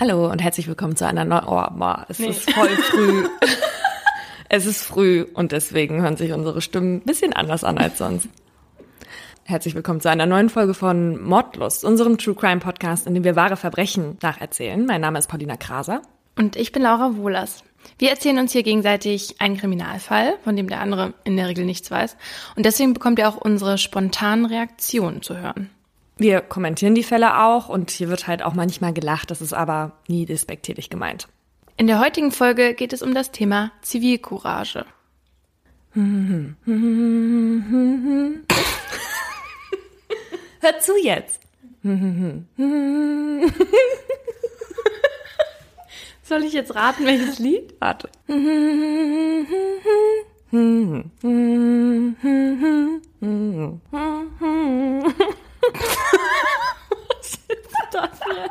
Hallo 0.00 0.30
und 0.30 0.40
herzlich 0.40 0.66
willkommen 0.66 0.96
zu 0.96 1.06
einer 1.06 1.26
neuen. 1.26 1.44
Oh, 1.44 1.62
boah, 1.72 2.06
es 2.08 2.18
nee. 2.18 2.28
ist 2.28 2.50
voll 2.50 2.70
früh. 2.70 3.28
es 4.48 4.64
ist 4.64 4.82
früh 4.82 5.26
und 5.34 5.52
deswegen 5.52 6.00
hören 6.00 6.16
sich 6.16 6.32
unsere 6.32 6.62
Stimmen 6.62 6.96
ein 6.96 7.00
bisschen 7.02 7.34
anders 7.34 7.64
an 7.64 7.76
als 7.76 7.98
sonst. 7.98 8.26
Herzlich 9.44 9.74
willkommen 9.74 10.00
zu 10.00 10.08
einer 10.08 10.24
neuen 10.24 10.48
Folge 10.48 10.72
von 10.72 11.22
Mordlust, 11.22 11.84
unserem 11.84 12.16
True 12.16 12.34
Crime 12.34 12.60
Podcast, 12.60 13.06
in 13.06 13.12
dem 13.12 13.24
wir 13.24 13.36
wahre 13.36 13.58
Verbrechen 13.58 14.16
nacherzählen. 14.22 14.86
Mein 14.86 15.02
Name 15.02 15.18
ist 15.18 15.28
Paulina 15.28 15.58
Kraser. 15.58 16.00
Und 16.34 16.56
ich 16.56 16.72
bin 16.72 16.80
Laura 16.80 17.18
Wohlers. 17.18 17.62
Wir 17.98 18.08
erzählen 18.08 18.38
uns 18.38 18.52
hier 18.52 18.62
gegenseitig 18.62 19.38
einen 19.38 19.58
Kriminalfall, 19.58 20.36
von 20.44 20.56
dem 20.56 20.70
der 20.70 20.80
andere 20.80 21.12
in 21.24 21.36
der 21.36 21.48
Regel 21.48 21.66
nichts 21.66 21.90
weiß. 21.90 22.16
Und 22.56 22.64
deswegen 22.64 22.94
bekommt 22.94 23.18
ihr 23.18 23.28
auch 23.28 23.36
unsere 23.36 23.76
spontanen 23.76 24.46
Reaktionen 24.46 25.20
zu 25.20 25.36
hören. 25.36 25.68
Wir 26.20 26.42
kommentieren 26.42 26.94
die 26.94 27.02
Fälle 27.02 27.40
auch 27.40 27.70
und 27.70 27.90
hier 27.90 28.10
wird 28.10 28.26
halt 28.26 28.42
auch 28.42 28.52
manchmal 28.52 28.92
gelacht, 28.92 29.30
das 29.30 29.40
ist 29.40 29.54
aber 29.54 29.92
nie 30.06 30.26
despektierlich 30.26 30.90
gemeint. 30.90 31.28
In 31.78 31.86
der 31.86 31.98
heutigen 31.98 32.30
Folge 32.30 32.74
geht 32.74 32.92
es 32.92 33.00
um 33.00 33.14
das 33.14 33.30
Thema 33.30 33.72
Zivilcourage. 33.80 34.84
Hör 35.94 36.04
zu 40.80 40.92
jetzt. 41.02 41.40
Soll 46.22 46.44
ich 46.44 46.52
jetzt 46.52 46.74
raten, 46.74 47.06
welches 47.06 47.38
Lied? 47.38 47.72
Warte. 47.78 48.10
Was 55.62 57.28
ist 57.28 57.40
das 57.92 58.10
jetzt? 58.28 58.50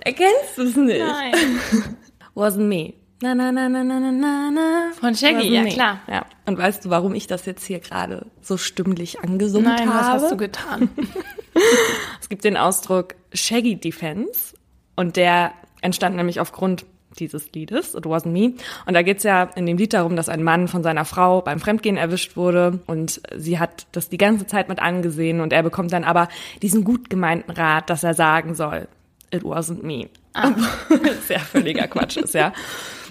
Erkennst 0.00 0.56
du 0.56 0.62
es 0.62 0.76
nicht? 0.76 0.98
Nein. 1.00 1.34
Wasn't 2.34 2.68
me. 2.68 2.94
Na, 3.22 3.34
na, 3.34 3.50
na, 3.50 3.68
na, 3.68 3.82
na, 3.82 3.98
na, 3.98 4.50
na. 4.50 4.92
Von 5.00 5.14
Shaggy, 5.14 5.48
ja 5.48 5.62
me. 5.62 5.70
klar. 5.70 6.00
Ja. 6.06 6.26
Und 6.44 6.58
weißt 6.58 6.84
du, 6.84 6.90
warum 6.90 7.14
ich 7.14 7.26
das 7.26 7.46
jetzt 7.46 7.64
hier 7.64 7.80
gerade 7.80 8.26
so 8.42 8.58
stimmlich 8.58 9.20
angesummt 9.20 9.64
Nein, 9.64 9.92
habe? 9.92 10.16
was 10.16 10.22
hast 10.22 10.32
du 10.32 10.36
getan? 10.36 10.90
es 12.20 12.28
gibt 12.28 12.44
den 12.44 12.58
Ausdruck 12.58 13.14
Shaggy 13.32 13.76
Defense 13.76 14.54
und 14.96 15.16
der 15.16 15.52
entstand 15.80 16.16
nämlich 16.16 16.40
aufgrund 16.40 16.84
dieses 17.16 17.52
Liedes, 17.52 17.94
It 17.94 18.04
Wasn't 18.04 18.28
Me. 18.28 18.54
Und 18.86 18.94
da 18.94 19.02
geht's 19.02 19.22
ja 19.24 19.44
in 19.54 19.66
dem 19.66 19.76
Lied 19.76 19.92
darum, 19.92 20.16
dass 20.16 20.28
ein 20.28 20.42
Mann 20.42 20.68
von 20.68 20.82
seiner 20.82 21.04
Frau 21.04 21.40
beim 21.40 21.60
Fremdgehen 21.60 21.96
erwischt 21.96 22.36
wurde 22.36 22.80
und 22.86 23.20
sie 23.36 23.58
hat 23.58 23.86
das 23.92 24.08
die 24.08 24.18
ganze 24.18 24.46
Zeit 24.46 24.68
mit 24.68 24.78
angesehen 24.78 25.40
und 25.40 25.52
er 25.52 25.62
bekommt 25.62 25.92
dann 25.92 26.04
aber 26.04 26.28
diesen 26.62 26.84
gut 26.84 27.10
gemeinten 27.10 27.50
Rat, 27.50 27.90
dass 27.90 28.04
er 28.04 28.14
sagen 28.14 28.54
soll, 28.54 28.88
It 29.32 29.42
wasn't 29.42 29.82
me. 29.82 30.08
Ah. 30.34 30.52
Sehr 31.26 31.40
völliger 31.40 31.88
Quatsch 31.88 32.16
ist, 32.16 32.34
ja. 32.34 32.52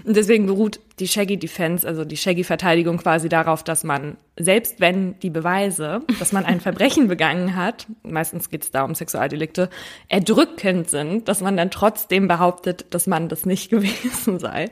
Und 0.05 0.15
deswegen 0.15 0.45
beruht 0.45 0.79
die 0.99 1.07
Shaggy 1.07 1.37
Defense, 1.37 1.85
also 1.85 2.05
die 2.05 2.17
Shaggy 2.17 2.43
Verteidigung 2.43 2.97
quasi 2.97 3.27
darauf, 3.27 3.63
dass 3.63 3.83
man, 3.83 4.17
selbst 4.37 4.79
wenn 4.79 5.19
die 5.19 5.29
Beweise, 5.29 6.01
dass 6.19 6.31
man 6.31 6.45
ein 6.45 6.61
Verbrechen 6.61 7.07
begangen 7.09 7.55
hat, 7.55 7.87
meistens 8.03 8.49
geht 8.49 8.63
es 8.63 8.71
da 8.71 8.83
um 8.83 8.95
Sexualdelikte, 8.95 9.69
erdrückend 10.07 10.89
sind, 10.89 11.27
dass 11.27 11.41
man 11.41 11.57
dann 11.57 11.71
trotzdem 11.71 12.27
behauptet, 12.27 12.85
dass 12.91 13.07
man 13.07 13.27
das 13.27 13.45
nicht 13.45 13.69
gewesen 13.69 14.39
sei. 14.39 14.71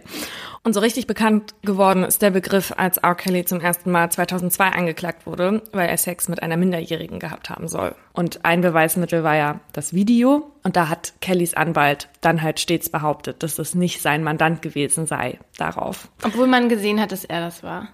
Und 0.65 0.73
so 0.73 0.79
richtig 0.79 1.07
bekannt 1.07 1.55
geworden 1.63 2.05
ist 2.05 2.21
der 2.21 2.31
Begriff, 2.31 2.73
als 2.77 2.97
R. 2.97 3.15
Kelly 3.15 3.43
zum 3.43 3.59
ersten 3.59 3.91
Mal 3.91 4.09
2002 4.09 4.69
angeklagt 4.69 5.25
wurde, 5.25 5.61
weil 5.73 5.89
er 5.89 5.97
Sex 5.97 6.29
mit 6.29 6.41
einer 6.41 6.55
Minderjährigen 6.55 7.19
gehabt 7.19 7.49
haben 7.49 7.67
soll. 7.67 7.95
Und 8.13 8.45
ein 8.45 8.61
Beweismittel 8.61 9.23
war 9.23 9.35
ja 9.35 9.59
das 9.73 9.93
Video. 9.93 10.51
Und 10.63 10.77
da 10.77 10.87
hat 10.87 11.13
Kellys 11.19 11.53
Anwalt 11.53 12.07
dann 12.21 12.41
halt 12.41 12.61
stets 12.61 12.89
behauptet, 12.89 13.43
dass 13.43 13.59
es 13.59 13.75
nicht 13.75 14.01
sein 14.01 14.23
Mandant 14.23 14.61
gewesen 14.61 15.05
sei 15.05 15.39
darauf. 15.57 16.07
Obwohl 16.23 16.47
man 16.47 16.69
gesehen 16.69 16.99
hat, 16.99 17.11
dass 17.11 17.25
er 17.25 17.41
das 17.41 17.63
war. 17.63 17.89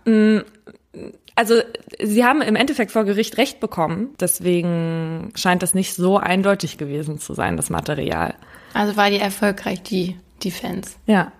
Also 1.35 1.55
sie 2.01 2.25
haben 2.25 2.41
im 2.41 2.55
Endeffekt 2.55 2.91
vor 2.91 3.05
Gericht 3.05 3.37
Recht 3.37 3.59
bekommen. 3.59 4.15
Deswegen 4.19 5.31
scheint 5.35 5.63
das 5.63 5.73
nicht 5.73 5.93
so 5.95 6.17
eindeutig 6.17 6.77
gewesen 6.77 7.19
zu 7.19 7.33
sein, 7.33 7.57
das 7.57 7.69
Material. 7.69 8.35
Also 8.73 8.97
war 8.97 9.09
die 9.09 9.19
erfolgreich, 9.19 9.81
die 9.81 10.17
Defense. 10.43 10.95
Ja. 11.05 11.31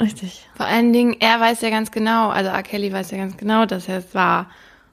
Richtig. 0.00 0.46
Vor 0.56 0.66
allen 0.66 0.92
Dingen, 0.92 1.16
er 1.20 1.40
weiß 1.40 1.60
ja 1.60 1.70
ganz 1.70 1.90
genau, 1.90 2.30
also 2.30 2.50
R. 2.50 2.62
Kelly 2.62 2.92
weiß 2.92 3.10
ja 3.12 3.18
ganz 3.18 3.36
genau, 3.36 3.64
dass 3.66 3.88
er 3.88 3.98
es 3.98 4.14
war. 4.14 4.50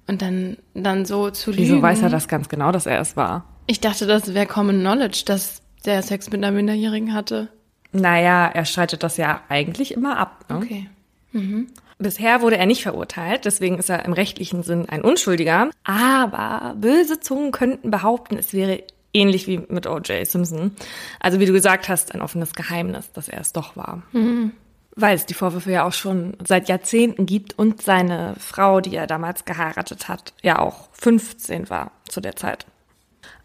Und 0.07 0.21
dann, 0.21 0.57
dann 0.73 1.05
so 1.05 1.29
zu 1.31 1.55
Wieso 1.55 1.73
lügen. 1.75 1.81
weiß 1.81 2.01
er 2.01 2.09
das 2.09 2.27
ganz 2.27 2.49
genau, 2.49 2.71
dass 2.71 2.85
er 2.85 2.99
es 2.99 3.15
war? 3.15 3.45
Ich 3.67 3.79
dachte, 3.79 4.05
das 4.05 4.33
wäre 4.33 4.45
Common 4.45 4.79
Knowledge, 4.79 5.23
dass 5.25 5.61
der 5.85 6.01
Sex 6.03 6.29
mit 6.29 6.43
einer 6.43 6.51
Minderjährigen 6.51 7.13
hatte. 7.13 7.47
Naja, 7.91 8.47
er 8.47 8.65
streitet 8.65 9.03
das 9.03 9.17
ja 9.17 9.41
eigentlich 9.49 9.93
immer 9.93 10.17
ab. 10.17 10.45
Ne? 10.49 10.57
Okay. 10.57 10.89
Mhm. 11.31 11.67
Bisher 11.97 12.41
wurde 12.41 12.57
er 12.57 12.65
nicht 12.65 12.81
verurteilt, 12.81 13.45
deswegen 13.45 13.77
ist 13.77 13.89
er 13.89 14.05
im 14.05 14.13
rechtlichen 14.13 14.63
Sinn 14.63 14.89
ein 14.89 15.01
Unschuldiger. 15.01 15.69
Aber 15.83 16.75
böse 16.77 17.19
Zungen 17.19 17.51
könnten 17.51 17.91
behaupten, 17.91 18.37
es 18.37 18.53
wäre 18.53 18.83
ähnlich 19.13 19.47
wie 19.47 19.59
mit 19.69 19.85
O.J. 19.85 20.25
Simpson. 20.25 20.71
Also 21.19 21.39
wie 21.39 21.45
du 21.45 21.53
gesagt 21.53 21.89
hast, 21.89 22.13
ein 22.15 22.21
offenes 22.21 22.53
Geheimnis, 22.53 23.11
dass 23.11 23.29
er 23.29 23.41
es 23.41 23.53
doch 23.53 23.75
war. 23.75 24.01
Mhm 24.13 24.51
weil 24.95 25.15
es 25.15 25.25
die 25.25 25.33
Vorwürfe 25.33 25.71
ja 25.71 25.85
auch 25.85 25.93
schon 25.93 26.35
seit 26.45 26.67
Jahrzehnten 26.69 27.25
gibt 27.25 27.57
und 27.57 27.81
seine 27.81 28.35
Frau, 28.37 28.81
die 28.81 28.95
er 28.95 29.07
damals 29.07 29.45
geheiratet 29.45 30.07
hat, 30.07 30.33
ja 30.41 30.59
auch 30.59 30.89
15 30.93 31.69
war 31.69 31.91
zu 32.07 32.21
der 32.21 32.35
Zeit. 32.35 32.65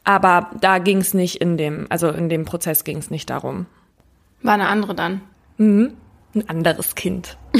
Aber 0.05 0.51
da 0.61 0.79
ging 0.79 0.99
es 0.99 1.15
nicht 1.15 1.37
in 1.37 1.57
dem, 1.57 1.87
also 1.89 2.09
in 2.09 2.29
dem 2.29 2.45
Prozess 2.45 2.85
ging 2.85 2.99
es 2.99 3.11
nicht 3.11 3.31
darum. 3.31 3.67
War 4.43 4.55
eine 4.55 4.69
andere 4.69 4.95
dann? 4.95 5.21
Mhm. 5.57 5.95
Ein 6.37 6.51
anderes 6.51 6.95
Kind. 6.95 7.39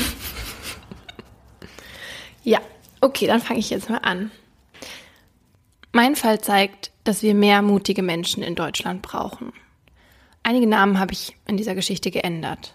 ja, 2.45 2.61
okay, 3.01 3.27
dann 3.27 3.41
fange 3.41 3.59
ich 3.59 3.71
jetzt 3.71 3.89
mal 3.89 4.01
an. 4.03 4.31
Mein 5.93 6.15
Fall 6.15 6.43
zeigt, 6.43 6.91
dass 7.03 7.23
wir 7.23 7.35
mehr 7.35 7.63
mutige 7.63 8.03
Menschen 8.03 8.43
in 8.43 8.55
Deutschland 8.55 9.01
brauchen. 9.01 9.55
Einige 10.43 10.67
Namen 10.67 10.99
habe 10.99 11.15
ich 11.15 11.39
in 11.47 11.57
dieser 11.57 11.75
Geschichte 11.75 12.11
geändert. 12.11 12.75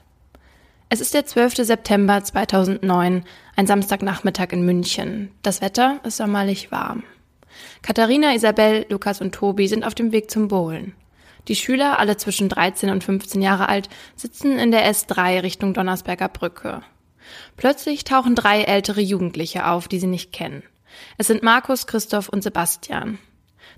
Es 0.89 1.01
ist 1.01 1.13
der 1.13 1.27
12. 1.27 1.57
September 1.57 2.23
2009, 2.23 3.23
ein 3.55 3.67
Samstagnachmittag 3.67 4.53
in 4.53 4.65
München. 4.65 5.29
Das 5.43 5.61
Wetter 5.61 5.99
ist 6.03 6.17
sommerlich 6.17 6.71
warm. 6.71 7.03
Katharina, 7.83 8.33
Isabel, 8.33 8.87
Lukas 8.89 9.21
und 9.21 9.35
Tobi 9.35 9.67
sind 9.67 9.85
auf 9.85 9.93
dem 9.93 10.11
Weg 10.11 10.31
zum 10.31 10.47
Bowlen. 10.47 10.95
Die 11.47 11.55
Schüler, 11.55 11.99
alle 11.99 12.17
zwischen 12.17 12.49
13 12.49 12.89
und 12.89 13.03
15 13.03 13.41
Jahre 13.41 13.67
alt, 13.69 13.89
sitzen 14.15 14.59
in 14.59 14.71
der 14.71 14.89
S3 14.91 15.43
Richtung 15.43 15.73
Donnersberger 15.73 16.29
Brücke. 16.29 16.83
Plötzlich 17.57 18.03
tauchen 18.03 18.35
drei 18.35 18.61
ältere 18.63 19.01
Jugendliche 19.01 19.67
auf, 19.67 19.87
die 19.87 19.99
sie 19.99 20.07
nicht 20.07 20.31
kennen. 20.31 20.63
Es 21.17 21.27
sind 21.27 21.43
Markus, 21.43 21.87
Christoph 21.87 22.29
und 22.29 22.43
Sebastian. 22.43 23.17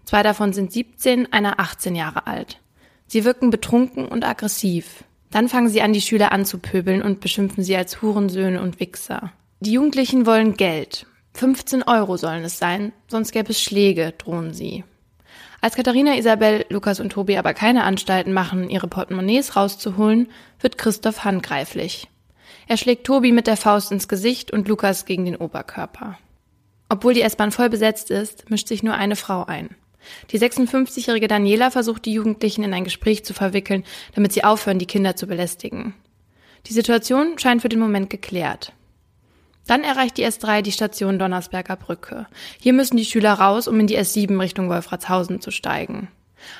Zwei 0.04 0.24
davon 0.24 0.54
sind 0.54 0.72
17, 0.72 1.32
einer 1.32 1.60
18 1.60 1.96
Jahre 1.96 2.28
alt. 2.28 2.60
Sie 3.08 3.24
wirken 3.26 3.50
betrunken 3.50 4.08
und 4.08 4.26
aggressiv. 4.26 5.04
Dann 5.30 5.50
fangen 5.50 5.70
sie 5.70 5.82
an, 5.82 5.94
die 5.94 6.02
Schüler 6.02 6.32
anzupöbeln 6.32 7.02
und 7.02 7.20
beschimpfen 7.20 7.64
sie 7.64 7.76
als 7.76 8.02
Hurensöhne 8.02 8.62
und 8.62 8.80
Wichser. 8.80 9.32
Die 9.60 9.74
Jugendlichen 9.74 10.26
wollen 10.26 10.56
Geld. 10.56 11.06
15 11.36 11.84
Euro 11.84 12.18
sollen 12.18 12.44
es 12.44 12.60
sein, 12.60 12.94
sonst 13.08 13.32
gäbe 13.32 13.52
es 13.52 13.62
Schläge, 13.62 14.14
drohen 14.18 14.54
sie. 14.54 14.84
Als 15.64 15.76
Katharina, 15.76 16.18
Isabel, 16.18 16.66
Lukas 16.68 17.00
und 17.00 17.14
Tobi 17.14 17.38
aber 17.38 17.54
keine 17.54 17.86
Anstalten 17.86 18.34
machen, 18.34 18.70
ihre 18.70 18.90
Portemonnaies 18.90 19.56
rauszuholen, 19.56 20.30
wird 20.60 20.78
Christoph 20.78 21.24
handgreiflich. 21.24 22.10
Er 22.68 22.76
schlägt 22.76 23.06
Tobi 23.06 23.32
mit 23.32 23.48
der 23.48 23.56
Faust 23.56 23.90
ins 23.94 24.10
Gesicht 24.10 24.52
und 24.52 24.68
Lukas 24.68 25.06
gegen 25.06 25.24
den 25.24 25.38
Oberkörper. 25.38 26.20
Obwohl 26.90 27.14
die 27.14 27.22
S-Bahn 27.22 27.54
voll 27.54 27.70
besetzt 27.70 28.12
ist, 28.12 28.50
mischt 28.50 28.68
sich 28.68 28.84
nur 28.84 28.96
eine 28.96 29.16
Frau 29.16 29.46
ein. 29.46 29.70
Die 30.32 30.38
56-jährige 30.38 31.30
Daniela 31.30 31.72
versucht, 31.72 32.04
die 32.04 32.12
Jugendlichen 32.12 32.64
in 32.64 32.74
ein 32.74 32.84
Gespräch 32.84 33.24
zu 33.24 33.34
verwickeln, 33.34 33.86
damit 34.16 34.34
sie 34.34 34.44
aufhören, 34.44 34.80
die 34.80 34.86
Kinder 34.86 35.16
zu 35.16 35.28
belästigen. 35.28 35.94
Die 36.66 36.74
Situation 36.74 37.40
scheint 37.40 37.62
für 37.62 37.70
den 37.70 37.80
Moment 37.80 38.10
geklärt. 38.10 38.74
Dann 39.68 39.84
erreicht 39.84 40.18
die 40.18 40.26
S3 40.26 40.62
die 40.62 40.72
Station 40.72 41.20
Donnersberger 41.20 41.76
Brücke. 41.76 42.28
Hier 42.60 42.74
müssen 42.74 42.98
die 42.98 43.06
Schüler 43.06 43.34
raus, 43.34 43.68
um 43.68 43.80
in 43.80 43.88
die 43.88 43.98
S7 43.98 44.40
Richtung 44.40 44.70
Wolfratshausen 44.70 45.42
zu 45.42 45.52
steigen. 45.52 46.10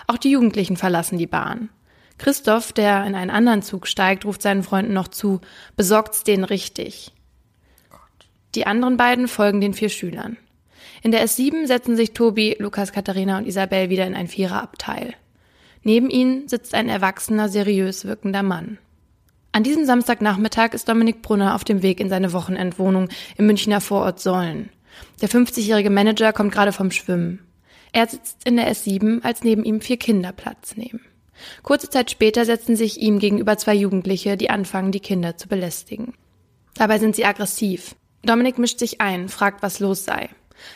Auch 0.08 0.18
die 0.18 0.32
Jugendlichen 0.32 0.78
verlassen 0.78 1.18
die 1.18 1.28
Bahn. 1.28 1.70
Christoph, 2.18 2.72
der 2.72 3.06
in 3.06 3.16
einen 3.16 3.32
anderen 3.32 3.62
Zug 3.62 3.88
steigt, 3.88 4.26
ruft 4.26 4.42
seinen 4.42 4.64
Freunden 4.64 4.94
noch 4.94 5.10
zu, 5.10 5.42
besorgt's 5.76 6.24
denen 6.24 6.46
richtig. 6.46 7.12
Die 8.56 8.68
anderen 8.68 8.98
beiden 8.98 9.28
folgen 9.28 9.62
den 9.62 9.74
vier 9.74 9.90
Schülern. 9.90 10.38
In 11.02 11.12
der 11.12 11.26
S7 11.26 11.68
setzen 11.68 11.98
sich 11.98 12.14
Tobi, 12.14 12.56
Lukas, 12.60 12.94
Katharina 12.94 13.38
und 13.38 13.48
Isabel 13.48 13.90
wieder 13.90 14.06
in 14.08 14.16
ein 14.16 14.28
Viererabteil. 14.28 15.16
Neben 15.82 16.10
ihnen 16.10 16.48
sitzt 16.48 16.74
ein 16.76 16.88
erwachsener, 16.88 17.50
seriös 17.50 18.06
wirkender 18.06 18.44
Mann. 18.44 18.78
An 19.56 19.62
diesem 19.62 19.86
Samstagnachmittag 19.86 20.74
ist 20.74 20.90
Dominik 20.90 21.22
Brunner 21.22 21.54
auf 21.54 21.64
dem 21.64 21.84
Weg 21.84 22.00
in 22.00 22.10
seine 22.10 22.34
Wochenendwohnung 22.34 23.10
im 23.38 23.46
Münchner 23.46 23.82
Vorort 23.82 24.20
Sollen. 24.20 24.70
Der 25.22 25.30
50-jährige 25.30 25.92
Manager 25.92 26.34
kommt 26.34 26.52
gerade 26.52 26.72
vom 26.72 26.90
Schwimmen. 26.90 27.40
Er 27.92 28.08
sitzt 28.08 28.48
in 28.48 28.56
der 28.56 28.74
S7, 28.74 29.22
als 29.22 29.44
neben 29.44 29.64
ihm 29.64 29.80
vier 29.80 29.98
Kinder 29.98 30.32
Platz 30.32 30.76
nehmen. 30.76 31.02
Kurze 31.62 31.88
Zeit 31.88 32.10
später 32.10 32.46
setzen 32.46 32.76
sich 32.76 33.00
ihm 33.00 33.20
gegenüber 33.20 33.56
zwei 33.60 33.76
Jugendliche, 33.76 34.38
die 34.38 34.50
anfangen, 34.50 34.92
die 34.92 35.00
Kinder 35.00 35.38
zu 35.38 35.48
belästigen. 35.48 36.16
Dabei 36.74 36.98
sind 36.98 37.16
sie 37.16 37.26
aggressiv. 37.26 37.96
Dominik 38.24 38.58
mischt 38.58 38.80
sich 38.80 39.02
ein, 39.02 39.30
fragt, 39.30 39.62
was 39.62 39.80
los 39.80 40.04
sei. 40.04 40.30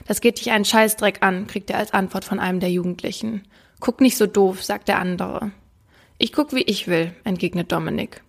Das 0.06 0.22
geht 0.22 0.40
dich 0.40 0.52
einen 0.52 0.66
Scheißdreck 0.66 1.24
an, 1.24 1.48
kriegt 1.48 1.72
er 1.72 1.80
als 1.80 1.94
Antwort 1.94 2.26
von 2.26 2.40
einem 2.40 2.60
der 2.60 2.70
Jugendlichen. 2.70 3.42
Guck 3.80 4.02
nicht 4.02 4.18
so 4.18 4.28
doof, 4.28 4.64
sagt 4.64 4.88
der 4.88 5.00
andere. 5.00 5.52
Ich 6.20 6.32
guck, 6.32 6.54
wie 6.54 6.64
ich 6.64 6.88
will, 6.88 7.16
entgegnet 7.24 7.72
Dominik. 7.72 8.22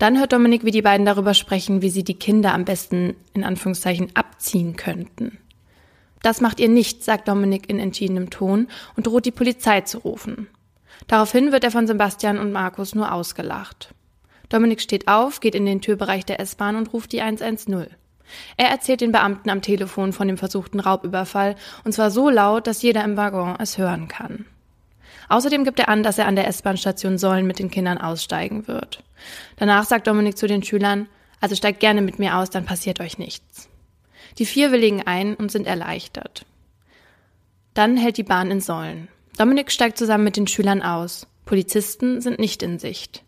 Dann 0.00 0.18
hört 0.18 0.32
Dominik, 0.32 0.64
wie 0.64 0.70
die 0.70 0.80
beiden 0.80 1.04
darüber 1.04 1.34
sprechen, 1.34 1.82
wie 1.82 1.90
sie 1.90 2.04
die 2.04 2.18
Kinder 2.18 2.54
am 2.54 2.64
besten 2.64 3.16
in 3.34 3.44
Anführungszeichen 3.44 4.08
abziehen 4.14 4.76
könnten. 4.76 5.36
Das 6.22 6.40
macht 6.40 6.58
ihr 6.58 6.70
nicht, 6.70 7.04
sagt 7.04 7.28
Dominik 7.28 7.68
in 7.68 7.78
entschiedenem 7.78 8.30
Ton 8.30 8.68
und 8.96 9.06
droht 9.06 9.26
die 9.26 9.30
Polizei 9.30 9.82
zu 9.82 9.98
rufen. 9.98 10.48
Daraufhin 11.06 11.52
wird 11.52 11.64
er 11.64 11.70
von 11.70 11.86
Sebastian 11.86 12.38
und 12.38 12.50
Markus 12.50 12.94
nur 12.94 13.12
ausgelacht. 13.12 13.94
Dominik 14.48 14.80
steht 14.80 15.06
auf, 15.06 15.40
geht 15.40 15.54
in 15.54 15.66
den 15.66 15.82
Türbereich 15.82 16.24
der 16.24 16.40
S-Bahn 16.40 16.76
und 16.76 16.94
ruft 16.94 17.12
die 17.12 17.20
110. 17.20 17.88
Er 18.56 18.70
erzählt 18.70 19.02
den 19.02 19.12
Beamten 19.12 19.50
am 19.50 19.60
Telefon 19.60 20.14
von 20.14 20.28
dem 20.28 20.38
versuchten 20.38 20.80
Raubüberfall, 20.80 21.56
und 21.84 21.92
zwar 21.92 22.10
so 22.10 22.30
laut, 22.30 22.66
dass 22.66 22.80
jeder 22.80 23.04
im 23.04 23.18
Waggon 23.18 23.54
es 23.58 23.76
hören 23.76 24.08
kann. 24.08 24.46
Außerdem 25.30 25.62
gibt 25.62 25.78
er 25.78 25.88
an, 25.88 26.02
dass 26.02 26.18
er 26.18 26.26
an 26.26 26.34
der 26.34 26.48
S-Bahn-Station 26.48 27.16
Sollen 27.16 27.46
mit 27.46 27.60
den 27.60 27.70
Kindern 27.70 27.98
aussteigen 27.98 28.66
wird. 28.66 29.04
Danach 29.56 29.84
sagt 29.84 30.08
Dominik 30.08 30.36
zu 30.36 30.48
den 30.48 30.64
Schülern, 30.64 31.06
also 31.40 31.54
steigt 31.54 31.78
gerne 31.78 32.02
mit 32.02 32.18
mir 32.18 32.36
aus, 32.36 32.50
dann 32.50 32.64
passiert 32.64 33.00
euch 33.00 33.16
nichts. 33.16 33.68
Die 34.38 34.44
vier 34.44 34.72
willigen 34.72 35.06
ein 35.06 35.36
und 35.36 35.52
sind 35.52 35.68
erleichtert. 35.68 36.44
Dann 37.74 37.96
hält 37.96 38.16
die 38.16 38.24
Bahn 38.24 38.50
in 38.50 38.60
Sollen. 38.60 39.06
Dominik 39.38 39.70
steigt 39.70 39.98
zusammen 39.98 40.24
mit 40.24 40.36
den 40.36 40.48
Schülern 40.48 40.82
aus. 40.82 41.28
Polizisten 41.44 42.20
sind 42.20 42.40
nicht 42.40 42.64
in 42.64 42.80
Sicht. 42.80 43.22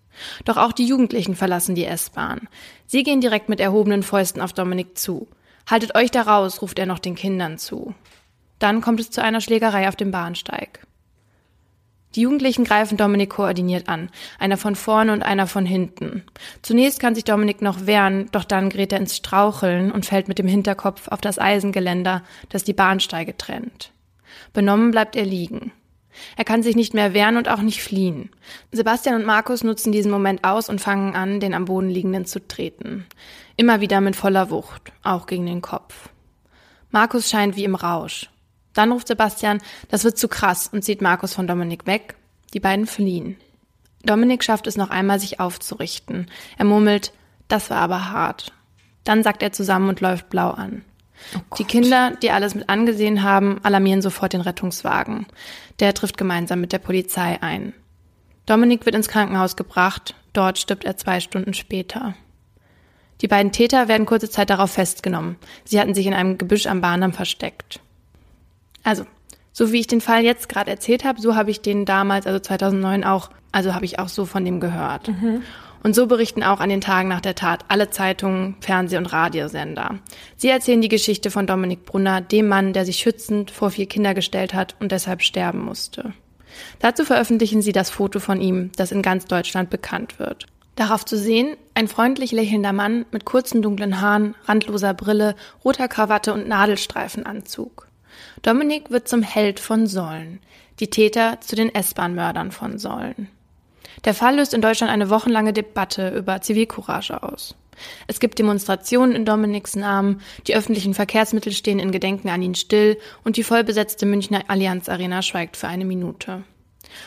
Doch 0.45 0.57
auch 0.57 0.73
die 0.73 0.87
Jugendlichen 0.87 1.37
verlassen 1.37 1.77
die 1.77 1.87
S-Bahn. 1.87 2.49
Sie 2.89 3.05
gehen 3.05 3.21
direkt 3.21 3.49
mit 3.49 3.61
erhobenen 3.61 4.03
Fäusten 4.03 4.43
auf 4.43 4.53
Dominik 4.53 4.99
zu. 4.99 5.29
Haltet 5.71 5.95
euch 5.95 6.11
da 6.11 6.23
raus, 6.23 6.63
ruft 6.63 6.81
er 6.81 6.87
noch 6.87 6.99
den 6.99 7.15
Kindern 7.15 7.59
zu. 7.59 7.95
Dann 8.59 8.81
kommt 8.81 8.99
es 8.99 9.13
zu 9.13 9.23
einer 9.23 9.41
Schlägerei 9.41 9.87
auf 9.87 9.95
dem 9.95 10.11
Bahnsteig. 10.11 10.81
Die 12.15 12.23
Jugendlichen 12.23 12.65
greifen 12.65 12.97
Dominik 12.97 13.31
koordiniert 13.31 13.89
an, 13.89 14.11
einer 14.39 14.57
von 14.57 14.77
vorne 14.77 15.13
und 15.13 15.23
einer 15.23 15.47
von 15.47 15.65
hinten. 15.65 16.25
Zunächst 16.61 17.01
kann 17.01 17.15
sich 17.15 17.25
Dominik 17.25 17.63
noch 17.63 17.87
wehren, 17.87 18.29
doch 18.33 18.45
dann 18.45 18.69
gerät 18.69 18.93
er 18.93 18.99
ins 18.99 19.17
Straucheln 19.17 19.91
und 19.91 20.07
fällt 20.07 20.29
mit 20.29 20.39
dem 20.39 20.47
Hinterkopf 20.47 21.09
auf 21.09 21.21
das 21.21 21.39
Eisengeländer, 21.39 22.23
das 22.51 22.65
die 22.65 22.75
Bahnsteige 22.75 23.37
trennt. 23.37 23.93
Benommen 24.53 24.91
bleibt 24.91 25.17
er 25.17 25.25
liegen. 25.25 25.73
Er 26.37 26.45
kann 26.45 26.63
sich 26.63 26.77
nicht 26.77 26.93
mehr 26.93 27.15
wehren 27.15 27.37
und 27.39 27.49
auch 27.49 27.63
nicht 27.63 27.83
fliehen. 27.83 28.31
Sebastian 28.71 29.17
und 29.17 29.27
Markus 29.27 29.65
nutzen 29.65 29.93
diesen 29.93 30.11
Moment 30.11 30.45
aus 30.45 30.69
und 30.69 30.81
fangen 30.81 31.15
an, 31.15 31.41
den 31.41 31.55
am 31.55 31.65
Boden 31.65 31.89
liegenden 31.89 32.27
zu 32.27 32.47
treten. 32.47 33.07
Immer 33.57 33.81
wieder 33.81 34.01
mit 34.01 34.17
voller 34.17 34.51
Wucht, 34.51 34.93
auch 35.03 35.27
gegen 35.27 35.47
den 35.47 35.63
Kopf. 35.63 36.11
Markus 36.91 37.31
scheint 37.31 37.57
wie 37.57 37.65
im 37.65 37.75
Rausch. 37.75 38.29
Dann 38.75 38.93
ruft 38.93 39.09
Sebastian, 39.09 39.61
das 39.89 40.05
wird 40.05 40.19
zu 40.19 40.29
krass 40.29 40.69
und 40.73 40.83
zieht 40.83 41.03
Markus 41.03 41.35
von 41.35 41.47
Dominik 41.47 41.87
weg. 41.87 42.17
Die 42.55 42.61
beiden 42.61 42.87
fliehen. 42.87 43.37
Dominik 44.05 44.43
schafft 44.43 44.67
es 44.67 44.77
noch 44.77 44.91
einmal, 44.91 45.21
sich 45.21 45.41
aufzurichten. 45.41 46.31
Er 46.59 46.65
murmelt, 46.65 47.13
das 47.49 47.71
war 47.71 47.79
aber 47.79 48.11
hart. 48.11 48.53
Dann 49.05 49.23
sagt 49.23 49.43
er 49.43 49.53
zusammen 49.53 49.89
und 49.89 50.01
läuft 50.01 50.29
blau 50.29 50.51
an. 50.51 50.85
Oh 51.37 51.57
die 51.59 51.65
Kinder, 51.65 52.17
die 52.23 52.31
alles 52.31 52.55
mit 52.55 52.69
angesehen 52.69 53.23
haben, 53.23 53.61
alarmieren 53.63 54.03
sofort 54.03 54.33
den 54.33 54.41
Rettungswagen. 54.41 55.27
Der 55.79 55.95
trifft 55.95 56.19
gemeinsam 56.19 56.61
mit 56.61 56.73
der 56.73 56.79
Polizei 56.79 57.41
ein. 57.41 57.75
Dominik 58.47 58.85
wird 58.85 58.97
ins 58.97 59.09
Krankenhaus 59.09 59.55
gebracht, 59.55 60.15
dort 60.33 60.59
stirbt 60.59 60.85
er 60.85 60.97
zwei 60.97 61.21
Stunden 61.21 61.55
später. 61.55 62.15
Die 63.21 63.29
beiden 63.29 63.53
Täter 63.53 63.87
werden 63.87 64.05
kurze 64.05 64.29
Zeit 64.29 64.51
darauf 64.51 64.73
festgenommen. 64.73 65.37
Sie 65.65 65.79
hatten 65.79 65.95
sich 65.95 66.07
in 66.07 66.15
einem 66.15 66.39
Gebüsch 66.39 66.67
am 66.67 66.81
Bahndamm 66.81 67.13
versteckt. 67.13 67.81
Also, 68.83 69.05
so 69.53 69.73
wie 69.73 69.81
ich 69.81 69.87
den 69.87 70.01
Fall 70.01 70.25
jetzt 70.25 70.49
gerade 70.49 70.71
erzählt 70.71 71.05
habe, 71.05 71.21
so 71.21 71.35
habe 71.37 71.51
ich 71.51 71.61
den 71.61 71.85
damals, 71.85 72.27
also 72.27 72.39
2009 72.39 73.05
auch, 73.05 73.31
also 73.53 73.75
habe 73.75 73.85
ich 73.85 73.99
auch 73.99 74.09
so 74.09 74.25
von 74.25 74.45
dem 74.45 74.61
gehört. 74.61 75.09
Mhm. 75.09 75.43
Und 75.83 75.95
so 75.95 76.07
berichten 76.07 76.45
auch 76.45 76.61
an 76.61 76.69
den 76.69 76.81
Tagen 76.81 77.09
nach 77.09 77.21
der 77.21 77.35
Tat 77.35 77.65
alle 77.69 77.91
Zeitungen, 77.91 78.55
Fernseh- 78.61 78.99
und 78.99 79.07
Radiosender. 79.07 79.99
Sie 80.37 80.49
erzählen 80.49 80.81
die 80.81 80.89
Geschichte 80.89 81.31
von 81.31 81.47
Dominik 81.47 81.85
Brunner, 81.85 82.21
dem 82.21 82.47
Mann, 82.47 82.73
der 82.73 82.85
sich 82.85 82.99
schützend 82.99 83.51
vor 83.51 83.71
vier 83.71 83.87
Kinder 83.87 84.15
gestellt 84.15 84.55
hat 84.55 84.77
und 84.79 84.93
deshalb 84.93 85.23
sterben 85.23 85.65
musste. 85.65 86.13
Dazu 86.79 87.05
veröffentlichen 87.05 87.63
sie 87.63 87.73
das 87.73 87.91
Foto 87.91 88.21
von 88.21 88.41
ihm, 88.41 88.71
das 88.77 88.93
in 88.93 89.03
ganz 89.03 89.25
Deutschland 89.25 89.71
bekannt 89.71 90.19
wird. 90.19 90.47
Darauf 90.77 91.05
zu 91.05 91.19
sehen, 91.19 91.57
ein 91.75 91.89
freundlich 91.89 92.33
lächelnder 92.33 92.73
Mann 92.73 93.05
mit 93.11 93.25
kurzen 93.25 93.61
dunklen 93.61 94.01
Haaren, 94.01 94.35
randloser 94.45 94.95
Brille, 94.95 95.35
roter 95.65 95.89
Krawatte 95.89 96.33
und 96.33 96.49
Nadelstreifenanzug. 96.49 97.89
Dominik 98.43 98.91
wird 98.91 99.09
zum 99.09 99.23
Held 99.23 99.61
von 99.61 99.87
Sollen, 99.87 100.41
die 100.81 100.91
Täter 100.91 101.41
zu 101.41 101.55
den 101.55 101.73
S-Bahn-Mördern 101.73 102.51
von 102.51 102.77
Sollen. 102.77 103.29
Der 104.05 104.15
Fall 104.15 104.37
löst 104.37 104.53
in 104.53 104.61
Deutschland 104.61 104.93
eine 104.93 105.11
wochenlange 105.11 105.53
Debatte 105.53 106.09
über 106.11 106.41
Zivilcourage 106.41 107.23
aus. 107.23 107.55
Es 108.09 108.19
gibt 108.19 108.39
Demonstrationen 108.41 109.15
in 109.15 109.25
Dominiks 109.25 109.77
Namen, 109.77 110.21
die 110.47 110.57
öffentlichen 110.57 110.95
Verkehrsmittel 110.95 111.53
stehen 111.53 111.79
in 111.79 111.93
Gedenken 111.93 112.29
an 112.31 112.43
ihn 112.43 112.57
still 112.57 112.99
und 113.23 113.37
die 113.37 113.45
vollbesetzte 113.45 114.07
Münchner 114.07 114.43
Allianz 114.49 114.89
Arena 114.89 115.23
schweigt 115.23 115.57
für 115.57 115.69
eine 115.69 115.85
Minute. 115.85 116.43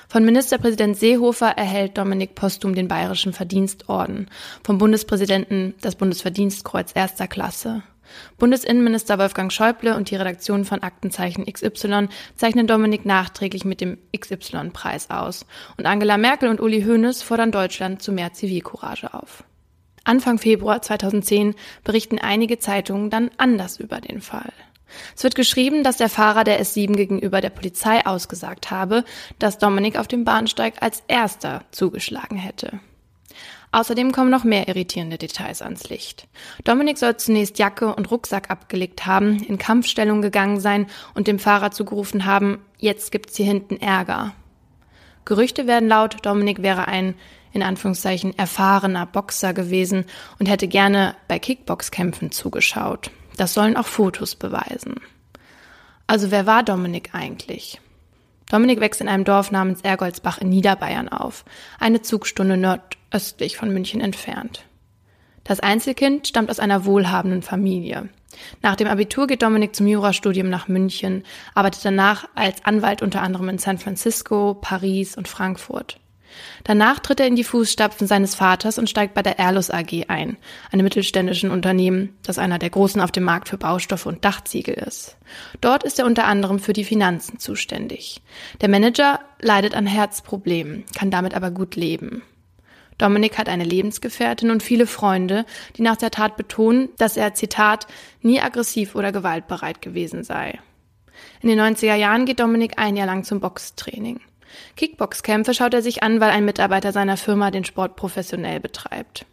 Von 0.07 0.23
Ministerpräsident 0.25 0.97
Seehofer 0.97 1.49
erhält 1.49 1.97
Dominik 1.97 2.33
postum 2.33 2.75
den 2.75 2.87
Bayerischen 2.87 3.33
Verdienstorden, 3.33 4.29
vom 4.63 4.77
Bundespräsidenten 4.77 5.75
das 5.81 5.95
Bundesverdienstkreuz 5.95 6.91
erster 6.95 7.27
Klasse. 7.27 7.83
Bundesinnenminister 8.37 9.17
Wolfgang 9.19 9.51
Schäuble 9.51 9.95
und 9.95 10.09
die 10.09 10.15
Redaktion 10.15 10.65
von 10.65 10.83
Aktenzeichen 10.83 11.45
XY 11.45 12.09
zeichnen 12.35 12.67
Dominik 12.67 13.05
nachträglich 13.05 13.65
mit 13.65 13.81
dem 13.81 13.97
XY-Preis 14.15 15.09
aus. 15.09 15.45
Und 15.77 15.85
Angela 15.85 16.17
Merkel 16.17 16.49
und 16.49 16.61
Uli 16.61 16.83
Hoeneß 16.83 17.21
fordern 17.21 17.51
Deutschland 17.51 18.01
zu 18.01 18.11
mehr 18.11 18.33
Zivilcourage 18.33 19.13
auf. 19.13 19.43
Anfang 20.03 20.37
Februar 20.37 20.81
2010 20.81 21.55
berichten 21.83 22.19
einige 22.19 22.59
Zeitungen 22.59 23.09
dann 23.09 23.31
anders 23.37 23.79
über 23.79 23.99
den 24.01 24.21
Fall. 24.21 24.53
Es 25.15 25.23
wird 25.23 25.35
geschrieben, 25.35 25.83
dass 25.83 25.97
der 25.97 26.09
Fahrer 26.09 26.43
der 26.43 26.61
S7 26.61 26.95
gegenüber 26.95 27.41
der 27.41 27.49
Polizei 27.49 28.05
ausgesagt 28.05 28.71
habe, 28.71 29.03
dass 29.39 29.57
Dominik 29.57 29.97
auf 29.97 30.07
dem 30.07 30.23
Bahnsteig 30.23 30.75
als 30.81 31.03
erster 31.07 31.63
zugeschlagen 31.71 32.37
hätte. 32.37 32.79
Außerdem 33.71 34.11
kommen 34.11 34.29
noch 34.29 34.43
mehr 34.43 34.67
irritierende 34.67 35.17
Details 35.17 35.61
ans 35.61 35.89
Licht. 35.89 36.27
Dominik 36.63 36.97
soll 36.97 37.17
zunächst 37.17 37.59
Jacke 37.59 37.93
und 37.93 38.09
Rucksack 38.11 38.49
abgelegt 38.49 39.05
haben, 39.05 39.43
in 39.43 39.57
Kampfstellung 39.57 40.21
gegangen 40.21 40.59
sein 40.59 40.87
und 41.13 41.27
dem 41.27 41.39
Fahrer 41.39 41.71
zugerufen 41.71 42.25
haben, 42.25 42.59
jetzt 42.77 43.11
gibt's 43.11 43.35
hier 43.35 43.45
hinten 43.45 43.77
Ärger. 43.77 44.33
Gerüchte 45.25 45.67
werden 45.67 45.89
laut, 45.89 46.17
Dominik 46.23 46.61
wäre 46.61 46.87
ein 46.87 47.15
in 47.51 47.63
Anführungszeichen 47.63 48.37
erfahrener 48.37 49.05
Boxer 49.05 49.53
gewesen 49.53 50.05
und 50.39 50.47
hätte 50.47 50.67
gerne 50.67 51.15
bei 51.29 51.39
Kickboxkämpfen 51.39 52.31
zugeschaut. 52.31 53.11
Das 53.37 53.53
sollen 53.53 53.77
auch 53.77 53.85
Fotos 53.85 54.35
beweisen. 54.35 54.95
Also 56.05 56.31
wer 56.31 56.45
war 56.45 56.63
Dominik 56.63 57.09
eigentlich? 57.13 57.79
Dominik 58.49 58.79
wächst 58.79 59.01
in 59.01 59.07
einem 59.07 59.23
Dorf 59.23 59.51
namens 59.51 59.81
Ergoldsbach 59.81 60.37
in 60.37 60.49
Niederbayern 60.49 61.09
auf, 61.09 61.45
eine 61.79 62.01
Zugstunde 62.01 62.57
nordöstlich 62.57 63.57
von 63.57 63.73
München 63.73 64.01
entfernt. 64.01 64.65
Das 65.43 65.59
Einzelkind 65.59 66.27
stammt 66.27 66.49
aus 66.49 66.59
einer 66.59 66.85
wohlhabenden 66.85 67.41
Familie. 67.41 68.09
Nach 68.61 68.75
dem 68.75 68.87
Abitur 68.87 69.27
geht 69.27 69.41
Dominik 69.41 69.75
zum 69.75 69.87
Jurastudium 69.87 70.49
nach 70.49 70.67
München, 70.67 71.23
arbeitet 71.53 71.85
danach 71.85 72.27
als 72.35 72.65
Anwalt 72.65 73.01
unter 73.01 73.21
anderem 73.21 73.49
in 73.49 73.57
San 73.57 73.77
Francisco, 73.77 74.55
Paris 74.55 75.15
und 75.17 75.27
Frankfurt. 75.27 75.99
Danach 76.63 76.99
tritt 76.99 77.19
er 77.19 77.27
in 77.27 77.35
die 77.35 77.43
Fußstapfen 77.43 78.07
seines 78.07 78.35
Vaters 78.35 78.77
und 78.77 78.89
steigt 78.89 79.13
bei 79.13 79.21
der 79.21 79.39
Erlus 79.39 79.69
AG 79.69 80.05
ein, 80.07 80.37
einem 80.71 80.83
mittelständischen 80.83 81.51
Unternehmen, 81.51 82.15
das 82.23 82.37
einer 82.37 82.59
der 82.59 82.69
großen 82.69 83.01
auf 83.01 83.11
dem 83.11 83.23
Markt 83.23 83.49
für 83.49 83.57
Baustoffe 83.57 84.05
und 84.05 84.25
Dachziegel 84.25 84.75
ist. 84.75 85.17
Dort 85.61 85.83
ist 85.83 85.99
er 85.99 86.05
unter 86.05 86.25
anderem 86.25 86.59
für 86.59 86.73
die 86.73 86.83
Finanzen 86.83 87.39
zuständig. 87.39 88.21
Der 88.61 88.69
Manager 88.69 89.19
leidet 89.39 89.75
an 89.75 89.85
Herzproblemen, 89.85 90.85
kann 90.95 91.11
damit 91.11 91.33
aber 91.33 91.51
gut 91.51 91.75
leben. 91.75 92.23
Dominik 92.97 93.37
hat 93.37 93.49
eine 93.49 93.65
Lebensgefährtin 93.65 94.51
und 94.51 94.63
viele 94.63 94.87
Freunde, 94.87 95.45
die 95.75 95.81
nach 95.81 95.97
der 95.97 96.11
Tat 96.11 96.37
betonen, 96.37 96.89
dass 96.97 97.17
er, 97.17 97.33
Zitat, 97.33 97.87
nie 98.21 98.39
aggressiv 98.39 98.95
oder 98.95 99.11
gewaltbereit 99.11 99.81
gewesen 99.81 100.23
sei. 100.23 100.59
In 101.41 101.49
den 101.49 101.59
90er 101.59 101.95
Jahren 101.95 102.25
geht 102.25 102.39
Dominik 102.39 102.73
ein 102.77 102.95
Jahr 102.95 103.07
lang 103.07 103.23
zum 103.23 103.39
Boxtraining. 103.39 104.21
Kickboxkämpfe 104.75 105.53
schaut 105.53 105.73
er 105.73 105.81
sich 105.81 106.03
an, 106.03 106.19
weil 106.19 106.31
ein 106.31 106.45
Mitarbeiter 106.45 106.91
seiner 106.91 107.17
Firma 107.17 107.51
den 107.51 107.65
Sport 107.65 107.95
professionell 107.95 108.59
betreibt. 108.59 109.25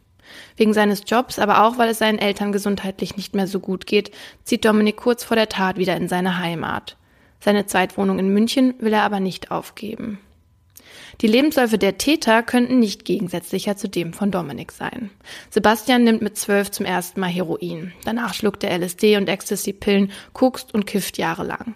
Wegen 0.56 0.72
seines 0.72 1.02
Jobs, 1.06 1.38
aber 1.38 1.64
auch 1.64 1.78
weil 1.78 1.90
es 1.90 1.98
seinen 1.98 2.18
Eltern 2.18 2.52
gesundheitlich 2.52 3.16
nicht 3.16 3.34
mehr 3.34 3.46
so 3.46 3.60
gut 3.60 3.86
geht, 3.86 4.10
zieht 4.44 4.64
Dominik 4.64 4.96
kurz 4.96 5.24
vor 5.24 5.36
der 5.36 5.48
Tat 5.48 5.76
wieder 5.76 5.96
in 5.96 6.08
seine 6.08 6.38
Heimat. 6.38 6.96
Seine 7.40 7.66
Zweitwohnung 7.66 8.18
in 8.18 8.32
München 8.32 8.74
will 8.78 8.92
er 8.92 9.02
aber 9.02 9.20
nicht 9.20 9.50
aufgeben. 9.50 10.18
Die 11.20 11.26
Lebensläufe 11.26 11.78
der 11.78 11.98
Täter 11.98 12.42
könnten 12.42 12.78
nicht 12.78 13.04
gegensätzlicher 13.04 13.76
zu 13.76 13.88
dem 13.88 14.12
von 14.12 14.30
Dominik 14.30 14.72
sein. 14.72 15.10
Sebastian 15.50 16.04
nimmt 16.04 16.22
mit 16.22 16.36
zwölf 16.36 16.70
zum 16.70 16.86
ersten 16.86 17.20
Mal 17.20 17.30
Heroin. 17.30 17.92
Danach 18.04 18.34
schluckt 18.34 18.64
er 18.64 18.76
LSD 18.78 19.16
und 19.16 19.28
Ecstasy-Pillen, 19.28 20.10
kokst 20.32 20.72
und 20.74 20.86
kifft 20.86 21.18
jahrelang. 21.18 21.74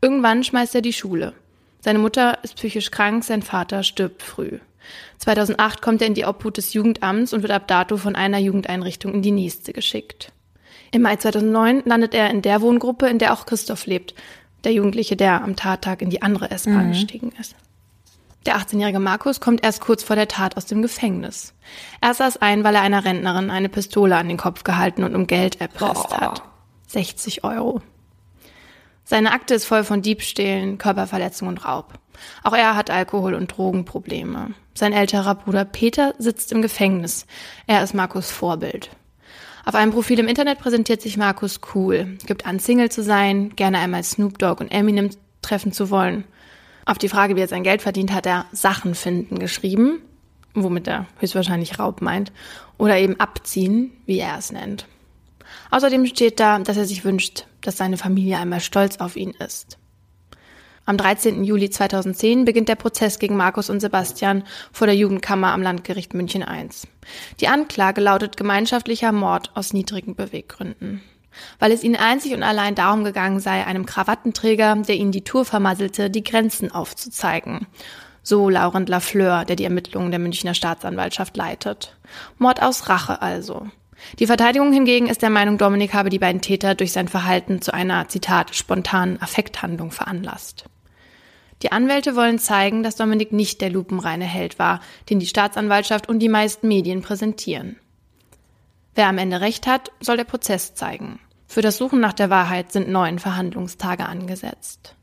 Irgendwann 0.00 0.44
schmeißt 0.44 0.74
er 0.74 0.82
die 0.82 0.92
Schule. 0.92 1.32
Seine 1.84 1.98
Mutter 1.98 2.38
ist 2.42 2.56
psychisch 2.56 2.90
krank, 2.90 3.24
sein 3.24 3.42
Vater 3.42 3.82
stirbt 3.82 4.22
früh. 4.22 4.58
2008 5.18 5.82
kommt 5.82 6.00
er 6.00 6.06
in 6.06 6.14
die 6.14 6.24
Obhut 6.24 6.56
des 6.56 6.72
Jugendamts 6.72 7.34
und 7.34 7.42
wird 7.42 7.52
ab 7.52 7.68
dato 7.68 7.98
von 7.98 8.16
einer 8.16 8.38
Jugendeinrichtung 8.38 9.12
in 9.12 9.20
die 9.20 9.32
nächste 9.32 9.74
geschickt. 9.74 10.32
Im 10.92 11.02
Mai 11.02 11.16
2009 11.16 11.82
landet 11.84 12.14
er 12.14 12.30
in 12.30 12.40
der 12.40 12.62
Wohngruppe, 12.62 13.06
in 13.08 13.18
der 13.18 13.34
auch 13.34 13.44
Christoph 13.44 13.84
lebt, 13.84 14.14
der 14.64 14.72
Jugendliche, 14.72 15.14
der 15.14 15.44
am 15.44 15.56
Tattag 15.56 16.00
in 16.00 16.08
die 16.08 16.22
andere 16.22 16.50
S-Bahn 16.50 16.86
mhm. 16.86 16.92
gestiegen 16.92 17.32
ist. 17.38 17.54
Der 18.46 18.56
18-jährige 18.56 18.98
Markus 18.98 19.40
kommt 19.40 19.62
erst 19.62 19.82
kurz 19.82 20.02
vor 20.02 20.16
der 20.16 20.28
Tat 20.28 20.56
aus 20.56 20.64
dem 20.64 20.80
Gefängnis. 20.80 21.52
Er 22.00 22.14
saß 22.14 22.38
ein, 22.38 22.64
weil 22.64 22.76
er 22.76 22.80
einer 22.80 23.04
Rentnerin 23.04 23.50
eine 23.50 23.68
Pistole 23.68 24.16
an 24.16 24.28
den 24.28 24.38
Kopf 24.38 24.64
gehalten 24.64 25.04
und 25.04 25.14
um 25.14 25.26
Geld 25.26 25.60
erpresst 25.60 26.06
oh. 26.12 26.16
hat. 26.16 26.42
60 26.86 27.44
Euro. 27.44 27.82
Seine 29.04 29.32
Akte 29.32 29.54
ist 29.54 29.66
voll 29.66 29.84
von 29.84 30.00
Diebstählen, 30.00 30.78
Körperverletzung 30.78 31.48
und 31.48 31.64
Raub. 31.64 31.94
Auch 32.42 32.54
er 32.54 32.74
hat 32.74 32.90
Alkohol- 32.90 33.34
und 33.34 33.48
Drogenprobleme. 33.48 34.54
Sein 34.72 34.92
älterer 34.92 35.34
Bruder 35.34 35.64
Peter 35.64 36.14
sitzt 36.18 36.52
im 36.52 36.62
Gefängnis. 36.62 37.26
Er 37.66 37.82
ist 37.82 37.94
Markus 37.94 38.30
Vorbild. 38.30 38.90
Auf 39.66 39.74
einem 39.74 39.92
Profil 39.92 40.18
im 40.18 40.28
Internet 40.28 40.58
präsentiert 40.58 41.00
sich 41.00 41.16
Markus 41.16 41.60
cool, 41.74 42.18
gibt 42.26 42.46
an, 42.46 42.58
Single 42.58 42.90
zu 42.90 43.02
sein, 43.02 43.54
gerne 43.56 43.78
einmal 43.78 44.04
Snoop 44.04 44.38
Dogg 44.38 44.62
und 44.62 44.70
Eminem 44.70 45.10
treffen 45.42 45.72
zu 45.72 45.90
wollen. 45.90 46.24
Auf 46.86 46.98
die 46.98 47.08
Frage, 47.08 47.34
wie 47.36 47.40
er 47.40 47.48
sein 47.48 47.62
Geld 47.62 47.80
verdient, 47.80 48.12
hat 48.12 48.26
er 48.26 48.44
Sachen 48.52 48.94
finden 48.94 49.38
geschrieben, 49.38 50.02
womit 50.54 50.86
er 50.86 51.06
höchstwahrscheinlich 51.18 51.78
Raub 51.78 52.02
meint, 52.02 52.30
oder 52.76 52.98
eben 52.98 53.18
abziehen, 53.20 53.92
wie 54.04 54.18
er 54.18 54.36
es 54.38 54.52
nennt. 54.52 54.86
Außerdem 55.70 56.06
steht 56.06 56.40
da, 56.40 56.58
dass 56.58 56.76
er 56.76 56.84
sich 56.84 57.04
wünscht, 57.04 57.46
dass 57.66 57.76
seine 57.76 57.96
Familie 57.96 58.38
einmal 58.38 58.60
stolz 58.60 58.98
auf 58.98 59.16
ihn 59.16 59.30
ist. 59.30 59.78
Am 60.86 60.98
13. 60.98 61.44
Juli 61.44 61.70
2010 61.70 62.44
beginnt 62.44 62.68
der 62.68 62.74
Prozess 62.74 63.18
gegen 63.18 63.36
Markus 63.36 63.70
und 63.70 63.80
Sebastian 63.80 64.44
vor 64.70 64.86
der 64.86 64.96
Jugendkammer 64.96 65.52
am 65.52 65.62
Landgericht 65.62 66.12
München 66.12 66.42
I. 66.42 66.68
Die 67.40 67.48
Anklage 67.48 68.02
lautet 68.02 68.36
gemeinschaftlicher 68.36 69.10
Mord 69.10 69.50
aus 69.54 69.72
niedrigen 69.72 70.14
Beweggründen. 70.14 71.00
Weil 71.58 71.72
es 71.72 71.82
ihnen 71.82 71.96
einzig 71.96 72.34
und 72.34 72.42
allein 72.42 72.74
darum 72.74 73.02
gegangen 73.02 73.40
sei, 73.40 73.64
einem 73.64 73.86
Krawattenträger, 73.86 74.76
der 74.76 74.96
ihnen 74.96 75.10
die 75.10 75.24
Tour 75.24 75.46
vermasselte, 75.46 76.10
die 76.10 76.22
Grenzen 76.22 76.70
aufzuzeigen. 76.70 77.66
So 78.22 78.48
Laurent 78.48 78.88
Lafleur, 78.88 79.44
der 79.44 79.56
die 79.56 79.64
Ermittlungen 79.64 80.10
der 80.10 80.20
Münchner 80.20 80.54
Staatsanwaltschaft 80.54 81.36
leitet. 81.36 81.96
Mord 82.38 82.62
aus 82.62 82.88
Rache 82.88 83.20
also. 83.22 83.68
Die 84.18 84.26
Verteidigung 84.26 84.72
hingegen 84.72 85.08
ist 85.08 85.22
der 85.22 85.30
Meinung, 85.30 85.58
Dominik 85.58 85.94
habe 85.94 86.10
die 86.10 86.18
beiden 86.18 86.40
Täter 86.40 86.74
durch 86.74 86.92
sein 86.92 87.08
Verhalten 87.08 87.60
zu 87.60 87.72
einer, 87.72 88.08
Zitat, 88.08 88.54
spontanen 88.54 89.20
Affekthandlung 89.20 89.90
veranlasst. 89.90 90.66
Die 91.62 91.72
Anwälte 91.72 92.14
wollen 92.14 92.38
zeigen, 92.38 92.82
dass 92.82 92.96
Dominik 92.96 93.32
nicht 93.32 93.60
der 93.60 93.70
lupenreine 93.70 94.24
Held 94.24 94.58
war, 94.58 94.80
den 95.08 95.18
die 95.18 95.26
Staatsanwaltschaft 95.26 96.08
und 96.08 96.18
die 96.18 96.28
meisten 96.28 96.68
Medien 96.68 97.02
präsentieren. 97.02 97.76
Wer 98.94 99.08
am 99.08 99.18
Ende 99.18 99.40
recht 99.40 99.66
hat, 99.66 99.90
soll 100.00 100.16
der 100.16 100.24
Prozess 100.24 100.74
zeigen. 100.74 101.18
Für 101.46 101.62
das 101.62 101.76
Suchen 101.76 102.00
nach 102.00 102.12
der 102.12 102.30
Wahrheit 102.30 102.72
sind 102.72 102.88
neun 102.88 103.18
Verhandlungstage 103.18 104.06
angesetzt. 104.06 104.94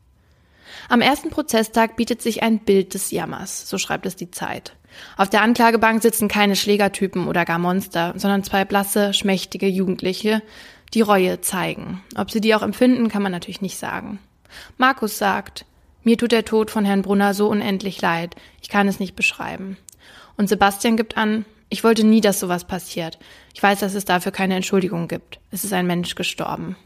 Am 0.88 1.00
ersten 1.00 1.30
Prozesstag 1.30 1.96
bietet 1.96 2.22
sich 2.22 2.42
ein 2.42 2.58
Bild 2.60 2.94
des 2.94 3.10
Jammers, 3.10 3.68
so 3.68 3.78
schreibt 3.78 4.06
es 4.06 4.16
die 4.16 4.30
Zeit. 4.30 4.74
Auf 5.16 5.30
der 5.30 5.42
Anklagebank 5.42 6.02
sitzen 6.02 6.28
keine 6.28 6.56
Schlägertypen 6.56 7.28
oder 7.28 7.44
gar 7.44 7.58
Monster, 7.58 8.14
sondern 8.16 8.44
zwei 8.44 8.64
blasse, 8.64 9.14
schmächtige 9.14 9.66
Jugendliche, 9.66 10.42
die 10.94 11.00
Reue 11.00 11.40
zeigen. 11.40 12.02
Ob 12.16 12.30
sie 12.30 12.40
die 12.40 12.54
auch 12.54 12.62
empfinden, 12.62 13.08
kann 13.08 13.22
man 13.22 13.32
natürlich 13.32 13.62
nicht 13.62 13.78
sagen. 13.78 14.18
Markus 14.76 15.18
sagt, 15.18 15.64
mir 16.02 16.18
tut 16.18 16.32
der 16.32 16.44
Tod 16.44 16.70
von 16.70 16.84
Herrn 16.84 17.02
Brunner 17.02 17.32
so 17.34 17.48
unendlich 17.48 18.00
leid, 18.00 18.34
ich 18.60 18.68
kann 18.68 18.88
es 18.88 19.00
nicht 19.00 19.16
beschreiben. 19.16 19.76
Und 20.36 20.48
Sebastian 20.48 20.96
gibt 20.96 21.16
an, 21.16 21.44
ich 21.68 21.84
wollte 21.84 22.04
nie, 22.04 22.20
dass 22.20 22.40
sowas 22.40 22.64
passiert. 22.64 23.18
Ich 23.54 23.62
weiß, 23.62 23.80
dass 23.80 23.94
es 23.94 24.04
dafür 24.04 24.32
keine 24.32 24.56
Entschuldigung 24.56 25.08
gibt. 25.08 25.40
Es 25.50 25.64
ist 25.64 25.72
ein 25.72 25.86
Mensch 25.86 26.14
gestorben. 26.14 26.76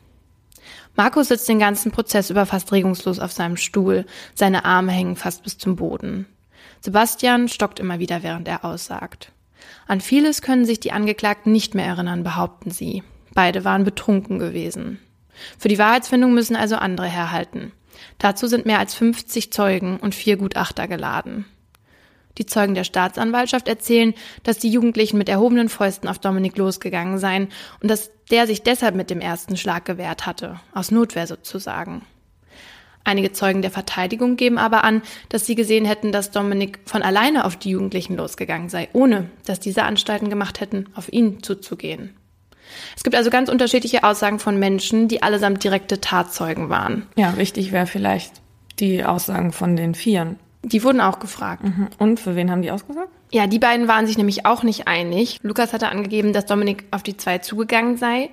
Markus 0.94 1.28
sitzt 1.28 1.48
den 1.48 1.58
ganzen 1.58 1.92
Prozess 1.92 2.30
über 2.30 2.46
fast 2.46 2.72
regungslos 2.72 3.18
auf 3.18 3.32
seinem 3.32 3.56
Stuhl, 3.56 4.06
seine 4.34 4.64
Arme 4.64 4.92
hängen 4.92 5.16
fast 5.16 5.42
bis 5.42 5.58
zum 5.58 5.76
Boden. 5.76 6.26
Sebastian 6.80 7.48
stockt 7.48 7.80
immer 7.80 7.98
wieder, 7.98 8.22
während 8.22 8.48
er 8.48 8.64
aussagt. 8.64 9.32
An 9.86 10.00
vieles 10.00 10.42
können 10.42 10.64
sich 10.64 10.80
die 10.80 10.92
Angeklagten 10.92 11.52
nicht 11.52 11.74
mehr 11.74 11.86
erinnern, 11.86 12.22
behaupten 12.22 12.70
sie. 12.70 13.02
Beide 13.34 13.64
waren 13.64 13.84
betrunken 13.84 14.38
gewesen. 14.38 14.98
Für 15.58 15.68
die 15.68 15.78
Wahrheitsfindung 15.78 16.32
müssen 16.32 16.56
also 16.56 16.76
andere 16.76 17.06
herhalten. 17.06 17.72
Dazu 18.18 18.46
sind 18.46 18.66
mehr 18.66 18.78
als 18.78 18.94
50 18.94 19.52
Zeugen 19.52 19.98
und 19.98 20.14
vier 20.14 20.36
Gutachter 20.36 20.88
geladen. 20.88 21.46
Die 22.38 22.46
Zeugen 22.46 22.74
der 22.74 22.84
Staatsanwaltschaft 22.84 23.66
erzählen, 23.66 24.14
dass 24.42 24.58
die 24.58 24.70
Jugendlichen 24.70 25.16
mit 25.16 25.28
erhobenen 25.28 25.68
Fäusten 25.68 26.08
auf 26.08 26.18
Dominik 26.18 26.56
losgegangen 26.58 27.18
seien 27.18 27.48
und 27.80 27.90
dass 27.90 28.10
der 28.30 28.46
sich 28.46 28.62
deshalb 28.62 28.94
mit 28.94 29.08
dem 29.08 29.20
ersten 29.20 29.56
Schlag 29.56 29.84
gewehrt 29.84 30.26
hatte, 30.26 30.60
aus 30.72 30.90
Notwehr 30.90 31.26
sozusagen. 31.26 32.02
Einige 33.06 33.32
Zeugen 33.32 33.62
der 33.62 33.70
Verteidigung 33.70 34.36
geben 34.36 34.58
aber 34.58 34.82
an, 34.82 35.00
dass 35.28 35.46
sie 35.46 35.54
gesehen 35.54 35.84
hätten, 35.84 36.10
dass 36.10 36.32
Dominik 36.32 36.80
von 36.86 37.02
alleine 37.02 37.44
auf 37.44 37.54
die 37.54 37.70
Jugendlichen 37.70 38.16
losgegangen 38.16 38.68
sei, 38.68 38.88
ohne 38.92 39.30
dass 39.44 39.60
diese 39.60 39.84
Anstalten 39.84 40.28
gemacht 40.28 40.58
hätten, 40.58 40.86
auf 40.96 41.12
ihn 41.12 41.40
zuzugehen. 41.40 42.16
Es 42.96 43.04
gibt 43.04 43.14
also 43.14 43.30
ganz 43.30 43.48
unterschiedliche 43.48 44.02
Aussagen 44.02 44.40
von 44.40 44.58
Menschen, 44.58 45.06
die 45.06 45.22
allesamt 45.22 45.62
direkte 45.62 46.00
Tatzeugen 46.00 46.68
waren. 46.68 47.06
Ja, 47.14 47.36
wichtig 47.36 47.70
wäre 47.70 47.86
vielleicht 47.86 48.32
die 48.80 49.04
Aussagen 49.04 49.52
von 49.52 49.76
den 49.76 49.94
Vieren. 49.94 50.40
Die 50.64 50.82
wurden 50.82 51.00
auch 51.00 51.20
gefragt. 51.20 51.62
Mhm. 51.62 51.86
Und 51.98 52.18
für 52.18 52.34
wen 52.34 52.50
haben 52.50 52.62
die 52.62 52.72
ausgesagt? 52.72 53.10
Ja, 53.30 53.46
die 53.46 53.60
beiden 53.60 53.86
waren 53.86 54.08
sich 54.08 54.18
nämlich 54.18 54.46
auch 54.46 54.64
nicht 54.64 54.88
einig. 54.88 55.38
Lukas 55.44 55.72
hatte 55.72 55.90
angegeben, 55.90 56.32
dass 56.32 56.46
Dominik 56.46 56.82
auf 56.90 57.04
die 57.04 57.16
zwei 57.16 57.38
zugegangen 57.38 57.98
sei. 57.98 58.30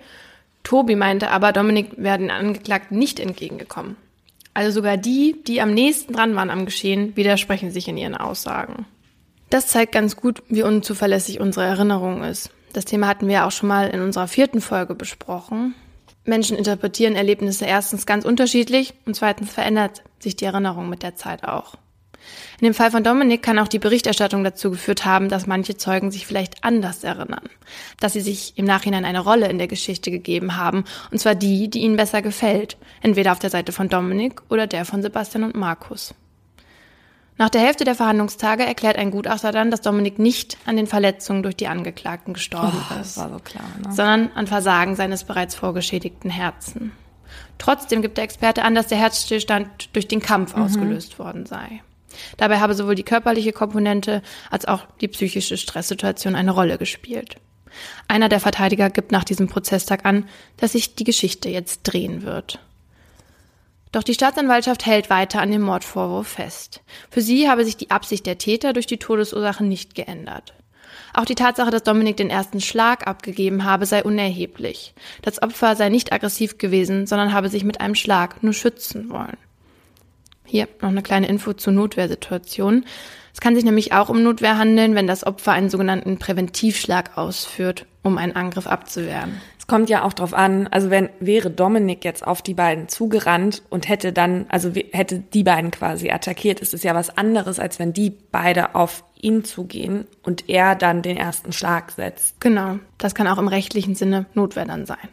Tobi 0.64 0.96
meinte 0.96 1.30
aber, 1.30 1.52
Dominik 1.52 1.92
wäre 1.98 2.18
den 2.18 2.32
Angeklagten 2.32 2.98
nicht 2.98 3.20
entgegengekommen. 3.20 3.98
Also 4.54 4.72
sogar 4.72 4.98
die, 4.98 5.36
die 5.48 5.62
am 5.62 5.74
nächsten 5.74 6.14
dran 6.14 6.36
waren 6.36 6.50
am 6.50 6.66
Geschehen, 6.66 7.16
widersprechen 7.16 7.72
sich 7.72 7.88
in 7.88 7.98
ihren 7.98 8.16
Aussagen. 8.16 8.86
Das 9.50 9.68
zeigt 9.68 9.92
ganz 9.92 10.16
gut, 10.16 10.44
wie 10.48 10.64
unzuverlässig 10.64 11.40
unsere 11.40 11.66
Erinnerung 11.66 12.24
ist. 12.24 12.52
Das 12.74 12.86
Thema 12.86 13.08
hatten 13.08 13.28
wir 13.28 13.46
auch 13.46 13.52
schon 13.52 13.70
mal 13.70 13.90
in 13.90 14.02
unserer 14.02 14.28
vierten 14.28 14.62
Folge 14.62 14.96
besprochen. 14.96 15.76
Menschen 16.26 16.58
interpretieren 16.58 17.16
Erlebnisse 17.16 17.66
erstens 17.66 18.06
ganz 18.06 18.26
unterschiedlich 18.26 18.94
und 19.06 19.16
zweitens 19.16 19.52
verändert 19.52 20.04
sich 20.20 20.36
die 20.36 20.46
Erinnerung 20.46 20.90
mit 20.90 21.04
der 21.04 21.16
Zeit 21.16 21.44
auch. 21.44 21.76
In 22.60 22.66
dem 22.66 22.74
Fall 22.74 22.92
von 22.92 23.04
Dominik 23.04 23.44
kann 23.44 23.60
auch 23.60 23.68
die 23.68 23.80
Berichterstattung 23.80 24.44
dazu 24.44 24.72
geführt 24.72 25.06
haben, 25.06 25.30
dass 25.30 25.48
manche 25.48 25.76
Zeugen 25.76 26.12
sich 26.12 26.26
vielleicht 26.26 26.64
anders 26.64 27.04
erinnern, 27.04 27.50
dass 28.00 28.14
sie 28.14 28.22
sich 28.22 28.58
im 28.58 28.66
Nachhinein 28.66 29.06
eine 29.06 29.20
Rolle 29.20 29.50
in 29.50 29.58
der 29.58 29.68
Geschichte 29.68 30.12
gegeben 30.12 30.56
haben, 30.56 30.86
und 31.12 31.20
zwar 31.20 31.36
die, 31.36 31.70
die 31.70 31.80
ihnen 31.80 31.98
besser 31.98 32.22
gefällt, 32.22 32.78
entweder 33.02 33.32
auf 33.32 33.40
der 33.40 33.50
Seite 33.50 33.72
von 33.72 33.90
Dominik 33.90 34.42
oder 34.50 34.68
der 34.68 34.86
von 34.86 35.02
Sebastian 35.02 35.44
und 35.44 35.56
Markus. 35.56 36.14
Nach 37.38 37.50
der 37.50 37.62
Hälfte 37.62 37.84
der 37.84 37.96
Verhandlungstage 37.96 38.64
erklärt 38.64 38.96
ein 38.96 39.10
Gutachter 39.10 39.52
dann, 39.52 39.72
dass 39.72 39.82
Dominik 39.82 40.20
nicht 40.20 40.58
an 40.66 40.78
den 40.78 40.86
Verletzungen 40.86 41.42
durch 41.42 41.56
die 41.56 41.68
Angeklagten 41.68 42.34
gestorben 42.34 42.78
oh, 42.92 43.02
ist, 43.02 43.16
so 43.16 43.40
klar, 43.44 43.66
ne? 43.84 43.92
sondern 43.92 44.32
an 44.36 44.46
Versagen 44.46 44.96
seines 44.96 45.24
bereits 45.24 45.56
vorgeschädigten 45.56 46.30
Herzen. 46.30 46.92
Trotzdem 47.58 48.02
gibt 48.02 48.18
der 48.18 48.24
Experte 48.24 48.64
an, 48.64 48.76
dass 48.76 48.88
der 48.88 49.00
Herzstillstand 49.00 49.90
durch 49.94 50.08
den 50.08 50.22
Kampf 50.22 50.56
mhm. 50.56 50.64
ausgelöst 50.64 51.18
worden 51.18 51.46
sei. 51.46 51.82
Dabei 52.38 52.60
habe 52.60 52.74
sowohl 52.74 52.96
die 52.96 53.04
körperliche 53.04 53.54
Komponente 53.54 54.22
als 54.50 54.66
auch 54.66 54.86
die 55.02 55.08
psychische 55.08 55.58
Stresssituation 55.58 56.36
eine 56.36 56.52
Rolle 56.52 56.78
gespielt. 56.78 57.38
Einer 58.08 58.30
der 58.30 58.40
Verteidiger 58.40 58.90
gibt 58.90 59.12
nach 59.12 59.24
diesem 59.24 59.48
Prozesstag 59.48 60.06
an, 60.06 60.28
dass 60.58 60.74
sich 60.74 60.96
die 60.96 61.04
Geschichte 61.04 61.50
jetzt 61.50 61.82
drehen 61.84 62.24
wird. 62.24 62.60
Doch 63.92 64.04
die 64.04 64.16
Staatsanwaltschaft 64.16 64.86
hält 64.86 65.10
weiter 65.10 65.40
an 65.40 65.52
dem 65.52 65.62
Mordvorwurf 65.62 66.28
fest. 66.28 66.82
Für 67.12 67.22
sie 67.22 67.50
habe 67.50 67.64
sich 67.64 67.78
die 67.78 67.92
Absicht 67.92 68.26
der 68.26 68.40
Täter 68.40 68.74
durch 68.74 68.88
die 68.88 68.98
Todesursache 68.98 69.64
nicht 69.64 69.94
geändert. 69.94 70.54
Auch 71.14 71.26
die 71.26 71.36
Tatsache, 71.36 71.70
dass 71.70 71.84
Dominik 71.84 72.18
den 72.18 72.32
ersten 72.32 72.60
Schlag 72.60 73.06
abgegeben 73.06 73.64
habe, 73.64 73.86
sei 73.86 74.04
unerheblich. 74.04 74.96
Das 75.22 75.42
Opfer 75.42 75.76
sei 75.76 75.90
nicht 75.90 76.12
aggressiv 76.12 76.58
gewesen, 76.58 77.06
sondern 77.06 77.34
habe 77.34 77.50
sich 77.50 77.64
mit 77.64 77.82
einem 77.82 77.94
Schlag 77.94 78.42
nur 78.42 78.54
schützen 78.54 79.12
wollen. 79.12 79.38
Hier 80.46 80.68
noch 80.82 80.90
eine 80.90 81.02
kleine 81.02 81.28
Info 81.28 81.54
zur 81.54 81.74
Notwehrsituation. 81.74 82.86
Es 83.34 83.42
kann 83.42 83.56
sich 83.56 83.64
nämlich 83.64 83.94
auch 83.94 84.10
um 84.10 84.22
Notwehr 84.22 84.58
handeln, 84.58 84.96
wenn 84.96 85.08
das 85.08 85.26
Opfer 85.26 85.54
einen 85.54 85.70
sogenannten 85.70 86.20
Präventivschlag 86.20 87.18
ausführt, 87.18 87.86
um 88.04 88.18
einen 88.18 88.36
Angriff 88.36 88.68
abzuwehren. 88.68 89.42
Es 89.58 89.68
kommt 89.68 89.90
ja 89.90 90.04
auch 90.04 90.12
drauf 90.12 90.34
an, 90.34 90.68
also 90.68 90.90
wenn 90.90 91.10
wäre 91.22 91.50
Dominik 91.50 92.04
jetzt 92.04 92.28
auf 92.28 92.42
die 92.42 92.54
beiden 92.54 92.90
zugerannt 92.90 93.64
und 93.70 93.88
hätte 93.88 94.12
dann, 94.12 94.46
also 94.50 94.72
hätte 94.92 95.20
die 95.20 95.44
beiden 95.44 95.72
quasi 95.72 96.12
attackiert, 96.12 96.60
ist 96.60 96.74
es 96.74 96.84
ja 96.84 96.94
was 96.94 97.18
anderes, 97.18 97.60
als 97.60 97.80
wenn 97.80 97.94
die 97.94 98.10
beide 98.10 98.76
auf 98.76 99.06
ihn 99.22 99.46
zugehen 99.46 100.06
und 100.22 100.50
er 100.50 100.76
dann 100.76 101.02
den 101.02 101.16
ersten 101.16 101.54
Schlag 101.54 101.92
setzt. 101.92 102.42
Genau, 102.42 102.80
das 102.98 103.16
kann 103.16 103.28
auch 103.28 103.38
im 103.38 103.48
rechtlichen 103.48 103.96
Sinne 103.96 104.26
Notwehr 104.34 104.66
dann 104.66 104.86
sein. 104.86 105.08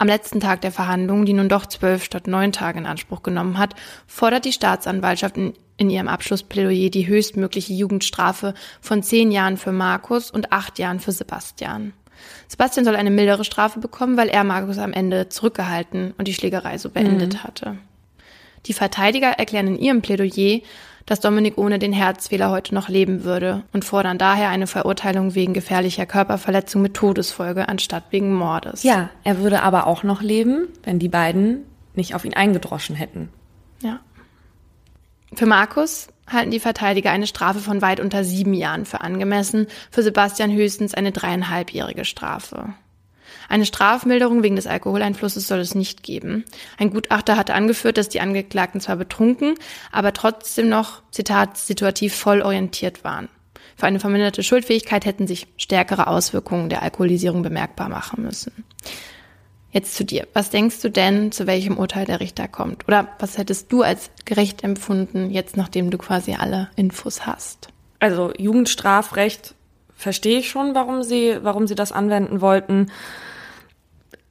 Am 0.00 0.06
letzten 0.06 0.38
Tag 0.38 0.60
der 0.60 0.70
Verhandlungen, 0.70 1.26
die 1.26 1.32
nun 1.32 1.48
doch 1.48 1.66
zwölf 1.66 2.04
statt 2.04 2.28
neun 2.28 2.52
Tage 2.52 2.78
in 2.78 2.86
Anspruch 2.86 3.22
genommen 3.24 3.58
hat, 3.58 3.74
fordert 4.06 4.44
die 4.44 4.52
Staatsanwaltschaft 4.52 5.36
in, 5.36 5.54
in 5.76 5.90
ihrem 5.90 6.06
Abschlussplädoyer 6.06 6.88
die 6.88 7.08
höchstmögliche 7.08 7.72
Jugendstrafe 7.72 8.54
von 8.80 9.02
zehn 9.02 9.32
Jahren 9.32 9.56
für 9.56 9.72
Markus 9.72 10.30
und 10.30 10.52
acht 10.52 10.78
Jahren 10.78 11.00
für 11.00 11.10
Sebastian. 11.10 11.92
Sebastian 12.46 12.84
soll 12.84 12.94
eine 12.94 13.10
mildere 13.10 13.44
Strafe 13.44 13.80
bekommen, 13.80 14.16
weil 14.16 14.28
er 14.28 14.44
Markus 14.44 14.78
am 14.78 14.92
Ende 14.92 15.28
zurückgehalten 15.28 16.14
und 16.16 16.28
die 16.28 16.34
Schlägerei 16.34 16.78
so 16.78 16.90
beendet 16.90 17.34
mhm. 17.34 17.42
hatte. 17.42 17.76
Die 18.66 18.72
Verteidiger 18.72 19.30
erklären 19.30 19.66
in 19.66 19.78
ihrem 19.78 20.02
Plädoyer, 20.02 20.60
dass 21.08 21.20
Dominik 21.20 21.56
ohne 21.56 21.78
den 21.78 21.94
Herzfehler 21.94 22.50
heute 22.50 22.74
noch 22.74 22.90
leben 22.90 23.24
würde 23.24 23.64
und 23.72 23.82
fordern 23.82 24.18
daher 24.18 24.50
eine 24.50 24.66
Verurteilung 24.66 25.34
wegen 25.34 25.54
gefährlicher 25.54 26.04
Körperverletzung 26.04 26.82
mit 26.82 26.92
Todesfolge 26.92 27.66
anstatt 27.66 28.04
wegen 28.10 28.34
Mordes. 28.34 28.82
Ja, 28.82 29.08
er 29.24 29.38
würde 29.38 29.62
aber 29.62 29.86
auch 29.86 30.02
noch 30.02 30.20
leben, 30.20 30.68
wenn 30.82 30.98
die 30.98 31.08
beiden 31.08 31.64
nicht 31.94 32.14
auf 32.14 32.26
ihn 32.26 32.34
eingedroschen 32.34 32.94
hätten. 32.94 33.30
Ja. 33.82 34.00
Für 35.34 35.46
Markus 35.46 36.08
halten 36.26 36.50
die 36.50 36.60
Verteidiger 36.60 37.10
eine 37.10 37.26
Strafe 37.26 37.60
von 37.60 37.80
weit 37.80 38.00
unter 38.00 38.22
sieben 38.22 38.52
Jahren 38.52 38.84
für 38.84 39.00
angemessen, 39.00 39.66
für 39.90 40.02
Sebastian 40.02 40.52
höchstens 40.52 40.92
eine 40.92 41.10
dreieinhalbjährige 41.10 42.04
Strafe. 42.04 42.74
Eine 43.48 43.64
Strafmilderung 43.64 44.42
wegen 44.42 44.56
des 44.56 44.66
Alkoholeinflusses 44.66 45.48
soll 45.48 45.60
es 45.60 45.74
nicht 45.74 46.02
geben. 46.02 46.44
Ein 46.76 46.90
Gutachter 46.90 47.36
hatte 47.36 47.54
angeführt, 47.54 47.96
dass 47.96 48.08
die 48.08 48.20
Angeklagten 48.20 48.80
zwar 48.80 48.96
betrunken, 48.96 49.54
aber 49.90 50.12
trotzdem 50.12 50.68
noch, 50.68 51.02
Zitat, 51.10 51.56
situativ 51.56 52.14
voll 52.14 52.42
orientiert 52.42 53.04
waren. 53.04 53.28
Für 53.76 53.86
eine 53.86 54.00
verminderte 54.00 54.42
Schuldfähigkeit 54.42 55.06
hätten 55.06 55.26
sich 55.26 55.46
stärkere 55.56 56.08
Auswirkungen 56.08 56.68
der 56.68 56.82
Alkoholisierung 56.82 57.42
bemerkbar 57.42 57.88
machen 57.88 58.22
müssen. 58.24 58.64
Jetzt 59.70 59.94
zu 59.94 60.04
dir. 60.04 60.26
Was 60.32 60.50
denkst 60.50 60.80
du 60.80 60.90
denn, 60.90 61.30
zu 61.30 61.46
welchem 61.46 61.76
Urteil 61.76 62.06
der 62.06 62.20
Richter 62.20 62.48
kommt? 62.48 62.88
Oder 62.88 63.08
was 63.18 63.38
hättest 63.38 63.70
du 63.70 63.82
als 63.82 64.10
gerecht 64.24 64.64
empfunden, 64.64 65.30
jetzt 65.30 65.56
nachdem 65.56 65.90
du 65.90 65.98
quasi 65.98 66.34
alle 66.34 66.70
Infos 66.74 67.26
hast? 67.26 67.68
Also 68.00 68.32
Jugendstrafrecht 68.36 69.54
verstehe 69.94 70.38
ich 70.38 70.48
schon, 70.48 70.74
warum 70.74 71.02
sie, 71.02 71.38
warum 71.42 71.66
sie 71.66 71.74
das 71.74 71.92
anwenden 71.92 72.40
wollten. 72.40 72.90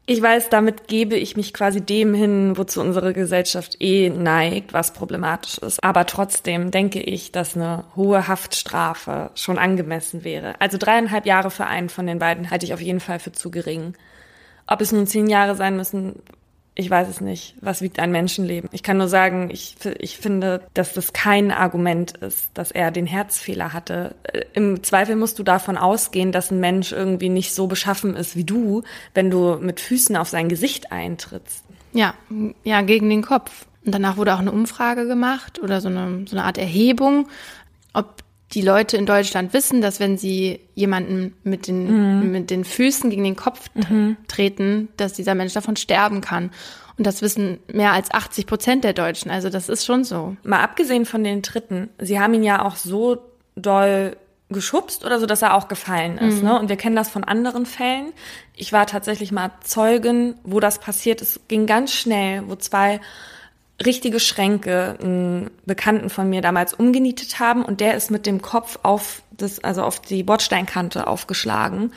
Ich 0.10 0.22
weiß, 0.22 0.48
damit 0.48 0.88
gebe 0.88 1.18
ich 1.18 1.36
mich 1.36 1.54
quasi 1.54 1.82
dem 1.82 2.14
hin, 2.14 2.56
wozu 2.56 2.80
unsere 2.80 3.12
Gesellschaft 3.12 3.76
eh 3.82 4.10
neigt, 4.10 4.72
was 4.72 4.94
problematisch 4.94 5.58
ist. 5.58 5.84
Aber 5.84 6.06
trotzdem 6.06 6.72
denke 6.72 7.02
ich, 7.02 7.34
dass 7.34 7.58
eine 7.58 7.84
hohe 7.98 8.30
Haftstrafe 8.30 9.32
schon 9.36 9.58
angemessen 9.58 10.24
wäre. 10.24 10.56
Also 10.62 10.78
dreieinhalb 10.78 11.26
Jahre 11.26 11.52
für 11.52 11.66
einen 11.66 11.90
von 11.90 12.08
den 12.08 12.20
beiden 12.20 12.50
halte 12.50 12.66
ich 12.66 12.74
auf 12.74 12.80
jeden 12.80 13.02
Fall 13.02 13.20
für 13.20 13.34
zu 13.34 13.52
gering. 13.52 13.96
Ob 14.66 14.80
es 14.80 14.94
nun 14.94 15.08
zehn 15.08 15.28
Jahre 15.28 15.56
sein 15.56 15.76
müssen, 15.76 16.22
ich 16.80 16.92
weiß 16.92 17.08
es 17.08 17.22
nicht. 17.22 17.56
Was 17.60 17.82
wiegt 17.82 17.98
ein 17.98 18.12
Menschenleben? 18.12 18.70
Ich 18.72 18.84
kann 18.84 18.98
nur 18.98 19.08
sagen, 19.08 19.50
ich, 19.52 19.76
ich 19.98 20.18
finde, 20.18 20.62
dass 20.76 20.94
das 20.94 21.12
kein 21.12 21.52
Argument 21.52 22.16
ist, 22.18 22.52
dass 22.54 22.70
er 22.70 22.92
den 22.92 23.08
Herzfehler 23.08 23.74
hatte. 23.74 24.14
Äh, 24.24 24.44
Im 24.54 24.84
Zweifel 24.84 25.16
musst 25.16 25.40
du 25.40 25.44
davon 25.44 25.76
ausgehen, 25.76 26.32
dass 26.32 26.52
ein 26.52 26.60
Mensch 26.60 26.92
irgendwie 26.92 27.30
nicht 27.30 27.56
so 27.56 27.66
beschaffen 27.66 28.16
ist 28.16 28.36
wie 28.36 28.44
du, 28.44 28.84
wenn 29.16 29.32
du 29.32 29.58
mit 29.60 29.80
Füßen 29.80 30.16
auf 30.16 30.30
sein 30.30 30.50
Gesicht 30.50 30.92
eintrittst. 30.92 31.64
Ja, 31.94 32.14
ja, 32.64 32.82
gegen 32.82 33.10
den 33.10 33.24
Kopf. 33.24 33.66
Und 33.84 33.96
danach 33.96 34.18
wurde 34.18 34.36
auch 34.36 34.40
eine 34.40 34.52
Umfrage 34.52 35.08
gemacht 35.08 35.60
oder 35.60 35.82
so 35.82 35.88
eine, 35.88 36.28
so 36.28 36.36
eine 36.36 36.46
Art 36.46 36.60
Erhebung, 36.60 37.28
ob 37.94 38.22
die 38.54 38.62
Leute 38.62 38.96
in 38.96 39.06
Deutschland 39.06 39.54
wissen, 39.54 39.82
dass 39.82 40.00
wenn 40.00 40.18
sie 40.18 40.62
jemanden 40.74 41.34
mit 41.44 41.68
den, 41.68 42.22
mhm. 42.22 42.32
mit 42.32 42.50
den 42.50 42.64
Füßen 42.64 43.10
gegen 43.10 43.24
den 43.24 43.36
Kopf 43.36 43.70
mhm. 43.74 44.16
treten, 44.28 44.90
dass 44.98 45.14
dieser 45.14 45.36
Mensch 45.36 45.54
davon 45.54 45.76
sterben 45.76 46.22
kann. 46.22 46.52
Und 46.98 47.06
das 47.06 47.22
wissen 47.22 47.60
mehr 47.72 47.92
als 47.92 48.10
80 48.10 48.48
Prozent 48.48 48.84
der 48.84 48.94
Deutschen. 48.94 49.30
Also 49.30 49.50
das 49.50 49.70
ist 49.70 49.86
schon 49.86 50.04
so. 50.04 50.36
Mal 50.44 50.62
abgesehen 50.62 51.06
von 51.06 51.24
den 51.24 51.44
Tritten, 51.44 51.90
sie 52.00 52.20
haben 52.20 52.34
ihn 52.34 52.44
ja 52.44 52.64
auch 52.66 52.76
so 52.76 53.18
doll 53.56 54.16
geschubst 54.50 55.04
oder 55.04 55.20
so, 55.20 55.26
dass 55.26 55.42
er 55.42 55.54
auch 55.56 55.68
gefallen 55.68 56.18
ist. 56.18 56.38
Mhm. 56.38 56.50
Ne? 56.50 56.60
Und 56.60 56.70
wir 56.70 56.78
kennen 56.78 56.96
das 56.96 57.10
von 57.10 57.26
anderen 57.26 57.66
Fällen. 57.66 58.14
Ich 58.56 58.72
war 58.72 58.88
tatsächlich 58.88 59.34
mal 59.34 59.52
Zeugin, 59.62 60.36
wo 60.44 60.62
das 60.62 60.80
passiert 60.80 61.22
ist. 61.22 61.48
Ging 61.50 61.66
ganz 61.66 61.92
schnell, 61.92 62.44
wo 62.48 62.56
zwei 62.56 63.02
richtige 63.86 64.20
Schränke 64.20 64.98
einen 65.02 65.52
Bekannten 65.66 66.10
von 66.10 66.30
mir 66.30 66.42
damals 66.42 66.74
umgenietet 66.74 67.40
haben 67.40 67.64
und 67.64 67.80
der 67.80 67.96
ist 67.96 68.10
mit 68.10 68.26
dem 68.26 68.42
Kopf 68.42 68.80
auf 68.84 69.22
das, 69.32 69.64
also 69.64 69.84
auf 69.84 70.00
die 70.00 70.24
Bordsteinkante 70.24 71.08
aufgeschlagen 71.08 71.94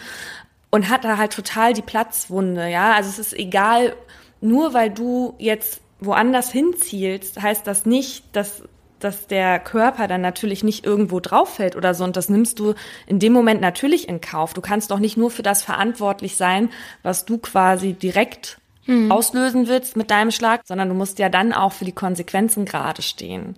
und 0.71 0.89
hat 0.89 1.05
da 1.05 1.17
halt 1.17 1.33
total 1.33 1.73
die 1.73 1.83
Platzwunde, 1.83 2.69
ja. 2.69 2.93
Also 2.93 3.09
es 3.11 3.19
ist 3.19 3.39
egal, 3.39 3.95
nur 4.41 4.75
weil 4.75 4.91
du 4.91 5.35
jetzt 5.39 5.81
woanders 6.01 6.53
hinzielst, 6.53 7.41
heißt 7.41 7.67
das 7.67 7.87
nicht, 7.87 8.25
dass 8.33 8.63
dass 9.01 9.27
der 9.27 9.59
Körper 9.59 10.07
dann 10.07 10.21
natürlich 10.21 10.63
nicht 10.63 10.85
irgendwo 10.85 11.21
drauf 11.21 11.55
fällt 11.55 11.75
oder 11.75 11.95
so. 11.95 12.05
Und 12.05 12.17
das 12.17 12.29
nimmst 12.29 12.59
du 12.59 12.75
in 13.07 13.19
dem 13.19 13.33
Moment 13.33 13.61
natürlich 13.61 14.09
in 14.09 14.21
Kauf. 14.21 14.53
Du 14.55 14.61
kannst 14.61 14.91
doch 14.91 14.99
nicht 14.99 15.17
nur 15.17 15.31
für 15.31 15.43
das 15.43 15.63
verantwortlich 15.63 16.37
sein, 16.37 16.69
was 17.03 17.25
du 17.25 17.39
quasi 17.39 17.95
direkt 17.95 18.60
mhm. 18.87 19.11
auslösen 19.11 19.69
willst 19.69 19.97
mit 19.97 20.11
deinem 20.11 20.31
Schlag, 20.31 20.63
sondern 20.65 20.89
du 20.89 20.95
musst 20.95 21.19
ja 21.19 21.29
dann 21.29 21.53
auch 21.53 21.73
für 21.73 21.85
die 21.85 21.93
Konsequenzen 21.93 22.65
gerade 22.65 23.03
stehen. 23.03 23.57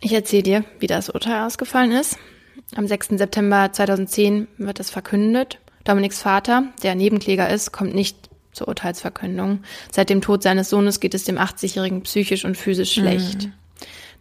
Ich 0.00 0.12
erzähle 0.12 0.42
dir, 0.42 0.64
wie 0.80 0.86
das 0.86 1.08
Urteil 1.08 1.44
ausgefallen 1.46 1.92
ist. 1.92 2.18
Am 2.76 2.86
6. 2.86 3.10
September 3.12 3.72
2010 3.72 4.48
wird 4.58 4.80
es 4.80 4.90
verkündet. 4.90 5.58
Dominiks 5.84 6.20
Vater, 6.20 6.64
der 6.82 6.94
Nebenkläger 6.94 7.48
ist, 7.48 7.72
kommt 7.72 7.94
nicht 7.94 8.30
zur 8.52 8.68
Urteilsverkündung. 8.68 9.64
Seit 9.90 10.10
dem 10.10 10.20
Tod 10.20 10.42
seines 10.42 10.70
Sohnes 10.70 11.00
geht 11.00 11.14
es 11.14 11.24
dem 11.24 11.38
80-Jährigen 11.38 12.02
psychisch 12.02 12.44
und 12.44 12.56
physisch 12.56 12.92
schlecht. 12.92 13.44
Mhm. 13.44 13.52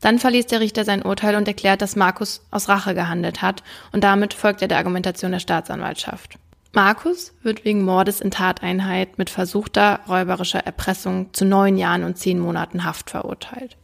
Dann 0.02 0.20
verliest 0.20 0.52
der 0.52 0.60
Richter 0.60 0.84
sein 0.84 1.04
Urteil 1.04 1.36
und 1.36 1.48
erklärt, 1.48 1.82
dass 1.82 1.96
Markus 1.96 2.42
aus 2.52 2.68
Rache 2.68 2.94
gehandelt 2.94 3.42
hat 3.42 3.64
und 3.94 4.04
damit 4.04 4.34
folgt 4.34 4.62
er 4.62 4.68
der 4.68 4.78
Argumentation 4.78 5.32
der 5.32 5.40
Staatsanwaltschaft. 5.40 6.38
Markus 6.76 7.34
wird 7.44 7.66
wegen 7.66 7.84
Mordes 7.84 8.20
in 8.20 8.32
Tateinheit 8.32 9.20
mit 9.20 9.30
versuchter 9.30 10.00
räuberischer 10.08 10.66
Erpressung 10.66 11.32
zu 11.32 11.46
neun 11.46 11.78
Jahren 11.78 12.04
und 12.04 12.18
zehn 12.18 12.40
Monaten 12.40 12.84
Haft 12.84 13.12
verurteilt. 13.12 13.78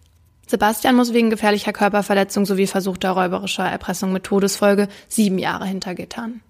Sebastian 0.47 0.95
muss 0.95 1.13
wegen 1.13 1.29
gefährlicher 1.29 1.71
Körperverletzung 1.71 2.47
sowie 2.47 2.65
versuchter 2.65 3.11
räuberischer 3.11 3.65
Erpressung 3.65 4.11
mit 4.11 4.23
Todesfolge 4.23 4.87
sieben 5.07 5.37
Jahre 5.37 5.67
hintergittern. 5.67 6.41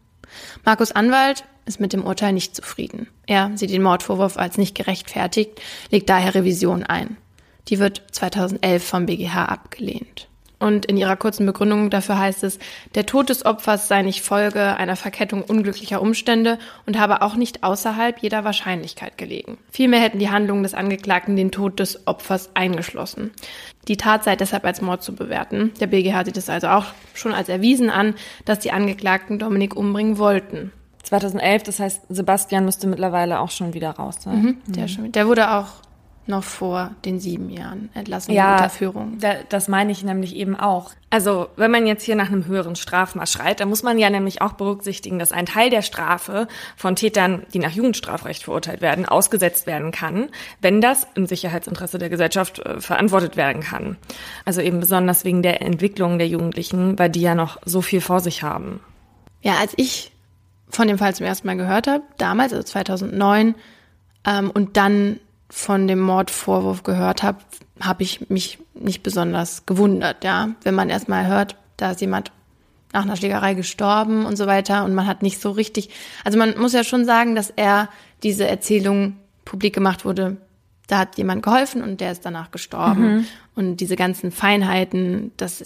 Markus 0.64 0.94
Anwalt 0.94 1.44
ist 1.66 1.82
mit 1.82 1.92
dem 1.92 2.06
Urteil 2.06 2.32
nicht 2.32 2.56
zufrieden. 2.56 3.08
Er 3.28 3.52
sieht 3.56 3.72
den 3.72 3.84
Mordvorwurf 3.84 4.38
als 4.38 4.58
nicht 4.58 4.76
gerechtfertigt, 4.76 5.60
legt 5.90 6.10
daher 6.10 6.36
Revision 6.36 6.84
ein. 6.84 7.18
Die 7.68 7.80
wird 7.80 8.02
2011 8.12 8.82
vom 8.82 9.06
BGH 9.08 9.44
abgelehnt. 9.44 10.29
Und 10.60 10.86
in 10.86 10.98
ihrer 10.98 11.16
kurzen 11.16 11.46
Begründung 11.46 11.90
dafür 11.90 12.20
heißt 12.20 12.44
es, 12.44 12.60
der 12.94 13.06
Tod 13.06 13.30
des 13.30 13.46
Opfers 13.46 13.88
sei 13.88 14.02
nicht 14.02 14.22
Folge 14.22 14.76
einer 14.76 14.98
Verkettung 14.98 15.42
unglücklicher 15.42 16.02
Umstände 16.02 16.60
und 16.86 17.00
habe 17.00 17.22
auch 17.22 17.36
nicht 17.36 17.64
außerhalb 17.64 18.20
jeder 18.20 18.44
Wahrscheinlichkeit 18.44 19.18
gelegen. 19.18 19.58
Vielmehr 19.72 20.02
hätten 20.02 20.20
die 20.20 20.30
Handlungen 20.30 20.64
des 20.64 20.74
Angeklagten 20.74 21.38
den 21.38 21.52
Tod 21.52 21.80
des 21.80 22.06
Opfers 22.08 22.50
eingeschlossen. 22.56 23.32
Die 23.88 23.98
Tat 23.98 24.26
sei 24.26 24.36
deshalb 24.36 24.66
als 24.66 24.82
Mord 24.82 25.02
zu 25.02 25.16
bewerten. 25.16 25.72
Der 25.80 25.88
BGH 25.88 26.26
sieht 26.26 26.38
es 26.38 26.50
also 26.50 26.68
auch 26.68 26.88
schon 27.14 27.34
als 27.34 27.48
erwiesen 27.48 27.90
an, 27.90 28.16
dass 28.44 28.60
die 28.60 28.72
Angeklagten 28.72 29.40
Dominik 29.40 29.76
umbringen 29.76 30.18
wollten. 30.18 30.74
2011, 31.04 31.64
das 31.64 31.80
heißt, 31.80 32.02
Sebastian 32.10 32.66
müsste 32.66 32.86
mittlerweile 32.86 33.40
auch 33.40 33.50
schon 33.50 33.74
wieder 33.74 33.92
raus 33.92 34.18
sein. 34.20 34.42
Mhm, 34.42 34.58
der, 34.68 34.84
mhm. 34.84 34.88
schon, 34.90 35.12
der 35.14 35.28
wurde 35.28 35.52
auch 35.52 35.68
noch 36.30 36.44
vor 36.44 36.92
den 37.04 37.20
sieben 37.20 37.50
Jahren 37.50 37.90
entlassen 37.94 38.34
ja, 38.34 38.54
Unterführung. 38.54 39.18
Da, 39.20 39.34
das 39.50 39.68
meine 39.68 39.92
ich 39.92 40.04
nämlich 40.04 40.36
eben 40.36 40.56
auch. 40.56 40.92
Also 41.10 41.50
wenn 41.56 41.72
man 41.72 41.88
jetzt 41.88 42.04
hier 42.04 42.16
nach 42.16 42.28
einem 42.28 42.46
höheren 42.46 42.76
Strafmaß 42.76 43.32
schreit, 43.32 43.60
dann 43.60 43.70
muss 43.70 43.84
man 43.84 43.98
ja 43.98 44.10
nämlich 44.10 44.42
auch 44.42 44.54
berücksichtigen, 44.54 45.20
dass 45.20 45.32
ein 45.32 45.48
Teil 45.48 45.70
der 45.70 45.82
Strafe 45.82 46.48
von 46.78 46.96
Tätern, 46.96 47.44
die 47.54 47.60
nach 47.60 47.72
Jugendstrafrecht 47.72 48.44
verurteilt 48.44 48.82
werden, 48.82 49.06
ausgesetzt 49.06 49.68
werden 49.68 49.92
kann, 49.92 50.30
wenn 50.62 50.82
das 50.82 51.08
im 51.16 51.26
Sicherheitsinteresse 51.26 51.98
der 51.98 52.10
Gesellschaft 52.10 52.60
äh, 52.60 52.80
verantwortet 52.80 53.36
werden 53.36 53.62
kann. 53.62 53.98
Also 54.46 54.62
eben 54.62 54.80
besonders 54.80 55.26
wegen 55.26 55.42
der 55.42 55.62
Entwicklung 55.62 56.20
der 56.20 56.28
Jugendlichen, 56.28 56.98
weil 57.00 57.10
die 57.10 57.22
ja 57.22 57.36
noch 57.36 57.58
so 57.66 57.82
viel 57.82 58.02
vor 58.02 58.20
sich 58.20 58.44
haben. 58.44 58.80
Ja, 59.42 59.56
als 59.60 59.74
ich 59.78 60.12
von 60.70 60.88
dem 60.88 60.98
Fall 60.98 61.16
zum 61.16 61.26
ersten 61.26 61.48
Mal 61.48 61.58
gehört 61.58 61.88
habe, 61.88 62.04
damals, 62.18 62.54
also 62.54 62.64
2009, 62.64 63.56
ähm, 64.26 64.52
und 64.52 64.78
dann 64.78 65.20
von 65.50 65.88
dem 65.88 66.00
Mordvorwurf 66.00 66.84
gehört 66.84 67.24
habe, 67.24 67.40
habe 67.80 68.04
ich 68.04 68.30
mich 68.30 68.60
nicht 68.74 69.04
besonders 69.04 69.66
gewundert, 69.66 70.24
ja. 70.24 70.50
Wenn 70.64 70.76
man 70.76 70.90
erstmal 70.90 71.28
hört, 71.28 71.56
da 71.78 71.92
ist 71.92 72.02
jemand 72.02 72.32
nach 72.94 73.04
einer 73.04 73.16
Schlägerei 73.16 73.54
gestorben 73.54 74.26
und 74.26 74.36
so 74.36 74.48
weiter. 74.48 74.84
Und 74.84 74.94
man 74.94 75.08
hat 75.08 75.22
nicht 75.22 75.40
so 75.40 75.52
richtig, 75.52 75.90
also 76.24 76.38
man 76.38 76.58
muss 76.58 76.74
ja 76.74 76.84
schon 76.84 77.06
sagen, 77.06 77.36
dass 77.36 77.50
er 77.50 77.90
diese 78.24 78.48
Erzählung 78.48 79.18
publik 79.46 79.74
gemacht 79.74 80.06
wurde. 80.06 80.38
Da 80.88 81.00
hat 81.00 81.18
jemand 81.18 81.44
geholfen 81.44 81.84
und 81.84 82.02
der 82.02 82.12
ist 82.12 82.26
danach 82.26 82.52
gestorben. 82.52 83.18
Mhm. 83.18 83.26
Und 83.56 83.78
diese 83.78 83.96
ganzen 83.96 84.32
Feinheiten, 84.32 85.32
das 85.38 85.62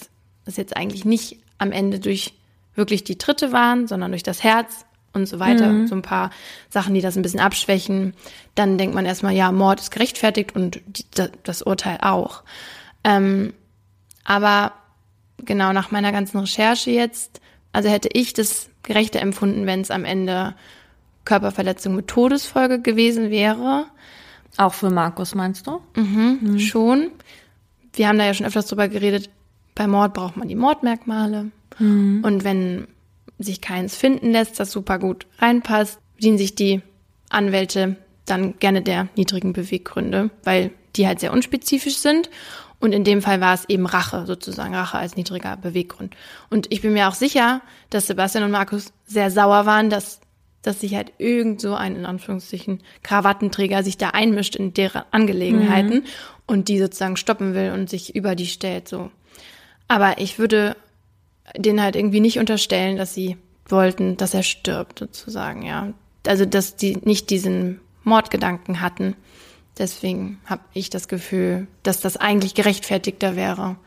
ist 0.45 0.57
jetzt 0.57 0.75
eigentlich 0.75 1.05
nicht 1.05 1.37
am 1.57 1.71
Ende 1.71 1.99
durch 1.99 2.33
wirklich 2.75 3.03
die 3.03 3.17
Tritte 3.17 3.51
waren, 3.51 3.87
sondern 3.87 4.11
durch 4.11 4.23
das 4.23 4.43
Herz 4.43 4.85
und 5.13 5.27
so 5.27 5.39
weiter. 5.39 5.69
Mhm. 5.69 5.87
So 5.87 5.95
ein 5.95 6.01
paar 6.01 6.31
Sachen, 6.69 6.93
die 6.93 7.01
das 7.01 7.15
ein 7.15 7.21
bisschen 7.21 7.39
abschwächen. 7.39 8.13
Dann 8.55 8.77
denkt 8.77 8.95
man 8.95 9.05
erstmal, 9.05 9.33
ja, 9.33 9.51
Mord 9.51 9.79
ist 9.79 9.91
gerechtfertigt 9.91 10.55
und 10.55 10.81
die, 10.85 11.05
das 11.43 11.61
Urteil 11.61 11.99
auch. 12.01 12.43
Ähm, 13.03 13.53
aber 14.23 14.73
genau 15.37 15.73
nach 15.73 15.91
meiner 15.91 16.11
ganzen 16.11 16.39
Recherche 16.39 16.91
jetzt, 16.91 17.41
also 17.71 17.89
hätte 17.89 18.09
ich 18.13 18.33
das 18.33 18.69
gerechter 18.83 19.21
empfunden, 19.21 19.65
wenn 19.65 19.81
es 19.81 19.91
am 19.91 20.05
Ende 20.05 20.55
Körperverletzung 21.25 21.95
mit 21.95 22.07
Todesfolge 22.07 22.81
gewesen 22.81 23.29
wäre. 23.29 23.85
Auch 24.57 24.73
für 24.73 24.89
Markus, 24.89 25.35
meinst 25.35 25.67
du? 25.67 25.81
Mhm, 25.95 26.39
mhm. 26.41 26.59
Schon. 26.59 27.11
Wir 27.93 28.07
haben 28.07 28.17
da 28.17 28.25
ja 28.25 28.33
schon 28.33 28.45
öfters 28.45 28.67
drüber 28.67 28.87
geredet. 28.87 29.29
Bei 29.75 29.87
Mord 29.87 30.13
braucht 30.13 30.37
man 30.37 30.47
die 30.47 30.55
Mordmerkmale. 30.55 31.51
Mhm. 31.79 32.23
Und 32.23 32.43
wenn 32.43 32.87
sich 33.43 33.61
keins 33.61 33.95
finden 33.95 34.31
lässt, 34.31 34.59
das 34.59 34.71
super 34.71 34.99
gut 34.99 35.27
reinpasst, 35.39 35.99
bedienen 36.15 36.37
sich 36.37 36.55
die 36.55 36.81
Anwälte 37.29 37.97
dann 38.25 38.57
gerne 38.59 38.81
der 38.81 39.09
niedrigen 39.15 39.53
Beweggründe, 39.53 40.29
weil 40.43 40.71
die 40.95 41.07
halt 41.07 41.19
sehr 41.19 41.33
unspezifisch 41.33 41.97
sind. 41.97 42.29
Und 42.79 42.91
in 42.91 43.03
dem 43.05 43.21
Fall 43.21 43.39
war 43.39 43.53
es 43.53 43.67
eben 43.69 43.85
Rache, 43.85 44.25
sozusagen 44.25 44.75
Rache 44.75 44.97
als 44.97 45.15
niedriger 45.15 45.55
Beweggrund. 45.55 46.15
Und 46.49 46.71
ich 46.71 46.81
bin 46.81 46.93
mir 46.93 47.07
auch 47.07 47.13
sicher, 47.13 47.61
dass 47.89 48.07
Sebastian 48.07 48.43
und 48.43 48.51
Markus 48.51 48.91
sehr 49.05 49.31
sauer 49.31 49.65
waren, 49.65 49.89
dass, 49.89 50.19
dass 50.61 50.81
sich 50.81 50.93
halt 50.93 51.13
irgend 51.17 51.61
so 51.61 51.75
ein, 51.75 51.95
in 51.95 52.05
Anführungszeichen, 52.05 52.81
Krawattenträger 53.01 53.83
sich 53.83 53.97
da 53.97 54.09
einmischt 54.09 54.57
in 54.57 54.73
deren 54.73 55.03
Angelegenheiten 55.11 55.99
mhm. 55.99 56.05
und 56.45 56.67
die 56.67 56.77
sozusagen 56.77 57.15
stoppen 57.15 57.53
will 57.53 57.71
und 57.71 57.89
sich 57.89 58.15
über 58.15 58.35
die 58.35 58.47
stellt, 58.47 58.89
so. 58.89 59.11
Aber 59.87 60.17
ich 60.17 60.39
würde 60.39 60.75
denen 61.55 61.81
halt 61.81 61.95
irgendwie 61.95 62.19
nicht 62.19 62.39
unterstellen, 62.39 62.97
dass 62.97 63.13
sie 63.13 63.37
wollten, 63.67 64.17
dass 64.17 64.33
er 64.33 64.43
stirbt, 64.43 64.99
sozusagen, 64.99 65.63
ja. 65.63 65.93
Also, 66.27 66.45
dass 66.45 66.75
die 66.75 66.97
nicht 67.03 67.29
diesen 67.29 67.79
Mordgedanken 68.03 68.81
hatten. 68.81 69.15
Deswegen 69.77 70.39
habe 70.45 70.61
ich 70.73 70.89
das 70.89 71.07
Gefühl, 71.07 71.67
dass 71.81 71.99
das 71.99 72.17
eigentlich 72.17 72.53
gerechtfertigter 72.53 73.35
wäre. 73.35 73.77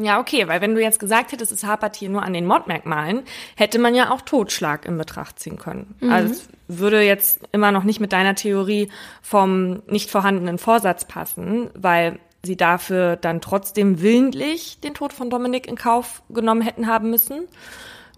Ja, 0.00 0.20
okay, 0.20 0.46
weil 0.46 0.60
wenn 0.60 0.76
du 0.76 0.80
jetzt 0.80 1.00
gesagt 1.00 1.32
hättest, 1.32 1.50
es 1.50 1.64
hapert 1.64 1.96
hier 1.96 2.08
nur 2.08 2.22
an 2.22 2.32
den 2.32 2.46
Mordmerkmalen, 2.46 3.22
hätte 3.56 3.80
man 3.80 3.96
ja 3.96 4.12
auch 4.12 4.20
Totschlag 4.20 4.86
in 4.86 4.96
Betracht 4.96 5.40
ziehen 5.40 5.58
können. 5.58 5.96
Mhm. 5.98 6.12
Also 6.12 6.34
es 6.34 6.48
würde 6.68 7.02
jetzt 7.02 7.40
immer 7.50 7.72
noch 7.72 7.82
nicht 7.82 7.98
mit 7.98 8.12
deiner 8.12 8.36
Theorie 8.36 8.90
vom 9.22 9.82
nicht 9.88 10.08
vorhandenen 10.08 10.58
Vorsatz 10.58 11.04
passen, 11.04 11.70
weil 11.74 12.20
sie 12.48 12.56
dafür 12.56 13.14
dann 13.14 13.40
trotzdem 13.40 14.00
willentlich 14.02 14.80
den 14.80 14.94
Tod 14.94 15.12
von 15.12 15.30
Dominik 15.30 15.68
in 15.68 15.76
Kauf 15.76 16.22
genommen 16.30 16.62
hätten 16.62 16.88
haben 16.88 17.10
müssen. 17.10 17.46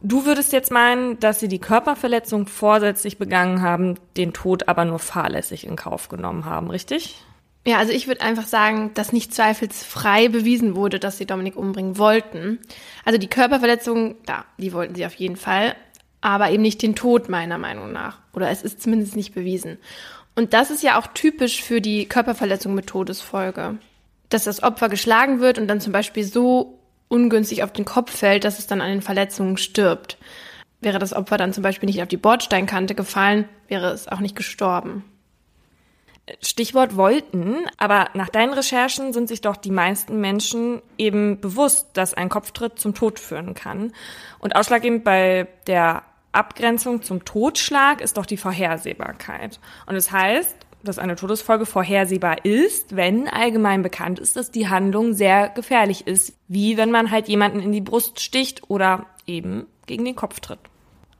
Du 0.03 0.25
würdest 0.25 0.55
jetzt 0.55 0.71
meinen, 0.71 1.21
dass 1.21 1.41
sie 1.41 1.49
die 1.49 1.59
Körperverletzung 1.59 2.47
vorsätzlich 2.47 3.19
begangen 3.19 3.61
haben, 3.61 3.97
den 4.17 4.33
Tod 4.33 4.69
aber 4.69 4.87
nur 4.87 4.99
fahrlässig 4.99 5.67
in 5.67 5.77
Kauf 5.77 6.09
genommen 6.09 6.47
haben, 6.47 6.71
richtig? 6.71 7.23
Ja, 7.67 7.77
also 7.77 7.93
ich 7.93 8.07
würde 8.07 8.23
einfach 8.23 8.47
sagen, 8.47 8.93
dass 8.95 9.13
nicht 9.13 9.35
zweifelsfrei 9.35 10.29
bewiesen 10.29 10.77
wurde, 10.77 10.99
dass 10.99 11.19
sie 11.19 11.27
Dominik 11.27 11.57
umbringen 11.57 11.99
wollten. 11.99 12.59
Also 13.05 13.19
die 13.19 13.29
Körperverletzung, 13.29 14.15
da, 14.25 14.47
die 14.57 14.73
wollten 14.73 14.95
sie 14.95 15.05
auf 15.05 15.15
jeden 15.15 15.37
Fall, 15.37 15.77
aber 16.23 16.51
eben 16.51 16.63
nicht 16.63 16.81
den 16.81 16.95
Tod 16.95 17.29
meiner 17.29 17.59
Meinung 17.59 17.93
nach. 17.93 18.19
Oder 18.33 18.49
es 18.49 18.63
ist 18.63 18.81
zumindest 18.81 19.17
nicht 19.17 19.35
bewiesen. 19.35 19.77
Und 20.35 20.55
das 20.55 20.71
ist 20.71 20.83
ja 20.83 20.99
auch 20.99 21.09
typisch 21.09 21.63
für 21.63 21.83
die 21.83 22.07
Körperverletzung 22.07 22.75
mit 22.75 22.87
Todesfolge. 22.87 23.79
Dass 24.31 24.45
das 24.45 24.63
Opfer 24.63 24.89
geschlagen 24.89 25.41
wird 25.41 25.59
und 25.59 25.69
dann 25.69 25.81
zum 25.81 25.93
Beispiel 25.93 26.25
so 26.25 26.79
ungünstig 27.09 27.63
auf 27.63 27.73
den 27.73 27.85
Kopf 27.85 28.17
fällt, 28.17 28.45
dass 28.45 28.59
es 28.59 28.67
dann 28.67 28.81
an 28.81 28.91
den 28.91 29.03
Verletzungen 29.03 29.59
stirbt. 29.59 30.17
Wäre 30.81 30.99
das 30.99 31.13
Opfer 31.13 31.37
dann 31.37 31.53
zum 31.53 31.63
Beispiel 31.63 31.89
nicht 31.89 32.01
auf 32.03 32.09
die 32.09 32.17
Bordsteinkante 32.17 32.95
gefallen, 32.95 33.49
wäre 33.69 33.91
es 33.91 34.09
auch 34.09 34.21
nicht 34.21 34.37
gestorben. 34.37 35.05
Stichwort 36.43 36.97
wollten, 36.97 37.57
aber 37.77 38.09
nach 38.15 38.29
deinen 38.29 38.53
Recherchen 38.53 39.13
sind 39.13 39.29
sich 39.29 39.41
doch 39.41 39.57
die 39.57 39.71
meisten 39.71 40.21
Menschen 40.21 40.81
eben 40.97 41.41
bewusst, 41.41 41.89
dass 41.95 42.15
ein 42.15 42.29
Kopftritt 42.29 42.79
zum 42.79 42.95
Tod 42.95 43.19
führen 43.19 43.55
kann. 43.55 43.93
Und 44.39 44.55
ausschlaggebend 44.55 45.05
bei 45.05 45.49
der 45.67 46.05
Abgrenzung 46.33 47.03
zum 47.03 47.25
Totschlag 47.25 48.01
ist 48.01 48.17
doch 48.17 48.27
die 48.27 48.37
Vorhersehbarkeit. 48.37 49.59
Und 49.87 49.97
es 49.97 50.07
das 50.07 50.13
heißt, 50.13 50.57
dass 50.83 50.99
eine 50.99 51.17
Todesfolge 51.17 51.67
vorhersehbar 51.67 52.45
ist, 52.45 52.97
wenn 52.97 53.29
allgemein 53.29 53.83
bekannt 53.83 54.19
ist, 54.19 54.37
dass 54.37 54.51
die 54.51 54.69
Handlung 54.69 55.13
sehr 55.13 55.49
gefährlich 55.49 56.07
ist, 56.07 56.35
wie 56.49 56.77
wenn 56.77 56.91
man 56.91 57.11
halt 57.11 57.29
jemanden 57.29 57.61
in 57.61 57.73
die 57.73 57.81
Brust 57.81 58.21
sticht 58.21 58.63
oder 58.69 59.07
eben 59.27 59.67
gegen 59.87 60.05
den 60.05 60.17
Kopf 60.17 60.41
tritt. 60.41 60.61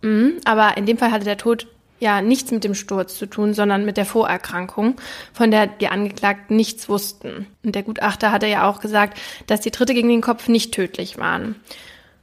Mhm, 0.03 0.41
aber 0.45 0.77
in 0.77 0.87
dem 0.87 0.99
Fall 0.99 1.13
hatte 1.13 1.25
der 1.25 1.37
Tod 1.37 1.67
ja 1.99 2.23
nichts 2.23 2.51
mit 2.51 2.65
dem 2.65 2.75
Sturz 2.75 3.19
zu 3.19 3.27
tun, 3.27 3.53
sondern 3.55 3.85
mit 3.85 3.97
der 3.97 4.07
Vorerkrankung, 4.07 4.97
von 5.33 5.51
der 5.51 5.67
die 5.67 5.89
Angeklagten 5.89 6.57
nichts 6.57 6.89
wussten. 6.89 7.47
Und 7.63 7.75
der 7.75 7.83
Gutachter 7.83 8.33
hatte 8.33 8.47
ja 8.47 8.69
auch 8.69 8.81
gesagt, 8.81 9.19
dass 9.47 9.61
die 9.61 9.71
Tritte 9.71 9.95
gegen 9.95 10.09
den 10.09 10.23
Kopf 10.23 10.49
nicht 10.49 10.73
tödlich 10.73 11.19
waren. 11.19 11.57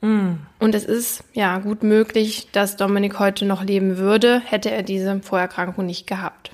Mm. 0.02 0.34
Und 0.60 0.76
es 0.76 0.84
ist 0.84 1.24
ja 1.34 1.60
gut 1.60 1.84
möglich, 1.84 2.48
dass 2.52 2.78
Dominik 2.78 3.20
heute 3.20 3.46
noch 3.46 3.64
leben 3.64 3.98
würde, 3.98 4.42
hätte 4.44 4.72
er 4.72 4.84
diese 4.84 5.20
Vorerkrankung 5.22 5.86
nicht 5.86 6.08
gehabt. 6.08 6.52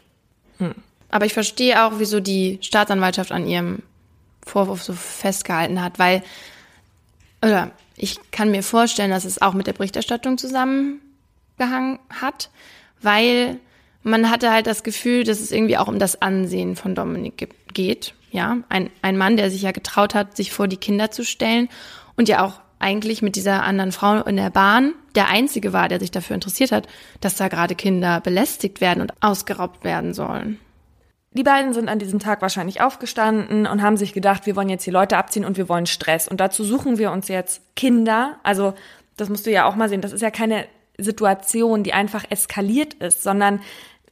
Hm. 0.63 0.76
Aber 1.10 1.26
ich 1.26 1.34
verstehe 1.34 1.84
auch, 1.84 1.93
wieso 1.97 2.19
die 2.19 2.58
Staatsanwaltschaft 2.62 3.32
an 3.32 3.47
ihrem 3.47 3.84
Vorwurf 4.45 4.84
so 4.84 4.93
festgehalten 4.93 5.82
hat, 5.82 5.99
weil, 5.99 6.23
oder 7.41 7.71
ich 7.95 8.19
kann 8.32 8.52
mir 8.52 8.63
vorstellen, 8.63 9.12
dass 9.12 9.26
es 9.26 9.41
auch 9.41 9.54
mit 9.54 9.67
der 9.67 9.73
Berichterstattung 9.73 10.38
zusammengehangen 10.38 11.99
hat, 12.10 12.49
weil 13.02 13.60
man 14.02 14.30
hatte 14.30 14.52
halt 14.52 14.67
das 14.67 14.84
Gefühl, 14.84 15.23
dass 15.23 15.39
es 15.39 15.52
irgendwie 15.52 15.78
auch 15.78 15.88
um 15.88 15.99
das 15.99 16.21
Ansehen 16.21 16.76
von 16.76 16.95
Dominik 16.95 17.47
geht. 17.73 18.13
Ja, 18.32 18.58
ein, 18.69 18.89
ein 19.02 19.17
Mann, 19.17 19.38
der 19.38 19.52
sich 19.52 19.62
ja 19.62 19.71
getraut 19.71 20.15
hat, 20.15 20.36
sich 20.36 20.52
vor 20.52 20.67
die 20.67 20.78
Kinder 20.78 21.12
zu 21.12 21.23
stellen 21.23 21.69
und 22.15 22.28
ja 22.28 22.43
auch 22.43 22.60
eigentlich 22.84 23.22
mit 23.22 23.36
dieser 23.36 23.63
anderen 23.63 23.91
Frau 23.91 24.22
in 24.22 24.38
der 24.38 24.50
Bahn 24.50 24.93
der 25.15 25.30
einzige 25.30 25.74
war, 25.74 25.89
der 25.89 26.00
sich 26.00 26.12
dafür 26.12 26.36
interessiert 26.36 26.72
hat, 26.72 26.88
dass 27.22 27.36
da 27.36 27.48
gerade 27.48 27.76
Kinder 27.76 28.19
belästigt 28.22 28.82
werden 28.82 29.02
und 29.02 29.13
ausgeraubt 29.22 29.84
werden 29.84 30.13
sollen. 30.13 30.60
Die 31.32 31.43
beiden 31.43 31.74
sind 31.74 31.89
an 31.89 32.00
diesem 32.00 32.19
Tag 32.19 32.41
wahrscheinlich 32.41 32.82
aufgestanden 32.82 33.65
und 33.65 33.82
haben 33.82 33.98
sich 33.98 34.13
gedacht, 34.13 34.46
wir 34.46 34.56
wollen 34.56 34.69
jetzt 34.69 34.86
die 34.86 34.91
Leute 34.91 35.17
abziehen 35.17 35.46
und 35.46 35.58
wir 35.58 35.67
wollen 35.67 35.88
Stress. 35.88 36.28
Und 36.28 36.39
dazu 36.39 36.63
suchen 36.63 37.00
wir 37.00 37.12
uns 37.12 37.28
jetzt 37.28 37.62
Kinder. 37.76 38.38
Also, 38.43 38.76
das 39.17 39.30
musst 39.30 39.46
du 39.46 39.52
ja 39.52 39.65
auch 39.65 39.76
mal 39.76 39.89
sehen. 39.89 40.02
Das 40.02 40.12
ist 40.12 40.22
ja 40.22 40.30
keine 40.30 40.65
Situation, 40.98 41.84
die 41.84 41.93
einfach 41.93 42.24
eskaliert 42.30 42.93
ist, 42.96 43.24
sondern 43.24 43.62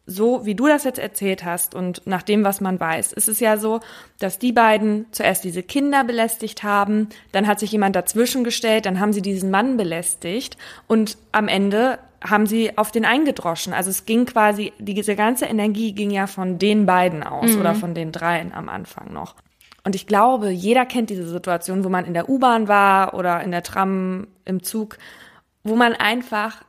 so 0.06 0.46
wie 0.46 0.56
du 0.56 0.68
das 0.68 0.84
jetzt 0.84 1.00
erzählt 1.00 1.44
hast 1.46 1.76
und 1.76 2.02
nach 2.06 2.24
dem, 2.24 2.44
was 2.44 2.60
man 2.60 2.80
weiß, 2.80 3.14
ist 3.14 3.30
es 3.30 3.40
ja 3.40 3.58
so, 3.58 3.80
dass 4.20 4.40
die 4.40 4.52
beiden 4.52 5.06
zuerst 5.12 5.44
diese 5.44 5.64
Kinder 5.64 6.04
belästigt 6.04 6.64
haben, 6.64 7.10
dann 7.32 7.48
hat 7.48 7.60
sich 7.60 7.72
jemand 7.72 7.96
dazwischen 7.96 8.44
gestellt, 8.44 8.86
dann 8.86 9.00
haben 9.00 9.14
sie 9.14 9.22
diesen 9.22 9.52
Mann 9.52 9.78
belästigt 9.78 10.58
und 10.88 11.18
am 11.32 11.48
Ende 11.48 12.00
haben 12.24 12.46
sie 12.46 12.78
auf 12.78 12.92
den 12.92 13.06
eingedroschen. 13.06 13.74
Also 13.74 13.90
es 13.90 14.06
ging 14.06 14.26
quasi, 14.26 14.74
diese 14.78 15.16
ganze 15.16 15.46
Energie 15.46 15.94
ging 15.94 16.12
ja 16.12 16.28
von 16.28 16.60
den 16.60 16.86
beiden 16.86 17.24
aus 17.24 17.54
mhm. 17.54 17.60
oder 17.60 17.76
von 17.76 17.96
den 17.96 18.12
dreien 18.12 18.54
am 18.54 18.70
Anfang 18.70 19.12
noch. 19.12 19.36
Und 19.84 19.96
ich 19.96 20.06
glaube, 20.06 20.52
jeder 20.52 20.86
kennt 20.86 21.10
diese 21.10 21.28
Situation, 21.28 21.84
wo 21.84 21.90
man 21.90 22.06
in 22.06 22.14
der 22.14 22.30
U-Bahn 22.30 22.68
war 22.68 23.16
oder 23.16 23.42
in 23.42 23.52
der 23.52 23.64
Tram, 23.64 24.28
im 24.46 24.62
Zug, 24.62 24.98
wo 25.64 25.76
man 25.76 25.94
einfach 25.94 26.64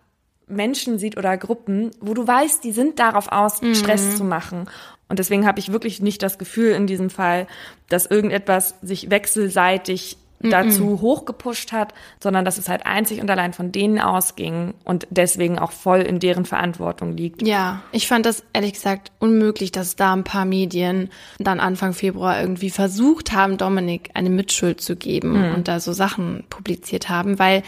Menschen 0.47 0.99
sieht 0.99 1.17
oder 1.17 1.37
Gruppen, 1.37 1.91
wo 2.01 2.15
du 2.15 2.27
weißt, 2.27 2.63
die 2.65 2.73
sind 2.73 2.99
darauf 2.99 3.31
aus, 3.31 3.63
mhm. 3.63 3.75
Stress 3.75 4.17
zu 4.17 4.25
machen. 4.25 4.67
Und 5.09 5.19
deswegen 5.19 5.47
habe 5.47 5.59
ich 5.59 5.73
wirklich 5.73 6.01
nicht 6.01 6.23
das 6.23 6.39
Gefühl 6.39 6.73
in 6.73 6.87
diesem 6.87 7.11
Fall, 7.11 7.47
dass 7.89 8.07
irgendetwas 8.07 8.77
sich 8.81 9.11
wechselseitig 9.11 10.17
mhm. 10.43 10.51
dazu 10.51 11.01
hochgepusht 11.01 11.73
hat, 11.73 11.95
sondern 12.21 12.45
dass 12.45 12.59
es 12.59 12.69
halt 12.69 12.87
einzig 12.87 13.21
und 13.21 13.31
allein 13.31 13.53
von 13.53 13.73
denen 13.73 13.99
ausging 13.99 14.75
und 14.85 15.07
deswegen 15.11 15.59
auch 15.59 15.73
voll 15.73 16.01
in 16.01 16.19
deren 16.19 16.45
Verantwortung 16.45 17.17
liegt. 17.17 17.47
Ja, 17.47 17.83
ich 17.93 18.09
fand 18.09 18.27
das 18.27 18.43
ehrlich 18.53 18.75
gesagt 18.75 19.13
unmöglich, 19.19 19.73
dass 19.73 19.97
da 19.97 20.13
ein 20.13 20.25
paar 20.25 20.45
Medien 20.45 21.11
dann 21.39 21.61
Anfang 21.61 21.93
Februar 21.93 22.41
irgendwie 22.41 22.71
versucht 22.71 23.33
haben, 23.33 23.59
Dominik 23.59 24.11
eine 24.15 24.31
Mitschuld 24.31 24.81
zu 24.81 24.97
geben 24.97 25.49
mhm. 25.49 25.55
und 25.55 25.69
da 25.69 25.81
so 25.81 25.93
Sachen 25.93 26.45
publiziert 26.51 27.09
haben, 27.09 27.39
weil 27.39 27.63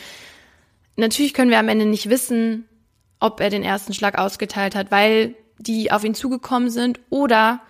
natürlich 0.97 1.35
können 1.35 1.51
wir 1.51 1.59
am 1.59 1.69
Ende 1.69 1.87
nicht 1.87 2.09
wissen, 2.11 2.67
ob 3.21 3.41
er 3.41 3.51
den 3.51 3.63
ersten 3.63 3.95
Schlag 3.95 4.19
ausgeteilt 4.19 4.75
hat, 4.75 4.91
weil 4.91 5.35
die 5.59 5.93
auf 5.93 6.05
ihn 6.05 6.15
zugekommen 6.15 6.71
sind 6.71 7.01
oder 7.11 7.61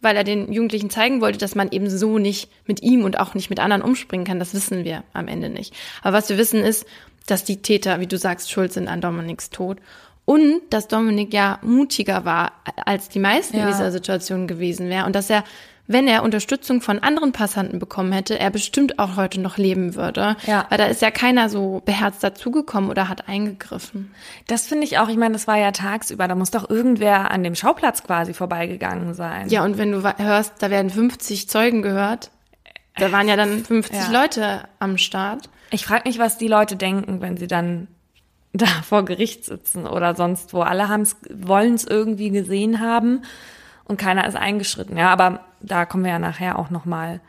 weil 0.00 0.16
er 0.16 0.24
den 0.24 0.52
Jugendlichen 0.52 0.90
zeigen 0.90 1.20
wollte, 1.20 1.38
dass 1.38 1.54
man 1.54 1.70
eben 1.70 1.88
so 1.88 2.18
nicht 2.18 2.50
mit 2.66 2.82
ihm 2.82 3.04
und 3.04 3.18
auch 3.18 3.34
nicht 3.34 3.48
mit 3.48 3.58
anderen 3.60 3.82
umspringen 3.82 4.26
kann. 4.26 4.38
Das 4.38 4.52
wissen 4.54 4.84
wir 4.84 5.02
am 5.14 5.28
Ende 5.28 5.48
nicht. 5.48 5.74
Aber 6.02 6.16
was 6.18 6.28
wir 6.28 6.36
wissen 6.36 6.60
ist, 6.62 6.84
dass 7.26 7.44
die 7.44 7.62
Täter, 7.62 8.00
wie 8.00 8.06
du 8.06 8.18
sagst, 8.18 8.50
schuld 8.50 8.72
sind 8.72 8.88
an 8.88 9.00
Dominiks 9.00 9.48
Tod. 9.50 9.78
Und 10.26 10.60
dass 10.70 10.88
Dominik 10.88 11.32
ja 11.32 11.58
mutiger 11.62 12.24
war, 12.24 12.52
als 12.84 13.08
die 13.08 13.18
meisten 13.18 13.56
Ja. 13.56 13.62
in 13.64 13.68
dieser 13.68 13.92
Situation 13.92 14.46
gewesen 14.46 14.88
wäre. 14.88 15.06
Und 15.06 15.14
dass 15.14 15.30
er, 15.30 15.44
wenn 15.86 16.08
er 16.08 16.22
Unterstützung 16.22 16.80
von 16.80 16.98
anderen 17.00 17.32
Passanten 17.32 17.78
bekommen 17.78 18.12
hätte, 18.12 18.38
er 18.38 18.50
bestimmt 18.50 18.98
auch 18.98 19.16
heute 19.16 19.40
noch 19.40 19.58
leben 19.58 19.94
würde. 19.94 20.36
Ja. 20.46 20.66
Weil 20.70 20.78
da 20.78 20.86
ist 20.86 21.02
ja 21.02 21.10
keiner 21.10 21.48
so 21.48 21.82
beherzt 21.84 22.24
dazugekommen 22.24 22.90
oder 22.90 23.08
hat 23.08 23.28
eingegriffen. 23.28 24.14
Das 24.46 24.66
finde 24.66 24.84
ich 24.84 24.98
auch, 24.98 25.08
ich 25.08 25.16
meine, 25.16 25.34
das 25.34 25.46
war 25.46 25.58
ja 25.58 25.72
tagsüber, 25.72 26.26
da 26.26 26.34
muss 26.34 26.50
doch 26.50 26.70
irgendwer 26.70 27.30
an 27.30 27.42
dem 27.42 27.54
Schauplatz 27.54 28.02
quasi 28.02 28.32
vorbeigegangen 28.32 29.12
sein. 29.14 29.48
Ja, 29.48 29.62
und 29.62 29.76
wenn 29.76 29.92
du 29.92 30.02
hörst, 30.02 30.54
da 30.60 30.70
werden 30.70 30.88
50 30.90 31.48
Zeugen 31.50 31.82
gehört, 31.82 32.30
da 32.96 33.12
waren 33.12 33.28
ja 33.28 33.36
dann 33.36 33.64
50 33.64 33.96
Ja. 33.96 34.22
Leute 34.22 34.68
am 34.78 34.96
Start. 34.98 35.50
Ich 35.70 35.84
frage 35.84 36.08
mich, 36.08 36.18
was 36.18 36.38
die 36.38 36.48
Leute 36.48 36.76
denken, 36.76 37.20
wenn 37.20 37.36
sie 37.36 37.48
dann 37.48 37.88
da 38.54 38.66
vor 38.66 39.04
Gericht 39.04 39.44
sitzen 39.44 39.86
oder 39.86 40.14
sonst 40.14 40.54
wo. 40.54 40.62
Alle 40.62 40.88
wollen 40.88 41.74
es 41.74 41.84
irgendwie 41.84 42.30
gesehen 42.30 42.80
haben 42.80 43.22
und 43.84 43.98
keiner 43.98 44.26
ist 44.26 44.36
eingeschritten. 44.36 44.96
Ja, 44.96 45.10
aber 45.10 45.40
da 45.66 45.84
kommen 45.84 46.04
wir 46.04 46.12
ja 46.12 46.18
nachher 46.18 46.58
auch 46.58 46.70
noch 46.70 46.84
mal 46.84 47.20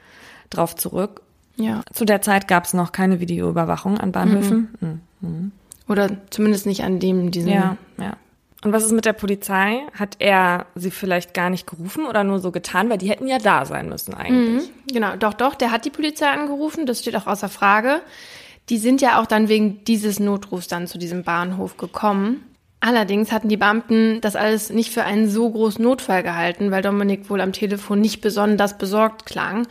drauf 0.50 0.76
zurück. 0.76 1.22
Ja. 1.58 1.82
Zu 1.94 2.06
der 2.06 2.22
Zeit 2.22 2.48
gab 2.48 2.66
es 2.66 2.74
noch 2.74 2.92
keine 2.92 3.20
Videoüberwachung 3.20 3.98
an 3.98 4.12
Bahnhöfen. 4.12 5.02
Mhm. 5.22 5.52
Oder 5.88 6.10
zumindest 6.30 6.66
nicht 6.66 6.84
an 6.84 7.00
dem, 7.00 7.32
diesen. 7.32 7.52
Ja, 7.52 7.78
ja. 7.98 8.18
Und 8.64 8.74
was 8.74 8.84
ist 8.84 8.94
mit 8.94 9.06
der 9.06 9.14
Polizei? 9.14 9.82
Hat 9.94 10.16
er 10.18 10.66
sie 10.74 10.90
vielleicht 10.90 11.36
gar 11.36 11.52
nicht 11.52 11.68
gerufen 11.68 12.08
oder 12.08 12.24
nur 12.24 12.40
so 12.40 12.52
getan? 12.52 12.90
Weil 12.90 12.98
die 12.98 13.10
hätten 13.10 13.28
ja 13.28 13.38
da 13.38 13.64
sein 13.66 13.90
müssen 13.90 14.16
eigentlich. 14.16 14.72
Genau, 14.92 15.16
doch, 15.18 15.34
doch, 15.34 15.54
der 15.54 15.72
hat 15.72 15.86
die 15.86 15.92
Polizei 15.92 16.28
angerufen, 16.28 16.88
das 16.88 17.00
steht 17.00 17.16
auch 17.16 17.28
außer 17.28 17.48
Frage. 17.50 18.02
Die 18.70 18.80
sind 18.80 19.02
ja 19.02 19.22
auch 19.22 19.28
dann 19.28 19.50
wegen 19.50 19.84
dieses 19.84 20.20
Notrufs 20.20 20.68
dann 20.68 20.88
zu 20.88 20.98
diesem 20.98 21.24
Bahnhof 21.24 21.78
gekommen. 21.78 22.44
Allerdings 22.86 23.32
hatten 23.32 23.50
die 23.50 23.58
Beamten 23.58 24.22
das 24.22 24.36
alles 24.36 24.70
nicht 24.70 24.92
für 24.92 25.04
einen 25.04 25.28
so 25.28 25.50
großen 25.50 25.84
Notfall 25.84 26.22
gehalten, 26.22 26.70
weil 26.70 26.84
Dominik 26.84 27.32
wohl 27.32 27.42
am 27.42 27.52
Telefon 27.52 28.00
nicht 28.00 28.22
besonders 28.22 28.78
besorgt 28.78 29.26
klang. 29.26 29.66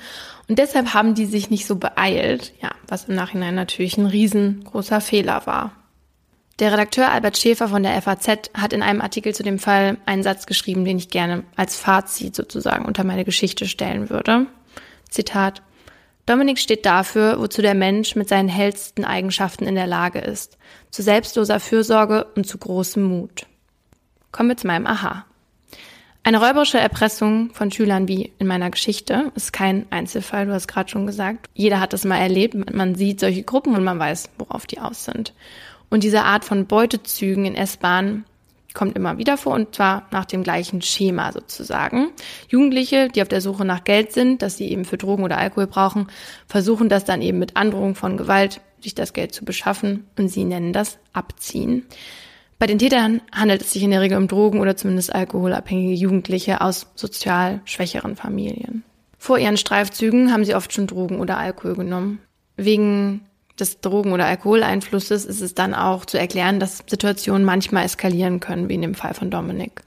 Und 0.49 0.59
deshalb 0.59 0.95
haben 0.95 1.15
die 1.15 1.27
sich 1.27 1.49
nicht 1.49 1.65
so 1.65 1.77
beeilt, 1.77 2.55
ja, 2.61 2.73
was 2.89 3.05
im 3.05 3.15
Nachhinein 3.15 3.55
natürlich 3.55 3.97
ein 3.99 4.07
riesengroßer 4.07 5.01
Fehler 5.01 5.47
war. 5.47 5.71
Der 6.59 6.73
Redakteur 6.73 7.13
Albert 7.13 7.39
Schäfer 7.39 7.69
von 7.69 7.85
der 7.85 8.03
FAZ 8.03 8.51
hat 8.53 8.73
in 8.73 8.83
einem 8.83 9.01
Artikel 9.01 9.33
zu 9.33 9.45
dem 9.45 9.61
Fall 9.61 9.97
einen 10.07 10.25
Satz 10.25 10.47
geschrieben, 10.47 10.85
den 10.85 10.99
ich 10.99 11.09
gerne 11.09 11.45
als 11.55 11.77
Fazit 11.77 12.35
sozusagen 12.35 12.85
unter 12.85 13.05
meine 13.05 13.25
Geschichte 13.25 13.67
stellen 13.67 14.11
würde. 14.11 14.47
Zitat. 15.09 15.63
Dominik 16.27 16.59
steht 16.59 16.87
dafür, 16.87 17.39
wozu 17.39 17.61
der 17.61 17.75
Mensch 17.75 18.17
mit 18.17 18.29
seinen 18.29 18.49
hellsten 18.49 19.05
Eigenschaften 19.05 19.67
in 19.67 19.75
der 19.75 19.87
Lage 19.87 20.21
ist. 20.21 20.57
Zu 20.91 21.03
selbstloser 21.03 21.61
Fürsorge 21.61 22.27
und 22.35 22.47
zu 22.47 22.57
großem 22.57 23.03
Mut. 23.03 23.47
Kommen 24.33 24.49
wir 24.49 24.57
zu 24.57 24.67
meinem 24.67 24.87
Aha. 24.87 25.27
Eine 26.27 26.41
räuberische 26.41 26.79
Erpressung 26.79 27.51
von 27.53 27.71
Schülern 27.71 28.09
wie 28.09 28.33
in 28.39 28.47
meiner 28.47 28.71
Geschichte 28.71 29.31
ist 29.35 29.53
kein 29.53 29.85
Einzelfall, 29.91 30.47
du 30.47 30.55
hast 30.55 30.69
gerade 30.69 30.89
schon 30.89 31.07
gesagt. 31.07 31.51
Jeder 31.53 31.81
hat 31.81 31.93
das 31.93 32.07
mal 32.07 32.17
erlebt. 32.17 32.75
Man 32.75 32.95
sieht 32.95 33.21
solche 33.21 33.43
Gruppen 33.43 33.77
und 33.77 33.85
man 33.85 33.99
weiß, 33.99 34.31
worauf 34.39 34.67
die 34.67 34.81
aus 34.81 35.05
sind. 35.05 35.35
Und 35.91 36.03
diese 36.03 36.23
Art 36.23 36.47
von 36.47 36.67
Beutezügen 36.67 37.45
in 37.45 37.55
S-Bahnen 37.55 38.25
kommt 38.75 38.97
immer 38.97 39.19
wieder 39.19 39.37
vor 39.37 39.55
und 39.55 39.75
zwar 39.75 40.07
nach 40.11 40.25
dem 40.25 40.43
gleichen 40.43 40.83
Schema 40.83 41.33
sozusagen. 41.33 42.09
Jugendliche, 42.49 43.09
die 43.09 43.23
auf 43.23 43.29
der 43.29 43.41
Suche 43.41 43.65
nach 43.65 43.85
Geld 43.85 44.13
sind, 44.13 44.43
das 44.43 44.57
sie 44.57 44.71
eben 44.71 44.85
für 44.85 44.99
Drogen 44.99 45.25
oder 45.25 45.39
Alkohol 45.39 45.69
brauchen, 45.69 46.09
versuchen 46.47 46.89
das 46.89 47.05
dann 47.05 47.23
eben 47.23 47.39
mit 47.39 47.57
Androhung 47.57 47.95
von 47.95 48.17
Gewalt, 48.17 48.61
sich 48.81 48.95
das 48.95 49.13
Geld 49.13 49.33
zu 49.33 49.45
beschaffen 49.45 50.07
und 50.19 50.29
sie 50.29 50.45
nennen 50.45 50.73
das 50.73 50.99
Abziehen. 51.13 51.87
Bei 52.59 52.67
den 52.67 52.79
Tätern 52.79 53.21
handelt 53.33 53.63
es 53.63 53.73
sich 53.73 53.83
in 53.83 53.91
der 53.91 54.01
Regel 54.01 54.19
um 54.19 54.29
Drogen- 54.29 54.61
oder 54.61 54.77
zumindest 54.77 55.15
alkoholabhängige 55.15 55.95
Jugendliche 55.95 56.61
aus 56.61 56.87
sozial 56.95 57.61
schwächeren 57.65 58.17
Familien. 58.17 58.85
Vor 59.19 59.39
ihren 59.39 59.57
Streifzügen 59.57 60.33
haben 60.33 60.45
sie 60.45 60.55
oft 60.55 60.73
schon 60.73 60.87
Drogen 60.87 61.19
oder 61.19 61.39
Alkohol 61.39 61.77
genommen. 61.77 62.21
Wegen 62.57 63.23
des 63.59 63.81
Drogen- 63.81 64.13
oder 64.13 64.27
Alkoholeinflusses 64.27 65.25
ist 65.25 65.41
es 65.41 65.55
dann 65.55 65.75
auch 65.75 66.05
zu 66.05 66.19
erklären, 66.19 66.61
dass 66.61 66.79
Situationen 66.87 67.45
manchmal 67.45 67.85
eskalieren 67.85 68.41
können, 68.41 68.69
wie 68.69 68.75
in 68.75 68.83
dem 68.83 68.95
Fall 68.95 69.15
von 69.15 69.31
Dominik. 69.31 69.83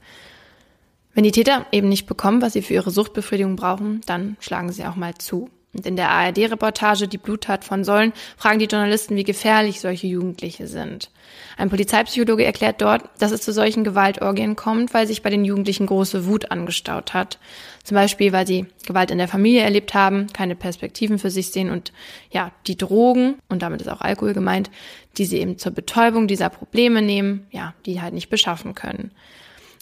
Wenn 1.14 1.24
die 1.24 1.32
Täter 1.32 1.66
eben 1.72 1.88
nicht 1.88 2.06
bekommen, 2.06 2.42
was 2.42 2.52
sie 2.52 2.62
für 2.62 2.74
ihre 2.74 2.90
Suchtbefriedigung 2.90 3.56
brauchen, 3.56 4.00
dann 4.06 4.36
schlagen 4.40 4.70
sie 4.72 4.84
auch 4.84 4.96
mal 4.96 5.14
zu. 5.14 5.50
Und 5.74 5.84
in 5.86 5.96
der 5.96 6.10
ARD-Reportage 6.10 7.08
Die 7.08 7.18
Bluttat 7.18 7.62
von 7.62 7.84
Sollen 7.84 8.14
fragen 8.36 8.58
die 8.58 8.64
Journalisten, 8.64 9.16
wie 9.16 9.24
gefährlich 9.24 9.80
solche 9.80 10.06
Jugendliche 10.06 10.66
sind. 10.66 11.10
Ein 11.58 11.68
Polizeipsychologe 11.68 12.44
erklärt 12.44 12.80
dort, 12.80 13.04
dass 13.18 13.32
es 13.32 13.42
zu 13.42 13.52
solchen 13.52 13.84
Gewaltorgien 13.84 14.56
kommt, 14.56 14.94
weil 14.94 15.06
sich 15.06 15.22
bei 15.22 15.28
den 15.28 15.44
Jugendlichen 15.44 15.86
große 15.86 16.26
Wut 16.26 16.50
angestaut 16.50 17.12
hat. 17.12 17.38
Zum 17.84 17.96
Beispiel, 17.96 18.32
weil 18.32 18.46
sie 18.46 18.66
Gewalt 18.86 19.10
in 19.10 19.18
der 19.18 19.28
Familie 19.28 19.62
erlebt 19.62 19.92
haben, 19.92 20.28
keine 20.32 20.56
Perspektiven 20.56 21.18
für 21.18 21.30
sich 21.30 21.50
sehen 21.50 21.70
und 21.70 21.92
ja, 22.30 22.50
die 22.66 22.78
Drogen, 22.78 23.36
und 23.48 23.62
damit 23.62 23.82
ist 23.82 23.88
auch 23.88 24.00
Alkohol 24.00 24.32
gemeint, 24.32 24.70
die 25.18 25.26
sie 25.26 25.38
eben 25.38 25.58
zur 25.58 25.72
Betäubung 25.72 26.28
dieser 26.28 26.48
Probleme 26.48 27.02
nehmen, 27.02 27.46
ja, 27.50 27.74
die 27.84 28.00
halt 28.00 28.14
nicht 28.14 28.30
beschaffen 28.30 28.74
können. 28.74 29.10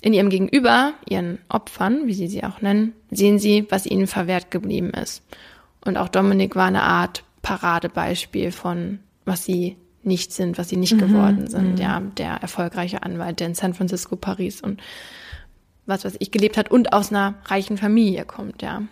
In 0.03 0.13
ihrem 0.13 0.31
Gegenüber, 0.31 0.95
ihren 1.09 1.39
Opfern, 1.49 2.07
wie 2.07 2.15
sie 2.15 2.29
sie 2.29 2.45
auch 2.45 2.61
nennen, 2.61 2.93
sehen 3.11 3.39
sie, 3.39 3.67
was 3.71 3.87
ihnen 3.87 4.07
verwehrt 4.07 4.51
geblieben 4.51 4.91
ist. 4.91 5.23
Und 5.87 5.97
auch 5.97 6.09
Dominik 6.09 6.57
war 6.57 6.67
eine 6.67 6.83
Art 6.83 7.25
Paradebeispiel 7.43 8.51
von, 8.51 8.99
was 9.25 9.45
sie 9.45 9.77
nicht 10.03 10.33
sind, 10.33 10.59
was 10.59 10.69
sie 10.69 10.77
nicht 10.77 10.99
geworden 10.99 11.49
sind. 11.49 11.79
Ja, 11.79 12.01
der 12.01 12.35
erfolgreiche 12.35 13.03
Anwalt, 13.03 13.41
der 13.41 13.49
in 13.49 13.55
San 13.55 13.75
Francisco, 13.75 14.17
Paris 14.17 14.61
und 14.61 14.81
was 15.87 16.05
weiß 16.05 16.17
ich 16.19 16.31
gelebt 16.31 16.57
hat 16.57 16.71
und 16.71 16.93
aus 16.93 17.11
einer 17.11 17.35
reichen 17.45 17.79
Familie 17.79 18.25
kommt, 18.25 18.63
ja. 18.63 18.83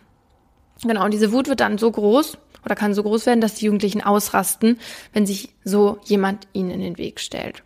Genau, 0.83 1.05
und 1.05 1.13
diese 1.13 1.33
Wut 1.33 1.49
wird 1.49 1.61
dann 1.61 1.79
so 1.79 1.91
groß 1.91 2.39
oder 2.65 2.75
kann 2.75 2.95
so 2.95 3.03
groß 3.03 3.27
werden, 3.27 3.41
dass 3.41 3.55
die 3.55 3.67
Jugendlichen 3.67 4.03
ausrasten, 4.03 4.79
wenn 5.13 5.27
sich 5.27 5.55
so 5.65 5.99
jemand 6.05 6.49
ihnen 6.53 6.71
in 6.71 6.81
den 6.81 6.99
Weg 6.99 7.21
stellt. 7.21 7.63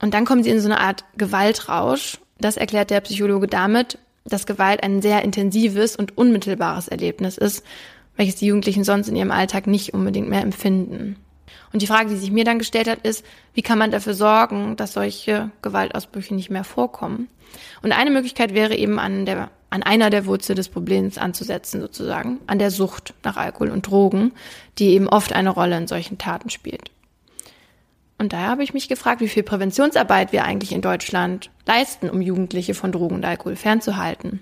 Und 0.00 0.14
dann 0.14 0.24
kommen 0.24 0.42
sie 0.42 0.50
in 0.50 0.60
so 0.60 0.68
eine 0.68 0.80
Art 0.80 1.04
Gewaltrausch. 1.16 2.18
Das 2.38 2.56
erklärt 2.56 2.90
der 2.90 3.00
Psychologe 3.00 3.46
damit, 3.46 3.98
dass 4.24 4.46
Gewalt 4.46 4.82
ein 4.82 5.00
sehr 5.00 5.22
intensives 5.22 5.96
und 5.96 6.18
unmittelbares 6.18 6.88
Erlebnis 6.88 7.38
ist, 7.38 7.64
welches 8.16 8.36
die 8.36 8.46
Jugendlichen 8.46 8.84
sonst 8.84 9.08
in 9.08 9.16
ihrem 9.16 9.30
Alltag 9.30 9.66
nicht 9.66 9.94
unbedingt 9.94 10.28
mehr 10.28 10.42
empfinden. 10.42 11.16
Und 11.72 11.82
die 11.82 11.86
Frage, 11.86 12.08
die 12.08 12.16
sich 12.16 12.30
mir 12.30 12.44
dann 12.44 12.58
gestellt 12.58 12.88
hat, 12.88 13.00
ist, 13.02 13.24
wie 13.54 13.62
kann 13.62 13.78
man 13.78 13.90
dafür 13.90 14.14
sorgen, 14.14 14.76
dass 14.76 14.94
solche 14.94 15.50
Gewaltausbrüche 15.62 16.34
nicht 16.34 16.50
mehr 16.50 16.64
vorkommen? 16.64 17.28
Und 17.82 17.92
eine 17.92 18.10
Möglichkeit 18.10 18.54
wäre 18.54 18.76
eben 18.76 18.98
an 18.98 19.26
der, 19.26 19.50
an 19.70 19.82
einer 19.82 20.10
der 20.10 20.26
Wurzel 20.26 20.54
des 20.54 20.68
Problems 20.68 21.18
anzusetzen, 21.18 21.80
sozusagen, 21.80 22.38
an 22.46 22.58
der 22.58 22.70
Sucht 22.70 23.14
nach 23.24 23.36
Alkohol 23.36 23.70
und 23.70 23.86
Drogen, 23.86 24.32
die 24.78 24.90
eben 24.90 25.08
oft 25.08 25.32
eine 25.32 25.50
Rolle 25.50 25.76
in 25.76 25.86
solchen 25.86 26.18
Taten 26.18 26.50
spielt. 26.50 26.90
Und 28.18 28.32
daher 28.32 28.48
habe 28.48 28.64
ich 28.64 28.72
mich 28.72 28.88
gefragt, 28.88 29.20
wie 29.20 29.28
viel 29.28 29.42
Präventionsarbeit 29.42 30.32
wir 30.32 30.44
eigentlich 30.44 30.72
in 30.72 30.80
Deutschland 30.80 31.50
leisten, 31.66 32.08
um 32.08 32.22
Jugendliche 32.22 32.74
von 32.74 32.92
Drogen 32.92 33.16
und 33.16 33.24
Alkohol 33.24 33.56
fernzuhalten. 33.56 34.40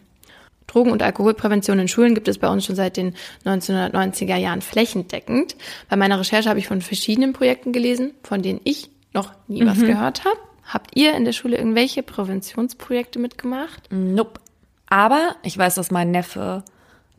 Drogen- 0.66 0.90
und 0.90 1.02
Alkoholprävention 1.02 1.78
in 1.78 1.88
Schulen 1.88 2.14
gibt 2.14 2.28
es 2.28 2.38
bei 2.38 2.48
uns 2.48 2.64
schon 2.64 2.76
seit 2.76 2.96
den 2.96 3.14
1990er 3.44 4.36
Jahren 4.36 4.62
flächendeckend. 4.62 5.56
Bei 5.88 5.96
meiner 5.96 6.18
Recherche 6.18 6.48
habe 6.48 6.58
ich 6.58 6.68
von 6.68 6.80
verschiedenen 6.80 7.32
Projekten 7.32 7.72
gelesen, 7.72 8.12
von 8.22 8.42
denen 8.42 8.60
ich 8.64 8.90
noch 9.12 9.32
nie 9.46 9.64
was 9.64 9.78
gehört 9.80 10.24
habe. 10.24 10.38
Habt 10.66 10.96
ihr 10.96 11.14
in 11.14 11.24
der 11.24 11.32
Schule 11.32 11.58
irgendwelche 11.58 12.02
Präventionsprojekte 12.02 13.18
mitgemacht? 13.18 13.88
Nope. 13.90 14.40
Aber 14.86 15.36
ich 15.42 15.56
weiß, 15.56 15.74
dass 15.74 15.90
mein 15.90 16.10
Neffe 16.10 16.64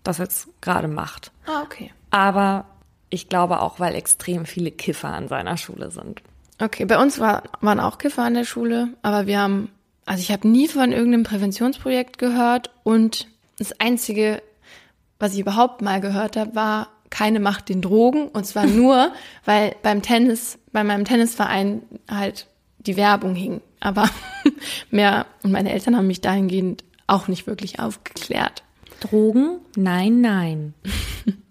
das 0.04 0.18
jetzt 0.18 0.48
gerade 0.62 0.88
macht. 0.88 1.32
Ah, 1.46 1.62
okay. 1.64 1.92
Aber 2.10 2.66
ich 3.10 3.30
glaube 3.30 3.62
auch, 3.62 3.80
weil 3.80 3.96
extrem 3.96 4.46
viele 4.46 4.72
Kiffer 4.72 5.10
an 5.10 5.28
seiner 5.28 5.58
Schule 5.58 5.92
sind. 5.92 6.22
Okay, 6.62 6.86
bei 6.86 7.02
uns 7.02 7.20
war, 7.20 7.44
waren 7.62 7.80
auch 7.80 7.98
Kiffer 7.98 8.24
an 8.24 8.34
der 8.34 8.46
Schule, 8.46 8.90
aber 9.02 9.28
wir 9.28 9.40
haben, 9.40 9.70
also 10.06 10.22
ich 10.22 10.32
habe 10.32 10.48
nie 10.48 10.68
von 10.68 10.92
irgendeinem 10.92 11.24
Präventionsprojekt 11.24 12.18
gehört 12.18 12.72
und 12.84 13.28
das 13.58 13.80
Einzige, 13.80 14.42
was 15.20 15.34
ich 15.34 15.40
überhaupt 15.40 15.82
mal 15.82 16.02
gehört 16.02 16.38
habe, 16.38 16.56
war 16.56 16.90
keine 17.10 17.40
Macht 17.40 17.70
den 17.70 17.82
Drogen 17.82 18.28
und 18.28 18.46
zwar 18.46 18.66
nur, 18.66 19.12
weil 19.46 19.76
beim 19.84 20.02
Tennis, 20.02 20.60
bei 20.72 20.84
meinem 20.84 21.06
Tennisverein 21.06 21.84
halt 22.10 22.48
die 22.80 22.98
Werbung 22.98 23.36
hing. 23.36 23.62
Aber 23.80 24.10
mehr, 24.92 25.26
und 25.44 25.52
meine 25.52 25.72
Eltern 25.72 25.96
haben 25.96 26.08
mich 26.08 26.22
dahingehend 26.22 26.84
auch 27.08 27.28
nicht 27.28 27.48
wirklich 27.48 27.80
aufgeklärt. 27.80 28.64
Drogen? 29.00 29.60
Nein, 29.76 30.22
nein. 30.22 30.74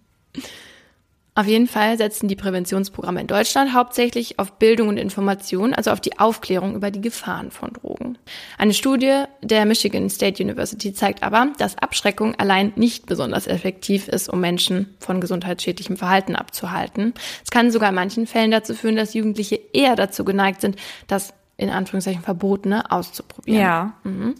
Auf 1.36 1.48
jeden 1.48 1.66
Fall 1.66 1.98
setzen 1.98 2.28
die 2.28 2.36
Präventionsprogramme 2.36 3.20
in 3.20 3.26
Deutschland 3.26 3.74
hauptsächlich 3.74 4.38
auf 4.38 4.52
Bildung 4.52 4.86
und 4.86 4.98
Information, 4.98 5.74
also 5.74 5.90
auf 5.90 6.00
die 6.00 6.20
Aufklärung 6.20 6.76
über 6.76 6.92
die 6.92 7.00
Gefahren 7.00 7.50
von 7.50 7.72
Drogen. 7.72 8.18
Eine 8.56 8.72
Studie 8.72 9.24
der 9.42 9.64
Michigan 9.64 10.08
State 10.08 10.40
University 10.40 10.94
zeigt 10.94 11.24
aber, 11.24 11.48
dass 11.58 11.76
Abschreckung 11.76 12.36
allein 12.36 12.72
nicht 12.76 13.06
besonders 13.06 13.48
effektiv 13.48 14.06
ist, 14.06 14.28
um 14.28 14.38
Menschen 14.40 14.94
von 15.00 15.20
gesundheitsschädlichem 15.20 15.96
Verhalten 15.96 16.36
abzuhalten. 16.36 17.14
Es 17.42 17.50
kann 17.50 17.72
sogar 17.72 17.88
in 17.88 17.96
manchen 17.96 18.28
Fällen 18.28 18.52
dazu 18.52 18.72
führen, 18.72 18.94
dass 18.94 19.14
Jugendliche 19.14 19.58
eher 19.72 19.96
dazu 19.96 20.24
geneigt 20.24 20.60
sind, 20.60 20.76
das 21.08 21.34
in 21.56 21.68
Anführungszeichen 21.68 22.22
Verbotene 22.22 22.92
auszuprobieren. 22.92 23.60
Ja. 23.60 23.94
Mhm. 24.04 24.36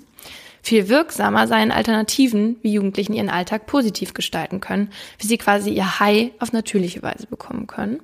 Viel 0.64 0.88
wirksamer 0.88 1.46
seien 1.46 1.70
Alternativen, 1.70 2.56
wie 2.62 2.72
Jugendlichen 2.72 3.12
ihren 3.12 3.28
Alltag 3.28 3.66
positiv 3.66 4.14
gestalten 4.14 4.60
können, 4.60 4.88
wie 5.18 5.26
sie 5.26 5.36
quasi 5.36 5.68
ihr 5.68 6.00
High 6.00 6.30
auf 6.38 6.54
natürliche 6.54 7.02
Weise 7.02 7.26
bekommen 7.26 7.66
können. 7.66 8.00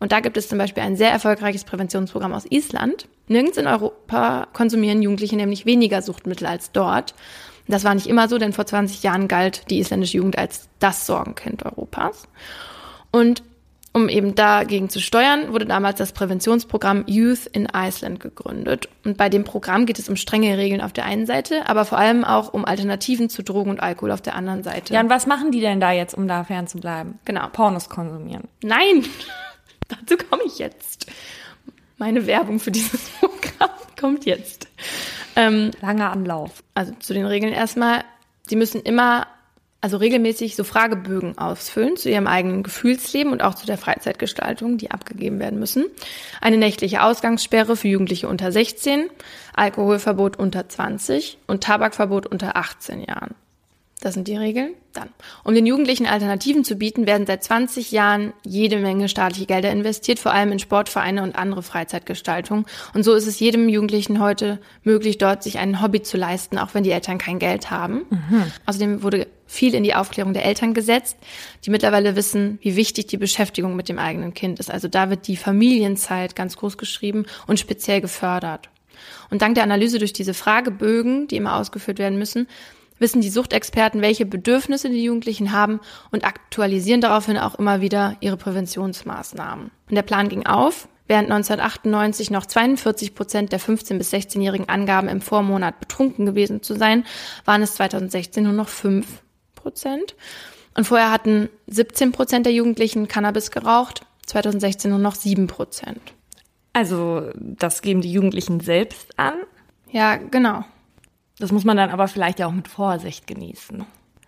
Und 0.00 0.10
da 0.10 0.18
gibt 0.18 0.36
es 0.36 0.48
zum 0.48 0.58
Beispiel 0.58 0.82
ein 0.82 0.96
sehr 0.96 1.12
erfolgreiches 1.12 1.62
Präventionsprogramm 1.62 2.32
aus 2.32 2.46
Island. 2.50 3.06
Nirgends 3.28 3.58
in 3.58 3.68
Europa 3.68 4.48
konsumieren 4.52 5.02
Jugendliche 5.02 5.36
nämlich 5.36 5.66
weniger 5.66 6.02
Suchtmittel 6.02 6.48
als 6.48 6.72
dort. 6.72 7.14
Das 7.68 7.84
war 7.84 7.94
nicht 7.94 8.08
immer 8.08 8.28
so, 8.28 8.38
denn 8.38 8.52
vor 8.52 8.66
20 8.66 9.04
Jahren 9.04 9.28
galt 9.28 9.70
die 9.70 9.78
isländische 9.78 10.16
Jugend 10.16 10.36
als 10.36 10.68
das 10.80 11.06
Sorgenkind 11.06 11.64
Europas. 11.64 12.26
Und 13.12 13.44
um 13.92 14.08
eben 14.08 14.36
dagegen 14.36 14.88
zu 14.88 15.00
steuern, 15.00 15.52
wurde 15.52 15.66
damals 15.66 15.98
das 15.98 16.12
Präventionsprogramm 16.12 17.04
Youth 17.06 17.46
in 17.46 17.68
Iceland 17.74 18.20
gegründet. 18.20 18.88
Und 19.04 19.16
bei 19.16 19.28
dem 19.28 19.42
Programm 19.42 19.84
geht 19.84 19.98
es 19.98 20.08
um 20.08 20.14
strenge 20.14 20.56
Regeln 20.58 20.80
auf 20.80 20.92
der 20.92 21.06
einen 21.06 21.26
Seite, 21.26 21.68
aber 21.68 21.84
vor 21.84 21.98
allem 21.98 22.24
auch 22.24 22.54
um 22.54 22.64
Alternativen 22.64 23.28
zu 23.28 23.42
Drogen 23.42 23.70
und 23.70 23.80
Alkohol 23.80 24.12
auf 24.12 24.22
der 24.22 24.36
anderen 24.36 24.62
Seite. 24.62 24.94
Ja, 24.94 25.00
und 25.00 25.10
was 25.10 25.26
machen 25.26 25.50
die 25.50 25.60
denn 25.60 25.80
da 25.80 25.90
jetzt, 25.90 26.14
um 26.14 26.28
da 26.28 26.44
fernzubleiben? 26.44 27.18
Genau. 27.24 27.48
Pornos 27.48 27.88
konsumieren. 27.88 28.44
Nein, 28.62 29.04
dazu 29.88 30.16
komme 30.16 30.42
ich 30.46 30.58
jetzt. 30.58 31.06
Meine 31.98 32.26
Werbung 32.26 32.60
für 32.60 32.70
dieses 32.70 33.00
Programm 33.20 33.70
kommt 33.98 34.24
jetzt. 34.24 34.68
Ähm, 35.34 35.72
Langer 35.80 36.12
Anlauf. 36.12 36.62
Also 36.74 36.92
zu 37.00 37.12
den 37.12 37.26
Regeln 37.26 37.52
erstmal. 37.52 38.04
Sie 38.46 38.56
müssen 38.56 38.80
immer 38.82 39.26
also 39.80 39.96
regelmäßig 39.96 40.56
so 40.56 40.64
Fragebögen 40.64 41.38
ausfüllen 41.38 41.96
zu 41.96 42.10
ihrem 42.10 42.26
eigenen 42.26 42.62
Gefühlsleben 42.62 43.32
und 43.32 43.42
auch 43.42 43.54
zu 43.54 43.66
der 43.66 43.78
Freizeitgestaltung, 43.78 44.76
die 44.78 44.90
abgegeben 44.90 45.38
werden 45.38 45.58
müssen. 45.58 45.86
Eine 46.40 46.58
nächtliche 46.58 47.02
Ausgangssperre 47.02 47.76
für 47.76 47.88
Jugendliche 47.88 48.28
unter 48.28 48.52
16, 48.52 49.08
Alkoholverbot 49.54 50.38
unter 50.38 50.68
20 50.68 51.38
und 51.46 51.62
Tabakverbot 51.64 52.26
unter 52.26 52.56
18 52.56 53.00
Jahren. 53.00 53.34
Das 54.00 54.14
sind 54.14 54.28
die 54.28 54.36
Regeln. 54.36 54.74
Dann. 54.94 55.10
Um 55.44 55.54
den 55.54 55.66
Jugendlichen 55.66 56.06
Alternativen 56.06 56.64
zu 56.64 56.74
bieten, 56.74 57.06
werden 57.06 57.26
seit 57.26 57.44
20 57.44 57.92
Jahren 57.92 58.32
jede 58.44 58.78
Menge 58.78 59.08
staatliche 59.08 59.46
Gelder 59.46 59.70
investiert, 59.70 60.18
vor 60.18 60.32
allem 60.32 60.52
in 60.52 60.58
Sportvereine 60.58 61.22
und 61.22 61.36
andere 61.36 61.62
Freizeitgestaltung. 61.62 62.66
Und 62.94 63.04
so 63.04 63.14
ist 63.14 63.26
es 63.26 63.38
jedem 63.38 63.68
Jugendlichen 63.68 64.20
heute 64.20 64.58
möglich, 64.82 65.18
dort 65.18 65.42
sich 65.42 65.58
ein 65.58 65.82
Hobby 65.82 66.02
zu 66.02 66.16
leisten, 66.16 66.58
auch 66.58 66.74
wenn 66.74 66.82
die 66.82 66.90
Eltern 66.90 67.18
kein 67.18 67.38
Geld 67.38 67.70
haben. 67.70 68.06
Mhm. 68.10 68.52
Außerdem 68.66 69.02
wurde 69.02 69.28
viel 69.46 69.74
in 69.74 69.84
die 69.84 69.94
Aufklärung 69.94 70.32
der 70.32 70.44
Eltern 70.44 70.74
gesetzt, 70.74 71.16
die 71.64 71.70
mittlerweile 71.70 72.16
wissen, 72.16 72.58
wie 72.62 72.76
wichtig 72.76 73.06
die 73.06 73.18
Beschäftigung 73.18 73.76
mit 73.76 73.88
dem 73.88 73.98
eigenen 73.98 74.32
Kind 74.32 74.60
ist. 74.60 74.70
Also 74.70 74.88
da 74.88 75.10
wird 75.10 75.26
die 75.28 75.36
Familienzeit 75.36 76.34
ganz 76.34 76.56
groß 76.56 76.78
geschrieben 76.78 77.26
und 77.46 77.60
speziell 77.60 78.00
gefördert. 78.00 78.70
Und 79.30 79.42
dank 79.42 79.54
der 79.54 79.64
Analyse 79.64 79.98
durch 79.98 80.12
diese 80.12 80.34
Fragebögen, 80.34 81.28
die 81.28 81.36
immer 81.36 81.56
ausgeführt 81.56 81.98
werden 81.98 82.18
müssen, 82.18 82.48
wissen 83.00 83.20
die 83.20 83.30
Suchtexperten, 83.30 84.02
welche 84.02 84.26
Bedürfnisse 84.26 84.88
die 84.88 85.02
Jugendlichen 85.02 85.50
haben 85.50 85.80
und 86.12 86.24
aktualisieren 86.24 87.00
daraufhin 87.00 87.38
auch 87.38 87.56
immer 87.56 87.80
wieder 87.80 88.16
ihre 88.20 88.36
Präventionsmaßnahmen. 88.36 89.72
Und 89.88 89.94
der 89.94 90.02
Plan 90.02 90.28
ging 90.28 90.46
auf. 90.46 90.86
Während 91.08 91.28
1998 91.32 92.30
noch 92.30 92.46
42 92.46 93.16
Prozent 93.16 93.50
der 93.50 93.58
15- 93.58 93.98
bis 93.98 94.12
16-Jährigen 94.12 94.68
angaben, 94.68 95.08
im 95.08 95.20
Vormonat 95.20 95.80
betrunken 95.80 96.24
gewesen 96.24 96.62
zu 96.62 96.76
sein, 96.76 97.04
waren 97.44 97.62
es 97.62 97.74
2016 97.74 98.44
nur 98.44 98.52
noch 98.52 98.68
5 98.68 99.04
Prozent. 99.56 100.14
Und 100.76 100.86
vorher 100.86 101.10
hatten 101.10 101.48
17 101.66 102.12
Prozent 102.12 102.46
der 102.46 102.52
Jugendlichen 102.52 103.08
Cannabis 103.08 103.50
geraucht, 103.50 104.02
2016 104.26 104.88
nur 104.88 105.00
noch 105.00 105.16
7 105.16 105.48
Prozent. 105.48 106.00
Also 106.72 107.30
das 107.34 107.82
geben 107.82 108.02
die 108.02 108.12
Jugendlichen 108.12 108.60
selbst 108.60 109.18
an? 109.18 109.34
Ja, 109.90 110.14
genau. 110.14 110.64
Das 111.40 111.52
muss 111.52 111.64
man 111.64 111.78
dann 111.78 111.90
aber 111.90 112.06
vielleicht 112.06 112.38
ja 112.38 112.46
auch 112.46 112.52
mit 112.52 112.68
Vorsicht 112.68 113.26
genießen. 113.26 113.84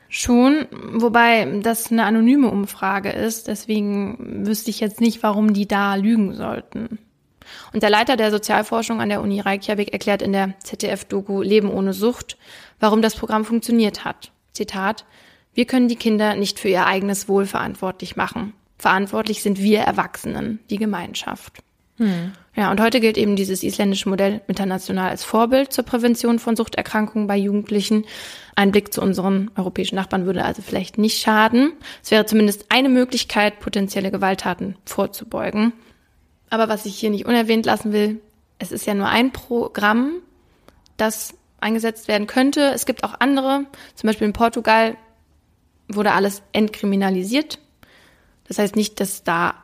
Schon, 0.08 0.66
wobei 0.92 1.60
das 1.62 1.92
eine 1.92 2.04
anonyme 2.04 2.50
Umfrage 2.50 3.10
ist, 3.10 3.48
deswegen 3.48 4.46
wüsste 4.46 4.70
ich 4.70 4.80
jetzt 4.80 5.00
nicht, 5.00 5.22
warum 5.22 5.52
die 5.52 5.68
da 5.68 5.94
lügen 5.94 6.34
sollten. 6.34 6.98
Und 7.72 7.82
der 7.82 7.90
Leiter 7.90 8.16
der 8.16 8.30
Sozialforschung 8.30 9.00
an 9.00 9.10
der 9.10 9.20
Uni 9.20 9.40
Reykjavik 9.40 9.92
erklärt 9.92 10.22
in 10.22 10.32
der 10.32 10.58
ZDF-Doku 10.60 11.42
Leben 11.42 11.70
ohne 11.70 11.92
Sucht, 11.92 12.38
warum 12.80 13.02
das 13.02 13.14
Programm 13.14 13.44
funktioniert 13.44 14.04
hat. 14.04 14.32
Zitat, 14.52 15.04
wir 15.54 15.66
können 15.66 15.88
die 15.88 15.96
Kinder 15.96 16.34
nicht 16.34 16.58
für 16.58 16.68
ihr 16.68 16.86
eigenes 16.86 17.28
Wohl 17.28 17.44
verantwortlich 17.44 18.16
machen. 18.16 18.54
Verantwortlich 18.78 19.42
sind 19.42 19.60
wir 19.60 19.80
Erwachsenen, 19.80 20.60
die 20.70 20.78
Gemeinschaft. 20.78 21.62
Hm. 22.02 22.32
Ja, 22.56 22.70
und 22.70 22.80
heute 22.80 23.00
gilt 23.00 23.16
eben 23.16 23.36
dieses 23.36 23.62
isländische 23.62 24.08
Modell 24.08 24.42
international 24.48 25.08
als 25.08 25.22
Vorbild 25.24 25.72
zur 25.72 25.84
Prävention 25.84 26.40
von 26.40 26.56
Suchterkrankungen 26.56 27.28
bei 27.28 27.36
Jugendlichen. 27.36 28.04
Ein 28.56 28.72
Blick 28.72 28.92
zu 28.92 29.00
unseren 29.00 29.52
europäischen 29.56 29.94
Nachbarn 29.94 30.26
würde 30.26 30.44
also 30.44 30.62
vielleicht 30.62 30.98
nicht 30.98 31.22
schaden. 31.22 31.72
Es 32.02 32.10
wäre 32.10 32.26
zumindest 32.26 32.66
eine 32.70 32.88
Möglichkeit, 32.88 33.60
potenzielle 33.60 34.10
Gewalttaten 34.10 34.76
vorzubeugen. 34.84 35.72
Aber 36.50 36.68
was 36.68 36.84
ich 36.84 36.98
hier 36.98 37.10
nicht 37.10 37.24
unerwähnt 37.24 37.64
lassen 37.64 37.92
will, 37.92 38.20
es 38.58 38.72
ist 38.72 38.84
ja 38.84 38.94
nur 38.94 39.08
ein 39.08 39.32
Programm, 39.32 40.14
das 40.96 41.34
eingesetzt 41.60 42.08
werden 42.08 42.26
könnte. 42.26 42.72
Es 42.74 42.84
gibt 42.84 43.04
auch 43.04 43.14
andere. 43.20 43.64
Zum 43.94 44.08
Beispiel 44.08 44.26
in 44.26 44.32
Portugal 44.32 44.96
wurde 45.88 46.12
alles 46.12 46.42
entkriminalisiert. 46.52 47.60
Das 48.48 48.58
heißt 48.58 48.74
nicht, 48.76 48.98
dass 48.98 49.22
da 49.22 49.54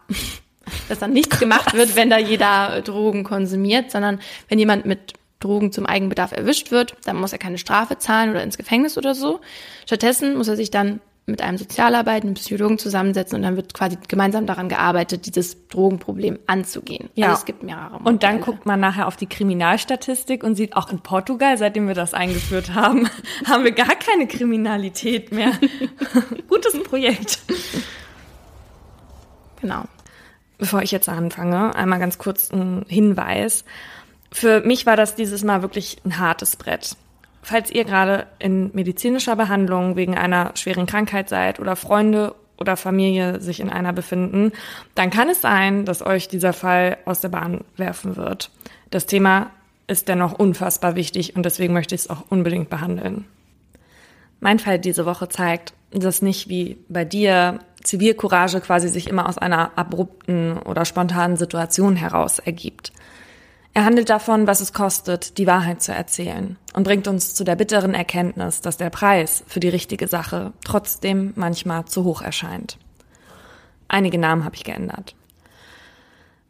dass 0.88 0.98
dann 0.98 1.12
nichts 1.12 1.38
gemacht 1.38 1.74
wird, 1.74 1.96
wenn 1.96 2.11
da 2.11 2.18
jeder 2.18 2.83
Drogen 2.83 3.24
konsumiert, 3.24 3.90
sondern 3.90 4.20
wenn 4.48 4.59
jemand 4.59 4.87
mit 4.87 5.14
Drogen 5.40 5.70
zum 5.72 5.87
Eigenbedarf 5.87 6.33
erwischt 6.33 6.70
wird, 6.70 6.96
dann 7.04 7.16
muss 7.16 7.33
er 7.33 7.38
keine 7.38 7.59
Strafe 7.59 7.98
zahlen 7.98 8.31
oder 8.31 8.42
ins 8.42 8.59
Gefängnis 8.59 8.98
oder 8.98 9.14
so. 9.14 9.40
Stattdessen 9.87 10.37
muss 10.37 10.48
er 10.48 10.57
sich 10.57 10.70
dann 10.70 11.00
mit 11.28 11.42
einem 11.42 11.59
Sozialarbeiter, 11.59 12.24
einem 12.24 12.35
Psychologen 12.35 12.78
zusammensetzen 12.78 13.37
und 13.37 13.42
dann 13.42 13.57
wird 13.57 13.74
quasi 13.74 13.98
gemeinsam 14.09 14.46
daran 14.46 14.68
gearbeitet, 14.68 15.26
dieses 15.26 15.68
Drogenproblem 15.68 16.38
anzugehen. 16.46 17.11
Ja. 17.14 17.26
Also 17.28 17.40
es 17.40 17.44
gibt 17.44 17.62
mehrere. 17.62 17.92
Modelle. 17.92 18.09
Und 18.09 18.22
dann 18.22 18.40
guckt 18.40 18.66
man 18.66 18.81
nachher 18.81 19.07
auf 19.07 19.16
die 19.16 19.26
Kriminalstatistik 19.26 20.42
und 20.42 20.54
sieht, 20.54 20.74
auch 20.74 20.90
in 20.90 21.00
Portugal, 21.00 21.59
seitdem 21.59 21.87
wir 21.87 21.94
das 21.94 22.14
eingeführt 22.14 22.74
haben, 22.74 23.09
haben 23.46 23.62
wir 23.62 23.72
gar 23.72 23.94
keine 23.94 24.26
Kriminalität 24.26 25.31
mehr. 25.31 25.52
Gutes 26.48 26.83
Projekt. 26.83 27.40
Genau. 29.61 29.85
Bevor 30.59 30.83
ich 30.83 30.90
jetzt 30.90 31.09
anfange, 31.09 31.75
einmal 31.75 32.01
ganz 32.01 32.18
kurz 32.18 32.51
ein 32.53 32.85
Hinweis. 32.88 33.64
Für 34.33 34.61
mich 34.61 34.87
war 34.87 34.97
das 34.97 35.14
dieses 35.14 35.44
Mal 35.44 35.62
wirklich 35.62 35.99
ein 36.05 36.18
hartes 36.18 36.57
Brett. 36.57 36.97
Falls 37.42 37.71
ihr 37.71 37.85
gerade 37.85 38.27
in 38.38 38.71
medizinischer 38.75 39.37
Behandlung 39.37 39.97
wegen 39.97 40.18
einer 40.18 40.53
schweren 40.55 40.87
Krankheit 40.87 41.29
seid 41.29 41.61
oder 41.61 41.77
Freunde 41.77 42.35
oder 42.59 42.77
Familie 42.77 43.40
sich 43.40 43.61
in 43.61 43.71
einer 43.71 43.92
befinden, 43.92 44.53
dann 44.97 45.11
kann 45.11 45.29
es 45.29 45.40
sein, 45.40 45.85
dass 45.85 46.05
euch 46.05 46.29
dieser 46.29 46.53
Fall 46.53 46.99
aus 47.05 47.21
der 47.21 47.29
Bahn 47.29 47.64
werfen 47.77 48.16
wird. 48.16 48.51
Das 48.90 49.07
Thema 49.07 49.51
ist 49.87 50.09
dennoch 50.09 50.33
unfassbar 50.33 50.97
wichtig 50.97 51.37
und 51.37 51.44
deswegen 51.44 51.73
möchte 51.73 51.94
ich 51.94 52.03
es 52.03 52.11
auch 52.11 52.25
unbedingt 52.29 52.68
behandeln. 52.68 53.25
Mein 54.40 54.59
Fall 54.59 54.79
diese 54.79 55.07
Woche 55.07 55.29
zeigt, 55.29 55.73
dass 55.90 56.21
nicht 56.21 56.49
wie 56.49 56.79
bei 56.88 57.05
dir 57.05 57.61
Zivilcourage 57.83 58.61
quasi 58.61 58.88
sich 58.88 59.09
immer 59.09 59.29
aus 59.29 59.38
einer 59.38 59.79
abrupten 59.79 60.59
oder 60.59 60.85
spontanen 60.85 61.37
Situation 61.37 61.97
heraus 61.97 62.38
ergibt. 62.38 62.93
Er 63.75 63.85
handelt 63.85 64.11
davon, 64.11 64.47
was 64.47 64.61
es 64.61 64.73
kostet, 64.73 65.38
die 65.38 65.47
Wahrheit 65.47 65.83
zu 65.83 65.93
erzählen 65.93 66.57
und 66.75 66.83
bringt 66.83 67.07
uns 67.07 67.35
zu 67.35 67.45
der 67.45 67.55
bitteren 67.55 67.95
Erkenntnis, 67.95 68.61
dass 68.61 68.77
der 68.77 68.91
Preis 68.91 69.45
für 69.47 69.61
die 69.61 69.69
richtige 69.69 70.09
Sache 70.09 70.53
trotzdem 70.64 71.33
manchmal 71.37 71.85
zu 71.85 72.03
hoch 72.05 72.23
erscheint. 72.23 72.79
Einige 73.87 74.18
Namen 74.18 74.45
habe 74.45 74.57
ich 74.57 74.64
geändert. 74.64 75.14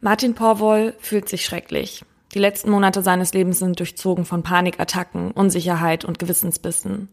Martin 0.01 0.33
Porwoll 0.33 0.95
fühlt 0.99 1.29
sich 1.29 1.45
schrecklich. 1.45 2.03
Die 2.33 2.39
letzten 2.39 2.69
Monate 2.69 3.01
seines 3.01 3.33
Lebens 3.33 3.59
sind 3.59 3.79
durchzogen 3.79 4.25
von 4.25 4.43
Panikattacken, 4.43 5.31
Unsicherheit 5.31 6.05
und 6.05 6.19
Gewissensbissen. 6.19 7.09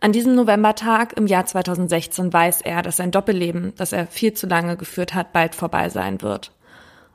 An 0.00 0.12
diesem 0.12 0.36
Novembertag 0.36 1.16
im 1.16 1.26
Jahr 1.26 1.44
2016 1.44 2.32
weiß 2.32 2.60
er, 2.62 2.82
dass 2.82 2.96
sein 2.96 3.10
Doppelleben, 3.10 3.72
das 3.76 3.92
er 3.92 4.06
viel 4.06 4.32
zu 4.32 4.46
lange 4.46 4.76
geführt 4.76 5.12
hat, 5.12 5.32
bald 5.32 5.56
vorbei 5.56 5.88
sein 5.88 6.22
wird. 6.22 6.52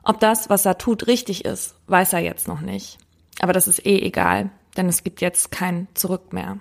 Ob 0.02 0.20
das, 0.20 0.50
was 0.50 0.66
er 0.66 0.76
tut, 0.76 1.06
richtig 1.06 1.46
ist, 1.46 1.76
weiß 1.86 2.12
er 2.12 2.18
jetzt 2.20 2.46
noch 2.46 2.60
nicht. 2.60 2.98
Aber 3.40 3.54
das 3.54 3.68
ist 3.68 3.86
eh 3.86 3.98
egal, 4.00 4.50
denn 4.76 4.86
es 4.86 5.02
gibt 5.02 5.22
jetzt 5.22 5.50
kein 5.50 5.88
Zurück 5.94 6.34
mehr. 6.34 6.58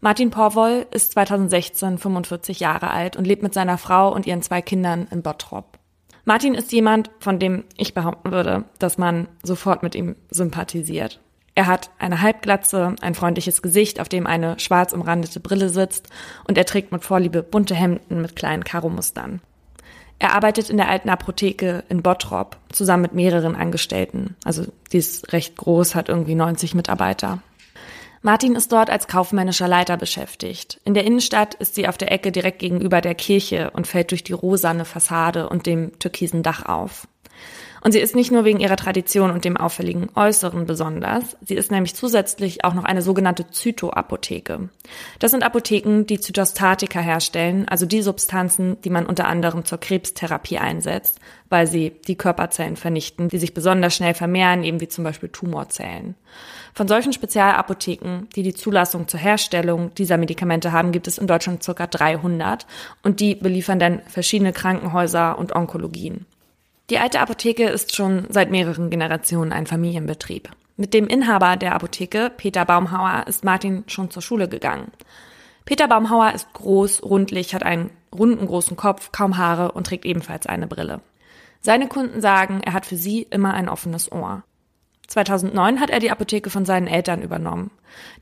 Martin 0.00 0.30
Porwoll 0.30 0.86
ist 0.92 1.12
2016 1.12 1.98
45 1.98 2.60
Jahre 2.60 2.90
alt 2.90 3.16
und 3.16 3.26
lebt 3.26 3.42
mit 3.42 3.54
seiner 3.54 3.78
Frau 3.78 4.12
und 4.14 4.26
ihren 4.26 4.42
zwei 4.42 4.62
Kindern 4.62 5.08
in 5.10 5.22
Bottrop. 5.22 5.78
Martin 6.24 6.54
ist 6.54 6.70
jemand, 6.70 7.10
von 7.18 7.40
dem 7.40 7.64
ich 7.76 7.94
behaupten 7.94 8.30
würde, 8.30 8.64
dass 8.78 8.96
man 8.96 9.26
sofort 9.42 9.82
mit 9.82 9.96
ihm 9.96 10.14
sympathisiert. 10.30 11.20
Er 11.54 11.66
hat 11.66 11.90
eine 11.98 12.22
Halbglatze, 12.22 12.96
ein 13.00 13.14
freundliches 13.14 13.60
Gesicht, 13.60 14.00
auf 14.00 14.08
dem 14.08 14.26
eine 14.26 14.58
schwarz 14.58 14.92
umrandete 14.92 15.40
Brille 15.40 15.68
sitzt 15.68 16.08
und 16.44 16.56
er 16.56 16.64
trägt 16.64 16.92
mit 16.92 17.04
Vorliebe 17.04 17.42
bunte 17.42 17.74
Hemden 17.74 18.22
mit 18.22 18.36
kleinen 18.36 18.64
Karomustern. 18.64 19.40
Er 20.18 20.34
arbeitet 20.34 20.70
in 20.70 20.76
der 20.76 20.88
alten 20.88 21.08
Apotheke 21.08 21.84
in 21.88 22.02
Bottrop 22.02 22.56
zusammen 22.70 23.02
mit 23.02 23.12
mehreren 23.12 23.56
Angestellten. 23.56 24.36
Also 24.44 24.64
die 24.92 24.98
ist 24.98 25.32
recht 25.32 25.56
groß, 25.56 25.94
hat 25.94 26.08
irgendwie 26.08 26.36
90 26.36 26.74
Mitarbeiter. 26.74 27.42
Martin 28.22 28.54
ist 28.54 28.70
dort 28.70 28.88
als 28.88 29.08
kaufmännischer 29.08 29.66
Leiter 29.66 29.96
beschäftigt. 29.96 30.80
In 30.84 30.94
der 30.94 31.04
Innenstadt 31.04 31.54
ist 31.54 31.74
sie 31.74 31.88
auf 31.88 31.98
der 31.98 32.12
Ecke 32.12 32.30
direkt 32.30 32.60
gegenüber 32.60 33.00
der 33.00 33.16
Kirche 33.16 33.72
und 33.72 33.88
fällt 33.88 34.12
durch 34.12 34.22
die 34.22 34.32
rosane 34.32 34.84
Fassade 34.84 35.48
und 35.48 35.66
dem 35.66 35.98
türkisen 35.98 36.44
Dach 36.44 36.66
auf. 36.66 37.08
Und 37.84 37.90
sie 37.90 37.98
ist 37.98 38.14
nicht 38.14 38.30
nur 38.30 38.44
wegen 38.44 38.60
ihrer 38.60 38.76
Tradition 38.76 39.32
und 39.32 39.44
dem 39.44 39.56
auffälligen 39.56 40.08
Äußeren 40.14 40.66
besonders, 40.66 41.36
sie 41.40 41.54
ist 41.54 41.72
nämlich 41.72 41.96
zusätzlich 41.96 42.64
auch 42.64 42.74
noch 42.74 42.84
eine 42.84 43.02
sogenannte 43.02 43.50
Zytoapotheke. 43.50 44.68
Das 45.18 45.32
sind 45.32 45.42
Apotheken, 45.42 46.04
die 46.04 46.20
Zytostatika 46.20 47.00
herstellen, 47.00 47.66
also 47.66 47.84
die 47.84 48.02
Substanzen, 48.02 48.80
die 48.82 48.90
man 48.90 49.04
unter 49.04 49.26
anderem 49.26 49.64
zur 49.64 49.78
Krebstherapie 49.78 50.58
einsetzt, 50.58 51.18
weil 51.48 51.66
sie 51.66 51.92
die 52.06 52.16
Körperzellen 52.16 52.76
vernichten, 52.76 53.28
die 53.28 53.38
sich 53.38 53.52
besonders 53.52 53.96
schnell 53.96 54.14
vermehren, 54.14 54.62
eben 54.62 54.80
wie 54.80 54.88
zum 54.88 55.02
Beispiel 55.02 55.28
Tumorzellen. 55.28 56.14
Von 56.74 56.86
solchen 56.86 57.12
Spezialapotheken, 57.12 58.28
die 58.36 58.44
die 58.44 58.54
Zulassung 58.54 59.08
zur 59.08 59.18
Herstellung 59.18 59.92
dieser 59.94 60.18
Medikamente 60.18 60.70
haben, 60.70 60.92
gibt 60.92 61.08
es 61.08 61.18
in 61.18 61.26
Deutschland 61.26 61.66
ca. 61.66 61.86
300 61.86 62.64
und 63.02 63.18
die 63.18 63.34
beliefern 63.34 63.80
dann 63.80 64.02
verschiedene 64.06 64.52
Krankenhäuser 64.52 65.36
und 65.36 65.54
Onkologien. 65.54 66.26
Die 66.90 66.98
alte 66.98 67.20
Apotheke 67.20 67.68
ist 67.68 67.94
schon 67.94 68.26
seit 68.28 68.50
mehreren 68.50 68.90
Generationen 68.90 69.52
ein 69.52 69.66
Familienbetrieb. 69.66 70.50
Mit 70.76 70.94
dem 70.94 71.06
Inhaber 71.06 71.56
der 71.56 71.74
Apotheke, 71.74 72.30
Peter 72.36 72.64
Baumhauer, 72.64 73.24
ist 73.28 73.44
Martin 73.44 73.84
schon 73.86 74.10
zur 74.10 74.22
Schule 74.22 74.48
gegangen. 74.48 74.90
Peter 75.64 75.86
Baumhauer 75.86 76.32
ist 76.32 76.52
groß, 76.54 77.02
rundlich, 77.04 77.54
hat 77.54 77.62
einen 77.62 77.90
runden 78.12 78.46
großen 78.46 78.76
Kopf, 78.76 79.12
kaum 79.12 79.36
Haare 79.36 79.72
und 79.72 79.86
trägt 79.86 80.04
ebenfalls 80.04 80.46
eine 80.46 80.66
Brille. 80.66 81.00
Seine 81.60 81.86
Kunden 81.86 82.20
sagen, 82.20 82.60
er 82.64 82.72
hat 82.72 82.86
für 82.86 82.96
sie 82.96 83.22
immer 83.22 83.54
ein 83.54 83.68
offenes 83.68 84.10
Ohr. 84.10 84.42
2009 85.06 85.78
hat 85.78 85.90
er 85.90 86.00
die 86.00 86.10
Apotheke 86.10 86.50
von 86.50 86.64
seinen 86.64 86.88
Eltern 86.88 87.22
übernommen. 87.22 87.70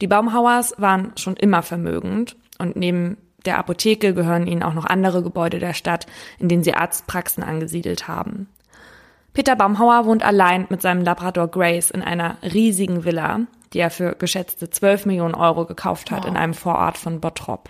Die 0.00 0.06
Baumhauers 0.06 0.74
waren 0.76 1.12
schon 1.16 1.36
immer 1.36 1.62
vermögend 1.62 2.36
und 2.58 2.76
neben 2.76 3.16
der 3.46 3.58
Apotheke 3.58 4.14
gehören 4.14 4.46
ihnen 4.46 4.62
auch 4.62 4.74
noch 4.74 4.84
andere 4.84 5.22
Gebäude 5.22 5.58
der 5.58 5.74
Stadt, 5.74 6.06
in 6.38 6.48
denen 6.48 6.62
sie 6.62 6.74
Arztpraxen 6.74 7.42
angesiedelt 7.42 8.08
haben. 8.08 8.48
Peter 9.32 9.56
Baumhauer 9.56 10.06
wohnt 10.06 10.24
allein 10.24 10.66
mit 10.70 10.82
seinem 10.82 11.04
Labrador 11.04 11.48
Grace 11.48 11.90
in 11.90 12.02
einer 12.02 12.36
riesigen 12.42 13.04
Villa, 13.04 13.40
die 13.72 13.78
er 13.78 13.90
für 13.90 14.16
geschätzte 14.16 14.70
12 14.70 15.06
Millionen 15.06 15.34
Euro 15.34 15.66
gekauft 15.66 16.10
hat 16.10 16.24
wow. 16.24 16.30
in 16.30 16.36
einem 16.36 16.54
Vorort 16.54 16.98
von 16.98 17.20
Bottrop. 17.20 17.68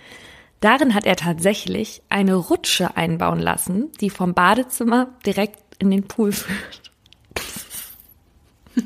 Darin 0.59 0.93
hat 0.93 1.05
er 1.05 1.15
tatsächlich 1.15 2.01
eine 2.09 2.35
Rutsche 2.35 2.95
einbauen 2.97 3.39
lassen, 3.39 3.91
die 3.99 4.09
vom 4.09 4.33
Badezimmer 4.33 5.09
direkt 5.25 5.59
in 5.79 5.91
den 5.91 6.07
Pool 6.07 6.31
führt. 6.31 6.91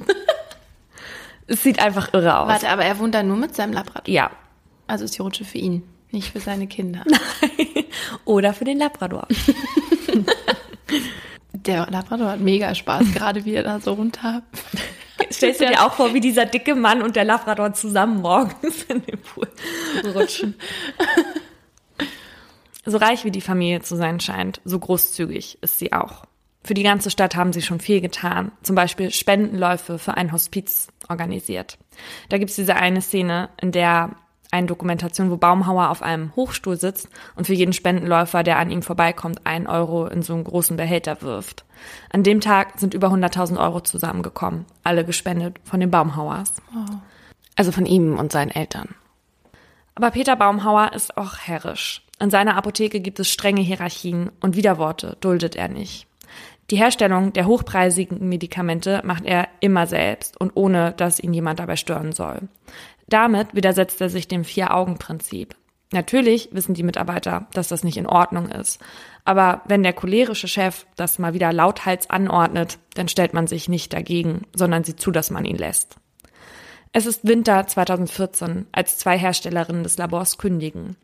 es 1.48 1.64
sieht 1.64 1.80
einfach 1.80 2.14
irre 2.14 2.40
aus. 2.40 2.48
Warte, 2.48 2.70
aber 2.70 2.86
er 2.86 3.00
wohnt 3.00 3.14
da 3.16 3.24
nur 3.24 3.38
mit 3.38 3.56
seinem 3.56 3.74
Labrador? 3.74 4.14
Ja. 4.14 4.32
Also 4.88 5.06
ist 5.06 5.18
die 5.18 5.22
Rutsche 5.22 5.44
für 5.44 5.58
ihn? 5.58 5.84
Nicht 6.16 6.32
für 6.32 6.39
seine 6.39 6.66
Kinder. 6.66 7.03
Nein. 7.09 7.84
Oder 8.24 8.53
für 8.53 8.63
den 8.63 8.80
Labrador. 8.80 9.28
Der 11.51 11.88
Labrador 11.91 12.32
hat 12.32 12.39
mega 12.39 12.74
Spaß, 12.74 13.11
gerade 13.13 13.43
wie 13.43 13.55
er 13.55 13.63
da 13.63 13.82
so 13.82 13.93
runter. 13.93 14.43
Stellst 15.32 15.59
du 15.59 15.68
dir 15.68 15.86
auch 15.86 15.93
vor, 15.93 16.13
wie 16.13 16.22
dieser 16.22 16.45
dicke 16.45 16.74
Mann 16.76 17.01
und 17.01 17.16
der 17.18 17.26
Labrador 17.26 17.74
zusammen 17.74 18.22
morgens 18.22 18.84
in 18.84 19.01
den 19.01 19.20
Pool 19.20 19.47
rutschen? 20.13 20.55
So 22.86 22.97
reich 22.97 23.26
wie 23.26 23.32
die 23.32 23.41
Familie 23.41 23.82
zu 23.82 23.95
sein 23.95 24.20
scheint, 24.20 24.61
so 24.63 24.80
großzügig 24.80 25.57
ist 25.61 25.80
sie 25.80 25.91
auch. 25.91 26.26
Für 26.63 26.76
die 26.76 26.84
ganze 26.84 27.09
Stadt 27.09 27.36
haben 27.36 27.51
sie 27.51 27.61
schon 27.61 27.80
viel 27.80 27.99
getan. 27.99 28.51
Zum 28.61 28.76
Beispiel 28.76 29.11
Spendenläufe 29.11 29.97
für 29.97 30.16
ein 30.16 30.32
Hospiz 30.32 30.88
organisiert. 31.09 31.78
Da 32.30 32.38
gibt's 32.38 32.55
diese 32.55 32.76
eine 32.76 33.01
Szene, 33.01 33.49
in 33.59 33.72
der 33.72 34.16
eine 34.52 34.68
Dokumentation, 34.68 35.32
wo 35.32 35.38
Baumhauer 35.38 35.89
auf 35.89 36.02
einem 36.02 36.36
Hochstuhl 36.36 36.78
sitzt 36.78 37.10
und 37.36 37.46
für 37.48 37.54
jeden 37.54 37.74
Spendenläufer, 37.74 38.43
der 38.43 38.58
an 38.58 38.72
ihm 38.72 38.82
vorbeikommt, 38.82 39.41
ein 39.46 39.68
Euro 39.68 40.08
in 40.08 40.22
so 40.22 40.34
einen 40.34 40.43
großen 40.43 40.78
Behälter 40.78 41.22
wirft. 41.22 41.66
An 42.12 42.24
dem 42.24 42.41
Tag 42.41 42.80
sind 42.80 42.93
über 42.93 43.08
100.000 43.08 43.60
Euro 43.60 43.82
zusammengekommen, 43.82 44.66
alle 44.84 45.06
gespendet 45.06 45.60
von 45.64 45.80
den 45.80 45.91
Baumhauers. 45.91 46.54
Oh. 46.74 46.96
Also 47.56 47.72
von 47.72 47.86
ihm 47.86 48.18
und 48.18 48.32
seinen 48.32 48.52
Eltern. 48.52 48.96
Aber 49.96 50.12
Peter 50.12 50.36
Baumhauer 50.36 50.91
ist 50.93 51.18
auch 51.18 51.38
herrisch. 51.38 52.02
In 52.20 52.30
seiner 52.30 52.58
Apotheke 52.58 53.00
gibt 53.00 53.20
es 53.20 53.30
strenge 53.30 53.62
Hierarchien 53.62 54.32
und 54.41 54.56
Widerworte 54.56 55.18
duldet 55.22 55.56
er 55.56 55.68
nicht. 55.68 56.08
Die 56.72 56.78
Herstellung 56.78 57.32
der 57.32 57.46
hochpreisigen 57.46 58.28
Medikamente 58.28 59.02
macht 59.04 59.26
er 59.26 59.48
immer 59.60 59.86
selbst 59.86 60.39
und 60.39 60.54
ohne, 60.56 60.93
dass 60.93 61.20
ihn 61.20 61.34
jemand 61.34 61.60
dabei 61.60 61.76
stören 61.76 62.12
soll. 62.12 62.41
Damit 63.08 63.53
widersetzt 63.53 64.01
er 64.01 64.10
sich 64.10 64.28
dem 64.28 64.43
Vier-Augen-Prinzip. 64.43 65.56
Natürlich 65.91 66.49
wissen 66.51 66.74
die 66.74 66.84
Mitarbeiter, 66.84 67.47
dass 67.53 67.70
das 67.70 67.84
nicht 67.84 67.97
in 67.97 68.08
Ordnung 68.08 68.49
ist. 68.49 68.82
Aber 69.24 69.62
wenn 69.66 69.82
der 69.82 69.93
cholerische 69.93 70.47
Chef 70.47 70.86
das 70.97 71.20
mal 71.20 71.34
wieder 71.34 71.53
lauthals 71.53 72.10
anordnet, 72.10 72.80
dann 72.95 73.08
stellt 73.08 73.34
man 73.34 73.47
sich 73.47 73.70
nicht 73.70 73.93
dagegen, 73.93 74.41
sondern 74.53 74.84
sieht 74.84 74.99
zu, 74.99 75.12
dass 75.12 75.32
man 75.32 75.45
ihn 75.45 75.58
lässt. 75.58 75.95
Es 76.91 77.06
ist 77.06 77.26
Winter 77.26 77.66
2014, 77.66 78.68
als 78.74 78.97
zwei 78.97 79.18
Herstellerinnen 79.18 79.84
des 79.84 79.97
Labors 79.97 80.38
kündigen. 80.38 80.97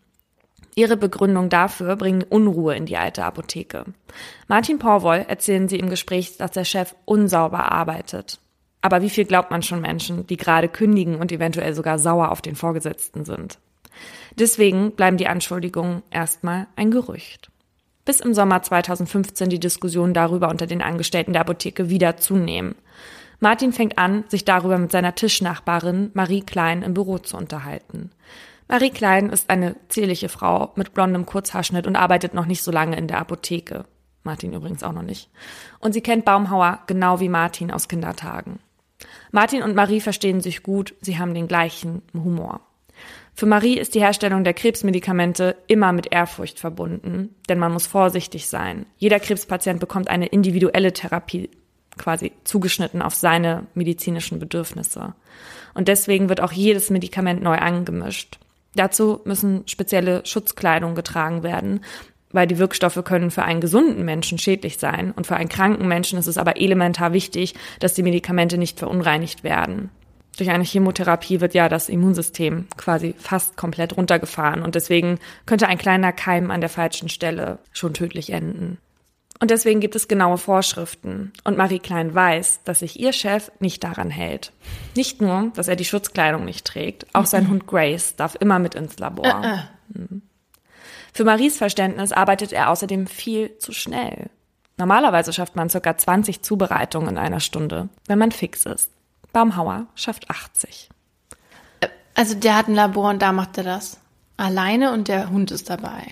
Ihre 0.75 0.97
Begründung 0.97 1.47
dafür 1.47 1.95
bringen 1.95 2.23
Unruhe 2.23 2.75
in 2.75 2.85
die 2.85 2.97
alte 2.97 3.23
Apotheke. 3.23 3.85
Martin 4.49 4.77
Porwoll 4.77 5.25
erzählen 5.27 5.69
sie 5.69 5.79
im 5.79 5.89
Gespräch, 5.89 6.35
dass 6.35 6.51
der 6.51 6.65
Chef 6.65 6.95
unsauber 7.05 7.71
arbeitet. 7.71 8.40
Aber 8.81 9.01
wie 9.01 9.09
viel 9.09 9.25
glaubt 9.25 9.51
man 9.51 9.61
schon 9.61 9.81
Menschen, 9.81 10.25
die 10.27 10.37
gerade 10.37 10.67
kündigen 10.67 11.15
und 11.15 11.31
eventuell 11.31 11.73
sogar 11.73 11.99
sauer 11.99 12.31
auf 12.31 12.41
den 12.41 12.55
Vorgesetzten 12.55 13.25
sind? 13.25 13.59
Deswegen 14.37 14.91
bleiben 14.91 15.17
die 15.17 15.27
Anschuldigungen 15.27 16.01
erstmal 16.09 16.67
ein 16.75 16.91
Gerücht. 16.91 17.51
Bis 18.05 18.19
im 18.19 18.33
Sommer 18.33 18.63
2015 18.63 19.49
die 19.49 19.59
Diskussion 19.59 20.13
darüber 20.13 20.49
unter 20.49 20.65
den 20.65 20.81
Angestellten 20.81 21.33
der 21.33 21.41
Apotheke 21.41 21.89
wieder 21.89 22.17
zunehmen. 22.17 22.75
Martin 23.39 23.73
fängt 23.73 23.97
an, 23.97 24.23
sich 24.27 24.45
darüber 24.45 24.77
mit 24.77 24.91
seiner 24.91 25.15
Tischnachbarin 25.15 26.11
Marie 26.13 26.41
Klein 26.41 26.81
im 26.81 26.93
Büro 26.93 27.19
zu 27.19 27.37
unterhalten. 27.37 28.11
Marie 28.67 28.91
Klein 28.91 29.29
ist 29.29 29.49
eine 29.49 29.75
zierliche 29.89 30.29
Frau 30.29 30.71
mit 30.75 30.93
blondem 30.93 31.25
Kurzhaarschnitt 31.25 31.87
und 31.87 31.95
arbeitet 31.95 32.33
noch 32.33 32.45
nicht 32.45 32.63
so 32.63 32.71
lange 32.71 32.97
in 32.97 33.07
der 33.07 33.19
Apotheke. 33.19 33.85
Martin 34.23 34.53
übrigens 34.53 34.83
auch 34.83 34.93
noch 34.93 35.01
nicht. 35.01 35.29
Und 35.79 35.93
sie 35.93 36.01
kennt 36.01 36.25
Baumhauer 36.25 36.79
genau 36.87 37.19
wie 37.19 37.29
Martin 37.29 37.71
aus 37.71 37.87
Kindertagen. 37.87 38.59
Martin 39.31 39.63
und 39.63 39.75
Marie 39.75 40.01
verstehen 40.01 40.41
sich 40.41 40.63
gut, 40.63 40.93
sie 41.01 41.17
haben 41.17 41.33
den 41.33 41.47
gleichen 41.47 42.01
Humor. 42.13 42.61
Für 43.33 43.45
Marie 43.45 43.79
ist 43.79 43.95
die 43.95 44.01
Herstellung 44.01 44.43
der 44.43 44.53
Krebsmedikamente 44.53 45.55
immer 45.67 45.93
mit 45.93 46.11
Ehrfurcht 46.11 46.59
verbunden, 46.59 47.33
denn 47.49 47.59
man 47.59 47.71
muss 47.71 47.87
vorsichtig 47.87 48.47
sein. 48.47 48.85
Jeder 48.97 49.19
Krebspatient 49.19 49.79
bekommt 49.79 50.09
eine 50.09 50.27
individuelle 50.27 50.93
Therapie 50.93 51.49
quasi 51.97 52.33
zugeschnitten 52.43 53.01
auf 53.01 53.15
seine 53.15 53.67
medizinischen 53.73 54.39
Bedürfnisse. 54.39 55.13
Und 55.73 55.87
deswegen 55.87 56.29
wird 56.29 56.41
auch 56.41 56.51
jedes 56.51 56.89
Medikament 56.89 57.41
neu 57.41 57.55
angemischt. 57.55 58.39
Dazu 58.75 59.21
müssen 59.25 59.63
spezielle 59.67 60.25
Schutzkleidung 60.25 60.95
getragen 60.95 61.43
werden, 61.43 61.81
weil 62.33 62.47
die 62.47 62.57
Wirkstoffe 62.57 63.03
können 63.03 63.31
für 63.31 63.43
einen 63.43 63.61
gesunden 63.61 64.05
Menschen 64.05 64.37
schädlich 64.37 64.77
sein 64.77 65.11
und 65.11 65.27
für 65.27 65.35
einen 65.35 65.49
kranken 65.49 65.87
Menschen 65.87 66.19
ist 66.19 66.27
es 66.27 66.37
aber 66.37 66.59
elementar 66.59 67.13
wichtig, 67.13 67.55
dass 67.79 67.93
die 67.93 68.03
Medikamente 68.03 68.57
nicht 68.57 68.79
verunreinigt 68.79 69.43
werden. 69.43 69.89
Durch 70.37 70.49
eine 70.49 70.63
Chemotherapie 70.63 71.41
wird 71.41 71.53
ja 71.53 71.67
das 71.69 71.89
Immunsystem 71.89 72.67
quasi 72.77 73.13
fast 73.17 73.57
komplett 73.57 73.97
runtergefahren 73.97 74.61
und 74.61 74.75
deswegen 74.75 75.19
könnte 75.45 75.67
ein 75.67 75.77
kleiner 75.77 76.13
Keim 76.13 76.51
an 76.51 76.61
der 76.61 76.69
falschen 76.69 77.09
Stelle 77.09 77.59
schon 77.73 77.93
tödlich 77.93 78.31
enden. 78.31 78.77
Und 79.41 79.49
deswegen 79.49 79.79
gibt 79.79 79.95
es 79.95 80.07
genaue 80.07 80.37
Vorschriften. 80.37 81.33
Und 81.43 81.57
Marie 81.57 81.79
Klein 81.79 82.13
weiß, 82.13 82.61
dass 82.63 82.79
sich 82.79 82.99
ihr 82.99 83.11
Chef 83.11 83.51
nicht 83.59 83.83
daran 83.83 84.11
hält. 84.11 84.53
Nicht 84.95 85.19
nur, 85.19 85.51
dass 85.55 85.67
er 85.67 85.75
die 85.75 85.85
Schutzkleidung 85.85 86.45
nicht 86.45 86.65
trägt, 86.65 87.07
auch 87.13 87.25
sein 87.25 87.47
Hund 87.49 87.65
Grace 87.65 88.15
darf 88.15 88.35
immer 88.39 88.59
mit 88.59 88.75
ins 88.75 88.99
Labor. 88.99 89.25
Äh, 89.43 89.47
äh. 89.47 89.99
Mhm. 89.99 90.21
Für 91.13 91.25
Maries 91.25 91.57
Verständnis 91.57 92.11
arbeitet 92.11 92.53
er 92.53 92.69
außerdem 92.69 93.07
viel 93.07 93.57
zu 93.57 93.73
schnell. 93.73 94.29
Normalerweise 94.77 95.33
schafft 95.33 95.55
man 95.55 95.67
ca. 95.67 95.97
20 95.97 96.41
Zubereitungen 96.41 97.09
in 97.09 97.17
einer 97.17 97.39
Stunde, 97.39 97.89
wenn 98.07 98.19
man 98.19 98.31
fix 98.31 98.65
ist. 98.65 98.89
Baumhauer 99.33 99.87
schafft 99.95 100.29
80. 100.29 100.89
Also 102.15 102.35
der 102.35 102.55
hat 102.55 102.67
ein 102.67 102.75
Labor 102.75 103.09
und 103.09 103.21
da 103.21 103.31
macht 103.31 103.57
er 103.57 103.63
das. 103.63 103.99
Alleine 104.37 104.91
und 104.91 105.07
der 105.07 105.29
Hund 105.29 105.51
ist 105.51 105.69
dabei. 105.69 106.03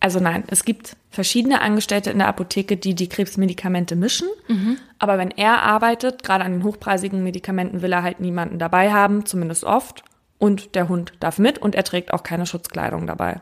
Also 0.00 0.20
nein, 0.20 0.44
es 0.48 0.64
gibt 0.64 0.96
verschiedene 1.10 1.60
Angestellte 1.60 2.10
in 2.10 2.18
der 2.18 2.28
Apotheke, 2.28 2.76
die 2.76 2.94
die 2.94 3.08
Krebsmedikamente 3.08 3.96
mischen. 3.96 4.28
Mhm. 4.48 4.76
Aber 4.98 5.16
wenn 5.16 5.30
er 5.30 5.62
arbeitet, 5.62 6.22
gerade 6.22 6.44
an 6.44 6.52
den 6.52 6.62
hochpreisigen 6.62 7.22
Medikamenten, 7.22 7.82
will 7.82 7.92
er 7.92 8.02
halt 8.02 8.20
niemanden 8.20 8.58
dabei 8.58 8.92
haben, 8.92 9.24
zumindest 9.24 9.64
oft. 9.64 10.04
Und 10.38 10.74
der 10.74 10.88
Hund 10.88 11.14
darf 11.20 11.38
mit 11.38 11.58
und 11.58 11.74
er 11.74 11.84
trägt 11.84 12.12
auch 12.12 12.22
keine 12.22 12.44
Schutzkleidung 12.44 13.06
dabei. 13.06 13.40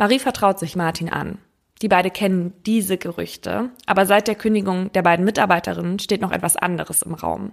Marie 0.00 0.18
vertraut 0.18 0.58
sich 0.58 0.76
Martin 0.76 1.10
an. 1.10 1.36
Die 1.82 1.88
beiden 1.88 2.10
kennen 2.10 2.54
diese 2.64 2.96
Gerüchte, 2.96 3.68
aber 3.84 4.06
seit 4.06 4.28
der 4.28 4.34
Kündigung 4.34 4.90
der 4.92 5.02
beiden 5.02 5.26
Mitarbeiterinnen 5.26 5.98
steht 5.98 6.22
noch 6.22 6.32
etwas 6.32 6.56
anderes 6.56 7.02
im 7.02 7.12
Raum. 7.12 7.52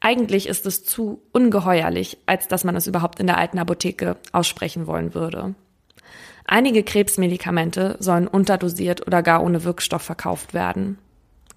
Eigentlich 0.00 0.48
ist 0.48 0.64
es 0.64 0.86
zu 0.86 1.20
ungeheuerlich, 1.30 2.16
als 2.24 2.48
dass 2.48 2.64
man 2.64 2.74
es 2.74 2.86
überhaupt 2.86 3.20
in 3.20 3.26
der 3.26 3.36
alten 3.36 3.58
Apotheke 3.58 4.16
aussprechen 4.32 4.86
wollen 4.86 5.12
würde. 5.12 5.54
Einige 6.46 6.82
Krebsmedikamente 6.82 7.96
sollen 7.98 8.28
unterdosiert 8.28 9.06
oder 9.06 9.22
gar 9.22 9.42
ohne 9.42 9.62
Wirkstoff 9.62 10.00
verkauft 10.00 10.54
werden. 10.54 10.96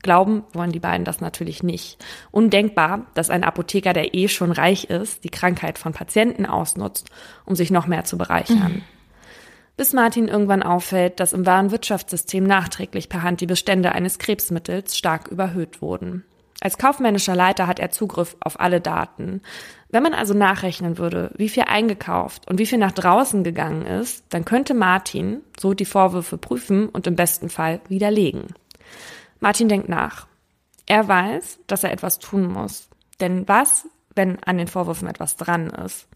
Glauben 0.01 0.43
wollen 0.51 0.73
die 0.73 0.81
beiden 0.81 1.05
das 1.05 1.21
natürlich 1.21 1.63
nicht. 1.63 2.03
Undenkbar, 2.31 3.05
dass 3.13 3.29
ein 3.29 3.45
Apotheker, 3.45 3.93
der 3.93 4.13
eh 4.13 4.27
schon 4.27 4.51
reich 4.51 4.89
ist, 4.89 5.23
die 5.23 5.29
Krankheit 5.29 5.77
von 5.77 5.93
Patienten 5.93 6.45
ausnutzt, 6.45 7.09
um 7.45 7.55
sich 7.55 7.71
noch 7.71 7.87
mehr 7.87 8.03
zu 8.03 8.17
bereichern. 8.17 8.73
Mhm. 8.73 9.00
Bis 9.81 9.93
Martin 9.93 10.27
irgendwann 10.27 10.61
auffällt, 10.61 11.19
dass 11.19 11.33
im 11.33 11.47
wahren 11.47 11.71
Wirtschaftssystem 11.71 12.43
nachträglich 12.43 13.09
per 13.09 13.23
Hand 13.23 13.41
die 13.41 13.47
Bestände 13.47 13.93
eines 13.93 14.19
Krebsmittels 14.19 14.95
stark 14.95 15.27
überhöht 15.29 15.81
wurden. 15.81 16.23
Als 16.61 16.77
kaufmännischer 16.77 17.35
Leiter 17.35 17.65
hat 17.65 17.79
er 17.79 17.89
Zugriff 17.89 18.37
auf 18.41 18.59
alle 18.59 18.79
Daten. 18.79 19.41
Wenn 19.89 20.03
man 20.03 20.13
also 20.13 20.35
nachrechnen 20.35 20.99
würde, 20.99 21.31
wie 21.35 21.49
viel 21.49 21.63
eingekauft 21.63 22.47
und 22.47 22.59
wie 22.59 22.67
viel 22.67 22.77
nach 22.77 22.91
draußen 22.91 23.43
gegangen 23.43 23.87
ist, 23.87 24.23
dann 24.29 24.45
könnte 24.45 24.75
Martin 24.75 25.41
so 25.59 25.73
die 25.73 25.85
Vorwürfe 25.85 26.37
prüfen 26.37 26.87
und 26.87 27.07
im 27.07 27.15
besten 27.15 27.49
Fall 27.49 27.81
widerlegen. 27.87 28.53
Martin 29.39 29.67
denkt 29.67 29.89
nach. 29.89 30.27
Er 30.85 31.07
weiß, 31.07 31.57
dass 31.65 31.83
er 31.83 31.91
etwas 31.91 32.19
tun 32.19 32.45
muss. 32.45 32.87
Denn 33.19 33.47
was, 33.47 33.87
wenn 34.13 34.37
an 34.43 34.59
den 34.59 34.67
Vorwürfen 34.67 35.07
etwas 35.07 35.37
dran 35.37 35.71
ist? 35.71 36.07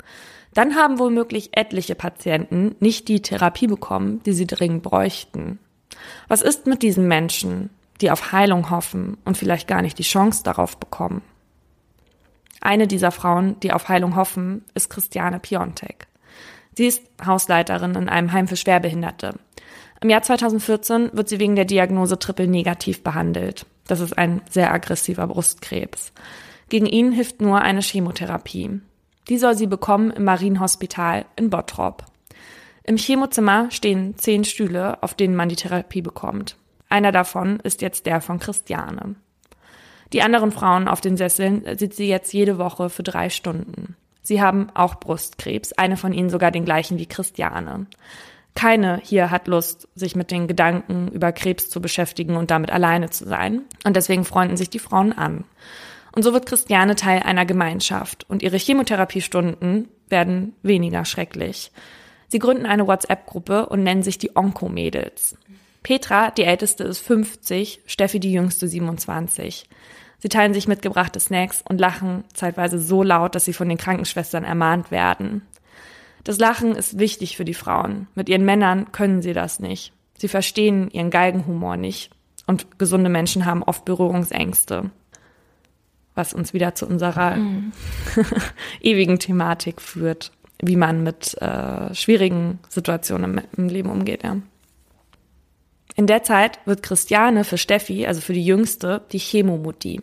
Dann 0.55 0.75
haben 0.75 0.99
womöglich 0.99 1.49
etliche 1.51 1.95
Patienten 1.95 2.75
nicht 2.79 3.09
die 3.09 3.21
Therapie 3.21 3.67
bekommen, 3.67 4.23
die 4.23 4.33
sie 4.33 4.47
dringend 4.47 4.81
bräuchten. 4.83 5.59
Was 6.27 6.41
ist 6.41 6.65
mit 6.65 6.81
diesen 6.81 7.07
Menschen, 7.07 7.69
die 8.01 8.09
auf 8.09 8.31
Heilung 8.31 8.69
hoffen 8.69 9.17
und 9.25 9.37
vielleicht 9.37 9.67
gar 9.67 9.81
nicht 9.81 9.99
die 9.99 10.03
Chance 10.03 10.43
darauf 10.43 10.77
bekommen? 10.77 11.21
Eine 12.61 12.87
dieser 12.87 13.11
Frauen, 13.11 13.59
die 13.59 13.73
auf 13.73 13.89
Heilung 13.89 14.15
hoffen, 14.15 14.63
ist 14.73 14.89
Christiane 14.89 15.39
Piontek. 15.39 16.07
Sie 16.77 16.87
ist 16.87 17.03
Hausleiterin 17.23 17.93
in 17.95 18.09
einem 18.09 18.31
Heim 18.31 18.47
für 18.47 18.57
Schwerbehinderte. 18.57 19.35
Im 20.01 20.09
Jahr 20.09 20.21
2014 20.21 21.11
wird 21.13 21.27
sie 21.27 21.39
wegen 21.39 21.55
der 21.55 21.65
Diagnose 21.65 22.17
Triple 22.17 22.47
negativ 22.47 23.03
behandelt. 23.03 23.65
Das 23.87 23.99
ist 23.99 24.17
ein 24.17 24.41
sehr 24.49 24.73
aggressiver 24.73 25.27
Brustkrebs. 25.27 26.13
Gegen 26.69 26.85
ihn 26.85 27.11
hilft 27.11 27.41
nur 27.41 27.61
eine 27.61 27.81
Chemotherapie. 27.81 28.79
Die 29.29 29.37
soll 29.37 29.55
sie 29.55 29.67
bekommen 29.67 30.11
im 30.11 30.23
Marienhospital 30.23 31.25
in 31.35 31.49
Bottrop. 31.49 32.05
Im 32.83 32.97
Chemozimmer 32.97 33.71
stehen 33.71 34.17
zehn 34.17 34.43
Stühle, 34.43 35.01
auf 35.01 35.15
denen 35.15 35.35
man 35.35 35.49
die 35.49 35.55
Therapie 35.55 36.01
bekommt. 36.01 36.57
Einer 36.87 37.11
davon 37.11 37.59
ist 37.61 37.81
jetzt 37.81 38.05
der 38.05 38.21
von 38.21 38.39
Christiane. 38.39 39.15
Die 40.13 40.21
anderen 40.21 40.51
Frauen 40.51 40.87
auf 40.87 41.01
den 41.01 41.17
Sesseln 41.17 41.65
sieht 41.77 41.95
sie 41.95 42.07
jetzt 42.07 42.31
jede 42.31 42.59
Woche 42.59 42.89
für 42.89 43.03
drei 43.03 43.29
Stunden. 43.29 43.95
Sie 44.21 44.41
haben 44.41 44.69
auch 44.73 44.95
Brustkrebs, 44.95 45.73
eine 45.73 45.97
von 45.97 46.13
ihnen 46.13 46.29
sogar 46.29 46.51
den 46.51 46.65
gleichen 46.65 46.97
wie 46.97 47.05
Christiane. 47.05 47.87
Keine 48.55 49.01
hier 49.03 49.31
hat 49.31 49.47
Lust, 49.47 49.87
sich 49.95 50.15
mit 50.15 50.31
den 50.31 50.47
Gedanken 50.47 51.09
über 51.09 51.31
Krebs 51.31 51.69
zu 51.69 51.81
beschäftigen 51.81 52.37
und 52.37 52.51
damit 52.51 52.71
alleine 52.71 53.09
zu 53.09 53.25
sein. 53.25 53.63
Und 53.83 53.95
deswegen 53.95 54.23
freunden 54.23 54.57
sich 54.57 54.69
die 54.69 54.79
Frauen 54.79 55.11
an. 55.11 55.43
Und 56.15 56.23
so 56.23 56.31
wird 56.31 56.45
Christiane 56.45 56.95
Teil 56.95 57.23
einer 57.23 57.45
Gemeinschaft 57.45 58.25
und 58.29 58.41
ihre 58.41 58.57
Chemotherapiestunden 58.57 59.89
werden 60.07 60.55
weniger 60.63 61.03
schrecklich. 61.03 61.71
Sie 62.29 62.39
gründen 62.39 62.65
eine 62.65 62.87
WhatsApp-Gruppe 62.87 63.67
und 63.67 63.83
nennen 63.83 64.01
sich 64.01 64.17
die 64.17 64.35
Onko-Mädels. 64.35 65.37
Petra, 65.83 66.31
die 66.31 66.43
älteste, 66.43 66.85
ist 66.85 66.99
50, 66.99 67.81
Steffi 67.85 68.19
die 68.19 68.31
jüngste 68.31 68.67
27. 68.67 69.67
Sie 70.19 70.29
teilen 70.29 70.53
sich 70.53 70.67
mitgebrachte 70.67 71.19
Snacks 71.19 71.61
und 71.67 71.79
lachen 71.79 72.23
zeitweise 72.33 72.79
so 72.79 73.03
laut, 73.03 73.35
dass 73.35 73.45
sie 73.45 73.53
von 73.53 73.69
den 73.69 73.77
Krankenschwestern 73.77 74.45
ermahnt 74.45 74.91
werden. 74.91 75.41
Das 76.23 76.39
Lachen 76.39 76.75
ist 76.75 76.97
wichtig 76.97 77.37
für 77.37 77.45
die 77.45 77.53
Frauen. 77.53 78.07
Mit 78.15 78.29
ihren 78.29 78.45
Männern 78.45 78.91
können 78.93 79.21
sie 79.21 79.33
das 79.33 79.59
nicht. 79.59 79.93
Sie 80.17 80.29
verstehen 80.29 80.89
ihren 80.89 81.11
Geigenhumor 81.11 81.77
nicht. 81.77 82.09
Und 82.47 82.79
gesunde 82.79 83.09
Menschen 83.09 83.45
haben 83.45 83.63
oft 83.63 83.85
Berührungsängste. 83.85 84.89
Was 86.15 86.33
uns 86.33 86.53
wieder 86.53 86.75
zu 86.75 86.87
unserer 86.87 87.35
mhm. 87.35 87.73
ewigen 88.81 89.19
Thematik 89.19 89.81
führt, 89.81 90.31
wie 90.61 90.77
man 90.77 91.03
mit 91.03 91.39
äh, 91.41 91.93
schwierigen 91.93 92.59
Situationen 92.69 93.37
im, 93.37 93.43
im 93.57 93.69
Leben 93.69 93.89
umgeht. 93.89 94.23
Ja. 94.23 94.37
In 95.95 96.07
der 96.07 96.23
Zeit 96.23 96.59
wird 96.65 96.83
Christiane 96.83 97.43
für 97.43 97.57
Steffi, 97.57 98.05
also 98.05 98.21
für 98.21 98.33
die 98.33 98.45
Jüngste, 98.45 99.01
die 99.11 99.19
Chemomutti. 99.19 100.01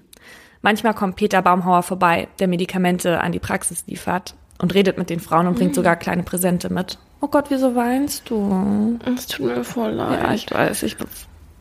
Manchmal 0.62 0.94
kommt 0.94 1.16
Peter 1.16 1.42
Baumhauer 1.42 1.82
vorbei, 1.82 2.28
der 2.38 2.48
Medikamente 2.48 3.20
an 3.20 3.32
die 3.32 3.40
Praxis 3.40 3.84
liefert 3.86 4.34
und 4.58 4.74
redet 4.74 4.96
mit 4.96 5.10
den 5.10 5.20
Frauen 5.20 5.48
und 5.48 5.56
bringt 5.56 5.72
mhm. 5.72 5.76
sogar 5.76 5.96
kleine 5.96 6.22
Präsente 6.22 6.72
mit. 6.72 6.98
Oh 7.20 7.28
Gott, 7.28 7.46
wieso 7.50 7.74
weinst 7.74 8.30
du? 8.30 8.98
Es 9.16 9.26
tut 9.26 9.46
mir 9.46 9.64
voll 9.64 9.90
leid. 9.90 10.22
Ja, 10.22 10.34
ich 10.34 10.50
weiß. 10.50 10.82
Ich, 10.84 10.96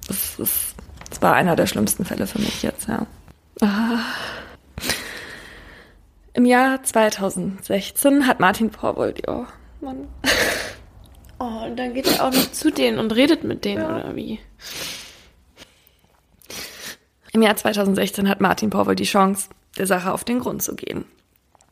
das, 0.07 0.35
das, 0.37 0.75
das 1.09 1.21
war 1.21 1.33
einer 1.33 1.55
der 1.55 1.67
schlimmsten 1.67 2.05
Fälle 2.05 2.25
für 2.27 2.39
mich 2.39 2.63
jetzt, 2.63 2.87
ja. 2.87 3.05
Ah. 3.61 3.99
Im 6.33 6.45
Jahr 6.45 6.81
2016 6.83 8.25
hat 8.25 8.39
Martin 8.39 8.71
Vorwold, 8.71 9.27
oh 9.27 9.45
Mann. 9.79 10.07
Oh, 11.43 11.65
und 11.65 11.75
dann 11.75 11.95
geht 11.95 12.05
er 12.05 12.23
auch 12.23 12.31
noch 12.31 12.51
zu 12.51 12.69
denen 12.69 12.99
und 12.99 13.15
redet 13.15 13.43
mit 13.43 13.65
denen, 13.65 13.81
ja. 13.81 13.95
oder 13.95 14.15
wie? 14.15 14.39
Im 17.33 17.41
Jahr 17.41 17.55
2016 17.55 18.29
hat 18.29 18.41
Martin 18.41 18.69
Powell 18.69 18.93
die 18.93 19.05
Chance, 19.05 19.49
der 19.75 19.87
Sache 19.87 20.13
auf 20.13 20.23
den 20.23 20.39
Grund 20.39 20.61
zu 20.61 20.75
gehen. 20.75 21.03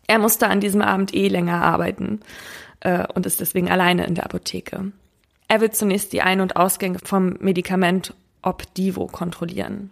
Er 0.08 0.18
musste 0.18 0.48
an 0.48 0.60
diesem 0.60 0.82
Abend 0.82 1.14
eh 1.14 1.28
länger 1.28 1.62
arbeiten 1.62 2.22
äh, 2.80 3.06
und 3.14 3.28
ist 3.28 3.42
deswegen 3.42 3.70
alleine 3.70 4.08
in 4.08 4.16
der 4.16 4.26
Apotheke. 4.26 4.92
Er 5.48 5.62
will 5.62 5.70
zunächst 5.70 6.14
die 6.14 6.24
Ein- 6.24 6.42
und 6.42 6.56
Ausgänge 6.56 6.98
vom 6.98 7.38
Medikament 7.40 8.16
Opdivo 8.42 9.06
kontrollieren. 9.06 9.92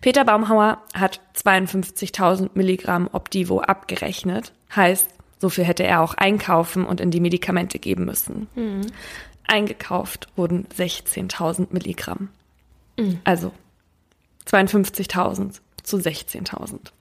Peter 0.00 0.24
Baumhauer 0.24 0.82
hat 0.94 1.20
52.000 1.36 2.50
Milligramm 2.54 3.08
Opdivo 3.12 3.60
abgerechnet, 3.60 4.52
heißt, 4.74 5.08
so 5.38 5.48
viel 5.48 5.64
hätte 5.64 5.84
er 5.84 6.00
auch 6.00 6.14
einkaufen 6.14 6.84
und 6.84 7.00
in 7.00 7.10
die 7.10 7.20
Medikamente 7.20 7.78
geben 7.78 8.04
müssen. 8.04 8.48
Mhm. 8.54 8.86
Eingekauft 9.46 10.28
wurden 10.34 10.66
16.000 10.76 11.68
Milligramm. 11.70 12.30
Mhm. 12.98 13.20
Also 13.24 13.52
52.000 14.46 15.60
zu 15.82 15.96
16.000. 15.98 16.92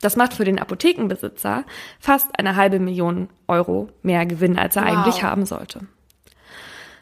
Das 0.00 0.16
macht 0.16 0.34
für 0.34 0.44
den 0.44 0.58
Apothekenbesitzer 0.58 1.64
fast 1.98 2.38
eine 2.38 2.56
halbe 2.56 2.78
Million 2.78 3.28
Euro 3.48 3.88
mehr 4.02 4.26
Gewinn, 4.26 4.58
als 4.58 4.76
er 4.76 4.82
wow. 4.82 4.90
eigentlich 4.90 5.22
haben 5.22 5.46
sollte. 5.46 5.86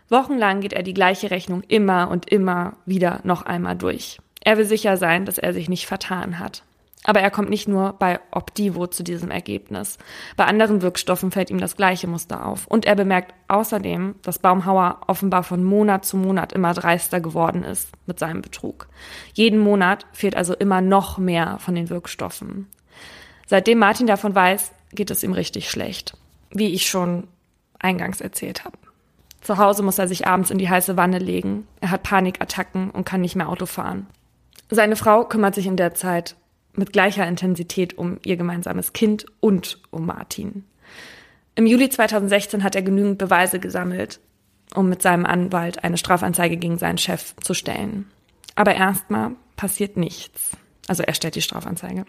Wochenlang 0.09 0.61
geht 0.61 0.73
er 0.73 0.83
die 0.83 0.95
gleiche 0.95 1.31
Rechnung 1.31 1.63
immer 1.63 2.09
und 2.11 2.31
immer 2.31 2.77
wieder 2.87 3.21
noch 3.25 3.43
einmal 3.43 3.77
durch. 3.77 4.19
Er 4.45 4.59
will 4.59 4.65
sicher 4.65 4.97
sein, 4.97 5.25
dass 5.25 5.39
er 5.39 5.53
sich 5.53 5.69
nicht 5.69 5.87
vertan 5.87 6.39
hat. 6.39 6.63
Aber 7.05 7.21
er 7.21 7.31
kommt 7.31 7.51
nicht 7.51 7.67
nur 7.67 7.95
bei 7.95 8.21
Opdivo 8.31 8.87
zu 8.87 9.03
diesem 9.03 9.31
Ergebnis. 9.31 9.99
Bei 10.37 10.45
anderen 10.45 10.83
Wirkstoffen 10.83 11.33
fällt 11.33 11.51
ihm 11.51 11.59
das 11.59 11.77
gleiche 11.77 12.07
Muster 12.07 12.47
auf. 12.47 12.67
Und 12.69 12.85
er 12.85 12.95
bemerkt 12.95 13.35
außerdem, 13.49 14.15
dass 14.23 14.39
Baumhauer 14.39 15.01
offenbar 15.09 15.43
von 15.43 15.65
Monat 15.65 16.05
zu 16.05 16.17
Monat 16.17 16.53
immer 16.53 16.75
dreister 16.75 17.21
geworden 17.21 17.65
ist 17.65 17.89
mit 18.07 18.21
seinem 18.21 18.41
Betrug. 18.41 18.89
Jeden 19.35 19.59
Monat 19.59 20.07
fehlt 20.13 20.37
also 20.37 20.55
immer 20.55 20.81
noch 20.81 21.19
mehr 21.19 21.59
von 21.59 21.75
den 21.75 21.91
Wirkstoffen. 21.91 22.69
Seitdem 23.47 23.79
Martin 23.79 24.07
davon 24.07 24.35
weiß, 24.35 24.71
geht 24.93 25.11
es 25.11 25.25
ihm 25.25 25.33
richtig 25.33 25.71
schlecht. 25.71 26.17
Wie 26.51 26.73
ich 26.73 26.87
schon 26.87 27.27
eingangs 27.81 28.21
erzählt 28.21 28.65
habe. 28.65 28.79
Zu 29.41 29.59
Hause 29.59 29.83
muss 29.83 29.99
er 29.99 30.07
sich 30.07 30.29
abends 30.29 30.51
in 30.51 30.59
die 30.59 30.71
heiße 30.71 30.97
Wanne 30.97 31.19
legen. 31.19 31.67
Er 31.81 31.91
hat 31.91 32.05
Panikattacken 32.05 32.91
und 32.91 33.05
kann 33.05 33.23
nicht 33.23 33.35
mehr 33.35 33.49
Auto 33.49 33.67
fahren. 33.67 34.07
Seine 34.75 34.97
Frau 34.97 35.25
kümmert 35.25 35.55
sich 35.55 35.67
in 35.67 35.77
der 35.77 35.93
Zeit 35.93 36.35
mit 36.75 36.95
gleicher 36.95 37.27
Intensität 37.27 37.99
um 37.99 38.19
ihr 38.25 38.39
gemeinsames 38.39 38.95
Kind 38.95 39.27
und 39.41 39.79
um 39.91 40.07
Martin. 40.07 40.65
Im 41.55 41.67
Juli 41.67 41.91
2016 41.91 42.65
hat 42.65 42.75
er 42.75 42.81
genügend 42.81 43.19
Beweise 43.19 43.61
gesammelt, 43.61 44.19
um 44.75 44.89
mit 44.89 45.03
seinem 45.03 45.27
Anwalt 45.27 45.85
eine 45.85 45.99
Strafanzeige 45.99 46.57
gegen 46.57 46.79
seinen 46.79 46.97
Chef 46.97 47.35
zu 47.43 47.53
stellen. 47.53 48.11
Aber 48.55 48.75
erstmal 48.75 49.33
passiert 49.57 49.99
nichts. 49.99 50.53
Also 50.89 51.03
er 51.03 51.13
stellt 51.13 51.35
die 51.35 51.43
Strafanzeige. 51.43 52.07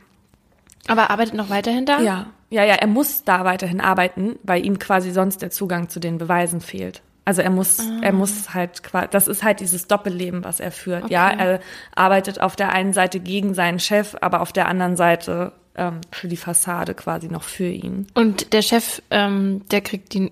Aber 0.88 1.10
arbeitet 1.10 1.34
noch 1.34 1.50
weiterhin 1.50 1.86
da? 1.86 2.00
Ja, 2.00 2.28
ja, 2.50 2.64
ja, 2.64 2.76
er 2.76 2.88
muss 2.88 3.26
da 3.26 3.44
weiterhin 3.44 3.82
arbeiten, 3.82 4.40
weil 4.44 4.66
ihm 4.66 4.80
quasi 4.80 5.12
sonst 5.12 5.42
der 5.42 5.52
Zugang 5.52 5.90
zu 5.90 6.00
den 6.00 6.18
Beweisen 6.18 6.62
fehlt. 6.62 7.02
Also 7.26 7.42
er 7.42 7.50
muss, 7.50 7.80
ah. 7.80 8.00
er 8.02 8.12
muss 8.12 8.54
halt, 8.54 8.82
das 9.12 9.28
ist 9.28 9.44
halt 9.44 9.60
dieses 9.62 9.88
Doppelleben, 9.88 10.44
was 10.44 10.60
er 10.60 10.72
führt. 10.72 11.06
Okay. 11.06 11.14
Ja, 11.14 11.30
er 11.30 11.60
arbeitet 11.96 12.42
auf 12.42 12.56
der 12.56 12.72
einen 12.72 12.94
Seite 12.94 13.20
gegen 13.20 13.54
seinen 13.54 13.80
Chef, 13.80 14.16
aber 14.22 14.42
auf 14.42 14.52
der 14.52 14.68
anderen 14.68 14.98
Seite 14.98 15.54
ähm, 15.76 16.02
für 16.12 16.28
die 16.28 16.38
Fassade 16.38 16.94
quasi 16.94 17.30
noch 17.30 17.44
für 17.44 17.68
ihn. 17.68 18.08
Und 18.14 18.54
der 18.54 18.62
Chef, 18.62 19.02
ähm, 19.10 19.62
der 19.72 19.82
kriegt 19.82 20.14
die, 20.14 20.32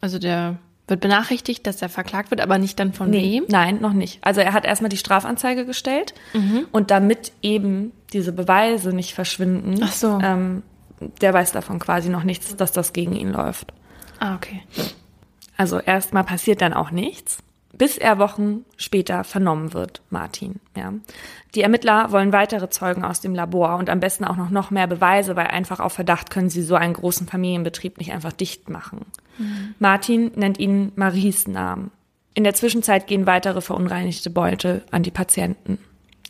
also 0.00 0.18
der 0.18 0.58
wird 0.86 1.00
benachrichtigt, 1.00 1.66
dass 1.66 1.82
er 1.82 1.88
verklagt 1.88 2.30
wird, 2.30 2.40
aber 2.40 2.56
nicht 2.56 2.78
dann 2.80 2.92
von 2.92 3.10
nee, 3.10 3.40
wem? 3.40 3.44
Nein, 3.48 3.80
noch 3.80 3.92
nicht. 3.92 4.18
Also 4.22 4.40
er 4.40 4.54
hat 4.54 4.64
erstmal 4.64 4.88
die 4.88 4.96
Strafanzeige 4.96 5.66
gestellt 5.66 6.14
mhm. 6.32 6.66
und 6.72 6.90
damit 6.90 7.32
eben 7.42 7.92
diese 8.12 8.32
Beweise 8.32 8.94
nicht 8.94 9.12
verschwinden, 9.12 9.80
Ach 9.82 9.92
so. 9.92 10.18
ähm, 10.22 10.62
der 11.20 11.34
weiß 11.34 11.52
davon 11.52 11.78
quasi 11.78 12.08
noch 12.08 12.24
nichts, 12.24 12.56
dass 12.56 12.72
das 12.72 12.92
gegen 12.92 13.14
ihn 13.14 13.30
läuft. 13.30 13.72
Ah, 14.18 14.34
okay. 14.34 14.62
Also 15.58 15.80
erstmal 15.80 16.24
passiert 16.24 16.62
dann 16.62 16.72
auch 16.72 16.92
nichts, 16.92 17.38
bis 17.76 17.98
er 17.98 18.18
Wochen 18.18 18.64
später 18.76 19.24
vernommen 19.24 19.74
wird, 19.74 20.00
Martin. 20.08 20.60
Ja. 20.76 20.94
Die 21.54 21.62
Ermittler 21.62 22.12
wollen 22.12 22.32
weitere 22.32 22.70
Zeugen 22.70 23.04
aus 23.04 23.20
dem 23.20 23.34
Labor 23.34 23.76
und 23.76 23.90
am 23.90 24.00
besten 24.00 24.24
auch 24.24 24.36
noch, 24.36 24.50
noch 24.50 24.70
mehr 24.70 24.86
Beweise, 24.86 25.34
weil 25.36 25.48
einfach 25.48 25.80
auf 25.80 25.92
Verdacht 25.92 26.30
können 26.30 26.48
sie 26.48 26.62
so 26.62 26.76
einen 26.76 26.94
großen 26.94 27.26
Familienbetrieb 27.26 27.98
nicht 27.98 28.12
einfach 28.12 28.32
dicht 28.32 28.70
machen. 28.70 29.04
Mhm. 29.36 29.74
Martin 29.80 30.30
nennt 30.36 30.58
ihnen 30.58 30.92
Maries 30.94 31.48
Namen. 31.48 31.90
In 32.34 32.44
der 32.44 32.54
Zwischenzeit 32.54 33.08
gehen 33.08 33.26
weitere 33.26 33.60
verunreinigte 33.60 34.30
Beutel 34.30 34.84
an 34.92 35.02
die 35.02 35.10
Patienten. 35.10 35.78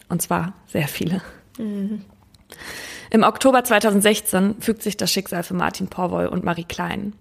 Und 0.09 0.23
zwar 0.23 0.55
sehr 0.67 0.89
viele. 0.89 1.21
Mhm. 1.59 2.03
Im 3.11 3.25
Oktober 3.25 3.63
2016 3.63 4.57
fügt 4.61 4.83
sich 4.83 4.97
das 4.97 5.13
Schicksal 5.13 5.43
für 5.43 5.55
Martin 5.55 5.89
Porwoll 5.89 6.27
und 6.27 6.45
Marie 6.45 6.65
Klein. 6.65 7.13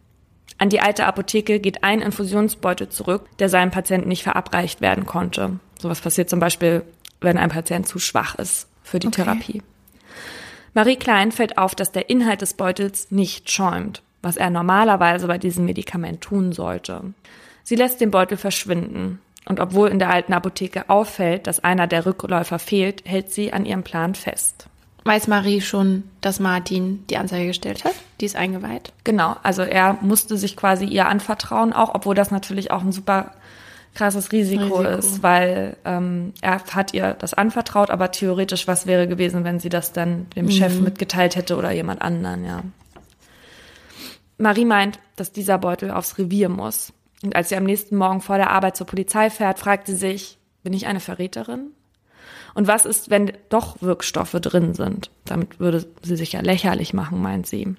An 0.57 0.69
die 0.69 0.81
alte 0.81 1.05
Apotheke 1.05 1.59
geht 1.59 1.83
ein 1.83 2.01
Infusionsbeutel 2.01 2.89
zurück, 2.89 3.27
der 3.39 3.49
seinem 3.49 3.71
Patienten 3.71 4.07
nicht 4.07 4.23
verabreicht 4.23 4.81
werden 4.81 5.05
konnte. 5.05 5.59
Sowas 5.79 6.01
passiert 6.01 6.29
zum 6.29 6.39
Beispiel, 6.39 6.83
wenn 7.21 7.37
ein 7.37 7.49
Patient 7.49 7.87
zu 7.87 7.99
schwach 7.99 8.35
ist 8.35 8.67
für 8.83 8.99
die 8.99 9.07
okay. 9.07 9.23
Therapie. 9.23 9.61
Marie 10.73 10.95
Klein 10.95 11.31
fällt 11.31 11.57
auf, 11.57 11.75
dass 11.75 11.91
der 11.91 12.09
Inhalt 12.09 12.41
des 12.41 12.53
Beutels 12.53 13.11
nicht 13.11 13.49
schäumt, 13.49 14.01
was 14.21 14.37
er 14.37 14.49
normalerweise 14.49 15.27
bei 15.27 15.37
diesem 15.37 15.65
Medikament 15.65 16.21
tun 16.21 16.51
sollte. 16.51 17.01
Sie 17.63 17.75
lässt 17.75 18.01
den 18.01 18.11
Beutel 18.11 18.37
verschwinden. 18.37 19.19
Und 19.45 19.61
obwohl 19.61 19.87
in 19.89 19.99
der 19.99 20.09
alten 20.09 20.33
Apotheke 20.33 20.89
auffällt, 20.89 21.47
dass 21.47 21.63
einer 21.63 21.87
der 21.87 22.05
Rückläufer 22.05 22.59
fehlt, 22.59 23.03
hält 23.05 23.31
sie 23.31 23.53
an 23.53 23.65
ihrem 23.65 23.83
Plan 23.83 24.13
fest. 24.13 24.66
Weiß 25.07 25.27
Marie 25.27 25.61
schon, 25.61 26.03
dass 26.19 26.41
Martin 26.41 27.05
die 27.09 27.15
Anzeige 27.15 27.47
gestellt 27.47 27.85
hat? 27.85 27.93
Die 28.19 28.25
ist 28.25 28.35
eingeweiht? 28.35 28.91
Genau, 29.05 29.37
also 29.41 29.61
er 29.61 29.97
musste 30.01 30.35
sich 30.35 30.57
quasi 30.57 30.83
ihr 30.83 31.07
anvertrauen, 31.07 31.71
auch 31.71 31.95
obwohl 31.95 32.13
das 32.13 32.29
natürlich 32.29 32.71
auch 32.71 32.81
ein 32.81 32.91
super 32.91 33.31
krasses 33.95 34.33
Risiko, 34.33 34.79
Risiko. 34.79 34.83
ist, 34.83 35.23
weil 35.23 35.77
ähm, 35.85 36.33
er 36.41 36.61
hat 36.61 36.93
ihr 36.93 37.13
das 37.13 37.33
anvertraut, 37.33 37.89
aber 37.89 38.11
theoretisch, 38.11 38.67
was 38.67 38.85
wäre 38.85 39.07
gewesen, 39.07 39.45
wenn 39.45 39.61
sie 39.61 39.69
das 39.69 39.93
dann 39.93 40.29
dem 40.35 40.47
mhm. 40.47 40.51
Chef 40.51 40.77
mitgeteilt 40.81 41.37
hätte 41.37 41.55
oder 41.55 41.71
jemand 41.71 42.01
anderen, 42.01 42.43
ja. 42.43 42.63
Marie 44.37 44.65
meint, 44.65 44.99
dass 45.15 45.31
dieser 45.31 45.57
Beutel 45.57 45.89
aufs 45.89 46.17
Revier 46.17 46.49
muss. 46.49 46.91
Und 47.23 47.33
als 47.33 47.47
sie 47.47 47.55
am 47.55 47.63
nächsten 47.63 47.95
Morgen 47.95 48.19
vor 48.19 48.35
der 48.35 48.51
Arbeit 48.51 48.75
zur 48.75 48.85
Polizei 48.85 49.29
fährt, 49.29 49.57
fragt 49.57 49.87
sie 49.87 49.95
sich, 49.95 50.37
bin 50.63 50.73
ich 50.73 50.85
eine 50.85 50.99
Verräterin? 50.99 51.71
Und 52.57 52.67
was 52.67 52.85
ist, 52.85 53.11
wenn 53.11 53.33
doch 53.49 53.83
Wirkstoffe 53.83 54.31
drin 54.31 54.73
sind? 54.73 55.11
Damit 55.25 55.59
würde 55.59 55.85
sie 56.01 56.15
sich 56.15 56.31
ja 56.31 56.41
lächerlich 56.41 56.91
machen, 56.91 57.21
meint 57.21 57.45
sie. 57.45 57.75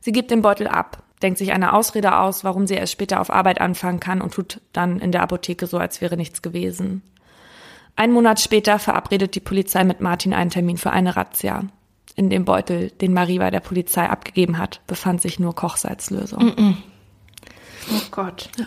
Sie 0.00 0.10
gibt 0.10 0.32
den 0.32 0.42
Beutel 0.42 0.66
ab, 0.66 1.04
denkt 1.22 1.38
sich 1.38 1.52
eine 1.52 1.72
Ausrede 1.72 2.18
aus, 2.18 2.42
warum 2.42 2.66
sie 2.66 2.74
erst 2.74 2.90
später 2.90 3.20
auf 3.20 3.30
Arbeit 3.30 3.60
anfangen 3.60 4.00
kann 4.00 4.20
und 4.20 4.34
tut 4.34 4.60
dann 4.72 4.98
in 4.98 5.12
der 5.12 5.22
Apotheke 5.22 5.68
so, 5.68 5.78
als 5.78 6.00
wäre 6.00 6.16
nichts 6.16 6.42
gewesen. 6.42 7.02
Ein 7.94 8.10
Monat 8.10 8.40
später 8.40 8.80
verabredet 8.80 9.36
die 9.36 9.40
Polizei 9.40 9.84
mit 9.84 10.00
Martin 10.00 10.34
einen 10.34 10.50
Termin 10.50 10.76
für 10.76 10.90
eine 10.90 11.14
Razzia. 11.14 11.62
In 12.16 12.28
dem 12.28 12.44
Beutel, 12.44 12.90
den 12.90 13.12
Marie 13.12 13.38
bei 13.38 13.52
der 13.52 13.60
Polizei 13.60 14.10
abgegeben 14.10 14.58
hat, 14.58 14.80
befand 14.88 15.22
sich 15.22 15.38
nur 15.38 15.54
Kochsalzlösung. 15.54 16.46
Mm 16.46 16.48
-mm. 16.48 16.74
Oh 17.92 18.02
Gott. 18.10 18.50
Ja. 18.58 18.66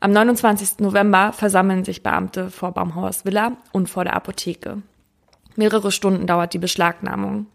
Am 0.00 0.12
29. 0.12 0.80
November 0.80 1.32
versammeln 1.32 1.84
sich 1.84 2.02
Beamte 2.02 2.50
vor 2.50 2.72
Baumhauers 2.72 3.24
Villa 3.24 3.52
und 3.72 3.88
vor 3.88 4.04
der 4.04 4.14
Apotheke. 4.14 4.82
Mehrere 5.56 5.90
Stunden 5.90 6.26
dauert 6.26 6.52
die 6.52 6.58
Beschlagnahmung. 6.58 7.46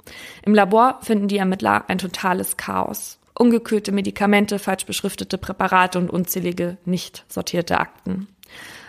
Im 0.44 0.56
Labor 0.56 0.98
finden 1.02 1.28
die 1.28 1.38
Ermittler 1.38 1.86
ein 1.88 2.00
totales 2.00 2.58
Chaos. 2.58 3.20
Ungekühlte 3.38 3.92
Medikamente, 3.92 4.60
falsch 4.60 4.86
beschriftete 4.86 5.38
Präparate 5.38 6.00
und 6.00 6.10
unzählige 6.10 6.78
nicht 6.84 7.26
sortierte 7.28 7.80
Akten. 7.80 8.28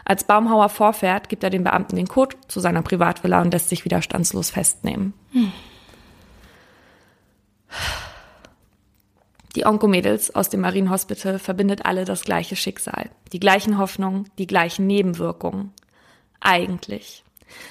Als 0.05 0.25
Baumhauer 0.25 0.69
vorfährt, 0.69 1.29
gibt 1.29 1.45
er 1.45 1.51
den 1.51 1.63
Beamten 1.63 1.97
den 1.97 2.09
Code 2.09 2.37
zu 2.49 2.59
seiner 2.59 2.83
Privatvilla 2.83 3.41
und 3.41 3.53
lässt 3.53 3.69
sich 3.69 3.85
widerstandslos 3.85 4.51
festnehmen. 4.51 5.13
Hm. 5.33 5.53
Die 9.55 9.67
Onkomädels 9.67 10.35
aus 10.35 10.49
dem 10.49 10.61
Marienhospital 10.61 11.39
verbindet 11.39 11.85
alle 11.85 12.05
das 12.05 12.25
gleiche 12.25 12.57
Schicksal, 12.57 13.11
die 13.33 13.41
gleichen 13.41 13.79
Hoffnungen, 13.79 14.29
die 14.39 14.47
gleichen 14.47 14.87
Nebenwirkungen. 14.87 15.73
Eigentlich. 16.41 17.23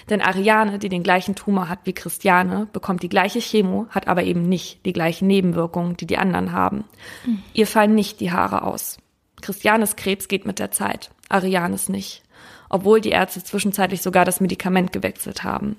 Denn 0.10 0.22
Ariane, 0.22 0.78
die 0.78 0.90
den 0.90 1.02
gleichen 1.02 1.36
Tumor 1.36 1.70
hat 1.70 1.80
wie 1.86 1.94
Christiane, 1.94 2.68
bekommt 2.72 3.02
die 3.02 3.10
gleiche 3.10 3.40
Chemo, 3.40 3.88
hat 3.90 4.08
aber 4.08 4.24
eben 4.24 4.48
nicht 4.48 4.86
die 4.86 4.94
gleichen 4.94 5.28
Nebenwirkungen, 5.28 5.98
die 5.98 6.06
die 6.06 6.18
anderen 6.18 6.52
haben. 6.52 6.86
Mhm. 7.26 7.42
Ihr 7.54 7.66
fallen 7.66 7.96
nicht 7.96 8.20
die 8.20 8.32
Haare 8.32 8.64
aus. 8.64 8.98
Christianes 9.42 9.96
Krebs 9.96 10.28
geht 10.28 10.46
mit 10.46 10.60
der 10.60 10.70
Zeit, 10.70 11.10
Arianes 11.30 11.90
nicht. 11.90 12.22
Obwohl 12.70 13.02
die 13.02 13.10
Ärzte 13.10 13.44
zwischenzeitlich 13.44 14.02
sogar 14.02 14.24
das 14.24 14.40
Medikament 14.40 14.94
gewechselt 14.94 15.44
haben. 15.44 15.78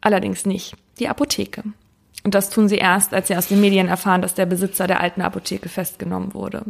Allerdings 0.00 0.44
nicht 0.44 0.74
die 0.98 1.08
Apotheke. 1.08 1.62
Und 2.22 2.34
das 2.34 2.50
tun 2.50 2.68
sie 2.68 2.76
erst, 2.76 3.14
als 3.14 3.28
sie 3.28 3.36
aus 3.36 3.48
den 3.48 3.60
Medien 3.60 3.88
erfahren, 3.88 4.22
dass 4.22 4.34
der 4.34 4.46
Besitzer 4.46 4.86
der 4.86 5.00
alten 5.00 5.22
Apotheke 5.22 5.68
festgenommen 5.68 6.34
wurde. 6.34 6.64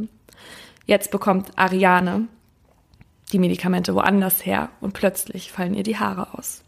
Jetzt 0.87 1.11
bekommt 1.11 1.51
Ariane 1.57 2.29
die 3.33 3.39
Medikamente 3.39 3.95
woanders 3.95 4.45
her 4.45 4.71
und 4.81 4.93
plötzlich 4.93 5.53
fallen 5.53 5.75
ihr 5.75 5.83
die 5.83 5.99
Haare 5.99 6.35
aus. 6.37 6.63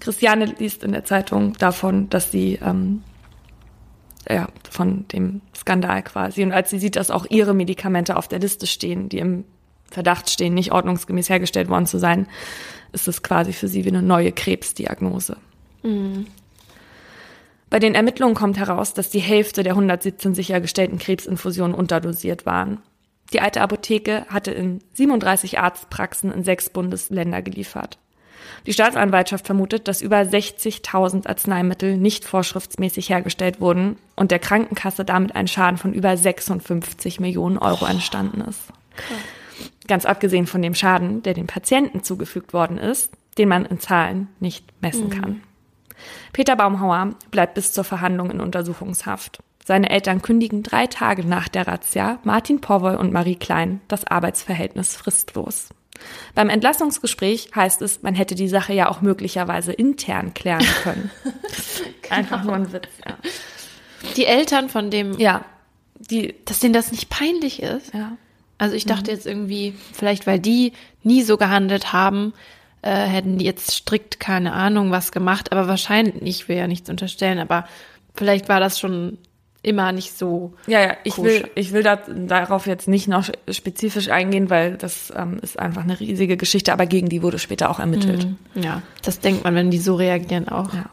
Christiane 0.00 0.44
liest 0.44 0.84
in 0.84 0.92
der 0.92 1.04
Zeitung 1.04 1.54
davon, 1.54 2.10
dass 2.10 2.30
sie 2.30 2.58
ähm, 2.62 3.02
ja, 4.28 4.48
von 4.70 5.06
dem 5.08 5.40
Skandal 5.56 6.02
quasi. 6.02 6.42
Und 6.42 6.52
als 6.52 6.70
sie 6.70 6.78
sieht, 6.78 6.96
dass 6.96 7.10
auch 7.10 7.26
ihre 7.28 7.54
Medikamente 7.54 8.16
auf 8.16 8.28
der 8.28 8.38
Liste 8.38 8.66
stehen, 8.66 9.08
die 9.08 9.18
im 9.18 9.44
Verdacht 9.90 10.30
stehen, 10.30 10.54
nicht 10.54 10.72
ordnungsgemäß 10.72 11.28
hergestellt 11.28 11.68
worden 11.68 11.86
zu 11.86 11.98
sein, 11.98 12.26
ist 12.92 13.08
es 13.08 13.22
quasi 13.22 13.52
für 13.52 13.68
sie 13.68 13.84
wie 13.84 13.90
eine 13.90 14.02
neue 14.02 14.32
Krebsdiagnose. 14.32 15.36
Mhm. 15.82 16.26
Bei 17.70 17.78
den 17.78 17.94
Ermittlungen 17.94 18.34
kommt 18.34 18.58
heraus, 18.58 18.94
dass 18.94 19.10
die 19.10 19.20
Hälfte 19.20 19.62
der 19.62 19.72
117 19.72 20.34
sichergestellten 20.34 20.98
Krebsinfusionen 20.98 21.74
unterdosiert 21.74 22.46
waren. 22.46 22.78
Die 23.32 23.40
alte 23.40 23.62
Apotheke 23.62 24.26
hatte 24.28 24.52
in 24.52 24.80
37 24.92 25.58
Arztpraxen 25.58 26.32
in 26.32 26.44
sechs 26.44 26.70
Bundesländer 26.70 27.42
geliefert. 27.42 27.98
Die 28.66 28.72
Staatsanwaltschaft 28.72 29.46
vermutet, 29.46 29.88
dass 29.88 30.02
über 30.02 30.18
60.000 30.18 31.26
Arzneimittel 31.26 31.96
nicht 31.96 32.24
vorschriftsmäßig 32.24 33.10
hergestellt 33.10 33.60
wurden 33.60 33.96
und 34.16 34.30
der 34.30 34.38
Krankenkasse 34.38 35.04
damit 35.04 35.34
ein 35.34 35.48
Schaden 35.48 35.78
von 35.78 35.92
über 35.92 36.16
56 36.16 37.20
Millionen 37.20 37.58
Euro 37.58 37.86
entstanden 37.86 38.42
ist. 38.42 38.60
Ganz 39.86 40.04
abgesehen 40.04 40.46
von 40.46 40.62
dem 40.62 40.74
Schaden, 40.74 41.22
der 41.22 41.34
den 41.34 41.46
Patienten 41.46 42.02
zugefügt 42.02 42.52
worden 42.52 42.78
ist, 42.78 43.10
den 43.36 43.48
man 43.48 43.66
in 43.66 43.80
Zahlen 43.80 44.28
nicht 44.40 44.64
messen 44.80 45.08
mhm. 45.08 45.20
kann. 45.20 45.42
Peter 46.32 46.56
Baumhauer 46.56 47.14
bleibt 47.30 47.54
bis 47.54 47.72
zur 47.72 47.84
Verhandlung 47.84 48.30
in 48.30 48.40
Untersuchungshaft. 48.40 49.40
Seine 49.64 49.88
Eltern 49.88 50.20
kündigen 50.20 50.62
drei 50.62 50.86
Tage 50.86 51.26
nach 51.26 51.48
der 51.48 51.66
Razzia 51.66 52.18
Martin 52.22 52.60
Porwoll 52.60 52.96
und 52.96 53.12
Marie 53.12 53.36
Klein 53.36 53.80
das 53.88 54.06
Arbeitsverhältnis 54.06 54.94
fristlos. 54.94 55.70
Beim 56.34 56.50
Entlassungsgespräch 56.50 57.50
heißt 57.54 57.80
es, 57.80 58.02
man 58.02 58.14
hätte 58.14 58.34
die 58.34 58.48
Sache 58.48 58.74
ja 58.74 58.88
auch 58.88 59.00
möglicherweise 59.00 59.72
intern 59.72 60.34
klären 60.34 60.66
können. 60.82 61.10
genau. 62.02 62.14
Einfach 62.14 62.44
nur 62.44 62.54
ein 62.54 62.72
Witz, 62.72 62.88
ja. 63.06 63.16
Die 64.16 64.26
Eltern 64.26 64.68
von 64.68 64.90
dem. 64.90 65.18
Ja. 65.18 65.44
Die, 65.98 66.34
dass 66.44 66.60
denen 66.60 66.74
das 66.74 66.92
nicht 66.92 67.08
peinlich 67.08 67.62
ist. 67.62 67.94
Ja. 67.94 68.16
Also 68.58 68.76
ich 68.76 68.84
dachte 68.84 69.10
mhm. 69.10 69.16
jetzt 69.16 69.26
irgendwie, 69.26 69.74
vielleicht 69.92 70.26
weil 70.26 70.38
die 70.38 70.72
nie 71.02 71.22
so 71.22 71.36
gehandelt 71.36 71.92
haben, 71.92 72.34
äh, 72.84 73.06
hätten 73.06 73.38
die 73.38 73.46
jetzt 73.46 73.70
strikt 73.70 74.20
keine 74.20 74.52
Ahnung 74.52 74.90
was 74.90 75.10
gemacht, 75.10 75.52
aber 75.52 75.68
wahrscheinlich, 75.68 76.22
ich 76.22 76.48
will 76.48 76.56
ja 76.56 76.66
nichts 76.66 76.90
unterstellen, 76.90 77.38
aber 77.38 77.66
vielleicht 78.14 78.50
war 78.50 78.60
das 78.60 78.78
schon 78.78 79.16
immer 79.62 79.92
nicht 79.92 80.16
so. 80.16 80.52
Ja, 80.66 80.82
ja, 80.82 80.96
ich 81.02 81.14
koscher. 81.14 81.28
will, 81.28 81.50
ich 81.54 81.72
will 81.72 81.82
da, 81.82 81.96
darauf 81.96 82.66
jetzt 82.66 82.86
nicht 82.86 83.08
noch 83.08 83.30
spezifisch 83.50 84.10
eingehen, 84.10 84.50
weil 84.50 84.76
das 84.76 85.10
ähm, 85.16 85.38
ist 85.40 85.58
einfach 85.58 85.82
eine 85.82 85.98
riesige 85.98 86.36
Geschichte, 86.36 86.74
aber 86.74 86.84
gegen 86.84 87.08
die 87.08 87.22
wurde 87.22 87.38
später 87.38 87.70
auch 87.70 87.80
ermittelt. 87.80 88.28
Mhm. 88.54 88.62
Ja, 88.62 88.82
das 89.02 89.20
denkt 89.20 89.44
man, 89.44 89.54
wenn 89.54 89.70
die 89.70 89.78
so 89.78 89.94
reagieren 89.94 90.48
auch. 90.48 90.74
Ja. 90.74 90.90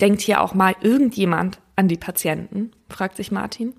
Denkt 0.00 0.20
hier 0.20 0.40
auch 0.40 0.54
mal 0.54 0.76
irgendjemand 0.80 1.58
an 1.74 1.88
die 1.88 1.96
Patienten? 1.96 2.70
fragt 2.88 3.16
sich 3.16 3.32
Martin. 3.32 3.74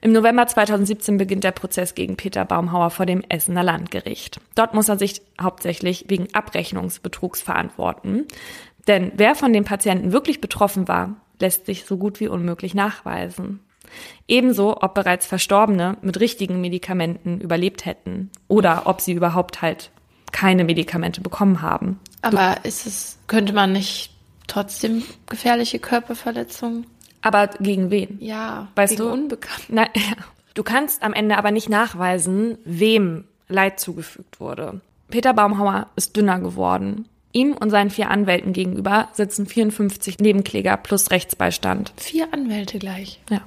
Im 0.00 0.12
November 0.12 0.46
2017 0.46 1.16
beginnt 1.16 1.44
der 1.44 1.52
Prozess 1.52 1.94
gegen 1.94 2.16
Peter 2.16 2.44
Baumhauer 2.44 2.90
vor 2.90 3.06
dem 3.06 3.22
Essener 3.28 3.62
Landgericht. 3.62 4.40
Dort 4.54 4.74
muss 4.74 4.88
er 4.88 4.98
sich 4.98 5.22
hauptsächlich 5.40 6.06
wegen 6.08 6.28
Abrechnungsbetrugs 6.34 7.40
verantworten. 7.40 8.26
Denn 8.86 9.12
wer 9.16 9.34
von 9.34 9.52
den 9.52 9.64
Patienten 9.64 10.12
wirklich 10.12 10.40
betroffen 10.40 10.88
war, 10.88 11.16
lässt 11.40 11.66
sich 11.66 11.84
so 11.84 11.96
gut 11.96 12.20
wie 12.20 12.28
unmöglich 12.28 12.74
nachweisen. 12.74 13.60
Ebenso, 14.28 14.76
ob 14.80 14.94
bereits 14.94 15.26
Verstorbene 15.26 15.96
mit 16.02 16.20
richtigen 16.20 16.60
Medikamenten 16.60 17.40
überlebt 17.40 17.84
hätten 17.84 18.30
oder 18.48 18.82
ob 18.86 19.00
sie 19.00 19.12
überhaupt 19.12 19.62
halt 19.62 19.90
keine 20.32 20.64
Medikamente 20.64 21.20
bekommen 21.20 21.62
haben. 21.62 22.00
Aber 22.22 22.58
ist 22.64 22.86
es, 22.86 23.18
könnte 23.26 23.52
man 23.52 23.72
nicht 23.72 24.10
trotzdem 24.48 25.02
gefährliche 25.28 25.78
Körperverletzungen? 25.78 26.86
Aber 27.22 27.48
gegen 27.60 27.90
wen? 27.90 28.18
Ja, 28.20 28.68
Weißt 28.76 28.92
wegen 28.92 29.02
du? 29.02 29.12
unbekannt. 29.12 29.64
Na, 29.68 29.82
ja. 29.94 30.16
Du 30.54 30.62
kannst 30.62 31.02
am 31.02 31.12
Ende 31.12 31.36
aber 31.36 31.50
nicht 31.50 31.68
nachweisen, 31.68 32.56
wem 32.64 33.24
Leid 33.48 33.78
zugefügt 33.80 34.40
wurde. 34.40 34.80
Peter 35.08 35.34
Baumhauer 35.34 35.88
ist 35.96 36.16
dünner 36.16 36.40
geworden. 36.40 37.06
Ihm 37.32 37.52
und 37.52 37.70
seinen 37.70 37.90
vier 37.90 38.10
Anwälten 38.10 38.52
gegenüber 38.54 39.08
sitzen 39.12 39.46
54 39.46 40.18
Nebenkläger 40.18 40.76
plus 40.78 41.10
Rechtsbeistand. 41.10 41.92
Vier 41.96 42.32
Anwälte 42.32 42.78
gleich. 42.78 43.20
Ja. 43.30 43.42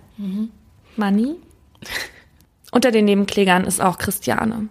Money? 0.96 1.36
Unter 2.72 2.92
den 2.92 3.06
Nebenklägern 3.06 3.64
ist 3.64 3.82
auch 3.82 3.98
Christiane. 3.98 4.68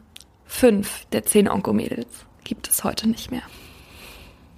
Fünf 0.47 1.07
der 1.13 1.25
zehn 1.25 1.49
Onkomädels 1.49 2.07
gibt 2.45 2.69
es 2.69 2.85
heute 2.85 3.09
nicht 3.09 3.31
mehr. 3.31 3.43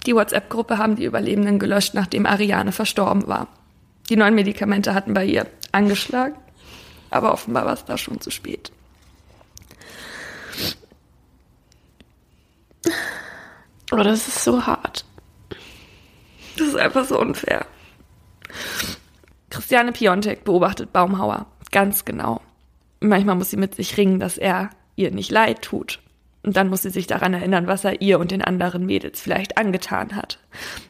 Die 0.07 0.15
WhatsApp-Gruppe 0.15 0.79
haben 0.79 0.97
die 0.97 1.05
Überlebenden 1.05 1.59
gelöscht, 1.59 1.95
nachdem 1.95 2.27
Ariane 2.27 2.73
verstorben 2.73 3.27
war. 3.27 3.49
Die 4.11 4.17
neuen 4.17 4.35
Medikamente 4.35 4.93
hatten 4.93 5.15
bei 5.15 5.25
ihr 5.25 5.47
angeschlagen, 5.73 6.37
aber 7.11 7.33
offenbar 7.33 7.65
war 7.65 7.75
es 7.75 7.85
da 7.85 7.97
schon 7.97 8.21
zu 8.21 8.31
spät. 8.31 8.73
Oh, 13.93 13.97
das 13.97 14.29
ist 14.29 14.45
so 14.45 14.67
hart. 14.67 15.05
Das 16.57 16.69
ist 16.69 16.77
einfach 16.77 17.05
so 17.05 17.19
unfair. 17.19 17.67
Christiane 19.49 19.93
Piontek 19.93 20.45
beobachtet 20.45 20.93
Baumhauer 20.93 21.47
ganz 21.71 22.05
genau. 22.05 22.41
Manchmal 23.01 23.37
muss 23.37 23.51
sie 23.51 23.57
mit 23.57 23.75
sich 23.75 23.97
ringen, 23.97 24.21
dass 24.21 24.39
er 24.39 24.71
ihr 24.97 25.11
nicht 25.11 25.31
leid 25.31 25.63
tut. 25.63 26.01
Und 26.43 26.57
dann 26.57 26.69
muss 26.69 26.83
sie 26.83 26.91
sich 26.91 27.07
daran 27.07 27.35
erinnern, 27.35 27.67
was 27.67 27.85
er 27.85 28.01
ihr 28.01 28.19
und 28.19 28.31
den 28.31 28.43
anderen 28.43 28.87
Mädels 28.87 29.21
vielleicht 29.21 29.59
angetan 29.59 30.17
hat. 30.17 30.39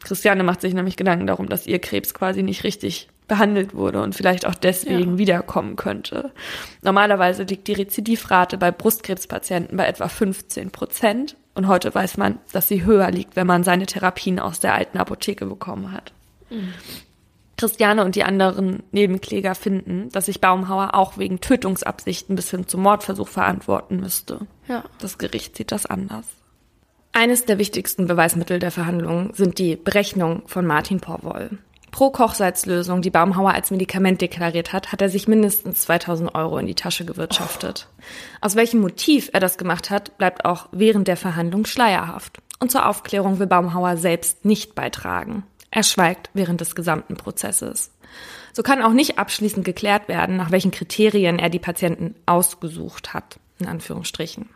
Christiane 0.03 0.43
macht 0.43 0.61
sich 0.61 0.73
nämlich 0.73 0.95
Gedanken 0.95 1.27
darum, 1.27 1.49
dass 1.49 1.67
ihr 1.67 1.79
Krebs 1.79 2.13
quasi 2.13 2.41
nicht 2.41 2.63
richtig 2.63 3.09
behandelt 3.27 3.73
wurde 3.73 4.01
und 4.01 4.15
vielleicht 4.15 4.45
auch 4.45 4.55
deswegen 4.55 5.13
Ja. 5.13 5.17
wiederkommen 5.17 5.75
könnte. 5.75 6.31
Normalerweise 6.81 7.43
liegt 7.43 7.67
die 7.67 7.73
Rezidivrate 7.73 8.57
bei 8.57 8.71
Brustkrebspatienten 8.71 9.77
bei 9.77 9.85
etwa 9.87 10.07
15 10.07 10.71
Prozent. 10.71 11.35
Und 11.53 11.67
heute 11.67 11.93
weiß 11.93 12.15
man, 12.17 12.39
dass 12.53 12.69
sie 12.69 12.85
höher 12.85 13.11
liegt, 13.11 13.35
wenn 13.35 13.47
man 13.47 13.63
seine 13.63 13.85
Therapien 13.85 14.39
aus 14.39 14.61
der 14.61 14.73
alten 14.73 14.97
Apotheke 14.97 15.45
bekommen 15.45 15.91
hat. 15.91 16.13
Christiane 17.61 18.03
und 18.03 18.15
die 18.15 18.23
anderen 18.23 18.81
Nebenkläger 18.91 19.53
finden, 19.53 20.09
dass 20.09 20.25
sich 20.25 20.41
Baumhauer 20.41 20.95
auch 20.95 21.19
wegen 21.19 21.41
Tötungsabsichten 21.41 22.35
bis 22.35 22.49
hin 22.49 22.67
zum 22.67 22.81
Mordversuch 22.81 23.27
verantworten 23.27 23.99
müsste. 23.99 24.47
Ja. 24.67 24.83
Das 24.97 25.19
Gericht 25.19 25.55
sieht 25.55 25.71
das 25.71 25.85
anders. 25.85 26.25
Eines 27.13 27.45
der 27.45 27.59
wichtigsten 27.59 28.07
Beweismittel 28.07 28.57
der 28.57 28.71
Verhandlungen 28.71 29.31
sind 29.35 29.59
die 29.59 29.75
Berechnungen 29.75 30.41
von 30.47 30.65
Martin 30.65 30.99
Porwoll. 30.99 31.59
Pro 31.91 32.09
Kochsalzlösung, 32.09 33.03
die 33.03 33.11
Baumhauer 33.11 33.51
als 33.51 33.69
Medikament 33.69 34.21
deklariert 34.21 34.73
hat, 34.73 34.91
hat 34.91 35.03
er 35.03 35.09
sich 35.09 35.27
mindestens 35.27 35.81
2000 35.81 36.33
Euro 36.33 36.57
in 36.57 36.65
die 36.65 36.73
Tasche 36.73 37.05
gewirtschaftet. 37.05 37.89
Aus 38.39 38.55
welchem 38.55 38.79
Motiv 38.79 39.29
er 39.33 39.39
das 39.39 39.59
gemacht 39.59 39.91
hat, 39.91 40.17
bleibt 40.17 40.45
auch 40.45 40.67
während 40.71 41.07
der 41.07 41.17
Verhandlung 41.17 41.65
schleierhaft. 41.65 42.39
Und 42.59 42.71
zur 42.71 42.87
Aufklärung 42.87 43.37
will 43.37 43.47
Baumhauer 43.47 43.97
selbst 43.97 44.45
nicht 44.45 44.73
beitragen. 44.73 45.43
Er 45.71 45.83
schweigt 45.83 46.29
während 46.33 46.61
des 46.61 46.75
gesamten 46.75 47.15
Prozesses. 47.15 47.91
So 48.53 48.61
kann 48.61 48.81
auch 48.81 48.91
nicht 48.91 49.17
abschließend 49.17 49.63
geklärt 49.65 50.09
werden, 50.09 50.35
nach 50.35 50.51
welchen 50.51 50.71
Kriterien 50.71 51.39
er 51.39 51.49
die 51.49 51.59
Patienten 51.59 52.15
ausgesucht 52.25 53.13
hat, 53.13 53.39
in 53.59 53.67
Anführungsstrichen. 53.67 54.49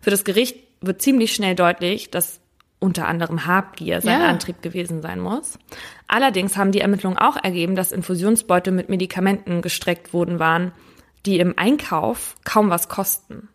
Für 0.00 0.10
das 0.10 0.24
Gericht 0.24 0.56
wird 0.80 1.02
ziemlich 1.02 1.34
schnell 1.34 1.56
deutlich, 1.56 2.10
dass 2.10 2.40
unter 2.78 3.08
anderem 3.08 3.46
Habgier 3.46 4.00
sein 4.00 4.20
Ja. 4.20 4.28
Antrieb 4.28 4.62
gewesen 4.62 5.02
sein 5.02 5.18
muss. 5.18 5.58
Allerdings 6.06 6.56
haben 6.56 6.70
die 6.70 6.80
Ermittlungen 6.80 7.18
auch 7.18 7.36
ergeben, 7.36 7.74
dass 7.74 7.90
Infusionsbeutel 7.90 8.72
mit 8.72 8.88
Medikamenten 8.88 9.62
gestreckt 9.62 10.12
worden 10.12 10.38
waren, 10.38 10.70
die 11.26 11.40
im 11.40 11.58
Einkauf 11.58 12.36
kaum 12.44 12.70
was 12.70 12.88
kosten. 12.88 13.48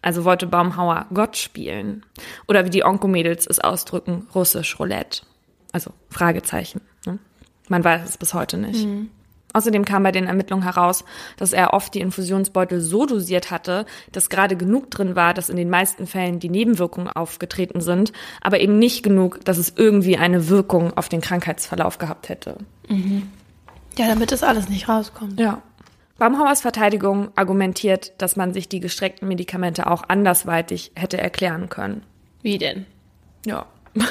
Also 0.00 0.24
wollte 0.24 0.46
Baumhauer 0.46 1.06
Gott 1.12 1.36
spielen. 1.36 2.04
Oder 2.48 2.64
wie 2.64 2.70
die 2.70 2.84
Onkomädels 2.84 3.46
es 3.46 3.60
ausdrücken, 3.60 4.26
russisch 4.34 4.78
Roulette. 4.80 5.22
Also 5.72 5.92
Fragezeichen. 6.08 6.80
Ne? 7.06 7.18
Man 7.68 7.82
weiß 7.82 8.08
es 8.08 8.18
bis 8.18 8.34
heute 8.34 8.58
nicht. 8.58 8.86
Außerdem 9.54 9.84
kam 9.84 10.02
bei 10.02 10.12
den 10.12 10.26
Ermittlungen 10.26 10.64
heraus, 10.64 11.04
dass 11.36 11.52
er 11.52 11.74
oft 11.74 11.94
die 11.94 12.00
Infusionsbeutel 12.00 12.80
so 12.80 13.06
dosiert 13.06 13.50
hatte, 13.50 13.86
dass 14.10 14.30
gerade 14.30 14.56
genug 14.56 14.90
drin 14.90 15.14
war, 15.14 15.34
dass 15.34 15.50
in 15.50 15.56
den 15.56 15.68
meisten 15.68 16.06
Fällen 16.06 16.38
die 16.38 16.48
Nebenwirkungen 16.48 17.08
aufgetreten 17.08 17.80
sind, 17.80 18.12
aber 18.40 18.60
eben 18.60 18.78
nicht 18.78 19.02
genug, 19.02 19.44
dass 19.44 19.58
es 19.58 19.74
irgendwie 19.76 20.16
eine 20.16 20.48
Wirkung 20.48 20.96
auf 20.96 21.08
den 21.08 21.20
Krankheitsverlauf 21.20 21.98
gehabt 21.98 22.28
hätte. 22.28 22.58
Ja, 23.98 24.08
damit 24.08 24.32
das 24.32 24.42
alles 24.42 24.68
nicht 24.68 24.88
rauskommt. 24.88 25.38
Ja. 25.38 25.60
Baumhauers 26.18 26.60
Verteidigung 26.60 27.30
argumentiert, 27.36 28.12
dass 28.18 28.36
man 28.36 28.54
sich 28.54 28.68
die 28.68 28.80
gestreckten 28.80 29.28
Medikamente 29.28 29.90
auch 29.90 30.04
andersweitig 30.08 30.92
hätte 30.94 31.18
erklären 31.18 31.68
können. 31.68 32.04
Wie 32.42 32.58
denn? 32.58 32.86
Ja. 33.44 33.66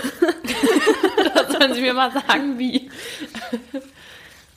Das 1.34 1.51
sollen 1.53 1.73
Sie 1.73 1.82
mir 1.82 1.93
mal 1.93 2.11
sagen, 2.11 2.57
wie. 2.57 2.89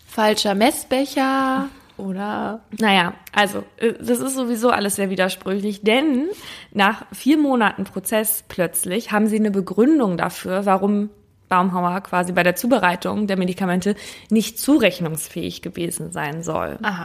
Falscher 0.06 0.54
Messbecher 0.54 1.68
oder 1.96 2.60
Naja, 2.78 3.14
also, 3.32 3.64
äh, 3.76 3.92
das 4.00 4.18
ist 4.18 4.34
sowieso 4.34 4.70
alles 4.70 4.96
sehr 4.96 5.10
widersprüchlich, 5.10 5.82
denn 5.82 6.28
nach 6.72 7.04
vier 7.12 7.38
Monaten 7.38 7.84
Prozess 7.84 8.44
plötzlich 8.48 9.12
haben 9.12 9.28
sie 9.28 9.36
eine 9.36 9.50
Begründung 9.50 10.16
dafür, 10.16 10.66
warum 10.66 11.10
Baumhauer 11.48 12.00
quasi 12.00 12.32
bei 12.32 12.42
der 12.42 12.56
Zubereitung 12.56 13.26
der 13.26 13.36
Medikamente 13.36 13.94
nicht 14.30 14.58
zurechnungsfähig 14.58 15.62
gewesen 15.62 16.10
sein 16.10 16.42
soll. 16.42 16.78
Aha. 16.82 17.04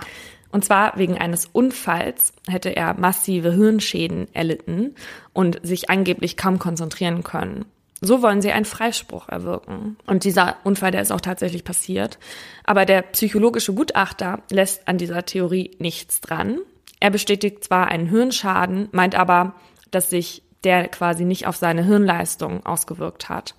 Und 0.51 0.65
zwar 0.65 0.97
wegen 0.97 1.17
eines 1.17 1.45
Unfalls 1.45 2.33
hätte 2.47 2.75
er 2.75 2.95
massive 2.95 3.53
Hirnschäden 3.53 4.27
erlitten 4.33 4.95
und 5.33 5.59
sich 5.61 5.91
angeblich 5.91 6.37
kaum 6.37 6.57
konzentrieren 6.57 7.23
können. 7.23 7.65
So 8.01 8.21
wollen 8.21 8.41
sie 8.41 8.51
einen 8.51 8.65
Freispruch 8.65 9.27
erwirken. 9.27 9.97
Und 10.05 10.23
dieser 10.23 10.57
Unfall, 10.63 10.91
der 10.91 11.01
ist 11.01 11.11
auch 11.11 11.21
tatsächlich 11.21 11.63
passiert. 11.63 12.17
Aber 12.63 12.85
der 12.85 13.01
psychologische 13.01 13.73
Gutachter 13.73 14.41
lässt 14.49 14.87
an 14.87 14.97
dieser 14.97 15.25
Theorie 15.25 15.71
nichts 15.79 16.21
dran. 16.21 16.59
Er 16.99 17.09
bestätigt 17.11 17.63
zwar 17.63 17.87
einen 17.87 18.07
Hirnschaden, 18.07 18.89
meint 18.91 19.15
aber, 19.15 19.53
dass 19.91 20.09
sich 20.09 20.43
der 20.63 20.87
quasi 20.89 21.23
nicht 21.23 21.47
auf 21.47 21.55
seine 21.55 21.83
Hirnleistung 21.83 22.65
ausgewirkt 22.65 23.29
hat. 23.29 23.55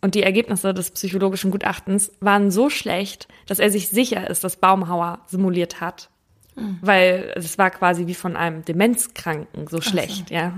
Und 0.00 0.14
die 0.14 0.22
Ergebnisse 0.22 0.74
des 0.74 0.90
psychologischen 0.90 1.50
Gutachtens 1.50 2.12
waren 2.20 2.50
so 2.50 2.70
schlecht, 2.70 3.26
dass 3.46 3.58
er 3.58 3.70
sich 3.70 3.88
sicher 3.88 4.28
ist, 4.28 4.44
dass 4.44 4.56
Baumhauer 4.56 5.20
simuliert 5.26 5.80
hat. 5.80 6.10
Weil 6.82 7.32
es 7.34 7.58
war 7.58 7.70
quasi 7.70 8.06
wie 8.06 8.14
von 8.14 8.36
einem 8.36 8.64
Demenzkranken 8.64 9.66
so 9.66 9.80
schlecht, 9.80 10.30
ja. 10.30 10.56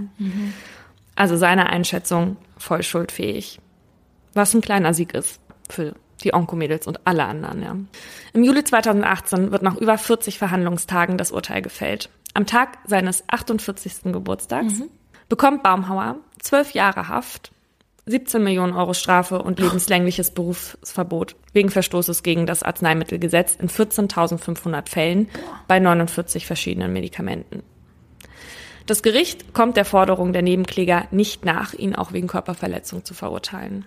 Also 1.14 1.37
seine 1.37 1.70
Einschätzung 1.70 2.37
voll 2.57 2.82
schuldfähig. 2.82 3.61
Was 4.34 4.54
ein 4.54 4.61
kleiner 4.61 4.94
Sieg 4.94 5.14
ist 5.14 5.40
für 5.68 5.94
die 6.22 6.34
Onkomädels 6.34 6.86
und 6.86 7.07
alle 7.07 7.24
anderen, 7.24 7.62
ja. 7.62 7.76
Im 8.32 8.42
Juli 8.42 8.64
2018 8.64 9.52
wird 9.52 9.62
nach 9.62 9.76
über 9.76 9.98
40 9.98 10.38
Verhandlungstagen 10.38 11.18
das 11.18 11.32
Urteil 11.32 11.62
gefällt. 11.62 12.11
Am 12.34 12.46
Tag 12.46 12.78
seines 12.86 13.24
48. 13.28 14.12
Geburtstags 14.12 14.82
bekommt 15.28 15.62
Baumhauer 15.62 16.16
zwölf 16.38 16.72
Jahre 16.72 17.09
Haft, 17.09 17.52
17 18.07 18.42
Millionen 18.42 18.72
Euro 18.72 18.94
Strafe 18.94 19.42
und 19.42 19.59
lebenslängliches 19.59 20.30
Berufsverbot 20.30 21.34
wegen 21.52 21.70
Verstoßes 21.70 22.22
gegen 22.22 22.46
das 22.46 22.62
Arzneimittelgesetz 22.62 23.57
in 23.57 23.68
14.500 23.68 24.88
Fällen 24.88 25.28
bei 25.66 25.80
49 25.80 26.46
verschiedenen 26.46 26.92
Medikamenten. 26.92 27.62
Das 28.87 29.03
Gericht 29.03 29.53
kommt 29.53 29.76
der 29.76 29.84
Forderung 29.84 30.32
der 30.32 30.43
Nebenkläger 30.43 31.07
nicht 31.11 31.45
nach, 31.45 31.74
ihn 31.74 31.95
auch 31.95 32.12
wegen 32.12 32.28
Körperverletzung 32.28 33.05
zu 33.05 33.14
verurteilen. 33.14 33.84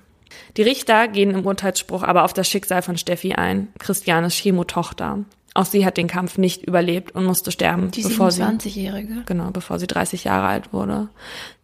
Die 0.57 0.61
Richter 0.61 1.07
gehen 1.07 1.31
im 1.31 1.45
Urteilsspruch 1.45 2.03
aber 2.03 2.23
auf 2.23 2.33
das 2.33 2.47
Schicksal 2.47 2.81
von 2.81 2.97
Steffi 2.97 3.33
ein, 3.33 3.69
Christianes 3.79 4.35
Chemotochter. 4.35 5.19
Auch 5.55 5.65
sie 5.65 5.85
hat 5.85 5.97
den 5.97 6.07
Kampf 6.07 6.37
nicht 6.37 6.63
überlebt 6.63 7.15
und 7.15 7.25
musste 7.25 7.51
sterben, 7.51 7.91
die 7.91 8.03
bevor 8.03 8.31
sie 8.31 8.43
27-Jährige? 8.43 9.23
Genau, 9.25 9.49
bevor 9.51 9.79
sie 9.79 9.87
30 9.87 10.25
Jahre 10.25 10.47
alt 10.47 10.73
wurde. 10.73 11.09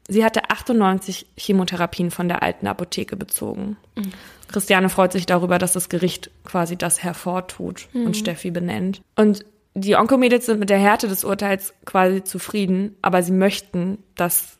Sie 0.07 0.23
hatte 0.23 0.49
98 0.49 1.25
Chemotherapien 1.37 2.11
von 2.11 2.27
der 2.27 2.43
alten 2.43 2.67
Apotheke 2.67 3.15
bezogen. 3.15 3.77
Christiane 4.47 4.89
freut 4.89 5.11
sich 5.11 5.25
darüber, 5.25 5.57
dass 5.57 5.73
das 5.73 5.89
Gericht 5.89 6.29
quasi 6.43 6.75
das 6.75 7.03
hervortut 7.03 7.87
und 7.93 8.15
Steffi 8.15 8.51
benennt. 8.51 9.01
Und 9.15 9.45
Die 9.75 9.97
Onkomädels 9.97 10.45
sind 10.45 10.59
mit 10.59 10.69
der 10.69 10.79
Härte 10.79 11.09
des 11.09 11.25
Urteils 11.25 11.73
quasi 11.83 12.23
zufrieden, 12.23 12.95
aber 13.01 13.21
sie 13.21 13.33
möchten, 13.33 13.97
dass 14.15 14.57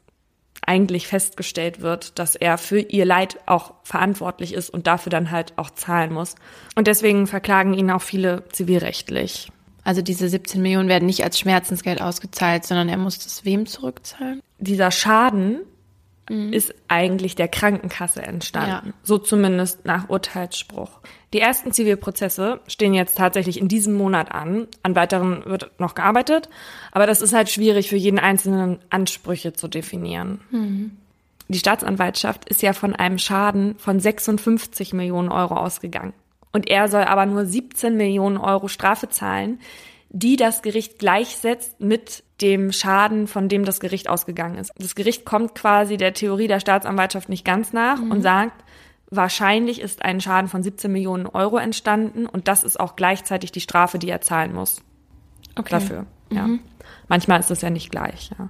eigentlich 0.66 1.08
festgestellt 1.08 1.82
wird, 1.82 2.20
dass 2.20 2.36
er 2.36 2.58
für 2.58 2.80
ihr 2.80 3.06
Leid 3.06 3.38
auch 3.46 3.76
verantwortlich 3.84 4.54
ist 4.54 4.70
und 4.70 4.88
dafür 4.88 5.10
dann 5.10 5.32
halt 5.32 5.54
auch 5.58 5.70
zahlen 5.70 6.12
muss. 6.12 6.36
Und 6.76 6.88
deswegen 6.88 7.28
verklagen 7.28 7.74
ihn 7.74 7.92
auch 7.92 8.02
viele 8.02 8.44
zivilrechtlich. 8.50 9.52
Also 9.86 10.02
diese 10.02 10.28
17 10.28 10.62
Millionen 10.62 10.90
werden 10.90 11.06
nicht 11.06 11.24
als 11.24 11.40
Schmerzensgeld 11.40 12.02
ausgezahlt, 12.02 12.66
sondern 12.66 12.90
er 12.90 12.98
muss 12.98 13.20
das 13.20 13.46
wem 13.46 13.68
zurückzahlen? 13.68 14.42
Dieser 14.58 14.92
Schaden 14.92 15.60
mhm. 16.30 16.54
ist 16.54 16.74
eigentlich 16.88 17.36
der 17.36 17.48
Krankenkasse 17.48 18.22
entstanden. 18.22 18.88
Ja. 18.88 18.94
So 19.04 19.18
zumindest 19.18 19.86
nach 19.86 20.10
Urteilsspruch. 20.10 21.00
Die 21.34 21.40
ersten 21.40 21.72
Zivilprozesse 21.72 22.62
stehen 22.68 22.94
jetzt 22.94 23.18
tatsächlich 23.18 23.60
in 23.60 23.68
diesem 23.68 23.94
Monat 23.96 24.32
an. 24.32 24.68
An 24.84 24.96
weiteren 24.96 25.46
wird 25.46 25.72
noch 25.80 25.96
gearbeitet. 25.96 26.50
Aber 26.92 27.08
das 27.08 27.22
ist 27.22 27.34
halt 27.34 27.50
schwierig 27.50 27.90
für 27.90 27.98
jeden 27.98 28.20
einzelnen 28.20 28.80
Ansprüche 28.90 29.54
zu 29.54 29.68
definieren. 29.68 30.42
Mhm. 30.52 30.92
Die 31.48 31.60
Staatsanwaltschaft 31.60 32.50
ist 32.50 32.62
ja 32.62 32.74
von 32.74 32.96
einem 32.96 33.18
Schaden 33.18 33.78
von 33.78 34.00
56 34.00 34.94
Millionen 34.94 35.30
Euro 35.30 35.56
ausgegangen. 35.56 36.14
Und 36.52 36.70
er 36.70 36.88
soll 36.88 37.04
aber 37.04 37.26
nur 37.26 37.46
17 37.46 37.98
Millionen 37.98 38.38
Euro 38.38 38.68
Strafe 38.68 39.10
zahlen, 39.10 39.60
die 40.10 40.38
das 40.38 40.62
Gericht 40.62 40.98
gleichsetzt 41.00 41.82
mit 41.82 42.24
dem 42.42 42.72
Schaden, 42.72 43.28
von 43.28 43.48
dem 43.48 43.64
das 43.64 43.80
Gericht 43.80 44.10
ausgegangen 44.10 44.58
ist. 44.58 44.72
Das 44.78 44.96
Gericht 44.96 45.26
kommt 45.26 45.56
quasi 45.56 45.98
der 45.98 46.14
Theorie 46.14 46.48
der 46.48 46.60
Staatsanwaltschaft 46.60 47.30
nicht 47.30 47.46
ganz 47.46 47.72
nach 47.72 48.02
mhm. 48.02 48.12
und 48.12 48.22
sagt, 48.22 48.64
wahrscheinlich 49.10 49.80
ist 49.80 50.04
ein 50.04 50.20
Schaden 50.20 50.50
von 50.50 50.64
17 50.64 50.92
Millionen 50.92 51.28
Euro 51.28 51.58
entstanden 51.58 52.26
und 52.26 52.48
das 52.48 52.64
ist 52.64 52.80
auch 52.80 52.96
gleichzeitig 52.96 53.52
die 53.52 53.62
Strafe, 53.62 54.00
die 54.00 54.10
er 54.10 54.22
zahlen 54.22 54.54
muss. 54.54 54.82
Okay. 55.56 55.70
Dafür. 55.70 56.06
Ja. 56.32 56.48
Mhm. 56.48 56.60
Manchmal 57.08 57.40
ist 57.40 57.52
das 57.52 57.62
ja 57.62 57.70
nicht 57.70 57.92
gleich, 57.92 58.32
ja. 58.38 58.50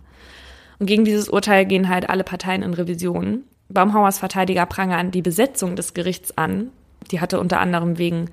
Und 0.79 0.87
gegen 0.87 1.05
dieses 1.05 1.29
Urteil 1.29 1.65
gehen 1.65 1.87
halt 1.87 2.09
alle 2.09 2.23
Parteien 2.23 2.61
in 2.61 2.73
Revision. 2.73 3.43
Baumhauers 3.69 4.19
Verteidiger 4.19 4.65
prangern 4.65 5.11
die 5.11 5.21
Besetzung 5.21 5.75
des 5.75 5.93
Gerichts 5.93 6.37
an. 6.37 6.71
Die 7.11 7.21
hatte 7.21 7.39
unter 7.39 7.59
anderem 7.59 7.97
wegen 7.97 8.29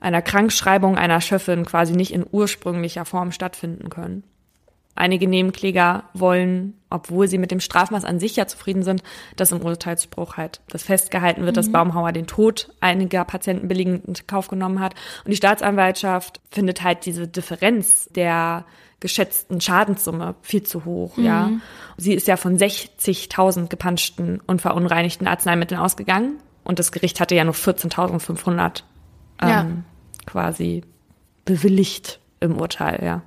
einer 0.00 0.22
Krankschreibung 0.22 0.96
einer 0.96 1.20
Schöffin 1.20 1.64
quasi 1.64 1.94
nicht 1.94 2.12
in 2.12 2.24
ursprünglicher 2.30 3.04
Form 3.04 3.32
stattfinden 3.32 3.90
können. 3.90 4.24
Einige 4.96 5.26
Nebenkläger 5.26 6.04
wollen, 6.14 6.74
obwohl 6.88 7.26
sie 7.26 7.38
mit 7.38 7.50
dem 7.50 7.60
Strafmaß 7.60 8.04
an 8.04 8.20
sich 8.20 8.36
ja 8.36 8.46
zufrieden 8.46 8.82
sind, 8.82 9.02
dass 9.36 9.52
im 9.52 9.62
Urteilsspruch 9.62 10.36
halt 10.36 10.60
das 10.68 10.84
festgehalten 10.84 11.42
wird, 11.42 11.52
mhm. 11.52 11.56
dass 11.56 11.72
Baumhauer 11.72 12.12
den 12.12 12.26
Tod 12.26 12.72
einiger 12.80 13.24
Patienten 13.24 13.68
billigend 13.68 14.06
in 14.06 14.14
Kauf 14.26 14.48
genommen 14.48 14.80
hat. 14.80 14.94
Und 15.24 15.30
die 15.30 15.36
Staatsanwaltschaft 15.36 16.40
findet 16.50 16.82
halt 16.82 17.06
diese 17.06 17.26
Differenz 17.26 18.08
der 18.14 18.64
geschätzten 19.00 19.60
Schadenssumme 19.60 20.34
viel 20.40 20.62
zu 20.62 20.84
hoch, 20.84 21.16
mhm. 21.16 21.24
ja. 21.24 21.50
Sie 21.96 22.14
ist 22.14 22.26
ja 22.26 22.36
von 22.36 22.56
60.000 22.56 23.68
gepanschten 23.68 24.40
und 24.46 24.62
verunreinigten 24.62 25.26
Arzneimitteln 25.26 25.80
ausgegangen 25.80 26.38
und 26.62 26.78
das 26.78 26.90
Gericht 26.90 27.20
hatte 27.20 27.34
ja 27.34 27.44
nur 27.44 27.54
14.500 27.54 28.82
ähm, 29.42 29.48
ja. 29.48 29.66
quasi 30.24 30.84
bewilligt 31.44 32.20
im 32.40 32.58
Urteil, 32.58 33.04
ja. 33.04 33.22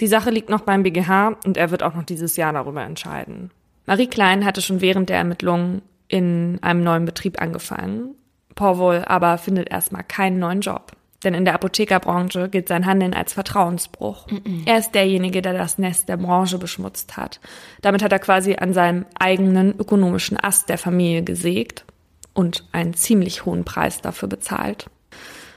Die 0.00 0.06
Sache 0.06 0.30
liegt 0.30 0.48
noch 0.48 0.62
beim 0.62 0.82
BGH 0.82 1.36
und 1.44 1.56
er 1.56 1.70
wird 1.70 1.82
auch 1.82 1.94
noch 1.94 2.04
dieses 2.04 2.36
Jahr 2.36 2.52
darüber 2.52 2.82
entscheiden. 2.82 3.50
Marie 3.86 4.06
Klein 4.06 4.44
hatte 4.44 4.62
schon 4.62 4.80
während 4.80 5.08
der 5.10 5.18
Ermittlungen 5.18 5.82
in 6.08 6.58
einem 6.62 6.82
neuen 6.82 7.04
Betrieb 7.04 7.40
angefangen. 7.40 8.14
Porwohl 8.54 9.04
aber 9.06 9.38
findet 9.38 9.70
erstmal 9.70 10.02
keinen 10.02 10.38
neuen 10.38 10.60
Job. 10.60 10.92
Denn 11.22 11.34
in 11.34 11.44
der 11.44 11.54
Apothekerbranche 11.54 12.48
gilt 12.48 12.68
sein 12.68 12.86
Handeln 12.86 13.12
als 13.12 13.34
Vertrauensbruch. 13.34 14.26
Mm 14.28 14.36
-mm. 14.36 14.62
Er 14.66 14.78
ist 14.78 14.94
derjenige, 14.94 15.42
der 15.42 15.52
das 15.52 15.76
Nest 15.76 16.08
der 16.08 16.16
Branche 16.16 16.56
beschmutzt 16.56 17.16
hat. 17.18 17.40
Damit 17.82 18.02
hat 18.02 18.12
er 18.12 18.18
quasi 18.18 18.56
an 18.56 18.72
seinem 18.72 19.04
eigenen 19.18 19.78
ökonomischen 19.78 20.38
Ast 20.38 20.70
der 20.70 20.78
Familie 20.78 21.22
gesägt 21.22 21.84
und 22.32 22.66
einen 22.72 22.94
ziemlich 22.94 23.44
hohen 23.44 23.64
Preis 23.64 24.00
dafür 24.00 24.28
bezahlt. 24.28 24.86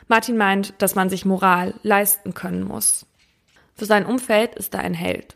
Martin 0.10 0.38
meint, 0.38 0.74
dass 0.80 0.96
man 0.96 1.10
sich 1.10 1.26
Moral 1.26 1.76
leisten 1.82 2.34
können 2.34 2.64
muss. 2.64 3.06
Für 3.76 3.86
sein 3.86 4.06
Umfeld 4.06 4.56
ist 4.56 4.74
er 4.74 4.82
ein 4.82 4.94
Held. 4.94 5.36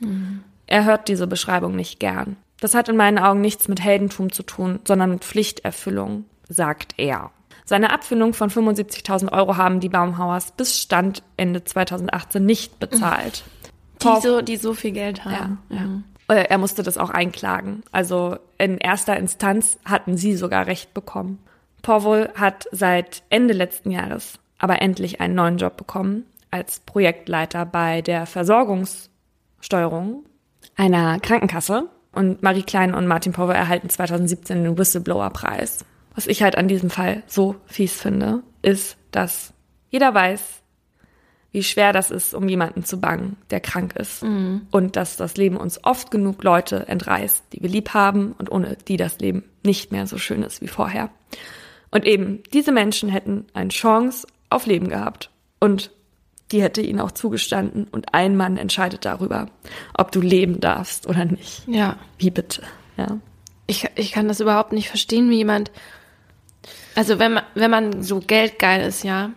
Mhm. 0.00 0.44
Er 0.66 0.84
hört 0.84 1.08
diese 1.08 1.26
Beschreibung 1.26 1.76
nicht 1.76 2.00
gern. 2.00 2.36
Das 2.60 2.74
hat 2.74 2.88
in 2.88 2.96
meinen 2.96 3.18
Augen 3.18 3.40
nichts 3.40 3.68
mit 3.68 3.82
Heldentum 3.82 4.32
zu 4.32 4.42
tun, 4.42 4.78
sondern 4.86 5.10
mit 5.10 5.24
Pflichterfüllung, 5.24 6.24
sagt 6.48 6.94
er. 6.96 7.30
Seine 7.64 7.90
Abfindung 7.90 8.34
von 8.34 8.50
75.000 8.50 9.32
Euro 9.32 9.56
haben 9.56 9.80
die 9.80 9.88
Baumhauers 9.88 10.52
bis 10.52 10.78
Stand 10.78 11.22
Ende 11.36 11.64
2018 11.64 12.44
nicht 12.44 12.78
bezahlt. 12.78 13.44
Die 14.02 14.20
so, 14.20 14.42
die 14.42 14.56
so 14.56 14.74
viel 14.74 14.90
Geld 14.90 15.24
haben. 15.24 15.60
Ja, 15.70 15.76
ja. 15.76 15.82
Mhm. 15.82 16.04
Er 16.26 16.58
musste 16.58 16.82
das 16.82 16.98
auch 16.98 17.10
einklagen. 17.10 17.84
Also 17.92 18.36
in 18.58 18.78
erster 18.78 19.16
Instanz 19.16 19.78
hatten 19.84 20.16
sie 20.16 20.34
sogar 20.34 20.66
Recht 20.66 20.92
bekommen. 20.92 21.38
Powell 21.82 22.30
hat 22.34 22.66
seit 22.72 23.22
Ende 23.30 23.54
letzten 23.54 23.92
Jahres 23.92 24.40
aber 24.58 24.82
endlich 24.82 25.20
einen 25.20 25.34
neuen 25.34 25.58
Job 25.58 25.76
bekommen 25.76 26.24
als 26.52 26.78
Projektleiter 26.80 27.66
bei 27.66 28.02
der 28.02 28.26
Versorgungssteuerung 28.26 30.24
einer 30.76 31.18
Krankenkasse. 31.18 31.88
Und 32.12 32.42
Marie 32.42 32.62
Klein 32.62 32.94
und 32.94 33.06
Martin 33.06 33.32
Power 33.32 33.54
erhalten 33.54 33.88
2017 33.88 34.62
den 34.62 34.78
Whistleblower-Preis. 34.78 35.84
Was 36.14 36.26
ich 36.26 36.42
halt 36.42 36.56
an 36.56 36.68
diesem 36.68 36.90
Fall 36.90 37.22
so 37.26 37.56
fies 37.66 37.98
finde, 37.98 38.42
ist, 38.60 38.98
dass 39.10 39.54
jeder 39.88 40.12
weiß, 40.12 40.62
wie 41.52 41.62
schwer 41.62 41.92
das 41.92 42.10
ist, 42.10 42.34
um 42.34 42.48
jemanden 42.48 42.84
zu 42.84 43.00
bangen, 43.00 43.36
der 43.50 43.60
krank 43.60 43.94
ist. 43.96 44.22
Mhm. 44.22 44.66
Und 44.70 44.96
dass 44.96 45.16
das 45.16 45.36
Leben 45.36 45.56
uns 45.56 45.82
oft 45.84 46.10
genug 46.10 46.42
Leute 46.42 46.88
entreißt, 46.88 47.44
die 47.52 47.62
wir 47.62 47.68
lieb 47.70 47.94
haben 47.94 48.34
und 48.38 48.50
ohne 48.50 48.76
die 48.88 48.96
das 48.96 49.18
Leben 49.18 49.44
nicht 49.62 49.92
mehr 49.92 50.06
so 50.06 50.18
schön 50.18 50.42
ist 50.42 50.60
wie 50.60 50.68
vorher. 50.68 51.10
Und 51.90 52.06
eben, 52.06 52.42
diese 52.52 52.72
Menschen 52.72 53.10
hätten 53.10 53.46
eine 53.52 53.68
Chance 53.68 54.26
auf 54.48 54.66
Leben 54.66 54.88
gehabt. 54.88 55.30
Und 55.60 55.90
die 56.52 56.62
hätte 56.62 56.82
ihnen 56.82 57.00
auch 57.00 57.10
zugestanden 57.10 57.88
und 57.90 58.14
ein 58.14 58.36
Mann 58.36 58.56
entscheidet 58.56 59.04
darüber, 59.04 59.48
ob 59.94 60.12
du 60.12 60.20
leben 60.20 60.60
darfst 60.60 61.06
oder 61.06 61.24
nicht. 61.24 61.66
Ja. 61.66 61.96
Wie 62.18 62.30
bitte, 62.30 62.62
ja. 62.96 63.18
Ich, 63.66 63.88
ich 63.94 64.12
kann 64.12 64.28
das 64.28 64.40
überhaupt 64.40 64.72
nicht 64.72 64.88
verstehen, 64.88 65.30
wie 65.30 65.36
jemand, 65.36 65.70
also 66.94 67.18
wenn 67.18 67.34
man, 67.34 67.44
wenn 67.54 67.70
man 67.70 68.02
so 68.02 68.20
geldgeil 68.20 68.86
ist, 68.86 69.02
ja. 69.02 69.30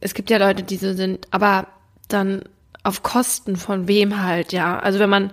Es 0.00 0.14
gibt 0.14 0.30
ja 0.30 0.38
Leute, 0.38 0.62
die 0.62 0.76
so 0.76 0.92
sind, 0.94 1.28
aber 1.30 1.66
dann 2.08 2.42
auf 2.82 3.02
Kosten 3.02 3.56
von 3.56 3.88
wem 3.88 4.22
halt, 4.22 4.52
ja. 4.52 4.78
Also 4.78 4.98
wenn 4.98 5.10
man 5.10 5.32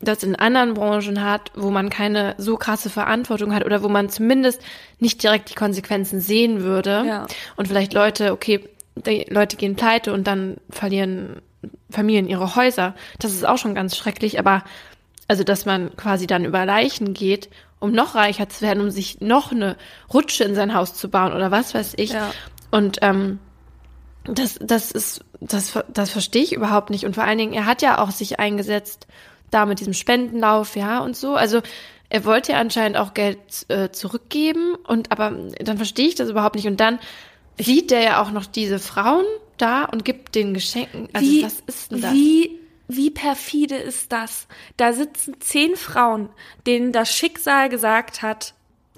das 0.00 0.22
in 0.22 0.36
anderen 0.36 0.74
Branchen 0.74 1.24
hat, 1.24 1.50
wo 1.54 1.70
man 1.70 1.88
keine 1.88 2.34
so 2.36 2.56
krasse 2.56 2.90
Verantwortung 2.90 3.54
hat 3.54 3.64
oder 3.64 3.82
wo 3.82 3.88
man 3.88 4.10
zumindest 4.10 4.60
nicht 4.98 5.22
direkt 5.22 5.50
die 5.50 5.54
Konsequenzen 5.54 6.20
sehen 6.20 6.62
würde 6.62 7.04
ja. 7.06 7.26
und 7.56 7.68
vielleicht 7.68 7.94
Leute, 7.94 8.32
okay, 8.32 8.68
die 8.96 9.26
Leute 9.28 9.56
gehen 9.56 9.76
pleite 9.76 10.12
und 10.12 10.26
dann 10.26 10.56
verlieren 10.70 11.42
Familien 11.90 12.28
ihre 12.28 12.56
Häuser. 12.56 12.94
Das 13.18 13.32
ist 13.32 13.46
auch 13.46 13.58
schon 13.58 13.74
ganz 13.74 13.96
schrecklich, 13.96 14.38
aber 14.38 14.64
also, 15.28 15.42
dass 15.42 15.66
man 15.66 15.94
quasi 15.96 16.26
dann 16.26 16.44
über 16.44 16.64
Leichen 16.64 17.12
geht, 17.12 17.50
um 17.80 17.92
noch 17.92 18.14
reicher 18.14 18.48
zu 18.48 18.62
werden, 18.62 18.80
um 18.80 18.90
sich 18.90 19.20
noch 19.20 19.50
eine 19.50 19.76
Rutsche 20.12 20.44
in 20.44 20.54
sein 20.54 20.74
Haus 20.74 20.94
zu 20.94 21.10
bauen 21.10 21.32
oder 21.32 21.50
was 21.50 21.74
weiß 21.74 21.94
ich. 21.96 22.12
Ja. 22.12 22.30
Und 22.70 22.98
ähm, 23.02 23.38
das, 24.24 24.58
das 24.60 24.90
ist, 24.90 25.24
das, 25.40 25.78
das 25.92 26.10
verstehe 26.10 26.42
ich 26.42 26.52
überhaupt 26.52 26.90
nicht. 26.90 27.04
Und 27.04 27.14
vor 27.14 27.24
allen 27.24 27.38
Dingen, 27.38 27.52
er 27.52 27.66
hat 27.66 27.82
ja 27.82 27.98
auch 27.98 28.10
sich 28.10 28.38
eingesetzt, 28.38 29.06
da 29.50 29.66
mit 29.66 29.80
diesem 29.80 29.92
Spendenlauf, 29.92 30.76
ja, 30.76 31.00
und 31.00 31.16
so. 31.16 31.34
Also 31.34 31.60
er 32.08 32.24
wollte 32.24 32.52
ja 32.52 32.58
anscheinend 32.58 32.96
auch 32.96 33.14
Geld 33.14 33.38
äh, 33.68 33.90
zurückgeben 33.90 34.76
und 34.86 35.10
aber 35.10 35.32
dann 35.60 35.76
verstehe 35.76 36.08
ich 36.08 36.14
das 36.14 36.30
überhaupt 36.30 36.54
nicht. 36.54 36.66
Und 36.66 36.78
dann 36.78 36.98
sieht 37.58 37.90
der 37.90 38.02
ja 38.02 38.22
auch 38.22 38.30
noch 38.30 38.46
diese 38.46 38.78
Frauen 38.78 39.24
da 39.56 39.84
und 39.84 40.04
gibt 40.04 40.34
den 40.34 40.54
Geschenken. 40.54 41.08
Also 41.12 41.28
wie, 41.28 41.42
was 41.42 41.60
ist 41.66 41.92
denn 41.92 42.00
das? 42.00 42.12
Wie, 42.12 42.60
wie 42.88 43.10
perfide 43.10 43.76
ist 43.76 44.12
das? 44.12 44.46
Da 44.76 44.92
sitzen 44.92 45.40
zehn 45.40 45.76
Frauen, 45.76 46.28
denen 46.66 46.92
das 46.92 47.12
Schicksal 47.12 47.68
gesagt 47.68 48.22
hat, 48.22 48.54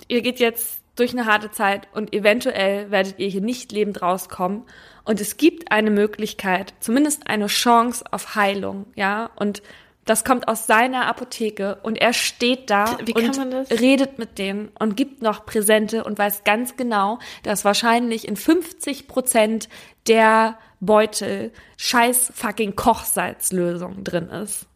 ihr 0.09 0.23
geht 0.23 0.41
jetzt 0.41 0.81
durch 0.97 1.13
eine 1.13 1.27
harte 1.27 1.51
Zeit 1.51 1.87
und 1.93 2.13
eventuell 2.13 2.91
werdet 2.91 3.19
ihr 3.19 3.29
hier 3.29 3.41
nicht 3.41 3.73
lebend 3.73 4.03
rauskommen. 4.03 4.65
Und 5.05 5.21
es 5.21 5.37
gibt 5.37 5.71
eine 5.73 5.91
Möglichkeit, 5.91 6.75
zumindest 6.81 7.29
eine 7.29 7.47
Chance 7.47 8.05
auf 8.11 8.35
Heilung, 8.35 8.87
ja. 8.95 9.31
Und 9.37 9.63
das 10.09 10.25
kommt 10.25 10.49
aus 10.49 10.67
seiner 10.67 11.07
Apotheke 11.07 11.79
und 11.83 11.99
er 11.99 12.15
steht 12.15 12.71
da 12.71 12.93
und 12.95 13.71
redet 13.71 14.19
mit 14.19 14.39
denen 14.39 14.71
und 14.79 14.97
gibt 14.97 15.21
noch 15.21 15.45
Präsente 15.45 16.03
und 16.05 16.19
weiß 16.19 16.45
ganz 16.45 16.77
genau, 16.77 17.19
dass 17.43 17.67
wahrscheinlich 17.67 18.27
in 18.27 18.37
50 18.37 19.07
Prozent 19.07 19.69
der 20.07 20.59
Beutel 20.81 21.53
scheiß 21.77 22.33
fucking 22.35 22.75
Kochsalzlösung 22.75 24.03
drin 24.03 24.31
ist. 24.31 24.67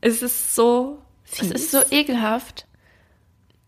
Es 0.00 0.22
ist 0.22 0.54
so 0.54 1.02
fies. 1.24 1.50
Es 1.50 1.64
ist 1.64 1.70
so 1.70 1.82
ekelhaft. 1.90 2.66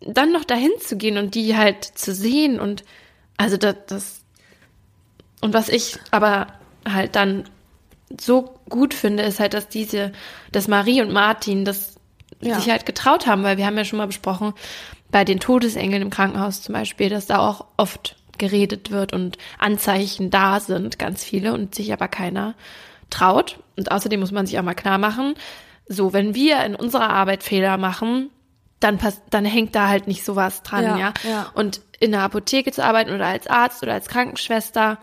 Dann 0.01 0.33
noch 0.33 0.45
dahin 0.45 0.73
zu 0.81 0.97
gehen 0.97 1.19
und 1.19 1.35
die 1.35 1.57
halt 1.57 1.85
zu 1.85 2.15
sehen 2.15 2.59
und 2.59 2.85
also 3.37 3.59
das, 3.59 3.77
das 3.87 4.21
und 5.43 5.53
was 5.53 5.69
ich 5.69 5.99
aber 6.11 6.47
halt 6.89 7.17
dann 7.17 7.45
so 8.21 8.55
gut 8.69 8.95
finde, 8.95 9.23
ist 9.25 9.41
halt, 9.41 9.55
dass 9.55 9.69
diese, 9.69 10.13
dass 10.53 10.69
Marie 10.69 11.03
und 11.03 11.13
Martin 11.13 11.65
das 11.65 11.95
Ja. 12.41 12.59
sich 12.61 12.71
halt 12.71 12.87
getraut 12.87 13.27
haben, 13.27 13.43
weil 13.43 13.57
wir 13.57 13.67
haben 13.67 13.77
ja 13.77 13.85
schon 13.85 13.99
mal 13.99 14.07
besprochen, 14.07 14.53
bei 15.11 15.25
den 15.25 15.41
Todesengeln 15.41 16.03
im 16.03 16.11
Krankenhaus 16.11 16.63
zum 16.63 16.73
Beispiel, 16.75 17.09
dass 17.09 17.27
da 17.27 17.39
auch 17.39 17.65
oft 17.77 18.17
geredet 18.39 18.91
wird 18.91 19.13
und 19.13 19.39
Anzeichen 19.59 20.31
da 20.31 20.61
sind, 20.61 20.99
ganz 20.99 21.25
viele, 21.25 21.55
und 21.55 21.75
sich 21.75 21.93
aber 21.93 22.09
keiner 22.09 22.55
traut. 23.09 23.59
Und 23.77 23.91
außerdem 23.93 24.21
muss 24.21 24.33
man 24.33 24.47
sich 24.47 24.59
auch 24.59 24.63
mal 24.65 24.75
klar 24.75 24.99
machen, 24.99 25.35
so, 25.89 26.13
wenn 26.13 26.35
wir 26.35 26.63
in 26.65 26.75
unserer 26.75 27.11
Arbeit 27.11 27.43
Fehler 27.45 27.79
machen, 27.79 28.31
dann 28.81 28.99
pass 28.99 29.23
dann 29.31 29.45
hängt 29.45 29.75
da 29.75 29.89
halt 29.89 30.07
nicht 30.09 30.25
sowas 30.25 30.63
dran, 30.63 30.83
Ja, 30.85 30.99
ja. 30.99 31.15
ja. 31.23 31.51
Und 31.55 31.81
in 32.01 32.11
der 32.11 32.23
Apotheke 32.23 32.73
zu 32.73 32.85
arbeiten 32.85 33.15
oder 33.15 33.27
als 33.27 33.47
Arzt 33.47 33.83
oder 33.83 33.95
als 33.95 34.09
Krankenschwester, 34.09 34.99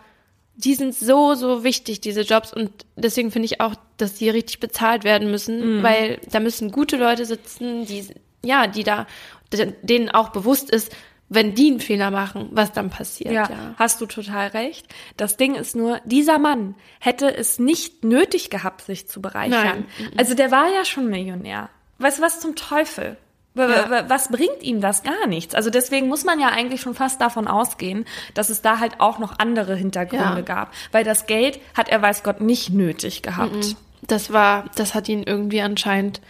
die 0.56 0.74
sind 0.74 0.94
so, 0.94 1.34
so 1.34 1.64
wichtig, 1.64 2.00
diese 2.00 2.22
Jobs. 2.22 2.52
Und 2.52 2.70
deswegen 2.96 3.30
finde 3.30 3.46
ich 3.46 3.60
auch, 3.60 3.74
dass 3.96 4.14
die 4.14 4.30
richtig 4.30 4.60
bezahlt 4.60 5.04
werden 5.04 5.30
müssen, 5.30 5.78
Mhm. 5.78 5.82
weil 5.82 6.20
da 6.30 6.40
müssen 6.40 6.70
gute 6.70 6.96
Leute 6.96 7.24
sitzen, 7.26 7.86
die, 7.86 8.06
ja, 8.44 8.66
die 8.66 8.84
da, 8.84 9.06
denen 9.82 10.10
auch 10.10 10.30
bewusst 10.30 10.70
ist, 10.70 10.92
wenn 11.30 11.54
die 11.54 11.68
einen 11.70 11.80
Fehler 11.80 12.10
machen, 12.10 12.48
was 12.52 12.72
dann 12.72 12.90
passiert. 12.90 13.32
Ja, 13.32 13.48
Ja. 13.50 13.74
hast 13.78 14.00
du 14.00 14.06
total 14.06 14.48
recht. 14.48 14.86
Das 15.16 15.36
Ding 15.36 15.54
ist 15.54 15.74
nur, 15.74 16.00
dieser 16.04 16.38
Mann 16.38 16.74
hätte 17.00 17.34
es 17.34 17.58
nicht 17.58 18.04
nötig 18.04 18.50
gehabt, 18.50 18.82
sich 18.82 19.08
zu 19.08 19.20
bereichern. 19.22 19.86
Nein. 19.98 20.12
Also 20.16 20.34
der 20.34 20.50
war 20.50 20.68
ja 20.72 20.84
schon 20.84 21.08
Millionär. 21.08 21.70
Weißt 21.98 22.18
du, 22.18 22.22
was 22.22 22.40
zum 22.40 22.54
Teufel? 22.56 23.16
Ja. 23.56 24.08
Was 24.08 24.28
bringt 24.28 24.62
ihm 24.62 24.80
das? 24.80 25.02
Gar 25.04 25.26
nichts. 25.28 25.54
Also 25.54 25.70
deswegen 25.70 26.08
muss 26.08 26.24
man 26.24 26.40
ja 26.40 26.48
eigentlich 26.48 26.80
schon 26.80 26.94
fast 26.94 27.20
davon 27.20 27.46
ausgehen, 27.46 28.04
dass 28.34 28.50
es 28.50 28.62
da 28.62 28.80
halt 28.80 28.98
auch 28.98 29.18
noch 29.18 29.38
andere 29.38 29.76
Hintergründe 29.76 30.24
Ja. 30.38 30.40
gab. 30.40 30.72
Weil 30.92 31.04
das 31.04 31.26
Geld 31.26 31.60
hat 31.74 31.88
er, 31.88 32.02
weiß 32.02 32.24
Gott, 32.24 32.40
nicht 32.40 32.70
nötig 32.70 33.22
gehabt. 33.22 33.76
Das 34.02 34.32
war, 34.32 34.64
das 34.74 34.94
hat 34.94 35.08
ihnen 35.08 35.22
irgendwie 35.22 35.60
anscheinend 35.60 36.20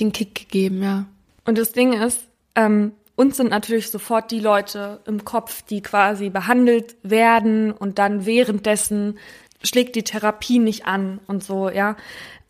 den 0.00 0.12
Kick 0.12 0.34
gegeben, 0.34 0.82
ja. 0.82 1.04
Und 1.46 1.58
das 1.58 1.72
Ding 1.72 1.92
ist, 1.92 2.22
ähm, 2.56 2.92
uns 3.16 3.36
sind 3.36 3.50
natürlich 3.50 3.90
sofort 3.92 4.32
die 4.32 4.40
Leute 4.40 5.00
im 5.06 5.24
Kopf, 5.24 5.62
die 5.62 5.80
quasi 5.80 6.30
behandelt 6.30 6.96
werden 7.04 7.70
und 7.70 8.00
dann 8.00 8.26
währenddessen 8.26 9.18
schlägt 9.62 9.94
die 9.94 10.02
Therapie 10.02 10.58
nicht 10.58 10.86
an 10.86 11.20
und 11.28 11.44
so, 11.44 11.70
ja. 11.70 11.96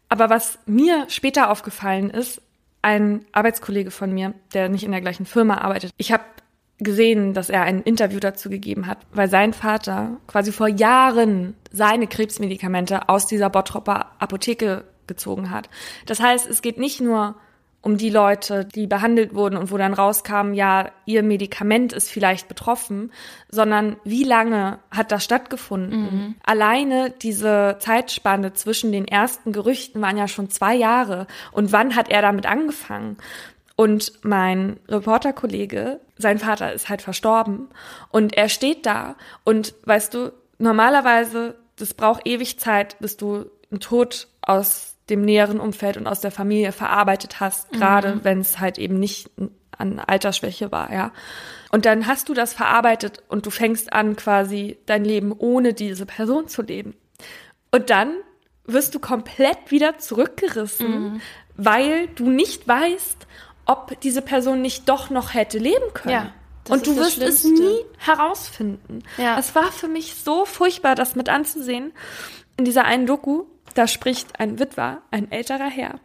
Aber 0.09 0.31
was 0.31 0.59
mir 0.64 1.05
später 1.09 1.51
aufgefallen 1.51 2.09
ist, 2.09 2.41
ein 2.85 3.24
Arbeitskollege 3.32 3.91
von 3.91 4.12
mir, 4.12 4.35
der 4.53 4.68
nicht 4.68 4.85
in 4.85 4.93
der 4.93 5.01
gleichen 5.01 5.24
Firma 5.24 5.59
arbeitet, 5.59 5.91
ich 5.97 6.12
habe 6.12 6.22
gesehen, 6.78 7.32
dass 7.32 7.49
er 7.49 7.62
ein 7.62 7.80
Interview 7.82 8.20
dazu 8.20 8.51
gegeben 8.51 8.87
hat, 8.87 8.99
weil 9.12 9.30
sein 9.30 9.53
Vater 9.53 10.18
quasi 10.26 10.53
vor 10.53 10.68
Jahren 10.68 11.55
seine 11.72 12.07
Krebsmedikamente 12.07 13.09
aus 13.09 13.26
dieser 13.26 13.49
Bottropper 13.49 14.12
Apotheke 14.18 14.85
gezogen 15.07 15.51
hat. 15.51 15.70
Das 16.07 16.20
heißt, 16.20 16.47
es 16.47 16.62
geht 16.62 16.78
nicht 16.78 17.01
nur 17.01 17.37
um 17.85 17.99
die 17.99 18.09
Leute, 18.09 18.64
die 18.64 18.87
behandelt 18.87 19.35
wurden 19.35 19.59
und 19.59 19.70
wo 19.70 19.76
dann 19.76 19.93
rauskam, 19.93 20.55
ja, 20.55 20.91
ihr 21.05 21.22
Medikament 21.22 21.93
ist 21.93 22.11
vielleicht 22.11 22.49
betroffen, 22.49 23.12
sondern 23.51 23.97
wie 24.05 24.24
lange 24.24 24.78
hat 24.91 25.12
das 25.12 25.22
stattgefunden? 25.22 25.97
Alleine 26.43 27.11
diese 27.11 27.76
Zeitspanne 27.80 28.55
zwischen 28.55 28.91
den 28.91 29.07
ersten 29.07 29.53
Gerüchten 29.53 30.01
waren 30.01 30.16
ja 30.16 30.28
schon 30.28 30.49
zwei 30.49 30.74
Jahre. 30.74 31.26
Und 31.53 31.72
wann 31.72 31.95
hat 31.95 32.09
er 32.09 32.22
damit 32.22 32.47
angefangen? 32.47 33.18
Und 33.76 34.12
mein 34.22 34.78
Reporterkollege, 34.89 36.01
sein 36.16 36.39
Vater 36.39 36.72
ist 36.72 36.89
halt 36.89 37.03
verstorben 37.03 37.68
und 38.09 38.35
er 38.35 38.49
steht 38.49 38.87
da 38.87 39.16
und 39.43 39.74
weißt 39.85 40.14
du, 40.14 40.32
normalerweise, 40.59 41.57
das 41.76 41.93
braucht 41.93 42.26
ewig 42.26 42.59
Zeit, 42.59 42.97
bis 43.01 43.16
du 43.16 43.47
einen 43.70 43.80
Tod 43.80 44.28
aus 44.43 44.93
dem 45.11 45.23
näheren 45.23 45.61
Umfeld 45.61 45.97
und 45.97 46.07
aus 46.07 46.21
der 46.21 46.31
Familie 46.31 46.73
verarbeitet 46.73 47.41
hast, 47.41 47.73
gerade 47.73 48.25
wenn 48.25 48.41
es 48.41 48.59
halt 48.59 48.79
eben 48.79 48.99
nicht 48.99 49.31
an 49.77 49.99
Altersschwäche 49.99 50.73
war, 50.73 50.93
ja. 50.93 51.13
Und 51.71 51.85
dann 51.85 52.07
hast 52.07 52.29
du 52.29 52.35
das 52.35 52.55
verarbeitet 52.55 53.23
und 53.29 53.47
du 53.47 53.51
fängst 53.51 53.93
an, 53.93 54.17
quasi 54.17 54.79
dein 54.87 55.05
Leben 55.05 55.33
ohne 55.37 55.75
diese 55.75 56.07
Person 56.07 56.49
zu 56.49 56.63
leben. 56.63 56.95
Und 57.73 57.91
dann 57.91 58.15
wirst 58.65 58.95
du 58.95 59.01
komplett 59.01 59.71
wieder 59.71 59.99
zurückgerissen, 59.99 61.21
weil 61.57 62.09
du 62.09 62.31
nicht 62.31 62.67
weißt, 62.67 63.27
ob 63.67 64.01
diese 64.01 64.23
Person 64.23 64.63
nicht 64.63 64.89
doch 64.89 65.11
noch 65.11 65.35
hätte 65.35 65.59
leben 65.59 65.93
können. 65.93 66.15
Ja, 66.15 66.33
das 66.65 66.73
und 66.73 66.87
du 66.87 66.97
wirst 66.97 67.19
es 67.21 67.45
nie 67.45 67.81
herausfinden. 67.99 69.03
Ja. 69.19 69.39
Es 69.39 69.55
war 69.55 69.71
für 69.73 69.89
mich 69.89 70.15
so 70.15 70.45
furchtbar, 70.45 70.95
das 70.95 71.15
mit 71.15 71.29
anzusehen. 71.29 71.93
In 72.57 72.65
dieser 72.65 72.85
einen 72.85 73.07
Doku, 73.07 73.45
da 73.75 73.87
spricht 73.87 74.41
ein 74.41 74.59
Witwer, 74.59 75.03
ein 75.11 75.31
älterer 75.31 75.68
Herr, 75.68 76.01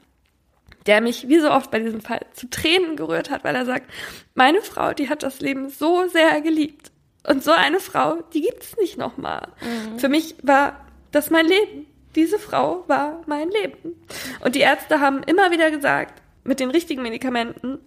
der 0.85 1.01
mich 1.01 1.27
wie 1.27 1.39
so 1.39 1.51
oft 1.51 1.71
bei 1.71 1.79
diesem 1.79 2.01
Fall 2.01 2.25
zu 2.33 2.49
Tränen 2.49 2.95
gerührt 2.95 3.29
hat, 3.29 3.43
weil 3.43 3.55
er 3.55 3.65
sagt, 3.65 3.89
meine 4.33 4.61
Frau, 4.61 4.93
die 4.93 5.09
hat 5.09 5.23
das 5.23 5.39
Leben 5.39 5.69
so 5.69 6.07
sehr 6.07 6.41
geliebt. 6.41 6.91
Und 7.27 7.43
so 7.43 7.51
eine 7.51 7.79
Frau, 7.79 8.23
die 8.33 8.41
gibt's 8.41 8.77
nicht 8.77 8.97
nochmal. 8.97 9.49
Für 9.97 10.09
mich 10.09 10.35
war 10.41 10.85
das 11.11 11.29
mein 11.29 11.45
Leben. 11.45 11.85
Diese 12.15 12.39
Frau 12.39 12.85
war 12.87 13.21
mein 13.27 13.49
Leben. 13.49 13.95
Und 14.43 14.55
die 14.55 14.61
Ärzte 14.61 14.99
haben 14.99 15.21
immer 15.23 15.51
wieder 15.51 15.69
gesagt, 15.69 16.21
mit 16.43 16.59
den 16.59 16.71
richtigen 16.71 17.03
Medikamenten 17.03 17.77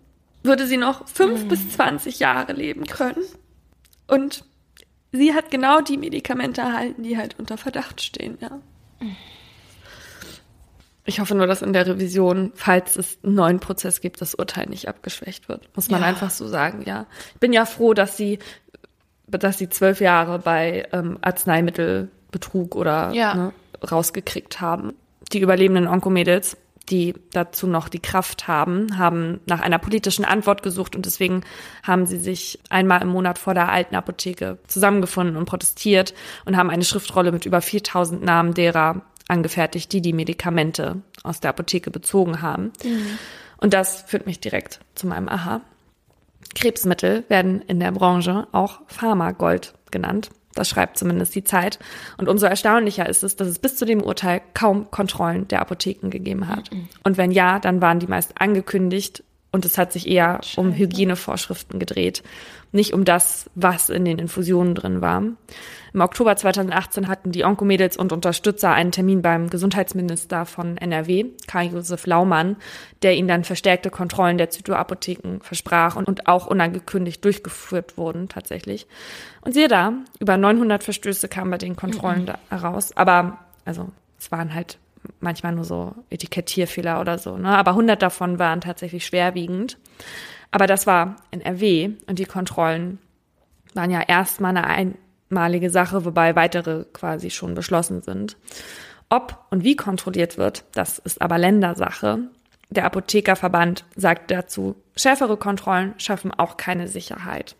würde 0.45 0.67
sie 0.67 0.77
noch 0.77 1.09
fünf 1.09 1.49
bis 1.49 1.71
zwanzig 1.71 2.19
Jahre 2.19 2.53
leben 2.53 2.85
können. 2.85 3.25
Und 4.07 4.45
sie 5.13 5.35
hat 5.35 5.51
genau 5.51 5.81
die 5.81 5.97
Medikamente 5.97 6.61
erhalten, 6.61 7.03
die 7.03 7.17
halt 7.17 7.37
unter 7.39 7.57
Verdacht 7.57 8.01
stehen, 8.01 8.39
ja. 8.41 8.61
Ich 11.05 11.19
hoffe 11.19 11.35
nur, 11.35 11.47
dass 11.49 11.63
in 11.63 11.73
der 11.73 11.87
Revision, 11.87 12.53
falls 12.55 12.97
es 12.97 13.19
einen 13.25 13.35
neuen 13.35 13.59
Prozess 13.61 14.01
gibt, 14.01 14.21
das 14.21 14.35
Urteil 14.35 14.69
nicht 14.69 14.87
abgeschwächt 14.89 15.49
wird. 15.49 15.69
Muss 15.75 15.91
man 15.91 16.01
Ja. 16.01 16.07
einfach 16.07 16.31
so 16.31 16.47
sagen, 16.47 16.83
ja. 16.87 17.07
Ich 17.35 17.41
bin 17.41 17.53
ja 17.53 17.65
froh, 17.67 17.93
dass 17.93 18.17
sie, 18.17 18.39
dass 19.27 19.59
sie 19.59 19.69
zwölf 19.69 20.01
Jahre 20.01 20.39
bei 20.39 20.87
ähm, 20.93 21.19
Arzneimittelbetrug 21.23 22.77
oder 22.77 23.11
Ja. 23.13 23.35
ne, 23.35 23.53
rausgekriegt 23.91 24.61
haben. 24.61 24.95
Die 25.33 25.41
überlebenden 25.41 25.89
Onkomädels, 25.89 26.57
die 26.89 27.15
dazu 27.33 27.67
noch 27.67 27.89
die 27.89 28.01
Kraft 28.01 28.49
haben, 28.49 28.99
haben 28.99 29.41
nach 29.47 29.61
einer 29.61 29.79
politischen 29.79 30.25
Antwort 30.25 30.63
gesucht 30.63 30.97
und 30.97 31.07
deswegen 31.07 31.43
haben 31.85 32.07
sie 32.07 32.19
sich 32.19 32.59
einmal 32.71 33.03
im 33.03 33.09
Monat 33.09 33.39
vor 33.39 33.55
der 33.55 33.71
alten 33.71 33.95
Apotheke 33.95 34.59
zusammengefunden 34.67 35.37
und 35.37 35.45
protestiert 35.47 36.13
und 36.45 36.57
haben 36.57 36.71
eine 36.71 36.85
Schriftrolle 36.85 37.31
mit 37.33 37.47
über 37.47 37.61
4000 37.61 38.23
Namen 38.23 38.55
derer 38.55 39.03
angefertigt, 39.29 39.93
die 39.93 40.01
die 40.01 40.13
Medikamente 40.13 41.03
aus 41.23 41.41
der 41.41 41.51
Apotheke 41.51 41.91
bezogen 41.91 42.43
haben. 42.43 42.73
Und 43.57 43.75
das 43.75 44.03
führt 44.03 44.27
mich 44.27 44.41
direkt 44.41 44.81
zu 44.95 45.07
meinem 45.07 45.29
Aha. 45.29 45.61
Krebsmittel 46.55 47.25
werden 47.29 47.63
in 47.63 47.81
der 47.81 47.93
Branche 47.93 48.47
auch 48.53 48.81
Pharmagold 48.87 49.75
genannt. 49.91 50.31
Das 50.55 50.69
schreibt 50.69 50.99
zumindest 50.99 51.35
die 51.35 51.45
Zeit. 51.45 51.79
Und 52.19 52.29
umso 52.29 52.47
erstaunlicher 52.47 53.09
ist 53.09 53.23
es, 53.23 53.37
dass 53.37 53.49
es 53.49 53.59
bis 53.59 53.77
zu 53.77 53.87
dem 53.87 54.03
Urteil 54.03 54.43
kaum 54.53 54.91
Kontrollen 54.91 55.49
der 55.49 55.61
Apotheken 55.61 56.11
gegeben 56.11 56.49
hat. 56.49 56.71
Und 57.05 57.17
wenn 57.17 57.31
ja, 57.31 57.59
dann 57.59 57.81
waren 57.81 58.01
die 58.01 58.07
meist 58.07 58.41
angekündigt 58.41 59.25
und 59.51 59.65
es 59.65 59.79
hat 59.79 59.93
sich 59.93 60.09
eher 60.09 60.41
um 60.57 60.73
Hygienevorschriften 60.73 61.79
gedreht, 61.79 62.23
nicht 62.73 62.95
um 62.95 63.05
das, 63.05 63.51
was 63.55 63.91
in 63.91 64.05
den 64.05 64.19
Infusionen 64.19 64.75
drin 64.75 65.01
war. 65.01 65.23
Im 65.95 66.01
Oktober 66.01 66.35
2018 66.35 67.07
hatten 67.07 67.33
die 67.33 67.45
Onkomädels 67.45 67.99
und 67.99 68.13
Unterstützer 68.13 68.73
einen 68.73 68.93
Termin 68.93 69.21
beim 69.21 69.51
Gesundheitsminister 69.51 70.47
von 70.47 70.79
NRW, 70.79 71.27
Karl-Josef 71.47 72.07
Laumann, 72.07 72.57
der 73.03 73.15
ihnen 73.15 73.29
dann 73.29 73.45
verstärkte 73.45 73.91
Kontrollen 73.91 74.39
der 74.39 74.49
Zytoapotheken 74.49 75.41
versprach 75.43 75.97
und, 75.97 76.09
und 76.09 76.29
auch 76.29 76.47
unangekündigt 76.47 77.23
durchgeführt 77.23 77.99
wurden 77.99 78.29
tatsächlich. 78.31 78.87
Und 79.43 79.53
siehe 79.53 79.69
da, 79.69 79.93
über 80.19 80.39
900 80.39 80.83
Verstöße 80.83 81.29
kamen 81.29 81.51
bei 81.51 81.59
den 81.59 81.77
Kontrollen 81.77 82.25
da 82.25 82.39
heraus. 82.49 82.97
Aber, 82.97 83.39
also, 83.67 83.91
es 84.19 84.33
waren 84.33 84.55
halt 84.55 84.79
manchmal 85.21 85.53
nur 85.53 85.65
so 85.65 85.95
Etikettierfehler 86.11 87.01
oder 87.01 87.19
so, 87.19 87.37
ne? 87.37 87.49
Aber 87.49 87.73
100 87.73 88.01
davon 88.01 88.39
waren 88.39 88.61
tatsächlich 88.61 89.05
schwerwiegend. 89.05 89.79
Aber 90.53 90.67
das 90.67 90.87
war 90.87 91.17
NRW 91.31 91.91
und 92.07 92.19
die 92.19 92.27
Kontrollen 92.27 92.99
waren 93.75 93.91
ja 93.91 94.03
erstmal 94.03 94.57
eine 94.57 94.95
einmalige 95.31 95.71
Sache, 95.71 96.05
wobei 96.05 96.37
weitere 96.37 96.85
quasi 96.93 97.31
schon 97.31 97.55
beschlossen 97.55 98.03
sind. 98.03 98.37
Ob 99.09 99.45
und 99.51 99.65
wie 99.65 99.77
kontrolliert 99.77 100.39
wird, 100.39 100.65
das 100.73 100.99
ist 100.99 101.21
aber 101.21 101.39
Ländersache. 101.39 102.19
Der 102.71 102.85
Apothekerverband 102.85 103.85
sagt 103.97 104.31
dazu, 104.31 104.77
schärfere 104.97 105.37
Kontrollen 105.37 105.95
schaffen 105.99 106.33
auch 106.33 106.57
keine 106.57 106.89
Sicherheit. 106.89 107.57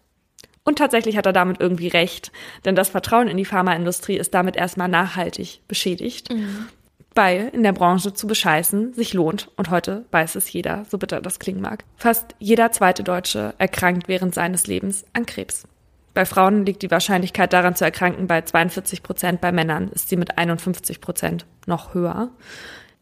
Und 0.65 0.79
tatsächlich 0.79 1.17
hat 1.17 1.27
er 1.27 1.33
damit 1.33 1.61
irgendwie 1.61 1.89
recht, 1.89 2.31
denn 2.65 2.77
das 2.77 2.89
Vertrauen 2.89 3.29
in 3.29 3.37
die 3.37 3.45
Pharmaindustrie 3.45 4.17
ist 4.17 4.33
damit 4.33 4.57
erstmal 4.57 4.89
nachhaltig 4.89 5.61
beschädigt, 5.67 6.29
weil 7.15 7.49
in 7.53 7.63
der 7.63 7.73
Branche 7.73 8.15
zu 8.15 8.27
bescheißen 8.27 8.95
sich 8.95 9.15
lohnt 9.15 9.51
und 9.57 9.71
heute 9.71 10.05
weiß 10.11 10.35
es 10.37 10.53
jeder, 10.53 10.85
so 10.89 10.99
bitter 10.99 11.21
das 11.21 11.39
klingen 11.39 11.61
mag. 11.61 11.85
Fast 11.97 12.35
jeder 12.39 12.73
zweite 12.73 13.03
Deutsche 13.03 13.55
erkrankt 13.59 14.09
während 14.09 14.35
seines 14.35 14.67
Lebens 14.67 15.05
an 15.13 15.27
Krebs. 15.27 15.67
Bei 16.15 16.27
Frauen 16.27 16.67
liegt 16.67 16.83
die 16.83 16.91
Wahrscheinlichkeit 16.91 17.53
daran 17.53 17.75
zu 17.75 17.85
erkranken 17.85 18.27
bei 18.27 18.43
42 18.43 19.03
Prozent, 19.03 19.41
bei 19.41 19.51
Männern 19.51 19.89
ist 19.89 20.09
sie 20.09 20.17
mit 20.17 20.37
51 20.37 21.01
Prozent 21.01 21.47
noch 21.67 21.95
höher. 21.95 22.31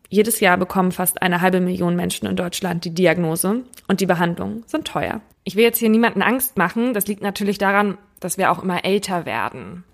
Jedes 0.08 0.40
Jahr 0.40 0.56
bekommen 0.56 0.92
fast 0.92 1.22
eine 1.22 1.40
halbe 1.40 1.60
Million 1.60 1.96
Menschen 1.96 2.26
in 2.26 2.36
Deutschland 2.36 2.84
die 2.84 2.94
Diagnose 2.94 3.62
und 3.86 4.00
die 4.00 4.06
Behandlungen 4.06 4.64
sind 4.66 4.86
teuer. 4.86 5.20
Ich 5.44 5.56
will 5.56 5.64
jetzt 5.64 5.78
hier 5.78 5.88
niemanden 5.88 6.22
Angst 6.22 6.58
machen. 6.58 6.94
Das 6.94 7.06
liegt 7.06 7.22
natürlich 7.22 7.58
daran, 7.58 7.96
dass 8.18 8.36
wir 8.36 8.50
auch 8.50 8.62
immer 8.62 8.84
älter 8.84 9.24
werden. 9.24 9.84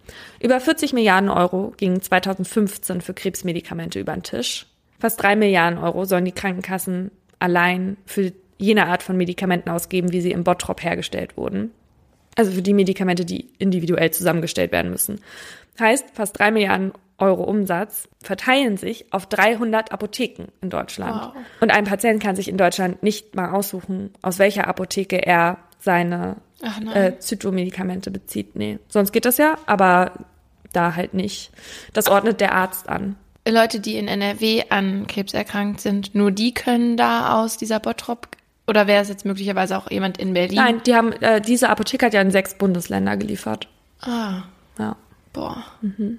Über 0.41 0.61
40 0.61 0.93
Milliarden 0.93 1.31
Euro 1.31 1.73
gingen 1.77 2.01
2015 2.01 3.01
für 3.01 3.15
Krebsmedikamente 3.15 4.01
über 4.01 4.13
den 4.13 4.23
Tisch. 4.23 4.67
Fast 4.99 5.23
drei 5.23 5.37
Milliarden 5.37 5.79
Euro 5.79 6.05
sollen 6.05 6.25
die 6.25 6.33
Krankenkassen 6.33 7.11
allein 7.39 7.97
für 8.07 8.33
jene 8.59 8.87
Art 8.87 9.03
von 9.03 9.17
Medikamenten 9.17 9.69
ausgeben, 9.71 10.13
wie 10.13 10.21
sie 10.21 10.33
im 10.33 10.45
Bottrop 10.45 10.83
hergestellt 10.83 11.37
wurden. 11.37 11.73
Also 12.37 12.53
für 12.53 12.63
die 12.63 12.75
Medikamente, 12.75 13.25
die 13.25 13.49
individuell 13.59 14.11
zusammengestellt 14.11 14.73
werden 14.73 14.91
müssen. 14.91 15.21
Heißt, 15.79 16.07
fast 16.15 16.39
drei 16.39 16.51
Milliarden 16.51 16.93
Euro 17.19 17.45
Umsatz 17.45 18.09
verteilen 18.23 18.77
sich 18.77 19.07
auf 19.11 19.27
300 19.27 19.91
Apotheken 19.91 20.49
in 20.61 20.69
Deutschland. 20.69 21.33
Wow. 21.35 21.43
Und 21.61 21.71
ein 21.71 21.85
Patient 21.85 22.23
kann 22.23 22.37
sich 22.37 22.49
in 22.49 22.59
Deutschland 22.59 23.03
nicht 23.03 23.35
mal 23.35 23.53
aussuchen, 23.53 24.11
aus 24.21 24.39
welcher 24.39 24.69
Apotheke 24.69 25.25
er 25.25 25.59
seine 25.79 26.37
äh, 26.95 27.19
Zytomedikamente 27.19 28.11
bezieht. 28.11 28.57
Nee, 28.57 28.79
sonst 28.89 29.13
geht 29.13 29.25
das 29.25 29.39
ja, 29.39 29.59
aber 29.67 30.13
da 30.73 30.95
halt 30.95 31.15
nicht. 31.15 31.51
Das 31.93 32.09
ordnet 32.09 32.41
der 32.41 32.55
Arzt 32.55 32.89
an. 32.89 33.17
Leute, 33.49 33.79
die 33.81 33.97
in 33.97 34.09
NRW 34.09 34.65
an 34.71 35.07
Krebs 35.07 35.33
erkrankt 35.33 35.81
sind, 35.81 36.15
nur 36.15 36.33
die 36.33 36.53
können 36.53 36.97
da 36.97 37.41
aus 37.41 37.57
dieser 37.57 37.79
Bottrop 37.79 38.29
oder 38.67 38.87
wäre 38.89 39.03
es 39.03 39.09
jetzt 39.09 39.25
möglicherweise 39.25 39.79
auch 39.79 39.91
jemand 39.91 40.19
in 40.19 40.35
Berlin? 40.35 40.57
Nein, 40.57 40.81
die 40.85 40.95
haben 40.95 41.13
äh, 41.13 41.41
diese 41.41 41.69
Apotheke 41.69 42.07
hat 42.07 42.15
ja 42.15 42.21
in 42.21 42.33
sechs 42.33 42.55
Bundesländer 42.55 43.17
geliefert. 43.17 43.69
Ah. 44.01 44.43
Ja. 44.79 44.97
Boah. 45.33 45.65
Mhm. 45.83 46.19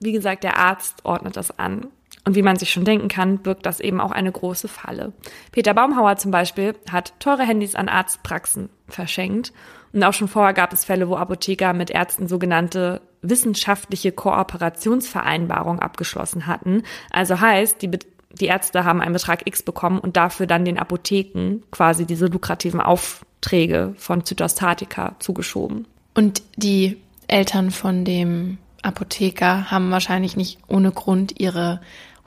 Wie 0.00 0.12
gesagt, 0.12 0.44
der 0.44 0.58
Arzt 0.58 1.04
ordnet 1.04 1.36
das 1.36 1.58
an. 1.58 1.86
Und 2.24 2.34
wie 2.34 2.42
man 2.42 2.56
sich 2.56 2.70
schon 2.70 2.84
denken 2.84 3.08
kann, 3.08 3.38
birgt 3.38 3.64
das 3.64 3.80
eben 3.80 4.00
auch 4.00 4.10
eine 4.10 4.30
große 4.30 4.68
Falle. 4.68 5.12
Peter 5.50 5.72
Baumhauer 5.72 6.16
zum 6.16 6.30
Beispiel 6.30 6.74
hat 6.90 7.14
teure 7.20 7.44
Handys 7.44 7.74
an 7.74 7.88
Arztpraxen 7.88 8.68
verschenkt. 8.88 9.52
Und 9.92 10.04
auch 10.04 10.12
schon 10.12 10.28
vorher 10.28 10.54
gab 10.54 10.72
es 10.72 10.84
Fälle, 10.84 11.08
wo 11.08 11.16
Apotheker 11.16 11.72
mit 11.72 11.90
Ärzten 11.90 12.28
sogenannte 12.28 13.00
wissenschaftliche 13.22 14.12
Kooperationsvereinbarungen 14.12 15.80
abgeschlossen 15.80 16.46
hatten. 16.46 16.82
Also 17.10 17.40
heißt, 17.40 17.82
die, 17.82 17.90
die 18.32 18.46
Ärzte 18.46 18.84
haben 18.84 19.00
einen 19.00 19.14
Betrag 19.14 19.46
X 19.46 19.62
bekommen 19.62 19.98
und 19.98 20.16
dafür 20.16 20.46
dann 20.46 20.64
den 20.64 20.78
Apotheken 20.78 21.60
quasi 21.70 22.06
diese 22.06 22.26
lukrativen 22.26 22.80
Aufträge 22.80 23.94
von 23.96 24.24
Zytostatika 24.24 25.16
zugeschoben. 25.18 25.86
Und 26.14 26.42
die 26.56 26.98
Eltern 27.26 27.70
von 27.70 28.04
dem 28.04 28.58
Apotheker 28.82 29.70
haben 29.70 29.90
wahrscheinlich 29.90 30.36
nicht 30.36 30.58
ohne 30.68 30.92
Grund 30.92 31.40
ihre 31.40 31.80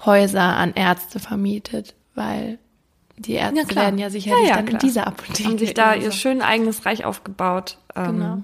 Häuser 0.05 0.41
an 0.41 0.73
Ärzte 0.73 1.19
vermietet, 1.19 1.95
weil 2.15 2.57
die 3.21 3.33
Ärzte 3.33 3.75
ja, 3.75 3.75
werden 3.75 3.99
ja 3.99 4.09
sicherlich 4.09 4.43
ja, 4.43 4.49
ja, 4.49 4.55
dann 4.57 4.65
klar. 4.65 4.81
in 4.81 4.87
dieser 4.87 5.07
Apotheke. 5.07 5.49
Haben 5.49 5.57
sich 5.57 5.73
da 5.73 5.95
ihr 5.95 6.11
schön 6.11 6.41
eigenes 6.41 6.85
Reich 6.85 7.05
aufgebaut, 7.05 7.77
ähm, 7.95 8.05
genau. 8.05 8.37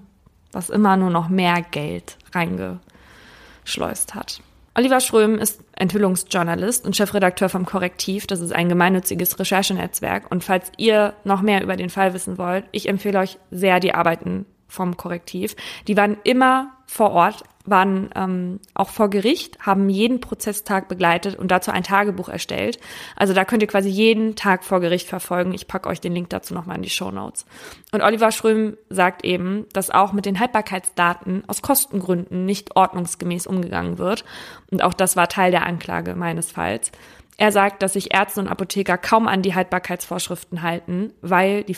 was 0.51 0.69
immer 0.69 0.97
nur 0.97 1.09
noch 1.09 1.29
mehr 1.29 1.61
Geld 1.71 2.17
reingeschleust 2.33 4.15
hat. 4.15 4.41
Oliver 4.75 4.99
Schröm 4.99 5.39
ist 5.39 5.59
Enthüllungsjournalist 5.73 6.85
und 6.85 6.95
Chefredakteur 6.95 7.49
vom 7.49 7.65
Korrektiv. 7.65 8.27
Das 8.27 8.41
ist 8.41 8.53
ein 8.53 8.69
gemeinnütziges 8.69 9.39
Recherchenetzwerk. 9.39 10.29
Und 10.29 10.43
falls 10.43 10.71
ihr 10.77 11.13
noch 11.23 11.41
mehr 11.41 11.63
über 11.63 11.75
den 11.75 11.89
Fall 11.89 12.13
wissen 12.13 12.37
wollt, 12.37 12.65
ich 12.71 12.87
empfehle 12.87 13.17
euch 13.17 13.39
sehr 13.49 13.79
die 13.79 13.95
Arbeiten 13.95 14.45
vom 14.67 14.95
Korrektiv. 14.95 15.55
Die 15.87 15.97
waren 15.97 16.17
immer 16.23 16.73
vor 16.85 17.11
Ort 17.11 17.43
waren 17.67 18.09
ähm, 18.15 18.59
auch 18.73 18.89
vor 18.89 19.09
Gericht, 19.09 19.59
haben 19.59 19.89
jeden 19.89 20.21
Prozesstag 20.21 20.87
begleitet 20.87 21.35
und 21.35 21.49
dazu 21.49 21.71
ein 21.71 21.83
Tagebuch 21.83 22.29
erstellt. 22.29 22.79
Also 23.15 23.33
da 23.33 23.43
könnt 23.43 23.63
ihr 23.63 23.67
quasi 23.67 23.89
jeden 23.89 24.35
Tag 24.35 24.63
vor 24.63 24.79
Gericht 24.79 25.07
verfolgen. 25.07 25.53
Ich 25.53 25.67
packe 25.67 25.89
euch 25.89 25.99
den 25.99 26.13
Link 26.13 26.29
dazu 26.29 26.53
nochmal 26.53 26.77
in 26.77 26.83
die 26.83 26.89
Show. 26.89 27.07
Und 27.07 28.01
Oliver 28.01 28.31
Schröm 28.31 28.77
sagt 28.89 29.23
eben, 29.23 29.65
dass 29.71 29.89
auch 29.89 30.11
mit 30.11 30.25
den 30.25 30.39
Haltbarkeitsdaten 30.39 31.43
aus 31.47 31.61
Kostengründen 31.61 32.45
nicht 32.45 32.75
ordnungsgemäß 32.75 33.47
umgegangen 33.47 33.97
wird. 33.97 34.25
Und 34.71 34.83
auch 34.83 34.93
das 34.93 35.15
war 35.15 35.29
Teil 35.29 35.51
der 35.51 35.65
Anklage 35.65 36.15
meines 36.15 36.51
Falls. 36.51 36.91
Er 37.37 37.51
sagt, 37.51 37.83
dass 37.83 37.93
sich 37.93 38.13
Ärzte 38.13 38.41
und 38.41 38.47
Apotheker 38.47 38.97
kaum 38.97 39.27
an 39.27 39.41
die 39.41 39.55
Haltbarkeitsvorschriften 39.55 40.63
halten, 40.63 41.13
weil 41.21 41.63
die 41.63 41.75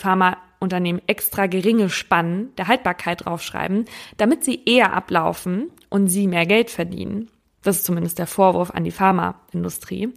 Pharmaunternehmen 0.60 1.02
extra 1.06 1.46
geringe 1.46 1.88
Spannen 1.88 2.54
der 2.56 2.68
Haltbarkeit 2.68 3.24
draufschreiben, 3.24 3.86
damit 4.18 4.44
sie 4.44 4.62
eher 4.66 4.92
ablaufen 4.92 5.70
und 5.88 6.08
sie 6.08 6.26
mehr 6.26 6.46
Geld 6.46 6.70
verdienen. 6.70 7.30
Das 7.62 7.76
ist 7.76 7.84
zumindest 7.84 8.18
der 8.18 8.26
Vorwurf 8.26 8.70
an 8.70 8.84
die 8.84 8.90
Pharmaindustrie. 8.90 10.10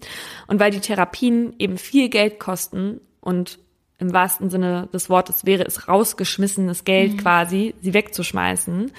Und 0.47 0.59
weil 0.59 0.71
die 0.71 0.79
Therapien 0.79 1.53
eben 1.59 1.77
viel 1.77 2.09
Geld 2.09 2.39
kosten 2.39 2.99
und 3.21 3.59
im 3.99 4.13
wahrsten 4.13 4.49
Sinne 4.49 4.89
des 4.93 5.09
Wortes 5.09 5.45
wäre 5.45 5.63
es 5.63 5.87
rausgeschmissenes 5.87 6.83
Geld 6.83 7.13
mhm. 7.13 7.17
quasi, 7.17 7.75
sie 7.81 7.93
wegzuschmeißen, 7.93 8.91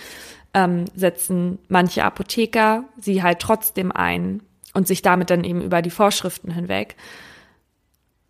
ähm, 0.55 0.85
setzen 0.95 1.59
manche 1.69 2.05
Apotheker 2.05 2.85
sie 2.99 3.23
halt 3.23 3.41
trotzdem 3.41 3.93
ein 3.93 4.43
und 4.73 4.87
sich 4.87 5.03
damit 5.03 5.31
dann 5.31 5.45
eben 5.45 5.61
über 5.61 5.83
die 5.83 5.91
Vorschriften 5.91 6.51
hinweg. 6.51 6.97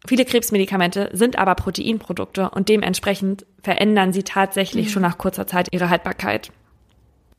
Viele 0.06 0.24
Krebsmedikamente 0.24 1.08
sind 1.12 1.38
aber 1.38 1.54
Proteinprodukte 1.54 2.50
und 2.50 2.68
dementsprechend 2.68 3.46
verändern 3.62 4.12
sie 4.12 4.22
tatsächlich 4.22 4.86
mhm. 4.86 4.90
schon 4.90 5.02
nach 5.02 5.18
kurzer 5.18 5.46
Zeit 5.46 5.68
ihre 5.72 5.88
Haltbarkeit. 5.88 6.52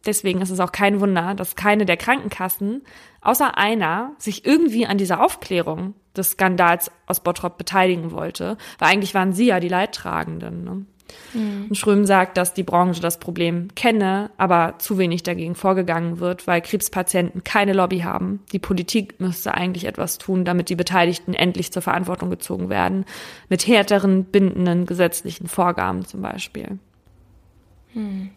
Deswegen 0.05 0.41
ist 0.41 0.51
es 0.51 0.59
auch 0.59 0.71
kein 0.71 0.99
Wunder, 0.99 1.33
dass 1.33 1.55
keine 1.55 1.85
der 1.85 1.97
Krankenkassen, 1.97 2.83
außer 3.21 3.57
einer, 3.57 4.13
sich 4.17 4.45
irgendwie 4.45 4.85
an 4.85 4.97
dieser 4.97 5.23
Aufklärung 5.23 5.95
des 6.15 6.31
Skandals 6.31 6.91
aus 7.07 7.19
Bottrop 7.19 7.57
beteiligen 7.57 8.11
wollte, 8.11 8.57
weil 8.77 8.89
eigentlich 8.91 9.13
waren 9.13 9.33
sie 9.33 9.47
ja 9.47 9.59
die 9.59 9.67
Leidtragenden. 9.67 10.63
Ne? 10.63 10.85
Mhm. 11.33 11.67
Und 11.69 11.75
Schröm 11.75 12.05
sagt, 12.05 12.37
dass 12.37 12.53
die 12.53 12.63
Branche 12.63 13.01
das 13.01 13.19
Problem 13.19 13.69
kenne, 13.75 14.31
aber 14.37 14.75
zu 14.79 14.97
wenig 14.97 15.23
dagegen 15.23 15.55
vorgegangen 15.55 16.19
wird, 16.19 16.47
weil 16.47 16.61
Krebspatienten 16.61 17.43
keine 17.43 17.73
Lobby 17.73 17.99
haben. 17.99 18.41
Die 18.51 18.59
Politik 18.59 19.19
müsste 19.19 19.53
eigentlich 19.53 19.85
etwas 19.85 20.17
tun, 20.17 20.45
damit 20.45 20.69
die 20.69 20.75
Beteiligten 20.75 21.33
endlich 21.33 21.71
zur 21.71 21.81
Verantwortung 21.81 22.29
gezogen 22.29 22.69
werden, 22.69 23.05
mit 23.49 23.67
härteren, 23.67 24.25
bindenden 24.25 24.85
gesetzlichen 24.85 25.47
Vorgaben 25.47 26.05
zum 26.05 26.21
Beispiel. 26.21 26.79
Mhm. 27.93 28.31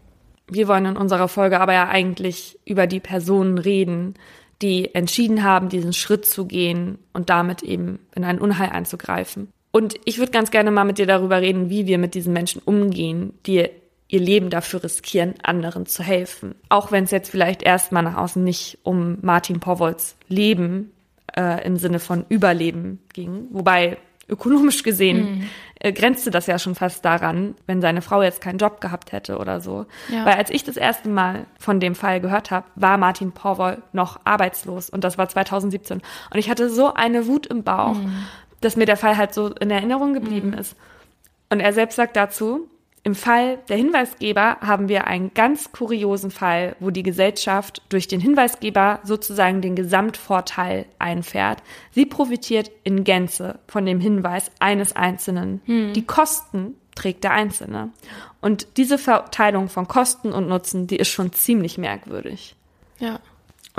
Wir 0.51 0.67
wollen 0.67 0.87
in 0.87 0.97
unserer 0.97 1.29
Folge 1.29 1.61
aber 1.61 1.75
ja 1.75 1.89
eigentlich 1.89 2.59
über 2.65 2.87
die 2.87 3.01
Personen 3.01 3.59
reden, 3.59 4.15
die 4.63 4.95
entschieden 4.95 5.45
haben, 5.45 5.69
diesen 5.69 5.93
Schritt 5.93 6.27
zu 6.27 6.47
gehen 6.47 6.99
und 7.13 7.31
damit 7.31 7.63
eben 7.63 8.01
in 8.15 8.25
ein 8.25 8.41
Unheil 8.41 8.71
einzugreifen. 8.71 9.49
Und 9.71 9.95
ich 10.05 10.19
würde 10.19 10.33
ganz 10.33 10.51
gerne 10.51 10.71
mal 10.71 10.85
mit 10.85 10.99
dir 10.99 11.07
darüber 11.07 11.41
reden, 11.41 11.71
wie 11.71 11.87
wir 11.87 11.99
mit 11.99 12.15
diesen 12.15 12.33
Menschen 12.33 12.63
umgehen, 12.65 13.35
die 13.47 13.69
ihr 14.09 14.21
Leben 14.21 14.49
dafür 14.49 14.83
riskieren, 14.83 15.35
anderen 15.43 15.87
zu 15.87 16.03
helfen. 16.03 16.55
Auch 16.69 16.91
wenn 16.91 17.05
es 17.05 17.11
jetzt 17.11 17.31
vielleicht 17.31 17.63
erstmal 17.63 18.03
nach 18.03 18.17
außen 18.17 18.43
nicht 18.43 18.79
um 18.83 19.19
Martin 19.21 19.61
Powolls 19.61 20.17
Leben 20.29 20.93
äh, 21.37 21.65
im 21.67 21.77
Sinne 21.77 21.99
von 21.99 22.25
Überleben 22.29 23.01
ging. 23.13 23.49
Wobei 23.51 23.99
ökonomisch 24.29 24.83
gesehen 24.83 25.39
mhm. 25.39 25.49
äh, 25.81 25.93
grenzte 25.93 26.31
das 26.31 26.47
ja 26.47 26.59
schon 26.59 26.75
fast 26.75 27.05
daran, 27.05 27.55
wenn 27.67 27.81
seine 27.81 28.03
Frau 28.03 28.23
jetzt 28.23 28.41
keinen 28.41 28.59
Job 28.59 28.81
gehabt 28.81 29.13
hätte 29.13 29.39
oder 29.39 29.61
so. 29.61 29.87
Ja. 30.11 30.25
Weil 30.25 30.35
als 30.35 30.51
ich 30.51 30.65
das 30.65 30.77
erste 30.77 31.09
Mal 31.09 31.47
von 31.59 31.81
dem 31.81 31.95
Fall 31.95 32.21
gehört 32.21 32.51
habe, 32.51 32.67
war 32.75 32.99
Martin 32.99 33.33
Porwoll 33.33 33.83
noch 33.93 34.21
arbeitslos 34.25 34.91
und 34.91 35.05
das 35.05 35.19
war 35.19 35.29
2017. 35.29 35.99
Und 35.99 36.39
ich 36.39 36.51
hatte 36.51 36.71
so 36.71 36.93
eine 36.95 37.27
Wut 37.27 37.47
im 37.47 37.63
Bauch, 37.63 37.95
mhm. 37.95 38.25
Dass 38.61 38.77
mir 38.77 38.87
der 38.87 38.97
Fall 38.97 39.17
halt 39.17 39.35
so 39.35 39.49
in 39.49 39.71
Erinnerung 39.71 40.15
geblieben 40.15 40.51
mhm. 40.51 40.59
ist. 40.59 40.77
Und 41.51 41.61
er 41.61 41.73
selbst 41.73 41.97
sagt 41.97 42.17
dazu, 42.17 42.69
im 43.05 43.15
Fall 43.15 43.59
der 43.69 43.77
Hinweisgeber 43.77 44.59
haben 44.61 44.89
wir 44.89 45.07
einen 45.07 45.33
ganz 45.33 45.73
kuriosen 45.73 46.31
Fall, 46.31 46.77
wo 46.81 46.91
die 46.91 47.03
Gesellschaft 47.03 47.81
durch 47.89 48.09
den 48.09 48.21
Hinweisgeber 48.21 49.01
sozusagen 49.03 49.63
den 49.63 49.77
Gesamtvorteil 49.77 50.85
einfährt. 50.99 51.63
Sie 51.93 52.05
profitiert 52.05 52.71
in 52.85 53.05
Gänze 53.05 53.61
von 53.67 53.87
dem 53.87 54.01
Hinweis 54.01 54.51
eines 54.59 54.95
Einzelnen. 54.95 55.63
Hm. 55.65 55.93
Die 55.95 56.05
Kosten 56.05 56.75
trägt 56.95 57.25
der 57.25 57.33
Einzelne. 57.33 57.91
Und 58.41 58.67
diese 58.77 58.99
Verteilung 58.99 59.69
von 59.69 59.89
Kosten 59.89 60.33
und 60.33 60.49
Nutzen, 60.49 60.87
die 60.87 60.97
ist 60.97 61.09
schon 61.09 61.33
ziemlich 61.33 61.79
merkwürdig. 61.79 62.57
Ja. 62.99 63.21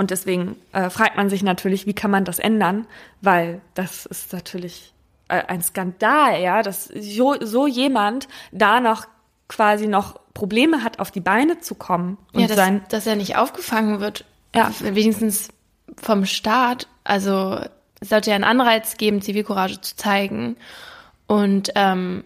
Und 0.00 0.10
deswegen 0.10 0.56
äh, 0.72 0.88
fragt 0.88 1.18
man 1.18 1.28
sich 1.28 1.42
natürlich, 1.42 1.84
wie 1.84 1.92
kann 1.92 2.10
man 2.10 2.24
das 2.24 2.38
ändern? 2.38 2.86
Weil 3.20 3.60
das 3.74 4.06
ist 4.06 4.32
natürlich 4.32 4.94
äh, 5.28 5.42
ein 5.46 5.60
Skandal, 5.60 6.40
ja, 6.40 6.62
dass 6.62 6.86
so, 6.86 7.36
so 7.38 7.66
jemand 7.66 8.26
da 8.50 8.80
noch 8.80 9.04
quasi 9.46 9.86
noch 9.86 10.18
Probleme 10.32 10.82
hat, 10.82 11.00
auf 11.00 11.10
die 11.10 11.20
Beine 11.20 11.60
zu 11.60 11.74
kommen. 11.74 12.16
Und 12.32 12.40
ja, 12.40 12.46
dass, 12.46 12.56
sein 12.56 12.82
dass 12.88 13.06
er 13.06 13.14
nicht 13.14 13.36
aufgefangen 13.36 14.00
wird. 14.00 14.24
Ja. 14.54 14.72
Wenigstens 14.80 15.50
vom 16.00 16.24
Staat. 16.24 16.88
Also 17.04 17.60
es 18.00 18.08
sollte 18.08 18.30
ja 18.30 18.36
einen 18.36 18.44
Anreiz 18.44 18.96
geben, 18.96 19.20
Zivilcourage 19.20 19.82
zu 19.82 19.96
zeigen. 19.96 20.56
Und 21.26 21.72
ähm, 21.74 22.24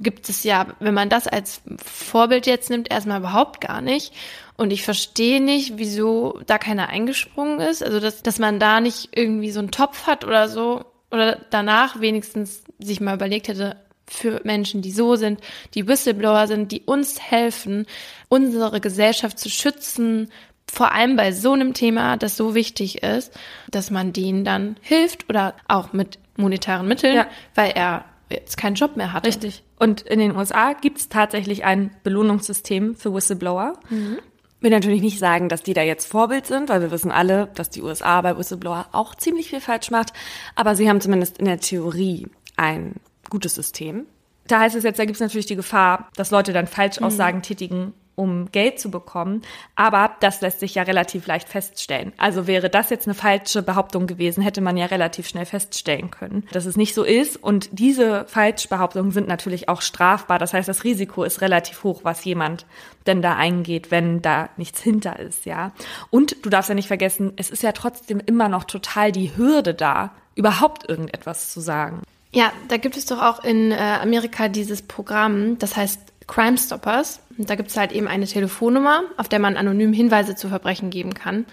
gibt 0.00 0.28
es 0.28 0.44
ja, 0.44 0.66
wenn 0.78 0.94
man 0.94 1.08
das 1.08 1.26
als 1.26 1.60
Vorbild 1.84 2.46
jetzt 2.46 2.70
nimmt, 2.70 2.88
erstmal 2.88 3.18
überhaupt 3.18 3.60
gar 3.60 3.80
nicht. 3.80 4.14
Und 4.60 4.74
ich 4.74 4.82
verstehe 4.82 5.40
nicht, 5.40 5.78
wieso 5.78 6.38
da 6.44 6.58
keiner 6.58 6.90
eingesprungen 6.90 7.60
ist. 7.60 7.82
Also, 7.82 7.98
dass, 7.98 8.22
dass 8.22 8.38
man 8.38 8.60
da 8.60 8.82
nicht 8.82 9.08
irgendwie 9.16 9.52
so 9.52 9.58
einen 9.58 9.70
Topf 9.70 10.06
hat 10.06 10.22
oder 10.22 10.50
so. 10.50 10.84
Oder 11.10 11.38
danach 11.48 12.02
wenigstens 12.02 12.62
sich 12.78 13.00
mal 13.00 13.14
überlegt 13.14 13.48
hätte, 13.48 13.76
für 14.06 14.42
Menschen, 14.44 14.82
die 14.82 14.92
so 14.92 15.16
sind, 15.16 15.40
die 15.72 15.88
Whistleblower 15.88 16.46
sind, 16.46 16.72
die 16.72 16.82
uns 16.82 17.18
helfen, 17.22 17.86
unsere 18.28 18.82
Gesellschaft 18.82 19.38
zu 19.38 19.48
schützen, 19.48 20.28
vor 20.70 20.92
allem 20.92 21.16
bei 21.16 21.32
so 21.32 21.54
einem 21.54 21.72
Thema, 21.72 22.18
das 22.18 22.36
so 22.36 22.54
wichtig 22.54 23.02
ist, 23.02 23.32
dass 23.70 23.90
man 23.90 24.12
denen 24.12 24.44
dann 24.44 24.76
hilft 24.82 25.30
oder 25.30 25.54
auch 25.68 25.94
mit 25.94 26.18
monetären 26.36 26.86
Mitteln, 26.86 27.16
ja. 27.16 27.26
weil 27.54 27.70
er 27.70 28.04
jetzt 28.30 28.58
keinen 28.58 28.74
Job 28.74 28.96
mehr 28.98 29.14
hat. 29.14 29.26
Richtig. 29.26 29.62
Und 29.78 30.02
in 30.02 30.18
den 30.18 30.36
USA 30.36 30.74
gibt 30.74 30.98
es 30.98 31.08
tatsächlich 31.08 31.64
ein 31.64 31.96
Belohnungssystem 32.02 32.94
für 32.94 33.14
Whistleblower. 33.14 33.72
Mhm. 33.88 34.18
Will 34.60 34.70
natürlich 34.70 35.00
nicht 35.00 35.18
sagen, 35.18 35.48
dass 35.48 35.62
die 35.62 35.72
da 35.72 35.82
jetzt 35.82 36.06
Vorbild 36.06 36.46
sind, 36.46 36.68
weil 36.68 36.82
wir 36.82 36.90
wissen 36.90 37.10
alle, 37.10 37.48
dass 37.54 37.70
die 37.70 37.82
USA 37.82 38.20
bei 38.20 38.36
Whistleblower 38.36 38.88
auch 38.92 39.14
ziemlich 39.14 39.48
viel 39.48 39.60
falsch 39.60 39.90
macht. 39.90 40.12
Aber 40.54 40.74
sie 40.74 40.88
haben 40.88 41.00
zumindest 41.00 41.38
in 41.38 41.46
der 41.46 41.60
Theorie 41.60 42.26
ein 42.56 42.96
gutes 43.30 43.54
System. 43.54 44.06
Da 44.46 44.60
heißt 44.60 44.76
es 44.76 44.84
jetzt, 44.84 44.98
da 44.98 45.04
gibt 45.04 45.16
es 45.16 45.20
natürlich 45.20 45.46
die 45.46 45.56
Gefahr, 45.56 46.08
dass 46.16 46.30
Leute 46.30 46.52
dann 46.52 46.66
Falschaussagen 46.66 47.38
mhm. 47.38 47.42
tätigen 47.42 47.94
um 48.20 48.52
Geld 48.52 48.78
zu 48.78 48.90
bekommen. 48.90 49.40
Aber 49.76 50.12
das 50.20 50.42
lässt 50.42 50.60
sich 50.60 50.74
ja 50.74 50.82
relativ 50.82 51.26
leicht 51.26 51.48
feststellen. 51.48 52.12
Also 52.18 52.46
wäre 52.46 52.68
das 52.68 52.90
jetzt 52.90 53.06
eine 53.06 53.14
falsche 53.14 53.62
Behauptung 53.62 54.06
gewesen, 54.06 54.42
hätte 54.42 54.60
man 54.60 54.76
ja 54.76 54.86
relativ 54.86 55.26
schnell 55.26 55.46
feststellen 55.46 56.10
können, 56.10 56.46
dass 56.52 56.66
es 56.66 56.76
nicht 56.76 56.94
so 56.94 57.02
ist. 57.02 57.42
Und 57.42 57.70
diese 57.72 58.26
Falschbehauptungen 58.26 59.10
sind 59.10 59.26
natürlich 59.26 59.70
auch 59.70 59.80
strafbar. 59.80 60.38
Das 60.38 60.52
heißt, 60.52 60.68
das 60.68 60.84
Risiko 60.84 61.24
ist 61.24 61.40
relativ 61.40 61.82
hoch, 61.82 62.00
was 62.02 62.22
jemand 62.24 62.66
denn 63.06 63.22
da 63.22 63.36
eingeht, 63.36 63.90
wenn 63.90 64.20
da 64.20 64.50
nichts 64.58 64.82
hinter 64.82 65.18
ist, 65.18 65.46
ja. 65.46 65.72
Und 66.10 66.44
du 66.44 66.50
darfst 66.50 66.68
ja 66.68 66.74
nicht 66.74 66.88
vergessen, 66.88 67.32
es 67.36 67.48
ist 67.48 67.62
ja 67.62 67.72
trotzdem 67.72 68.20
immer 68.20 68.50
noch 68.50 68.64
total 68.64 69.12
die 69.12 69.34
Hürde 69.34 69.72
da, 69.72 70.12
überhaupt 70.34 70.86
irgendetwas 70.88 71.50
zu 71.50 71.60
sagen. 71.60 72.02
Ja, 72.32 72.52
da 72.68 72.76
gibt 72.76 72.98
es 72.98 73.06
doch 73.06 73.22
auch 73.22 73.42
in 73.42 73.72
äh, 73.72 73.76
Amerika 73.76 74.48
dieses 74.48 74.82
Programm, 74.82 75.58
das 75.58 75.76
heißt 75.76 76.00
Crime 76.30 76.56
Stoppers. 76.56 77.20
Und 77.40 77.48
da 77.48 77.54
gibt 77.54 77.70
es 77.70 77.76
halt 77.78 77.92
eben 77.92 78.06
eine 78.06 78.26
Telefonnummer, 78.26 79.04
auf 79.16 79.26
der 79.26 79.38
man 79.38 79.56
anonym 79.56 79.94
Hinweise 79.94 80.36
zu 80.36 80.50
Verbrechen 80.50 80.90
geben 80.90 81.14
kann. 81.14 81.46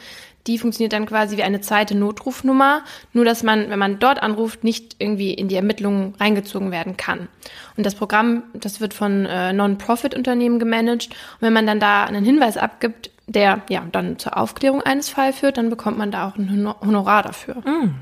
Die 0.45 0.57
funktioniert 0.57 0.91
dann 0.91 1.05
quasi 1.05 1.38
wie 1.38 1.43
eine 1.43 1.61
zweite 1.61 1.95
Notrufnummer, 1.95 2.84
nur 3.14 3.23
dass 3.23 3.41
man, 3.41 3.69
wenn 3.69 3.80
man 3.80 3.97
dort 3.97 4.22
anruft, 4.22 4.65
nicht 4.65 4.97
irgendwie 4.99 5.34
in 5.34 5.47
die 5.47 5.55
Ermittlungen 5.55 6.14
reingezogen 6.19 6.72
werden 6.72 6.97
kann. 6.97 7.30
Und 7.77 7.85
das 7.85 7.95
Programm, 7.95 8.43
das 8.53 8.81
wird 8.81 8.93
von 8.93 9.26
äh, 9.27 9.53
Non-Profit-Unternehmen 9.53 10.59
gemanagt. 10.59 11.07
Und 11.07 11.41
wenn 11.41 11.53
man 11.53 11.65
dann 11.65 11.80
da 11.80 12.03
einen 12.03 12.26
Hinweis 12.26 12.57
abgibt, 12.57 13.09
der 13.26 13.61
ja 13.69 13.85
dann 13.89 14.19
zur 14.19 14.38
Aufklärung 14.38 14.81
eines 14.81 15.07
Falls 15.07 15.39
führt, 15.39 15.55
dann 15.55 15.69
bekommt 15.69 15.97
man 15.97 16.11
da 16.11 16.27
auch 16.27 16.35
ein 16.35 16.68
Honorar 16.81 17.23
dafür. 17.23 17.55
Mm. 17.65 17.95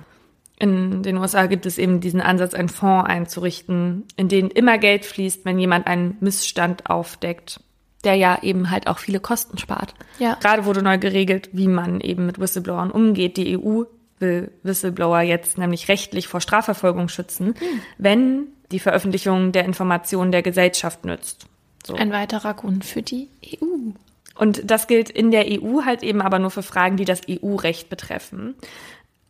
In 0.58 1.04
den 1.04 1.18
USA 1.18 1.46
gibt 1.46 1.68
es 1.68 1.78
eben 1.78 2.00
diesen 2.00 2.22
Ansatz, 2.22 2.56
einen 2.56 2.70
Fonds 2.70 3.08
einzurichten, 3.08 4.06
in 4.16 4.28
den 4.28 4.50
immer 4.50 4.80
Geld 4.80 5.06
fließt, 5.06 5.46
wenn 5.46 5.60
jemand 5.60 5.86
einen 5.86 6.18
Missstand 6.22 6.90
aufdeckt, 6.90 7.60
der 8.06 8.16
ja 8.16 8.40
eben 8.42 8.70
halt 8.70 8.88
auch 8.88 9.00
viele 9.00 9.20
Kosten 9.20 9.58
spart. 9.58 9.94
Ja. 10.20 10.36
Gerade 10.36 10.66
wurde 10.66 10.82
neu 10.82 10.98
geregelt, 10.98 11.50
wie 11.52 11.68
man 11.68 12.00
eben 12.02 12.26
mit 12.26 12.40
Whistleblowern 12.40 12.92
umgeht. 12.92 13.38
Die 13.38 13.58
EU 13.58 13.84
will 14.20 14.52
Whistleblower 14.64 15.22
jetzt 15.22 15.58
nämlich 15.58 15.90
rechtlich 15.90 16.28
vor 16.28 16.42
Strafverfolgung 16.42 17.10
schützen, 17.10 17.48
hm. 17.48 17.82
wenn 17.98 18.48
die 18.72 18.80
Veröffentlichung 18.80 19.52
der 19.52 19.66
Informationen 19.66 20.32
der 20.32 20.42
Gesellschaft 20.42 21.06
nützt. 21.06 21.48
So. 21.86 21.94
Ein 21.96 22.12
weiterer 22.12 22.54
Grund 22.54 22.86
für 22.86 23.02
die 23.02 23.30
EU. 23.62 23.92
Und 24.38 24.70
das 24.70 24.88
gilt 24.88 25.10
in 25.10 25.32
der 25.32 25.46
EU 25.48 25.84
halt 25.86 26.04
eben 26.04 26.22
aber 26.22 26.40
nur 26.40 26.52
für 26.52 26.64
Fragen, 26.64 26.98
die 26.98 27.06
das 27.06 27.22
EU-Recht 27.30 27.90
betreffen. 27.90 28.56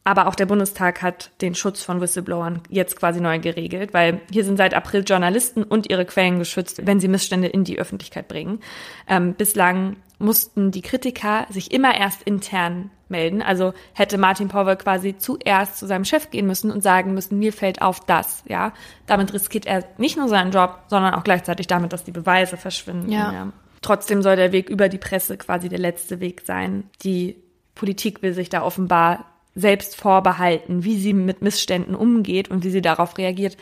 Aber 0.08 0.28
auch 0.28 0.36
der 0.36 0.46
Bundestag 0.46 1.02
hat 1.02 1.32
den 1.42 1.56
Schutz 1.56 1.82
von 1.82 2.00
Whistleblowern 2.00 2.62
jetzt 2.70 2.96
quasi 2.96 3.20
neu 3.20 3.40
geregelt, 3.40 3.92
weil 3.92 4.22
hier 4.32 4.46
sind 4.46 4.56
seit 4.56 4.76
April 4.76 5.04
Journalisten 5.04 5.64
und 5.64 5.90
ihre 5.90 6.06
Quellen 6.06 6.38
geschützt, 6.38 6.86
wenn 6.86 7.00
sie 7.00 7.08
Missstände 7.08 7.48
in 7.48 7.64
die 7.64 7.80
Öffentlichkeit 7.80 8.28
bringen. 8.28 8.60
Ähm, 9.08 9.34
bislang 9.34 9.98
mussten 10.20 10.70
die 10.70 10.84
Kritiker 10.84 11.48
sich 11.50 11.72
immer 11.72 11.98
erst 11.98 12.22
intern 12.22 12.92
melden. 13.10 13.42
Also 13.42 13.74
hätte 13.94 14.20
Martin 14.20 14.48
Powell 14.48 14.76
quasi 14.76 15.18
zuerst 15.18 15.78
zu 15.78 15.88
seinem 15.88 16.06
Chef 16.06 16.30
gehen 16.30 16.46
müssen 16.46 16.70
und 16.70 16.84
sagen 16.84 17.16
müssen, 17.16 17.40
mir 17.40 17.52
fällt 17.52 17.82
auf 17.82 18.00
das, 18.00 18.44
ja. 18.48 18.74
Damit 19.08 19.34
riskiert 19.34 19.66
er 19.66 19.86
nicht 19.98 20.18
nur 20.18 20.28
seinen 20.28 20.52
Job, 20.52 20.84
sondern 20.88 21.16
auch 21.16 21.24
gleichzeitig 21.24 21.66
damit, 21.66 21.94
dass 21.94 22.04
die 22.04 22.12
Beweise 22.12 22.58
verschwinden. 22.58 23.12
Ja. 23.12 23.34
ja. 23.34 23.54
Trotzdem 23.82 24.22
soll 24.22 24.36
der 24.36 24.52
Weg 24.52 24.70
über 24.70 24.88
die 24.88 25.00
Presse 25.00 25.36
quasi 25.38 25.68
der 25.68 25.80
letzte 25.80 26.20
Weg 26.20 26.42
sein. 26.46 26.90
Die 27.04 27.42
Politik 27.74 28.22
will 28.22 28.34
sich 28.34 28.50
da 28.50 28.62
offenbar 28.62 29.26
selbst 29.56 29.96
vorbehalten, 29.96 30.84
wie 30.84 30.98
sie 30.98 31.14
mit 31.14 31.42
Missständen 31.42 31.96
umgeht 31.96 32.50
und 32.50 32.64
wie 32.64 32.70
sie 32.70 32.82
darauf 32.82 33.18
reagiert, 33.18 33.58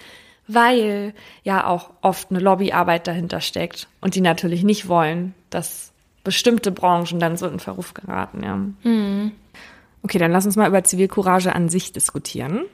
weil 0.47 1.13
ja 1.43 1.67
auch 1.67 1.91
oft 2.01 2.31
eine 2.31 2.39
Lobbyarbeit 2.39 3.07
dahinter 3.07 3.41
steckt 3.41 3.87
und 4.01 4.15
die 4.15 4.21
natürlich 4.21 4.63
nicht 4.63 4.87
wollen, 4.87 5.33
dass 5.49 5.93
bestimmte 6.23 6.71
Branchen 6.71 7.19
dann 7.19 7.37
so 7.37 7.47
in 7.47 7.59
Verruf 7.59 7.93
geraten. 7.93 8.43
Ja. 8.43 8.55
Mhm. 8.89 9.31
Okay, 10.01 10.17
dann 10.17 10.31
lass 10.31 10.45
uns 10.45 10.55
mal 10.55 10.67
über 10.67 10.83
Zivilcourage 10.83 11.53
an 11.53 11.69
sich 11.69 11.91
diskutieren. 11.91 12.65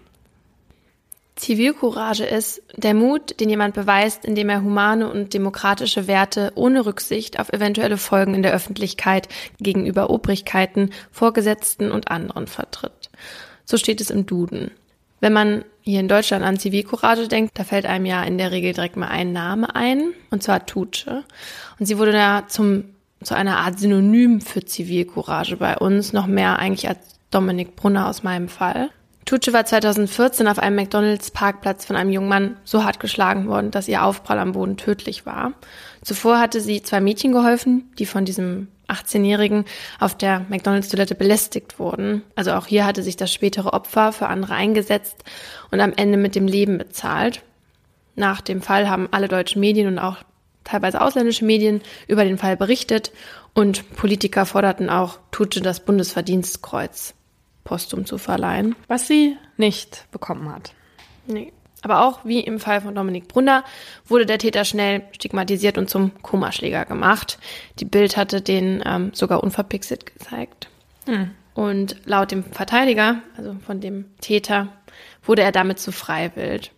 Zivilcourage 1.36 2.26
ist 2.26 2.62
der 2.76 2.94
Mut, 2.94 3.40
den 3.40 3.50
jemand 3.50 3.74
beweist, 3.74 4.26
indem 4.26 4.50
er 4.50 4.62
humane 4.62 5.10
und 5.10 5.34
demokratische 5.34 6.06
Werte 6.06 6.52
ohne 6.56 6.86
Rücksicht 6.86 7.40
auf 7.40 7.54
eventuelle 7.54 7.98
Folgen 7.98 8.34
in 8.34 8.44
der 8.44 8.52
Öffentlichkeit 8.52 9.30
gegenüber 9.60 10.10
Obrigkeiten, 10.10 10.90
Vorgesetzten 11.12 11.92
und 11.92 12.12
anderen 12.12 12.48
vertritt. 12.48 12.99
So 13.66 13.78
steht 13.78 14.02
es 14.02 14.10
im 14.10 14.26
Duden. 14.26 14.72
Wenn 15.20 15.34
man 15.34 15.66
hier 15.82 16.00
in 16.00 16.08
Deutschland 16.08 16.44
an 16.44 16.58
Zivilcourage 16.58 17.28
denkt, 17.28 17.58
da 17.58 17.64
fällt 17.64 17.86
einem 17.86 18.06
ja 18.06 18.24
in 18.24 18.38
der 18.38 18.52
Regel 18.52 18.74
direkt 18.74 18.96
mal 18.96 19.08
ein 19.08 19.34
Name 19.34 19.76
ein, 19.76 20.14
und 20.32 20.44
zwar 20.44 20.66
Tutsche. 20.66 21.24
Und 21.80 21.86
sie 21.86 21.98
wurde 21.98 22.12
da 22.12 22.48
zum, 22.48 22.86
zu 23.22 23.36
einer 23.36 23.58
Art 23.58 23.80
Synonym 23.80 24.42
für 24.42 24.64
Zivilcourage 24.64 25.58
bei 25.58 25.78
uns, 25.78 26.14
noch 26.14 26.28
mehr 26.28 26.60
eigentlich 26.60 26.88
als 26.88 27.00
Dominik 27.32 27.76
Brunner 27.76 28.08
aus 28.08 28.24
meinem 28.24 28.48
Fall. 28.48 28.90
Tucci 29.30 29.54
war 29.54 29.64
2014 29.64 30.48
auf 30.48 30.58
einem 30.58 30.76
McDonalds-Parkplatz 30.76 31.86
von 31.86 31.96
einem 31.96 32.10
jungen 32.10 32.30
Mann 32.30 32.58
so 32.64 32.84
hart 32.84 33.00
geschlagen 33.00 33.48
worden, 33.48 33.70
dass 33.70 33.88
ihr 33.88 34.04
Aufprall 34.04 34.40
am 34.40 34.54
Boden 34.54 34.76
tödlich 34.76 35.28
war. 35.28 35.54
Zuvor 36.02 36.40
hatte 36.40 36.60
sie 36.60 36.82
zwei 36.82 37.00
Mädchen 37.00 37.32
geholfen, 37.32 37.92
die 38.00 38.08
von 38.08 38.26
diesem 38.26 38.70
18-Jährigen 38.88 39.66
auf 40.00 40.18
der 40.18 40.48
McDonalds-Toilette 40.50 41.14
belästigt 41.14 41.78
wurden. 41.78 42.24
Also 42.34 42.54
auch 42.54 42.66
hier 42.66 42.88
hatte 42.88 43.04
sich 43.04 43.18
das 43.18 43.32
spätere 43.32 43.72
Opfer 43.72 44.14
für 44.14 44.26
andere 44.26 44.56
eingesetzt 44.56 45.24
und 45.70 45.80
am 45.80 45.94
Ende 45.96 46.18
mit 46.18 46.34
dem 46.34 46.48
Leben 46.48 46.80
bezahlt. 46.80 47.44
Nach 48.16 48.42
dem 48.42 48.64
Fall 48.64 48.90
haben 48.90 49.10
alle 49.12 49.28
deutschen 49.28 49.60
Medien 49.60 49.86
und 49.86 50.00
auch 50.00 50.18
teilweise 50.64 51.02
ausländische 51.02 51.46
Medien 51.46 51.82
über 52.08 52.24
den 52.24 52.40
Fall 52.40 52.58
berichtet 52.58 53.12
und 53.54 53.96
Politiker 53.96 54.48
forderten 54.48 54.90
auch 54.90 55.20
Tutsche 55.30 55.62
das 55.62 55.82
Bundesverdienstkreuz 55.82 57.14
postum 57.70 58.08
zu 58.08 58.18
verleihen. 58.18 58.76
Was 58.88 59.06
sie 59.06 59.38
nicht 59.56 60.08
bekommen 60.12 60.52
hat. 60.52 60.74
Nee. 61.28 61.54
Aber 61.84 62.04
auch 62.04 62.26
wie 62.26 62.40
im 62.40 62.60
Fall 62.60 62.82
von 62.82 62.96
Dominik 62.96 63.28
Brunner 63.28 63.64
wurde 64.08 64.26
der 64.26 64.40
Täter 64.40 64.66
schnell 64.66 65.04
stigmatisiert 65.12 65.78
und 65.78 65.88
zum 65.88 66.12
Komaschläger 66.24 66.86
gemacht. 66.86 67.38
Die 67.78 67.86
Bild 67.86 68.18
hatte 68.18 68.42
den 68.42 68.84
ähm, 68.86 69.12
sogar 69.14 69.44
unverpixelt 69.44 70.08
gezeigt. 70.08 70.68
Hm. 71.06 71.30
Und 71.54 71.96
laut 72.06 72.32
dem 72.32 72.44
Verteidiger, 72.44 73.22
also 73.38 73.56
von 73.66 73.80
dem 73.80 74.06
Täter, 74.20 74.70
wurde 75.24 75.44
er 75.44 75.52
damit 75.52 75.80
zu 75.80 75.92
Freiwild. 75.92 76.72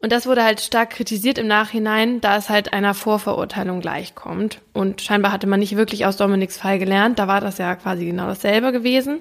Und 0.00 0.12
das 0.12 0.26
wurde 0.26 0.44
halt 0.44 0.60
stark 0.60 0.90
kritisiert 0.90 1.36
im 1.38 1.46
Nachhinein, 1.46 2.20
da 2.20 2.36
es 2.36 2.48
halt 2.48 2.72
einer 2.72 2.94
Vorverurteilung 2.94 3.80
gleichkommt. 3.80 4.60
Und 4.72 5.02
scheinbar 5.02 5.30
hatte 5.30 5.46
man 5.46 5.60
nicht 5.60 5.76
wirklich 5.76 6.06
aus 6.06 6.16
Dominiks 6.16 6.56
Fall 6.56 6.78
gelernt. 6.78 7.18
Da 7.18 7.28
war 7.28 7.40
das 7.40 7.58
ja 7.58 7.76
quasi 7.76 8.06
genau 8.06 8.26
dasselbe 8.26 8.72
gewesen. 8.72 9.20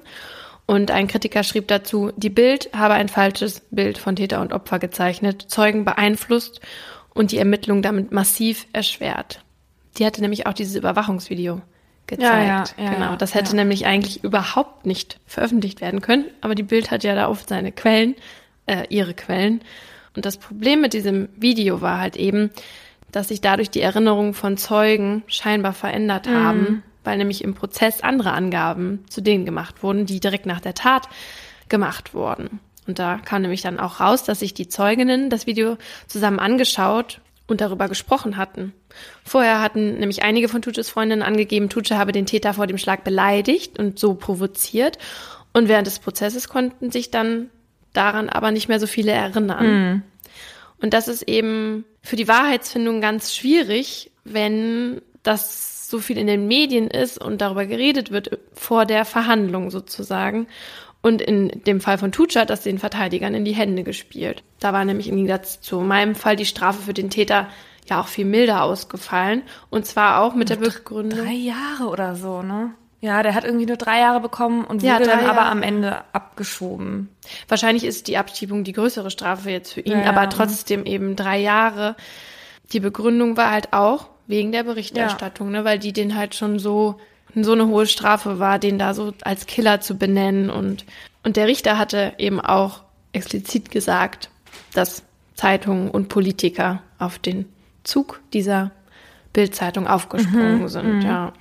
Und 0.68 0.90
ein 0.90 1.08
Kritiker 1.08 1.44
schrieb 1.44 1.68
dazu, 1.68 2.12
die 2.16 2.30
Bild 2.30 2.70
habe 2.74 2.96
ein 2.96 3.08
falsches 3.08 3.62
Bild 3.70 3.98
von 3.98 4.16
Täter 4.16 4.42
und 4.42 4.52
Opfer 4.52 4.80
gezeichnet, 4.80 5.46
Zeugen 5.48 5.86
beeinflusst 5.86 6.60
und 7.14 7.32
die 7.32 7.38
Ermittlung 7.38 7.82
damit 7.82 8.12
massiv 8.12 8.66
erschwert. 8.74 9.44
Die 9.98 10.06
hatte 10.06 10.22
nämlich 10.22 10.48
auch 10.48 10.54
dieses 10.54 10.76
Überwachungsvideo 10.76 11.62
gezeigt. 12.08 12.76
Ja, 12.78 12.84
ja, 12.84 12.84
ja, 12.84 12.94
genau, 12.94 13.16
das 13.16 13.34
hätte 13.34 13.56
nämlich 13.56 13.86
eigentlich 13.86 14.24
überhaupt 14.24 14.86
nicht 14.86 15.20
veröffentlicht 15.26 15.82
werden 15.82 16.02
können, 16.02 16.26
aber 16.42 16.56
die 16.56 16.64
Bild 16.64 16.92
hat 16.92 17.04
ja 17.04 17.16
da 17.16 17.30
oft 17.30 17.48
seine 17.48 17.72
Quellen, 17.72 18.16
äh, 18.66 18.86
ihre 18.90 19.14
Quellen. 19.14 19.62
Und 20.16 20.26
das 20.26 20.38
Problem 20.38 20.82
mit 20.82 20.94
diesem 20.94 21.30
Video 21.36 21.82
war 21.82 22.00
halt 22.00 22.16
eben, 22.16 22.52
dass 23.12 23.30
sich 23.30 23.42
dadurch 23.42 23.70
die 23.70 23.82
Erinnerungen 23.82 24.34
von 24.34 24.58
Zeugen 24.58 25.24
scheinbar 25.28 25.74
verändert 25.74 26.28
mhm. 26.28 26.84
Weil 27.06 27.18
nämlich 27.18 27.44
im 27.44 27.54
Prozess 27.54 28.02
andere 28.02 28.32
Angaben 28.32 29.06
zu 29.10 29.22
denen 29.22 29.46
gemacht 29.46 29.84
wurden, 29.84 30.06
die 30.06 30.20
direkt 30.20 30.46
nach 30.46 30.62
der 30.62 30.74
Tat 30.74 31.08
gemacht 31.70 32.14
wurden. 32.14 32.60
Und 32.88 33.00
da 33.00 33.18
kam 33.18 33.42
nämlich 33.42 33.62
dann 33.62 33.80
auch 33.80 34.00
raus, 34.00 34.24
dass 34.24 34.40
sich 34.40 34.54
die 34.54 34.68
Zeuginnen 34.68 35.30
das 35.30 35.48
Video 35.48 35.78
zusammen 36.08 36.40
angeschaut 36.40 37.22
und 37.48 37.62
darüber 37.62 37.88
gesprochen 37.88 38.38
hatten. 38.38 38.74
Vorher 39.24 39.62
hatten 39.62 39.98
nämlich 39.98 40.24
einige 40.24 40.50
von 40.50 40.62
Tuches 40.62 40.90
Freundinnen 40.90 41.24
angegeben, 41.24 41.70
Tuche 41.70 41.98
habe 41.98 42.12
den 42.12 42.26
Täter 42.26 42.54
vor 42.54 42.68
dem 42.68 42.78
Schlag 42.78 43.04
beleidigt 43.04 43.78
und 43.80 44.00
so 44.00 44.16
provoziert. 44.16 44.98
Und 45.54 45.68
während 45.68 45.88
des 45.88 46.00
Prozesses 46.00 46.48
konnten 46.50 46.92
sich 46.92 47.12
dann 47.12 47.50
daran 47.94 48.30
aber 48.30 48.52
nicht 48.52 48.68
mehr 48.68 48.80
so 48.80 48.88
viele 48.88 49.12
erinnern. 49.12 49.66
Mhm. 49.66 50.02
Und 50.82 50.94
das 50.94 51.08
ist 51.08 51.24
eben 51.24 51.86
für 52.02 52.16
die 52.16 52.28
Wahrheitsfindung 52.28 53.00
ganz 53.00 53.34
schwierig, 53.34 54.12
wenn 54.24 55.02
das 55.24 55.75
so 55.90 56.00
viel 56.00 56.18
in 56.18 56.28
den 56.28 56.48
Medien 56.48 56.88
ist 56.88 57.22
und 57.22 57.42
darüber 57.42 57.66
geredet 57.66 58.12
wird 58.12 58.40
vor 58.54 58.86
der 58.86 59.06
Verhandlung 59.06 59.72
sozusagen. 59.72 60.48
Und 61.02 61.22
in 61.22 61.62
dem 61.68 61.82
Fall 61.82 62.00
von 62.00 62.12
Tucci 62.12 62.40
hat 62.40 62.50
das 62.50 62.62
den 62.62 62.80
Verteidigern 62.80 63.36
in 63.36 63.46
die 63.46 63.54
Hände 63.54 63.84
gespielt. 63.84 64.44
Da 64.60 64.74
war 64.74 64.86
nämlich 64.86 65.08
im 65.08 65.16
Gegensatz 65.18 65.62
zu 65.62 65.82
meinem 65.82 66.16
Fall 66.16 66.36
die 66.36 66.48
Strafe 66.48 66.82
für 66.82 66.94
den 66.94 67.12
Täter 67.12 67.48
ja 67.88 68.02
auch 68.02 68.08
viel 68.08 68.26
milder 68.26 68.64
ausgefallen. 68.64 69.44
Und 69.70 69.86
zwar 69.86 70.22
auch 70.22 70.34
mit 70.34 70.50
der 70.50 70.56
Begründung. 70.56 71.20
Drei 71.20 71.34
Jahre 71.34 71.90
oder 71.90 72.16
so, 72.16 72.42
ne? 72.42 72.72
Ja, 73.02 73.22
der 73.22 73.36
hat 73.36 73.44
irgendwie 73.44 73.68
nur 73.68 73.78
drei 73.78 74.00
Jahre 74.00 74.20
bekommen 74.20 74.66
und 74.66 74.82
wurde 74.82 74.88
ja, 74.88 75.00
dann 75.00 75.26
aber 75.26 75.46
am 75.46 75.62
Ende 75.62 76.04
abgeschoben. 76.12 77.10
Wahrscheinlich 77.48 77.84
ist 77.84 78.08
die 78.08 78.18
Abschiebung 78.18 78.64
die 78.64 78.74
größere 78.74 79.12
Strafe 79.12 79.52
jetzt 79.52 79.74
für 79.74 79.82
ihn, 79.82 80.00
ja, 80.00 80.10
aber 80.10 80.28
trotzdem 80.30 80.86
eben 80.86 81.16
drei 81.16 81.40
Jahre. 81.40 81.96
Die 82.72 82.80
Begründung 82.80 83.38
war 83.38 83.52
halt 83.52 83.74
auch 83.74 84.10
wegen 84.28 84.52
der 84.52 84.64
Berichterstattung, 84.64 85.54
ja. 85.54 85.60
ne, 85.60 85.66
weil 85.66 85.80
die 85.80 85.94
den 85.94 86.16
halt 86.16 86.36
schon 86.36 86.60
so 86.60 87.00
so 87.38 87.52
eine 87.52 87.68
hohe 87.68 87.86
Strafe 87.86 88.40
war, 88.40 88.60
den 88.60 88.80
da 88.80 88.94
so 88.94 89.14
als 89.24 89.46
Killer 89.46 89.82
zu 89.82 89.98
benennen 89.98 90.50
und 90.50 90.86
und 91.24 91.38
der 91.38 91.48
Richter 91.48 91.78
hatte 91.78 92.14
eben 92.18 92.40
auch 92.40 92.84
explizit 93.12 93.72
gesagt, 93.72 94.30
dass 94.74 95.04
Zeitungen 95.34 95.90
und 95.90 96.08
Politiker 96.08 96.82
auf 97.00 97.20
den 97.20 97.46
Zug 97.84 98.22
dieser 98.34 98.72
Bildzeitung 99.34 99.88
aufgesprungen 99.88 100.62
mhm, 100.62 100.68
sind, 100.68 100.94
mhm. 100.98 101.02
ja. 101.02 101.34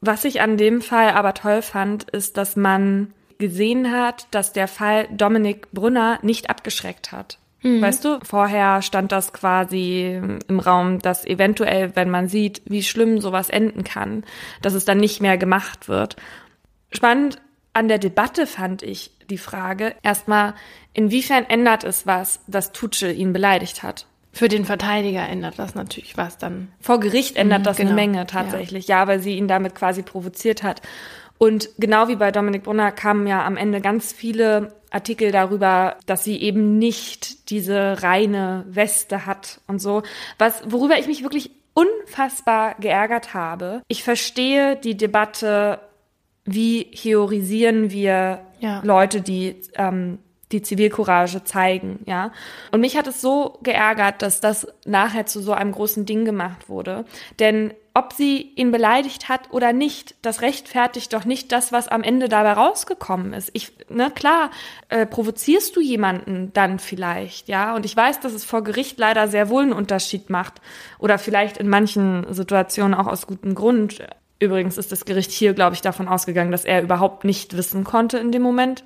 Was 0.00 0.24
ich 0.24 0.40
an 0.40 0.58
dem 0.58 0.82
Fall 0.82 1.10
aber 1.10 1.34
toll 1.34 1.62
fand, 1.62 2.10
ist, 2.10 2.36
dass 2.36 2.56
man 2.56 3.12
gesehen 3.38 3.90
hat, 3.90 4.26
dass 4.30 4.52
der 4.52 4.68
Fall 4.68 5.08
Dominik 5.10 5.70
Brunner 5.72 6.18
nicht 6.22 6.50
abgeschreckt 6.50 7.12
hat. 7.12 7.38
Mhm. 7.66 7.82
Weißt 7.82 8.04
du, 8.04 8.20
vorher 8.22 8.80
stand 8.80 9.10
das 9.10 9.32
quasi 9.32 10.20
im 10.46 10.60
Raum, 10.60 11.00
dass 11.00 11.24
eventuell, 11.24 11.96
wenn 11.96 12.10
man 12.10 12.28
sieht, 12.28 12.62
wie 12.66 12.82
schlimm 12.82 13.20
sowas 13.20 13.50
enden 13.50 13.82
kann, 13.82 14.24
dass 14.62 14.74
es 14.74 14.84
dann 14.84 14.98
nicht 14.98 15.20
mehr 15.20 15.36
gemacht 15.36 15.88
wird. 15.88 16.16
Spannend 16.92 17.38
an 17.72 17.88
der 17.88 17.98
Debatte 17.98 18.46
fand 18.46 18.82
ich 18.82 19.10
die 19.28 19.38
Frage 19.38 19.94
erstmal, 20.02 20.54
inwiefern 20.94 21.44
ändert 21.44 21.82
es 21.82 22.06
was, 22.06 22.40
dass 22.46 22.72
Tutsche 22.72 23.10
ihn 23.10 23.32
beleidigt 23.32 23.82
hat? 23.82 24.06
Für 24.32 24.48
den 24.48 24.64
Verteidiger 24.64 25.26
ändert 25.26 25.58
das 25.58 25.74
natürlich 25.74 26.16
was 26.16 26.38
dann. 26.38 26.68
Vor 26.80 27.00
Gericht 27.00 27.36
ändert 27.36 27.60
mhm, 27.60 27.64
das 27.64 27.78
genau. 27.78 27.90
eine 27.90 27.96
Menge 27.96 28.26
tatsächlich, 28.26 28.86
ja. 28.86 29.00
ja, 29.00 29.08
weil 29.08 29.20
sie 29.20 29.36
ihn 29.36 29.48
damit 29.48 29.74
quasi 29.74 30.02
provoziert 30.02 30.62
hat. 30.62 30.82
Und 31.38 31.68
genau 31.78 32.08
wie 32.08 32.16
bei 32.16 32.30
Dominik 32.30 32.62
Brunner 32.62 32.92
kamen 32.92 33.26
ja 33.26 33.44
am 33.44 33.56
Ende 33.56 33.80
ganz 33.80 34.12
viele 34.12 34.72
Artikel 34.90 35.30
darüber, 35.30 35.96
dass 36.06 36.24
sie 36.24 36.40
eben 36.40 36.78
nicht 36.78 37.50
diese 37.50 38.02
reine 38.02 38.64
Weste 38.68 39.26
hat 39.26 39.60
und 39.66 39.80
so. 39.80 40.02
Was, 40.38 40.62
worüber 40.70 40.98
ich 40.98 41.06
mich 41.06 41.22
wirklich 41.22 41.50
unfassbar 41.74 42.74
geärgert 42.80 43.34
habe. 43.34 43.82
Ich 43.86 44.02
verstehe 44.02 44.76
die 44.76 44.96
Debatte, 44.96 45.78
wie 46.46 46.90
theorisieren 46.90 47.90
wir 47.90 48.40
ja. 48.60 48.80
Leute, 48.82 49.20
die 49.20 49.56
ähm, 49.74 50.18
die 50.52 50.62
Zivilcourage 50.62 51.42
zeigen, 51.42 52.00
ja. 52.06 52.30
Und 52.70 52.80
mich 52.80 52.96
hat 52.96 53.08
es 53.08 53.20
so 53.20 53.58
geärgert, 53.62 54.22
dass 54.22 54.40
das 54.40 54.68
nachher 54.84 55.26
zu 55.26 55.40
so 55.40 55.52
einem 55.52 55.72
großen 55.72 56.06
Ding 56.06 56.24
gemacht 56.24 56.68
wurde. 56.68 57.04
Denn 57.40 57.74
ob 57.94 58.12
sie 58.12 58.52
ihn 58.54 58.70
beleidigt 58.70 59.28
hat 59.28 59.52
oder 59.52 59.72
nicht, 59.72 60.14
das 60.22 60.42
rechtfertigt 60.42 61.12
doch 61.12 61.24
nicht 61.24 61.50
das, 61.50 61.72
was 61.72 61.88
am 61.88 62.02
Ende 62.02 62.28
dabei 62.28 62.52
rausgekommen 62.52 63.32
ist. 63.32 63.50
Ich, 63.54 63.72
ne, 63.88 64.10
klar, 64.10 64.50
äh, 64.88 65.06
provozierst 65.06 65.74
du 65.74 65.80
jemanden 65.80 66.52
dann 66.52 66.78
vielleicht, 66.78 67.48
ja. 67.48 67.74
Und 67.74 67.84
ich 67.84 67.96
weiß, 67.96 68.20
dass 68.20 68.32
es 68.32 68.44
vor 68.44 68.62
Gericht 68.62 68.98
leider 68.98 69.26
sehr 69.26 69.48
wohl 69.48 69.64
einen 69.64 69.72
Unterschied 69.72 70.30
macht. 70.30 70.60
Oder 70.98 71.18
vielleicht 71.18 71.56
in 71.56 71.68
manchen 71.68 72.32
Situationen 72.32 72.94
auch 72.94 73.08
aus 73.08 73.26
gutem 73.26 73.54
Grund. 73.56 74.06
Übrigens 74.38 74.78
ist 74.78 74.92
das 74.92 75.06
Gericht 75.06 75.32
hier, 75.32 75.54
glaube 75.54 75.74
ich, 75.74 75.80
davon 75.80 76.06
ausgegangen, 76.06 76.52
dass 76.52 76.66
er 76.66 76.82
überhaupt 76.82 77.24
nicht 77.24 77.56
wissen 77.56 77.82
konnte 77.82 78.18
in 78.18 78.30
dem 78.30 78.42
Moment, 78.42 78.84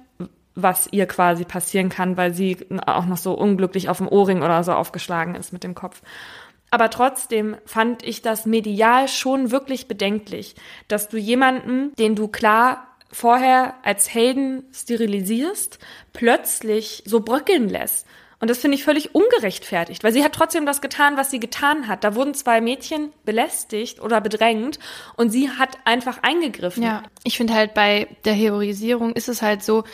was 0.54 0.88
ihr 0.90 1.06
quasi 1.06 1.44
passieren 1.44 1.88
kann, 1.88 2.16
weil 2.16 2.34
sie 2.34 2.58
auch 2.86 3.06
noch 3.06 3.16
so 3.16 3.34
unglücklich 3.34 3.88
auf 3.88 3.98
dem 3.98 4.08
Ohrring 4.08 4.42
oder 4.42 4.62
so 4.64 4.72
aufgeschlagen 4.72 5.34
ist 5.34 5.52
mit 5.52 5.64
dem 5.64 5.74
Kopf. 5.74 6.02
Aber 6.70 6.90
trotzdem 6.90 7.56
fand 7.66 8.02
ich 8.02 8.22
das 8.22 8.46
medial 8.46 9.08
schon 9.08 9.50
wirklich 9.50 9.88
bedenklich, 9.88 10.54
dass 10.88 11.08
du 11.08 11.16
jemanden, 11.16 11.94
den 11.96 12.14
du 12.14 12.28
klar 12.28 12.86
vorher 13.10 13.74
als 13.82 14.12
Helden 14.12 14.64
sterilisierst, 14.72 15.80
plötzlich 16.12 17.02
so 17.06 17.20
bröckeln 17.20 17.68
lässt. 17.68 18.06
Und 18.38 18.48
das 18.48 18.58
finde 18.58 18.76
ich 18.76 18.84
völlig 18.84 19.14
ungerechtfertigt, 19.14 20.02
weil 20.02 20.12
sie 20.12 20.24
hat 20.24 20.32
trotzdem 20.32 20.64
das 20.64 20.80
getan, 20.80 21.18
was 21.18 21.30
sie 21.30 21.40
getan 21.40 21.88
hat. 21.88 22.04
Da 22.04 22.14
wurden 22.14 22.32
zwei 22.32 22.62
Mädchen 22.62 23.12
belästigt 23.24 24.00
oder 24.00 24.20
bedrängt 24.22 24.78
und 25.16 25.30
sie 25.30 25.50
hat 25.50 25.76
einfach 25.84 26.22
eingegriffen. 26.22 26.82
Ja, 26.82 27.02
ich 27.22 27.36
finde 27.36 27.52
halt 27.52 27.74
bei 27.74 28.08
der 28.24 28.32
Heroisierung 28.32 29.12
ist 29.12 29.28
es 29.28 29.42
halt 29.42 29.62
so, 29.62 29.84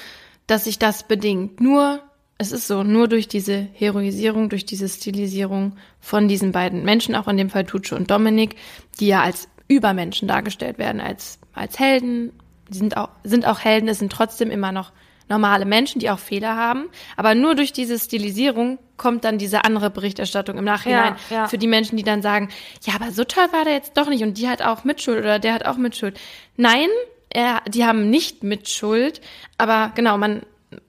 dass 0.46 0.64
sich 0.64 0.78
das 0.78 1.02
bedingt. 1.02 1.60
Nur, 1.60 2.00
es 2.38 2.52
ist 2.52 2.66
so, 2.66 2.82
nur 2.82 3.08
durch 3.08 3.28
diese 3.28 3.66
Heroisierung, 3.72 4.48
durch 4.48 4.64
diese 4.64 4.88
Stilisierung 4.88 5.76
von 6.00 6.28
diesen 6.28 6.52
beiden 6.52 6.84
Menschen, 6.84 7.14
auch 7.14 7.28
in 7.28 7.36
dem 7.36 7.50
Fall 7.50 7.64
Tucci 7.64 7.94
und 7.94 8.10
Dominik, 8.10 8.56
die 9.00 9.08
ja 9.08 9.22
als 9.22 9.48
Übermenschen 9.68 10.28
dargestellt 10.28 10.78
werden, 10.78 11.00
als, 11.00 11.38
als 11.52 11.78
Helden, 11.78 12.32
die 12.68 12.78
sind 12.78 12.96
auch, 12.96 13.08
sind 13.24 13.46
auch 13.46 13.60
Helden, 13.60 13.88
es 13.88 13.98
sind 13.98 14.12
trotzdem 14.12 14.50
immer 14.50 14.72
noch 14.72 14.92
normale 15.28 15.64
Menschen, 15.64 15.98
die 15.98 16.10
auch 16.10 16.18
Fehler 16.18 16.56
haben. 16.56 16.88
Aber 17.16 17.34
nur 17.34 17.54
durch 17.54 17.72
diese 17.72 17.98
Stilisierung 17.98 18.78
kommt 18.96 19.24
dann 19.24 19.38
diese 19.38 19.64
andere 19.64 19.90
Berichterstattung 19.90 20.56
im 20.56 20.64
Nachhinein 20.64 21.16
ja, 21.30 21.36
ja. 21.36 21.48
für 21.48 21.58
die 21.58 21.66
Menschen, 21.66 21.96
die 21.96 22.04
dann 22.04 22.22
sagen, 22.22 22.48
ja, 22.82 22.94
aber 22.94 23.10
so 23.10 23.24
toll 23.24 23.46
war 23.52 23.64
der 23.64 23.74
jetzt 23.74 23.96
doch 23.96 24.08
nicht 24.08 24.22
und 24.22 24.38
die 24.38 24.48
hat 24.48 24.62
auch 24.62 24.84
Mitschuld 24.84 25.18
oder 25.18 25.38
der 25.38 25.54
hat 25.54 25.66
auch 25.66 25.76
Mitschuld. 25.76 26.18
Nein, 26.56 26.88
er, 27.30 27.62
die 27.68 27.84
haben 27.84 28.10
nicht 28.10 28.42
Mitschuld, 28.42 29.20
aber 29.58 29.92
genau, 29.94 30.18
man, 30.18 30.42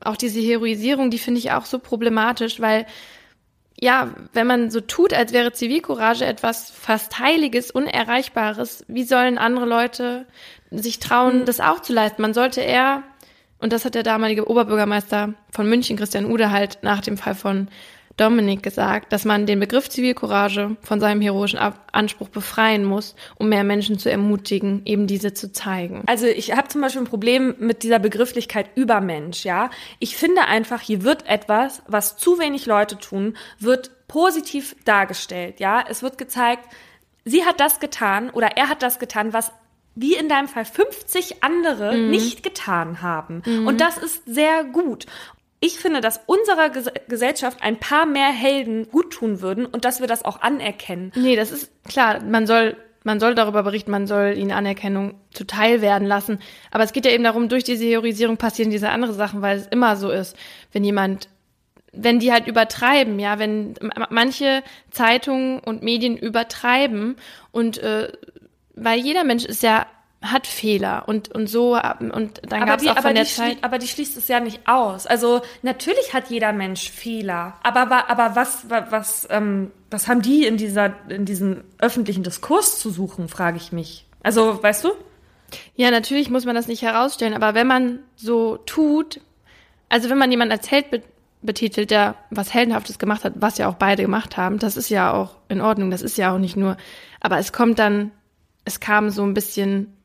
auch 0.03 0.17
diese 0.17 0.39
Heroisierung, 0.39 1.11
die 1.11 1.19
finde 1.19 1.39
ich 1.39 1.51
auch 1.51 1.65
so 1.65 1.79
problematisch, 1.79 2.59
weil 2.59 2.85
ja, 3.79 4.11
wenn 4.33 4.47
man 4.47 4.71
so 4.71 4.81
tut, 4.81 5.13
als 5.13 5.33
wäre 5.33 5.53
Zivilcourage 5.53 6.25
etwas 6.25 6.71
fast 6.71 7.19
Heiliges, 7.19 7.69
Unerreichbares, 7.69 8.83
wie 8.87 9.03
sollen 9.03 9.37
andere 9.37 9.65
Leute 9.65 10.25
sich 10.71 10.97
trauen, 10.99 11.41
mhm. 11.41 11.45
das 11.45 11.59
auch 11.59 11.81
zu 11.81 11.93
leisten? 11.93 12.23
Man 12.23 12.33
sollte 12.33 12.61
eher, 12.61 13.03
und 13.59 13.71
das 13.73 13.85
hat 13.85 13.93
der 13.93 14.01
damalige 14.01 14.49
Oberbürgermeister 14.49 15.35
von 15.51 15.69
München, 15.69 15.95
Christian 15.95 16.25
Ude, 16.25 16.51
halt 16.51 16.79
nach 16.81 17.01
dem 17.01 17.17
Fall 17.17 17.35
von 17.35 17.67
Dominik 18.17 18.63
gesagt, 18.63 19.13
dass 19.13 19.25
man 19.25 19.45
den 19.45 19.59
Begriff 19.59 19.89
Zivilcourage 19.89 20.75
von 20.81 20.99
seinem 20.99 21.21
heroischen 21.21 21.59
Anspruch 21.91 22.29
befreien 22.29 22.83
muss, 22.83 23.15
um 23.35 23.47
mehr 23.49 23.63
Menschen 23.63 23.99
zu 23.99 24.09
ermutigen, 24.09 24.81
eben 24.85 25.05
diese 25.05 25.35
zu 25.35 25.51
zeigen. 25.51 26.03
Also 26.07 26.25
ich 26.25 26.51
habe 26.55 26.67
zum 26.67 26.81
Beispiel 26.81 27.03
ein 27.03 27.07
Problem 27.07 27.55
mit 27.59 27.83
dieser 27.83 27.99
Begrifflichkeit 27.99 28.69
Übermensch, 28.75 29.45
ja. 29.45 29.69
Ich 29.99 30.17
finde 30.17 30.41
einfach, 30.45 30.81
hier 30.81 31.03
wird 31.03 31.27
etwas, 31.27 31.83
was 31.87 32.17
zu 32.17 32.39
wenig 32.39 32.65
Leute 32.65 32.97
tun, 32.97 33.37
wird 33.59 33.91
positiv 34.07 34.75
dargestellt, 34.83 35.59
ja. 35.59 35.85
Es 35.87 36.01
wird 36.01 36.17
gezeigt, 36.17 36.67
sie 37.23 37.45
hat 37.45 37.59
das 37.59 37.79
getan 37.79 38.31
oder 38.31 38.57
er 38.57 38.69
hat 38.69 38.81
das 38.81 38.97
getan, 38.97 39.31
was 39.31 39.51
wie 39.99 40.13
in 40.13 40.29
deinem 40.29 40.47
Fall 40.47 40.65
50 40.65 41.43
andere 41.43 41.97
mhm. 41.97 42.11
nicht 42.11 42.43
getan 42.43 43.01
haben. 43.01 43.41
Mhm. 43.45 43.65
Und 43.65 43.81
das 43.81 43.97
ist 43.97 44.23
sehr 44.25 44.63
gut 44.63 45.07
ich 45.59 45.79
finde, 45.79 46.01
dass 46.01 46.21
unserer 46.25 46.69
Ges 46.69 46.91
Gesellschaft 47.07 47.59
ein 47.61 47.77
paar 47.77 48.05
mehr 48.05 48.29
Helden 48.29 48.89
gut 48.89 49.11
tun 49.11 49.41
würden 49.41 49.65
und 49.65 49.85
dass 49.85 49.99
wir 49.99 50.07
das 50.07 50.23
auch 50.23 50.41
anerkennen. 50.41 51.11
Nee, 51.15 51.35
das 51.35 51.51
ist 51.51 51.71
klar. 51.85 52.21
Man 52.23 52.45
soll, 52.45 52.77
man 53.03 53.19
soll 53.19 53.33
darüber 53.33 53.63
berichten, 53.63 53.91
man 53.91 54.05
soll 54.05 54.37
ihnen 54.37 54.51
Anerkennung 54.51 55.15
zuteil 55.31 55.81
werden 55.81 56.07
lassen. 56.07 56.39
Aber 56.71 56.83
es 56.83 56.93
geht 56.93 57.05
ja 57.05 57.11
eben 57.11 57.23
darum, 57.23 57.49
durch 57.49 57.63
diese 57.63 57.83
Theorisierung 57.83 58.37
passieren 58.37 58.69
diese 58.69 58.89
andere 58.89 59.13
Sachen, 59.13 59.41
weil 59.41 59.57
es 59.57 59.67
immer 59.67 59.95
so 59.95 60.11
ist, 60.11 60.35
wenn 60.71 60.83
jemand 60.83 61.29
wenn 61.99 62.19
die 62.19 62.31
halt 62.31 62.45
übertreiben, 62.45 63.17
ja, 63.17 63.39
wenn 63.39 63.73
manche 64.11 64.61
Zeitungen 64.91 65.59
und 65.59 65.81
Medien 65.81 66.15
übertreiben 66.15 67.15
und 67.51 67.79
äh, 67.79 68.11
weil 68.75 68.99
jeder 68.99 69.23
Mensch 69.23 69.45
ist 69.45 69.63
ja 69.63 69.87
hat 70.21 70.47
Fehler 70.47 71.03
und 71.07 71.29
und 71.29 71.47
so 71.47 71.75
und 71.75 72.41
dann 72.47 72.65
gab 72.65 72.81
es 72.81 72.87
auch 72.87 72.99
von 72.99 73.13
der 73.13 73.25
Zeit. 73.25 73.57
Aber 73.61 73.77
die 73.77 73.87
schließt 73.87 74.17
es 74.17 74.27
ja 74.27 74.39
nicht 74.39 74.67
aus. 74.67 75.05
Also 75.05 75.41
natürlich 75.61 76.13
hat 76.13 76.29
jeder 76.29 76.53
Mensch 76.53 76.89
Fehler, 76.89 77.53
aber 77.63 78.09
aber 78.09 78.35
was 78.35 78.65
was 78.69 79.27
ähm, 79.29 79.71
was 79.91 80.07
haben 80.07 80.21
die 80.21 80.45
in 80.45 80.57
dieser 80.57 80.95
in 81.09 81.25
diesem 81.25 81.63
öffentlichen 81.77 82.23
Diskurs 82.23 82.79
zu 82.79 82.89
suchen, 82.89 83.29
frage 83.29 83.57
ich 83.57 83.71
mich. 83.71 84.05
Also 84.23 84.61
weißt 84.61 84.85
du? 84.85 84.91
Ja, 85.75 85.91
natürlich 85.91 86.29
muss 86.29 86.45
man 86.45 86.55
das 86.55 86.67
nicht 86.67 86.81
herausstellen, 86.81 87.33
aber 87.33 87.53
wenn 87.53 87.67
man 87.67 87.99
so 88.15 88.57
tut, 88.57 89.21
also 89.87 90.09
wenn 90.09 90.17
man 90.17 90.31
jemanden 90.31 90.53
als 90.53 90.69
Held 90.69 90.91
be 90.91 91.03
betitelt 91.43 91.91
er 91.91 92.15
was 92.31 92.53
Heldenhaftes 92.53 92.97
gemacht 92.97 93.23
hat, 93.23 93.33
was 93.35 93.59
ja 93.59 93.69
auch 93.69 93.75
beide 93.75 94.01
gemacht 94.01 94.37
haben. 94.37 94.57
Das 94.57 94.75
ist 94.75 94.89
ja 94.89 95.13
auch 95.13 95.35
in 95.49 95.61
Ordnung, 95.61 95.91
das 95.91 96.01
ist 96.01 96.17
ja 96.17 96.33
auch 96.33 96.39
nicht 96.39 96.57
nur. 96.57 96.77
Aber 97.21 97.37
es 97.37 97.53
kommt 97.53 97.77
dann, 97.77 98.11
es 98.65 98.79
kam 98.79 99.11
so 99.11 99.23
ein 99.23 99.35
bisschen 99.35 99.96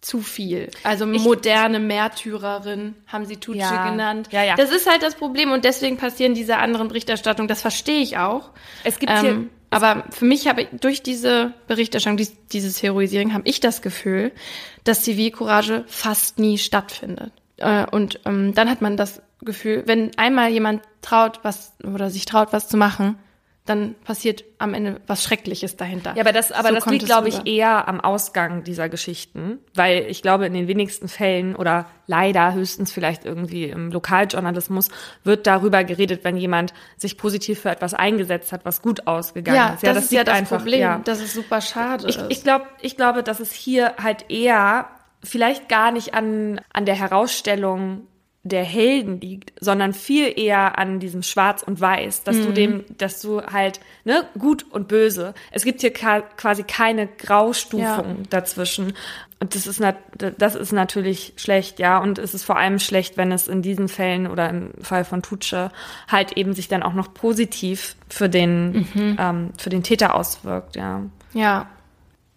zu 0.00 0.20
viel. 0.20 0.70
Also 0.84 1.06
moderne 1.06 1.80
Märtyrerin 1.80 2.94
haben 3.08 3.24
sie 3.26 3.36
Tutsche 3.36 3.58
Ja. 3.60 3.90
genannt. 3.90 4.28
Ja, 4.30 4.44
ja. 4.44 4.54
Das 4.54 4.70
ist 4.70 4.88
halt 4.88 5.02
das 5.02 5.16
Problem 5.16 5.50
und 5.50 5.64
deswegen 5.64 5.96
passieren 5.96 6.34
diese 6.34 6.56
anderen 6.58 6.88
Berichterstattungen. 6.88 7.48
Das 7.48 7.62
verstehe 7.62 8.00
ich 8.00 8.16
auch. 8.16 8.50
Es 8.84 8.98
gibt 8.98 9.12
hier- 9.20 9.30
ähm, 9.30 9.50
aber 9.70 10.04
für 10.10 10.24
mich 10.24 10.46
habe 10.46 10.62
ich 10.62 10.68
durch 10.80 11.02
diese 11.02 11.52
Berichterstattung, 11.66 12.16
dies, 12.16 12.32
dieses 12.52 12.82
Heroisieren, 12.82 13.34
habe 13.34 13.46
ich 13.48 13.60
das 13.60 13.82
Gefühl, 13.82 14.32
dass 14.84 15.02
Zivilcourage 15.02 15.84
fast 15.88 16.38
nie 16.38 16.58
stattfindet. 16.58 17.32
Äh, 17.56 17.84
und 17.90 18.20
ähm, 18.24 18.54
dann 18.54 18.70
hat 18.70 18.80
man 18.80 18.96
das 18.96 19.20
Gefühl, 19.42 19.82
wenn 19.86 20.16
einmal 20.16 20.50
jemand 20.50 20.82
traut, 21.02 21.40
was 21.42 21.72
oder 21.84 22.08
sich 22.10 22.24
traut, 22.24 22.52
was 22.52 22.68
zu 22.68 22.76
machen, 22.76 23.18
dann 23.68 23.94
passiert 24.04 24.44
am 24.58 24.74
Ende 24.74 25.00
was 25.06 25.22
Schreckliches 25.22 25.76
dahinter. 25.76 26.14
Ja, 26.16 26.22
aber 26.22 26.32
das, 26.32 26.50
aber 26.52 26.68
So 26.70 26.74
das 26.76 26.86
liegt, 26.86 27.06
glaube 27.06 27.28
ich, 27.28 27.46
eher 27.46 27.86
am 27.88 28.00
Ausgang 28.00 28.64
dieser 28.64 28.88
Geschichten, 28.88 29.58
weil 29.74 30.06
ich 30.08 30.22
glaube, 30.22 30.46
in 30.46 30.54
den 30.54 30.68
wenigsten 30.68 31.08
Fällen 31.08 31.54
oder 31.56 31.86
leider 32.06 32.54
höchstens 32.54 32.90
vielleicht 32.92 33.24
irgendwie 33.24 33.64
im 33.64 33.90
Lokaljournalismus 33.92 34.88
wird 35.24 35.46
darüber 35.46 35.84
geredet, 35.84 36.24
wenn 36.24 36.36
jemand 36.36 36.72
sich 36.96 37.16
positiv 37.18 37.60
für 37.60 37.70
etwas 37.70 37.94
eingesetzt 37.94 38.52
hat, 38.52 38.64
was 38.64 38.82
gut 38.82 39.06
ausgegangen 39.06 39.56
Ja, 39.56 39.74
ist. 39.74 39.82
das, 39.86 40.04
ist 40.04 40.12
ja 40.12 40.24
das 40.24 40.34
einfach, 40.34 40.58
Problem. 40.58 40.80
ja. 40.80 41.00
Das 41.04 41.20
ist 41.20 41.34
super 41.34 41.60
schade. 41.60 42.06
Ich, 42.08 42.18
ich 42.28 42.42
glaube, 42.42 42.66
ich 42.80 42.96
glaube, 42.96 43.22
dass 43.22 43.40
es 43.40 43.52
hier 43.52 43.94
halt 44.02 44.30
eher 44.30 44.88
vielleicht 45.22 45.68
gar 45.68 45.90
nicht 45.92 46.14
an, 46.14 46.60
an 46.72 46.84
der 46.86 46.94
Herausstellung 46.94 48.06
der 48.48 48.64
Helden 48.64 49.20
liegt, 49.20 49.52
sondern 49.60 49.92
viel 49.92 50.32
eher 50.38 50.78
an 50.78 51.00
diesem 51.00 51.22
Schwarz 51.22 51.62
und 51.62 51.80
Weiß, 51.80 52.24
dass 52.24 52.40
du 52.40 52.52
dem, 52.52 52.84
dass 52.96 53.20
du 53.20 53.42
halt, 53.42 53.80
ne, 54.04 54.24
gut 54.38 54.66
und 54.70 54.88
böse. 54.88 55.34
Es 55.50 55.64
gibt 55.64 55.80
hier 55.80 55.92
quasi 55.92 56.62
keine 56.64 57.06
Graustufung 57.06 57.80
Ja. 57.80 58.16
dazwischen. 58.30 58.94
Und 59.40 59.54
das 59.54 59.66
ist, 59.68 59.80
das 60.38 60.54
ist 60.56 60.72
natürlich 60.72 61.32
schlecht, 61.36 61.78
ja. 61.78 61.98
Und 61.98 62.18
es 62.18 62.34
ist 62.34 62.44
vor 62.44 62.56
allem 62.56 62.78
schlecht, 62.80 63.16
wenn 63.16 63.30
es 63.30 63.46
in 63.46 63.62
diesen 63.62 63.88
Fällen 63.88 64.26
oder 64.26 64.50
im 64.50 64.72
Fall 64.82 65.04
von 65.04 65.22
Tutsche 65.22 65.70
halt 66.08 66.32
eben 66.32 66.54
sich 66.54 66.66
dann 66.66 66.82
auch 66.82 66.94
noch 66.94 67.14
positiv 67.14 67.94
für 68.08 68.28
den, 68.28 68.88
ähm, 69.18 69.50
für 69.56 69.70
den 69.70 69.84
Täter 69.84 70.14
auswirkt, 70.16 70.74
ja 70.74 71.02
ja, 71.34 71.68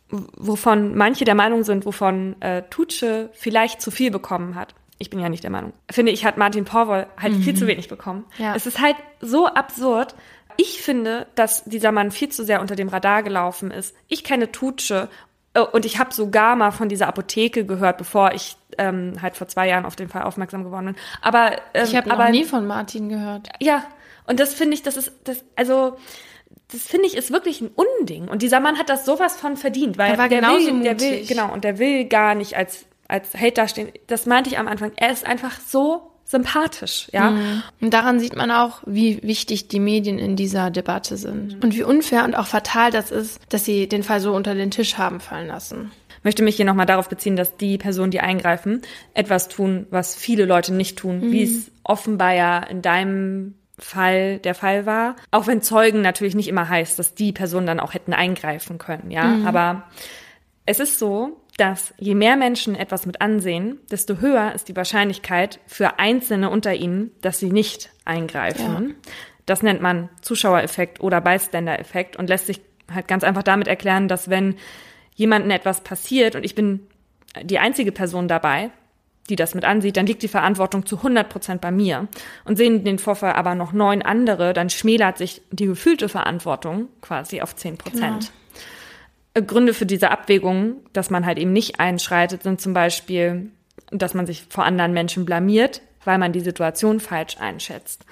wovon 0.09 0.95
manche 0.95 1.25
der 1.25 1.35
Meinung 1.35 1.63
sind, 1.63 1.85
wovon 1.85 2.35
äh, 2.41 2.63
Tutsche 2.69 3.29
vielleicht 3.33 3.81
zu 3.81 3.91
viel 3.91 4.11
bekommen 4.11 4.55
hat. 4.55 4.75
Ich 5.01 5.09
bin 5.09 5.19
ja 5.19 5.29
nicht 5.29 5.43
der 5.43 5.51
Meinung. 5.51 5.73
Finde 5.89 6.11
ich, 6.11 6.25
hat 6.25 6.37
Martin 6.37 6.65
Porwoll 6.65 7.07
halt 7.17 7.35
viel 7.35 7.55
zu 7.55 7.67
wenig 7.67 7.87
bekommen. 7.87 8.25
Ja. 8.37 8.55
Es 8.55 8.65
ist 8.65 8.79
halt 8.79 8.95
so 9.19 9.47
absurd. 9.47 10.15
Ich 10.57 10.81
finde, 10.81 11.27
dass 11.35 11.63
dieser 11.63 11.91
Mann 11.91 12.11
viel 12.11 12.29
zu 12.29 12.45
sehr 12.45 12.61
unter 12.61 12.75
dem 12.75 12.87
Radar 12.87 13.23
gelaufen 13.23 13.71
ist. 13.71 13.95
Ich 14.07 14.23
kenne 14.23 14.51
Tutsche 14.51 15.09
äh, 15.53 15.61
und 15.61 15.85
ich 15.85 15.99
habe 15.99 16.13
sogar 16.13 16.55
mal 16.55 16.71
von 16.71 16.89
dieser 16.89 17.07
Apotheke 17.07 17.65
gehört, 17.65 17.97
bevor 17.97 18.33
ich 18.33 18.55
ähm, 18.77 19.13
halt 19.21 19.35
vor 19.35 19.47
zwei 19.47 19.67
Jahren 19.67 19.85
auf 19.85 19.95
den 19.95 20.09
Fall 20.09 20.23
aufmerksam 20.23 20.63
geworden 20.63 20.85
bin. 20.87 20.95
Aber 21.21 21.53
ähm, 21.73 21.85
ich 21.85 21.95
habe 21.95 22.09
noch 22.09 22.19
aber 22.19 22.29
nie 22.29 22.45
von 22.45 22.65
Martin 22.67 23.09
gehört. 23.09 23.49
ja, 23.59 23.83
und 24.27 24.39
das 24.39 24.53
finde 24.53 24.75
ich, 24.75 24.83
das 24.83 24.97
ist, 24.97 25.11
das, 25.23 25.43
also, 25.55 25.97
das 26.71 26.83
finde 26.83 27.07
ich 27.07 27.17
ist 27.17 27.31
wirklich 27.31 27.61
ein 27.61 27.71
Unding. 27.75 28.27
Und 28.27 28.41
dieser 28.41 28.59
Mann 28.59 28.77
hat 28.77 28.89
das 28.89 29.05
sowas 29.05 29.35
von 29.35 29.57
verdient, 29.57 29.97
weil 29.97 30.11
Er 30.11 30.17
war 30.17 30.29
der 30.29 30.41
will, 30.43 30.83
der 30.83 30.99
will, 30.99 31.25
genau, 31.25 31.51
und 31.51 31.63
der 31.63 31.79
will 31.79 32.05
gar 32.05 32.35
nicht 32.35 32.55
als, 32.55 32.85
als 33.11 33.33
Held 33.33 33.57
dastehen. 33.57 33.89
Das 34.07 34.25
meinte 34.25 34.49
ich 34.49 34.57
am 34.57 34.67
Anfang. 34.67 34.91
Er 34.95 35.11
ist 35.11 35.25
einfach 35.25 35.59
so 35.59 36.11
sympathisch, 36.23 37.09
ja. 37.11 37.33
Und 37.81 37.93
daran 37.93 38.19
sieht 38.19 38.35
man 38.35 38.51
auch, 38.51 38.81
wie 38.85 39.21
wichtig 39.21 39.67
die 39.67 39.81
Medien 39.81 40.17
in 40.17 40.37
dieser 40.37 40.71
Debatte 40.71 41.17
sind. 41.17 41.61
Und 41.61 41.75
wie 41.75 41.83
unfair 41.83 42.23
und 42.23 42.35
auch 42.35 42.47
fatal 42.47 42.89
das 42.89 43.11
ist, 43.11 43.39
dass 43.49 43.65
sie 43.65 43.87
den 43.87 44.01
Fall 44.03 44.21
so 44.21 44.33
unter 44.33 44.55
den 44.55 44.71
Tisch 44.71 44.97
haben 44.97 45.19
fallen 45.19 45.47
lassen. 45.47 45.91
möchte 46.23 46.43
mich 46.43 46.55
hier 46.55 46.65
nochmal 46.65 46.85
darauf 46.85 47.09
beziehen, 47.09 47.35
dass 47.35 47.57
die 47.57 47.77
Personen, 47.77 48.11
die 48.11 48.21
eingreifen, 48.21 48.81
etwas 49.13 49.49
tun, 49.49 49.87
was 49.89 50.15
viele 50.15 50.45
Leute 50.45 50.73
nicht 50.73 50.97
tun, 50.97 51.31
wie 51.31 51.43
es 51.43 51.71
offenbar 51.83 52.33
ja 52.33 52.59
in 52.59 52.81
deinem 52.81 53.55
Fall 53.77 54.37
der 54.37 54.55
Fall 54.55 54.85
war. 54.85 55.15
Auch 55.31 55.47
wenn 55.47 55.61
Zeugen 55.61 56.01
natürlich 56.01 56.35
nicht 56.35 56.47
immer 56.47 56.69
heißt, 56.69 56.97
dass 56.97 57.15
die 57.15 57.33
Personen 57.33 57.67
dann 57.67 57.79
auch 57.79 57.93
hätten 57.93 58.13
eingreifen 58.13 58.77
können, 58.77 59.11
ja. 59.11 59.39
Aber 59.45 59.83
es 60.65 60.79
ist 60.79 60.99
so, 60.99 61.40
dass 61.61 61.93
je 61.99 62.15
mehr 62.15 62.37
Menschen 62.37 62.73
etwas 62.73 63.05
mit 63.05 63.21
ansehen, 63.21 63.77
desto 63.91 64.17
höher 64.17 64.51
ist 64.55 64.67
die 64.67 64.75
Wahrscheinlichkeit 64.75 65.59
für 65.67 65.99
Einzelne 65.99 66.49
unter 66.49 66.73
ihnen, 66.73 67.11
dass 67.21 67.37
sie 67.37 67.51
nicht 67.51 67.91
eingreifen. 68.03 68.95
Das 69.45 69.61
nennt 69.61 69.79
man 69.79 70.09
Zuschauereffekt 70.21 71.01
oder 71.01 71.21
Bystander-Effekt 71.21 72.15
und 72.15 72.29
lässt 72.29 72.47
sich 72.47 72.61
halt 72.91 73.07
ganz 73.07 73.23
einfach 73.23 73.43
damit 73.43 73.67
erklären, 73.67 74.07
dass 74.07 74.27
wenn 74.27 74.55
jemandem 75.13 75.51
etwas 75.51 75.81
passiert 75.81 76.35
und 76.35 76.43
ich 76.43 76.55
bin 76.55 76.87
die 77.43 77.59
einzige 77.59 77.91
Person 77.91 78.27
dabei, 78.27 78.71
die 79.29 79.35
das 79.35 79.53
mit 79.53 79.63
ansieht, 79.63 79.97
dann 79.97 80.07
liegt 80.07 80.23
die 80.23 80.27
Verantwortung 80.27 80.87
zu 80.87 80.97
100 80.97 81.29
Prozent 81.29 81.61
bei 81.61 81.69
mir. 81.69 82.07
Und 82.43 82.57
sehen 82.57 82.83
den 82.83 82.97
Vorfall 82.97 83.33
aber 83.33 83.53
noch 83.53 83.71
neun 83.71 84.01
andere, 84.01 84.53
dann 84.53 84.71
schmälert 84.71 85.19
sich 85.19 85.43
die 85.51 85.67
gefühlte 85.67 86.09
Verantwortung 86.09 86.87
quasi 87.01 87.39
auf 87.39 87.55
10 87.55 87.77
Prozent. 87.77 88.25
Äh, 88.25 88.40
Gründe 89.33 89.73
für 89.73 89.85
diese 89.85 90.11
Abwägung, 90.11 90.77
dass 90.93 91.09
man 91.09 91.25
halt 91.25 91.37
eben 91.37 91.53
nicht 91.53 91.79
einschreitet, 91.79 92.43
sind 92.43 92.59
zum 92.59 92.73
Beispiel, 92.73 93.51
dass 93.91 94.13
man 94.13 94.25
sich 94.25 94.45
vor 94.49 94.65
anderen 94.65 94.93
Menschen 94.93 95.25
blamiert, 95.25 95.81
weil 96.03 96.17
man 96.17 96.33
die 96.33 96.41
Situation 96.41 96.99
falsch 96.99 97.37
einschätzt. 97.39 98.05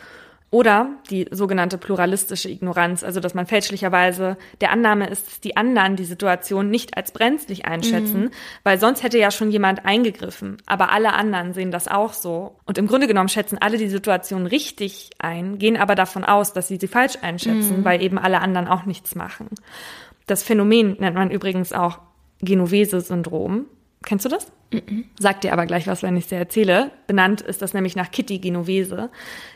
Oder 0.51 0.95
die 1.11 1.27
sogenannte 1.29 1.77
pluralistische 1.77 2.49
Ignoranz, 2.49 3.03
also 3.03 3.19
dass 3.19 3.35
man 3.35 3.45
fälschlicherweise 3.45 4.35
der 4.61 4.71
Annahme 4.71 5.07
ist, 5.07 5.27
dass 5.27 5.39
die 5.41 5.55
anderen 5.55 5.95
die 5.95 6.05
Situation 6.05 6.71
nicht 6.71 6.97
als 6.97 7.11
brenzlig 7.11 7.65
einschätzen, 7.65 8.31
weil 8.63 8.79
sonst 8.79 9.03
hätte 9.03 9.19
ja 9.19 9.29
schon 9.29 9.51
jemand 9.51 9.85
eingegriffen. 9.85 10.57
Aber 10.65 10.91
alle 10.91 11.13
anderen 11.13 11.53
sehen 11.53 11.69
das 11.69 11.87
auch 11.87 12.13
so. 12.13 12.55
Und 12.65 12.79
im 12.79 12.87
Grunde 12.87 13.05
genommen 13.05 13.29
schätzen 13.29 13.59
alle 13.61 13.77
die 13.77 13.89
Situation 13.89 14.47
richtig 14.47 15.11
ein, 15.19 15.59
gehen 15.59 15.77
aber 15.77 15.93
davon 15.93 16.23
aus, 16.23 16.51
dass 16.51 16.67
sie 16.67 16.77
sie 16.77 16.87
falsch 16.87 17.19
einschätzen, 17.21 17.85
weil 17.85 18.01
eben 18.01 18.17
alle 18.17 18.41
anderen 18.41 18.67
auch 18.67 18.85
nichts 18.85 19.13
machen. 19.13 19.49
Das 20.29 20.43
Phänomen 20.43 20.95
nennt 20.99 21.15
man 21.15 21.31
übrigens 21.31 21.73
auch 21.73 21.99
Genovese-Syndrom. 22.41 23.65
Kennst 24.03 24.25
du 24.25 24.29
das? 24.29 24.51
Sagt 25.19 25.43
dir 25.43 25.51
aber 25.51 25.65
gleich 25.65 25.87
was, 25.87 26.03
wenn 26.03 26.15
ich 26.15 26.25
es 26.25 26.29
dir 26.29 26.37
erzähle. 26.37 26.91
Benannt 27.07 27.41
ist 27.41 27.63
das 27.63 27.73
nämlich 27.73 27.95
nach 27.95 28.11
Kitty 28.11 28.37
Genovese. 28.37 29.09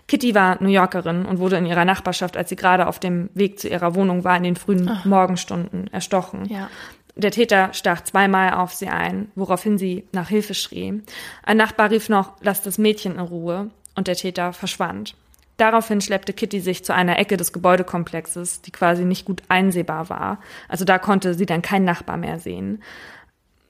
Kitty 0.07 0.33
war 0.33 0.57
New 0.63 0.69
Yorkerin 0.69 1.25
und 1.25 1.37
wurde 1.37 1.57
in 1.57 1.67
ihrer 1.67 1.85
Nachbarschaft, 1.85 2.35
als 2.35 2.49
sie 2.49 2.55
gerade 2.55 2.87
auf 2.87 2.99
dem 2.99 3.29
Weg 3.35 3.59
zu 3.59 3.69
ihrer 3.69 3.93
Wohnung 3.93 4.23
war, 4.23 4.35
in 4.35 4.43
den 4.43 4.55
frühen 4.55 4.89
Morgenstunden 5.05 5.93
erstochen. 5.93 6.45
Ja. 6.45 6.71
Der 7.15 7.29
Täter 7.29 7.69
stach 7.73 8.01
zweimal 8.01 8.55
auf 8.55 8.73
sie 8.73 8.87
ein, 8.87 9.31
woraufhin 9.35 9.77
sie 9.77 10.07
nach 10.11 10.29
Hilfe 10.29 10.55
schrie. 10.55 11.03
Ein 11.43 11.57
Nachbar 11.57 11.91
rief 11.91 12.09
noch, 12.09 12.33
lass 12.41 12.63
das 12.63 12.79
Mädchen 12.79 13.13
in 13.13 13.19
Ruhe, 13.19 13.69
und 13.95 14.07
der 14.07 14.15
Täter 14.15 14.53
verschwand. 14.53 15.15
Daraufhin 15.63 16.01
schleppte 16.01 16.33
Kitty 16.33 16.59
sich 16.59 16.83
zu 16.83 16.93
einer 16.93 17.17
Ecke 17.19 17.37
des 17.37 17.53
Gebäudekomplexes, 17.53 18.61
die 18.63 18.71
quasi 18.71 19.05
nicht 19.05 19.23
gut 19.23 19.43
einsehbar 19.47 20.09
war. 20.09 20.39
Also 20.67 20.83
da 20.83 20.99
konnte 20.99 21.35
sie 21.35 21.45
dann 21.45 21.61
kein 21.61 21.85
Nachbar 21.85 22.17
mehr 22.17 22.37
sehen. 22.37 22.83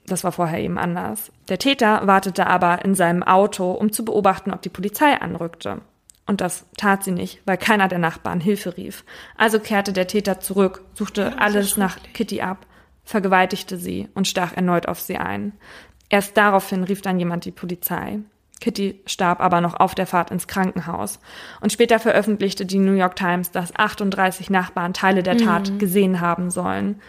Das 0.08 0.24
war 0.24 0.32
vorher 0.32 0.58
eben 0.60 0.80
anders. 0.80 1.32
Der 1.50 1.60
Täter 1.60 2.08
wartete 2.08 2.48
aber 2.48 2.84
in 2.84 2.96
seinem 2.96 3.22
Auto, 3.22 3.74
um 3.74 3.92
zu 3.92 4.04
beobachten, 4.04 4.52
ob 4.52 4.64
die 4.64 4.70
Polizei 4.70 5.22
anrückte. 5.22 5.82
Und 6.26 6.42
das 6.42 6.66
tat 6.78 7.04
sie 7.04 7.12
nicht, 7.12 7.44
weil 7.46 7.58
keiner 7.58 7.90
der 7.90 8.00
Nachbarn 8.00 8.40
Hilfe 8.40 8.76
rief. 8.76 9.06
Also 9.38 9.60
kehrte 9.60 9.94
der 9.94 10.08
Täter 10.08 10.40
zurück, 10.40 10.84
suchte 10.96 11.38
alles 11.38 11.78
nach 11.78 12.00
Kitty 12.16 12.42
ab, 12.42 12.66
vergewaltigte 13.04 13.78
sie 13.78 14.10
und 14.16 14.28
stach 14.28 14.54
erneut 14.54 14.88
auf 14.88 15.00
sie 15.00 15.18
ein. 15.18 15.52
Erst 16.10 16.38
daraufhin 16.38 16.86
rief 16.86 17.04
dann 17.04 17.20
jemand 17.20 17.46
die 17.46 17.52
Polizei. 17.52 18.18
Kitty 18.64 19.02
starb 19.06 19.42
aber 19.42 19.60
noch 19.60 19.78
auf 19.78 19.94
der 19.94 20.08
Fahrt 20.08 20.32
ins 20.32 20.48
Krankenhaus. 20.48 21.20
Und 21.60 21.74
später 21.74 22.00
veröffentlichte 22.00 22.66
die 22.66 22.80
New 22.80 22.94
York 22.94 23.18
Times, 23.18 23.52
dass 23.52 23.76
38 23.76 24.50
Nachbarn 24.50 24.94
Teile 24.94 25.22
der 25.22 25.38
Tat 25.38 25.78
gesehen 25.80 26.22
haben 26.22 26.50
sollen. 26.50 27.02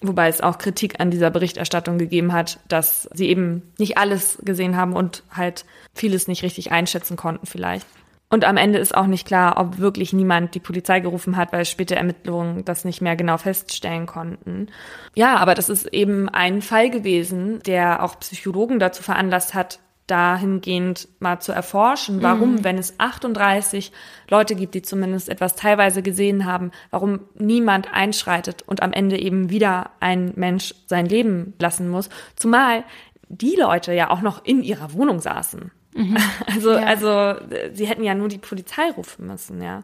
Wobei 0.00 0.28
es 0.28 0.40
auch 0.40 0.56
Kritik 0.56 0.98
an 0.98 1.10
dieser 1.10 1.30
Berichterstattung 1.30 1.98
gegeben 1.98 2.32
hat, 2.32 2.60
dass 2.68 3.06
sie 3.12 3.28
eben 3.28 3.70
nicht 3.78 3.98
alles 3.98 4.38
gesehen 4.42 4.76
haben 4.76 4.94
und 4.94 5.24
halt 5.30 5.66
vieles 5.92 6.26
nicht 6.26 6.42
richtig 6.42 6.72
einschätzen 6.72 7.16
konnten 7.18 7.44
vielleicht. 7.46 7.86
Und 8.30 8.46
am 8.46 8.56
Ende 8.56 8.78
ist 8.78 8.94
auch 8.94 9.06
nicht 9.06 9.26
klar, 9.26 9.58
ob 9.58 9.78
wirklich 9.78 10.14
niemand 10.14 10.54
die 10.54 10.60
Polizei 10.60 11.00
gerufen 11.00 11.36
hat, 11.36 11.52
weil 11.52 11.66
später 11.66 11.96
Ermittlungen 11.96 12.64
das 12.64 12.84
nicht 12.86 13.02
mehr 13.02 13.16
genau 13.16 13.36
feststellen 13.36 14.06
konnten. 14.06 14.68
Ja, 15.14 15.36
aber 15.36 15.54
das 15.54 15.68
ist 15.68 15.92
eben 15.92 16.28
ein 16.30 16.62
Fall 16.62 16.90
gewesen, 16.90 17.62
der 17.64 18.02
auch 18.02 18.18
Psychologen 18.20 18.78
dazu 18.78 19.02
veranlasst 19.02 19.54
hat, 19.54 19.80
dahingehend 20.08 21.08
mal 21.20 21.40
zu 21.40 21.52
erforschen, 21.52 22.22
warum, 22.22 22.64
wenn 22.64 22.78
es 22.78 22.98
38 22.98 23.92
Leute 24.28 24.54
gibt, 24.54 24.74
die 24.74 24.82
zumindest 24.82 25.28
etwas 25.28 25.54
teilweise 25.54 26.02
gesehen 26.02 26.44
haben, 26.44 26.72
warum 26.90 27.20
niemand 27.34 27.92
einschreitet 27.92 28.62
und 28.62 28.82
am 28.82 28.92
Ende 28.92 29.18
eben 29.18 29.50
wieder 29.50 29.90
ein 30.00 30.32
Mensch 30.34 30.74
sein 30.86 31.06
Leben 31.06 31.54
lassen 31.60 31.88
muss. 31.88 32.08
Zumal 32.36 32.84
die 33.28 33.56
Leute 33.56 33.92
ja 33.92 34.10
auch 34.10 34.22
noch 34.22 34.44
in 34.44 34.62
ihrer 34.62 34.92
Wohnung 34.94 35.20
saßen. 35.20 35.70
Mhm. 35.94 36.16
Also, 36.46 36.72
ja. 36.72 36.84
also 36.84 37.34
sie 37.72 37.86
hätten 37.86 38.02
ja 38.02 38.14
nur 38.14 38.28
die 38.28 38.38
Polizei 38.38 38.90
rufen 38.90 39.26
müssen, 39.26 39.62
ja. 39.62 39.82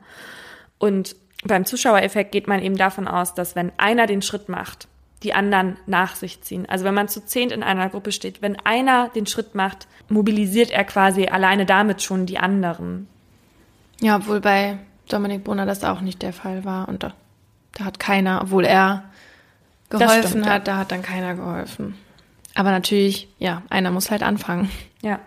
Und 0.78 1.16
beim 1.44 1.66
Zuschauereffekt 1.66 2.32
geht 2.32 2.48
man 2.48 2.62
eben 2.62 2.76
davon 2.76 3.06
aus, 3.06 3.34
dass 3.34 3.54
wenn 3.54 3.72
einer 3.76 4.06
den 4.06 4.22
Schritt 4.22 4.48
macht, 4.48 4.88
die 5.22 5.32
anderen 5.32 5.76
nach 5.86 6.16
sich 6.16 6.42
ziehen. 6.42 6.66
Also 6.68 6.84
wenn 6.84 6.94
man 6.94 7.08
zu 7.08 7.24
zehnt 7.24 7.52
in 7.52 7.62
einer 7.62 7.88
Gruppe 7.88 8.12
steht, 8.12 8.42
wenn 8.42 8.56
einer 8.60 9.08
den 9.08 9.26
Schritt 9.26 9.54
macht, 9.54 9.86
mobilisiert 10.08 10.70
er 10.70 10.84
quasi 10.84 11.26
alleine 11.26 11.64
damit 11.66 12.02
schon 12.02 12.26
die 12.26 12.38
anderen. 12.38 13.08
Ja, 14.00 14.16
obwohl 14.16 14.40
bei 14.40 14.78
Dominik 15.08 15.44
Brunner 15.44 15.66
das 15.66 15.84
auch 15.84 16.00
nicht 16.00 16.22
der 16.22 16.32
Fall 16.32 16.64
war. 16.64 16.88
Und 16.88 17.02
da, 17.02 17.14
da 17.72 17.84
hat 17.84 17.98
keiner, 17.98 18.42
obwohl 18.42 18.64
er 18.64 19.04
geholfen 19.88 20.28
stimmt, 20.28 20.46
hat, 20.46 20.68
ja. 20.68 20.74
da 20.74 20.76
hat 20.78 20.92
dann 20.92 21.02
keiner 21.02 21.34
geholfen. 21.34 21.94
Aber 22.54 22.70
natürlich, 22.70 23.28
ja, 23.38 23.62
einer 23.70 23.90
muss 23.90 24.10
halt 24.10 24.22
anfangen. 24.22 24.70
Ja. 25.02 25.20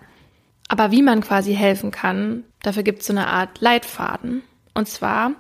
Aber 0.69 0.91
wie 0.91 1.01
man 1.01 1.22
quasi 1.22 1.55
helfen 1.55 1.91
kann, 1.91 2.43
dafür 2.61 2.84
gibt 2.84 3.01
es 3.01 3.07
so 3.07 3.14
eine 3.14 3.27
Art 3.27 3.61
Leitfaden. 3.61 4.43
Und 4.73 4.88
zwar 4.88 5.31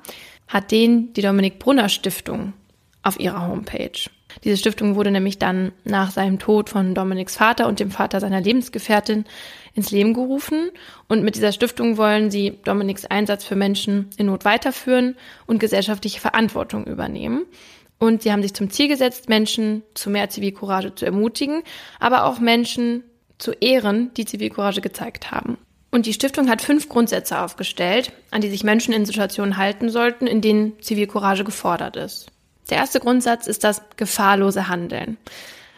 hat 0.47 0.71
den 0.71 1.13
die 1.13 1.21
Dominik 1.21 1.59
Brunner 1.59 1.89
Stiftung 1.89 2.53
auf 3.03 3.19
ihrer 3.19 3.47
Homepage. 3.47 4.09
Diese 4.43 4.57
Stiftung 4.57 4.95
wurde 4.95 5.11
nämlich 5.11 5.39
dann 5.39 5.71
nach 5.83 6.11
seinem 6.11 6.39
Tod 6.39 6.69
von 6.69 6.93
Dominiks 6.93 7.35
Vater 7.35 7.67
und 7.67 7.79
dem 7.79 7.91
Vater 7.91 8.19
seiner 8.19 8.41
Lebensgefährtin 8.41 9.25
ins 9.73 9.91
Leben 9.91 10.13
gerufen. 10.13 10.71
Und 11.07 11.23
mit 11.23 11.35
dieser 11.35 11.51
Stiftung 11.51 11.97
wollen 11.97 12.31
sie 12.31 12.59
Dominiks 12.63 13.05
Einsatz 13.05 13.43
für 13.43 13.55
Menschen 13.55 14.09
in 14.17 14.27
Not 14.27 14.45
weiterführen 14.45 15.15
und 15.45 15.59
gesellschaftliche 15.59 16.19
Verantwortung 16.19 16.85
übernehmen. 16.85 17.45
Und 17.99 18.21
sie 18.21 18.31
haben 18.31 18.43
sich 18.43 18.53
zum 18.53 18.69
Ziel 18.69 18.87
gesetzt, 18.87 19.29
Menschen 19.29 19.83
zu 19.93 20.09
mehr 20.09 20.29
Zivilcourage 20.29 20.93
zu 20.93 21.05
ermutigen, 21.05 21.63
aber 21.99 22.25
auch 22.25 22.39
Menschen 22.39 23.03
zu 23.37 23.53
ehren, 23.53 24.11
die 24.15 24.25
Zivilcourage 24.25 24.81
gezeigt 24.81 25.31
haben. 25.31 25.57
Und 25.89 26.05
die 26.05 26.13
Stiftung 26.13 26.49
hat 26.49 26.61
fünf 26.61 26.89
Grundsätze 26.89 27.39
aufgestellt, 27.39 28.11
an 28.29 28.41
die 28.41 28.49
sich 28.49 28.63
Menschen 28.63 28.93
in 28.93 29.05
Situationen 29.05 29.57
halten 29.57 29.89
sollten, 29.89 30.27
in 30.27 30.41
denen 30.41 30.79
Zivilcourage 30.81 31.43
gefordert 31.43 31.95
ist. 31.95 32.27
Der 32.69 32.77
erste 32.77 32.99
Grundsatz 32.99 33.47
ist 33.47 33.63
das 33.63 33.81
gefahrlose 33.95 34.67
Handeln. 34.67 35.17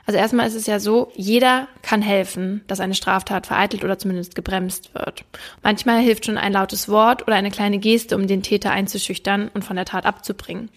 Also 0.06 0.18
erstmal 0.18 0.48
ist 0.48 0.56
es 0.56 0.66
ja 0.66 0.80
so, 0.80 1.12
jeder 1.14 1.68
kann 1.84 2.02
helfen, 2.02 2.62
dass 2.66 2.80
eine 2.80 2.96
Straftat 2.96 3.46
vereitelt 3.46 3.84
oder 3.84 4.00
zumindest 4.00 4.34
gebremst 4.34 4.96
wird. 4.96 5.24
Manchmal 5.62 6.02
hilft 6.02 6.26
schon 6.26 6.40
ein 6.40 6.54
lautes 6.54 6.90
Wort 6.90 7.28
oder 7.28 7.36
eine 7.36 7.52
kleine 7.52 7.78
Geste, 7.78 8.16
um 8.16 8.26
den 8.26 8.42
Täter 8.42 8.72
einzuschüchtern 8.72 9.52
und 9.54 9.64
von 9.64 9.76
der 9.76 9.86
Tat 9.86 10.08
abzubringen. 10.08 10.70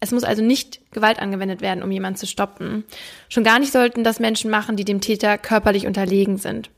Es 0.00 0.10
muss 0.10 0.24
also 0.24 0.42
nicht 0.42 0.80
Gewalt 0.92 1.20
angewendet 1.20 1.60
werden, 1.60 1.84
um 1.84 1.90
jemanden 1.92 2.18
zu 2.18 2.26
stoppen. 2.26 2.84
Schon 3.28 3.44
gar 3.44 3.60
nicht 3.60 3.70
sollten 3.70 4.02
das 4.02 4.18
Menschen 4.18 4.50
machen, 4.50 4.74
die 4.74 4.84
dem 4.84 5.00
Täter 5.00 5.38
körperlich 5.38 5.86
unterlegen 5.86 6.38
sind. 6.38 6.70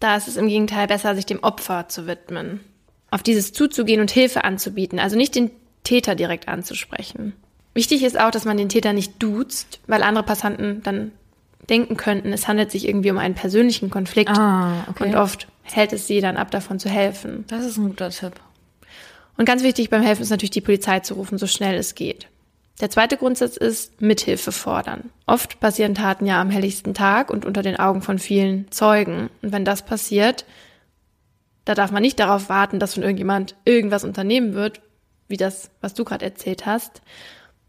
Da 0.00 0.16
ist 0.16 0.28
es 0.28 0.36
im 0.36 0.48
Gegenteil 0.48 0.86
besser, 0.86 1.14
sich 1.16 1.26
dem 1.26 1.42
Opfer 1.42 1.88
zu 1.88 2.06
widmen. 2.06 2.60
Auf 3.10 3.22
dieses 3.22 3.52
zuzugehen 3.52 4.00
und 4.00 4.10
Hilfe 4.10 4.44
anzubieten, 4.44 4.98
also 4.98 5.16
nicht 5.16 5.34
den 5.34 5.50
Täter 5.82 6.14
direkt 6.14 6.48
anzusprechen. 6.48 7.34
Wichtig 7.78 8.02
ist 8.02 8.18
auch, 8.18 8.32
dass 8.32 8.44
man 8.44 8.56
den 8.56 8.68
Täter 8.68 8.92
nicht 8.92 9.22
duzt, 9.22 9.78
weil 9.86 10.02
andere 10.02 10.24
Passanten 10.24 10.82
dann 10.82 11.12
denken 11.70 11.96
könnten, 11.96 12.32
es 12.32 12.48
handelt 12.48 12.72
sich 12.72 12.88
irgendwie 12.88 13.12
um 13.12 13.18
einen 13.18 13.36
persönlichen 13.36 13.88
Konflikt. 13.88 14.36
Ah, 14.36 14.84
okay. 14.90 15.04
Und 15.04 15.14
oft 15.14 15.46
hält 15.62 15.92
es 15.92 16.08
sie 16.08 16.20
dann 16.20 16.36
ab, 16.36 16.50
davon 16.50 16.80
zu 16.80 16.88
helfen. 16.88 17.44
Das 17.46 17.64
ist 17.64 17.76
ein 17.76 17.90
guter 17.90 18.10
Tipp. 18.10 18.32
Und 19.36 19.44
ganz 19.44 19.62
wichtig 19.62 19.90
beim 19.90 20.02
Helfen 20.02 20.22
ist 20.22 20.30
natürlich 20.30 20.50
die 20.50 20.60
Polizei 20.60 20.98
zu 20.98 21.14
rufen, 21.14 21.38
so 21.38 21.46
schnell 21.46 21.76
es 21.76 21.94
geht. 21.94 22.26
Der 22.80 22.90
zweite 22.90 23.16
Grundsatz 23.16 23.56
ist 23.56 24.02
Mithilfe 24.02 24.50
fordern. 24.50 25.10
Oft 25.26 25.60
passieren 25.60 25.94
Taten 25.94 26.26
ja 26.26 26.40
am 26.40 26.50
helllichsten 26.50 26.94
Tag 26.94 27.30
und 27.30 27.46
unter 27.46 27.62
den 27.62 27.78
Augen 27.78 28.02
von 28.02 28.18
vielen 28.18 28.68
Zeugen. 28.72 29.30
Und 29.40 29.52
wenn 29.52 29.64
das 29.64 29.82
passiert, 29.82 30.46
da 31.64 31.76
darf 31.76 31.92
man 31.92 32.02
nicht 32.02 32.18
darauf 32.18 32.48
warten, 32.48 32.80
dass 32.80 32.94
von 32.94 33.04
irgendjemand 33.04 33.54
irgendwas 33.64 34.02
unternehmen 34.02 34.54
wird, 34.54 34.80
wie 35.28 35.36
das, 35.36 35.70
was 35.80 35.94
du 35.94 36.02
gerade 36.02 36.24
erzählt 36.24 36.66
hast, 36.66 37.02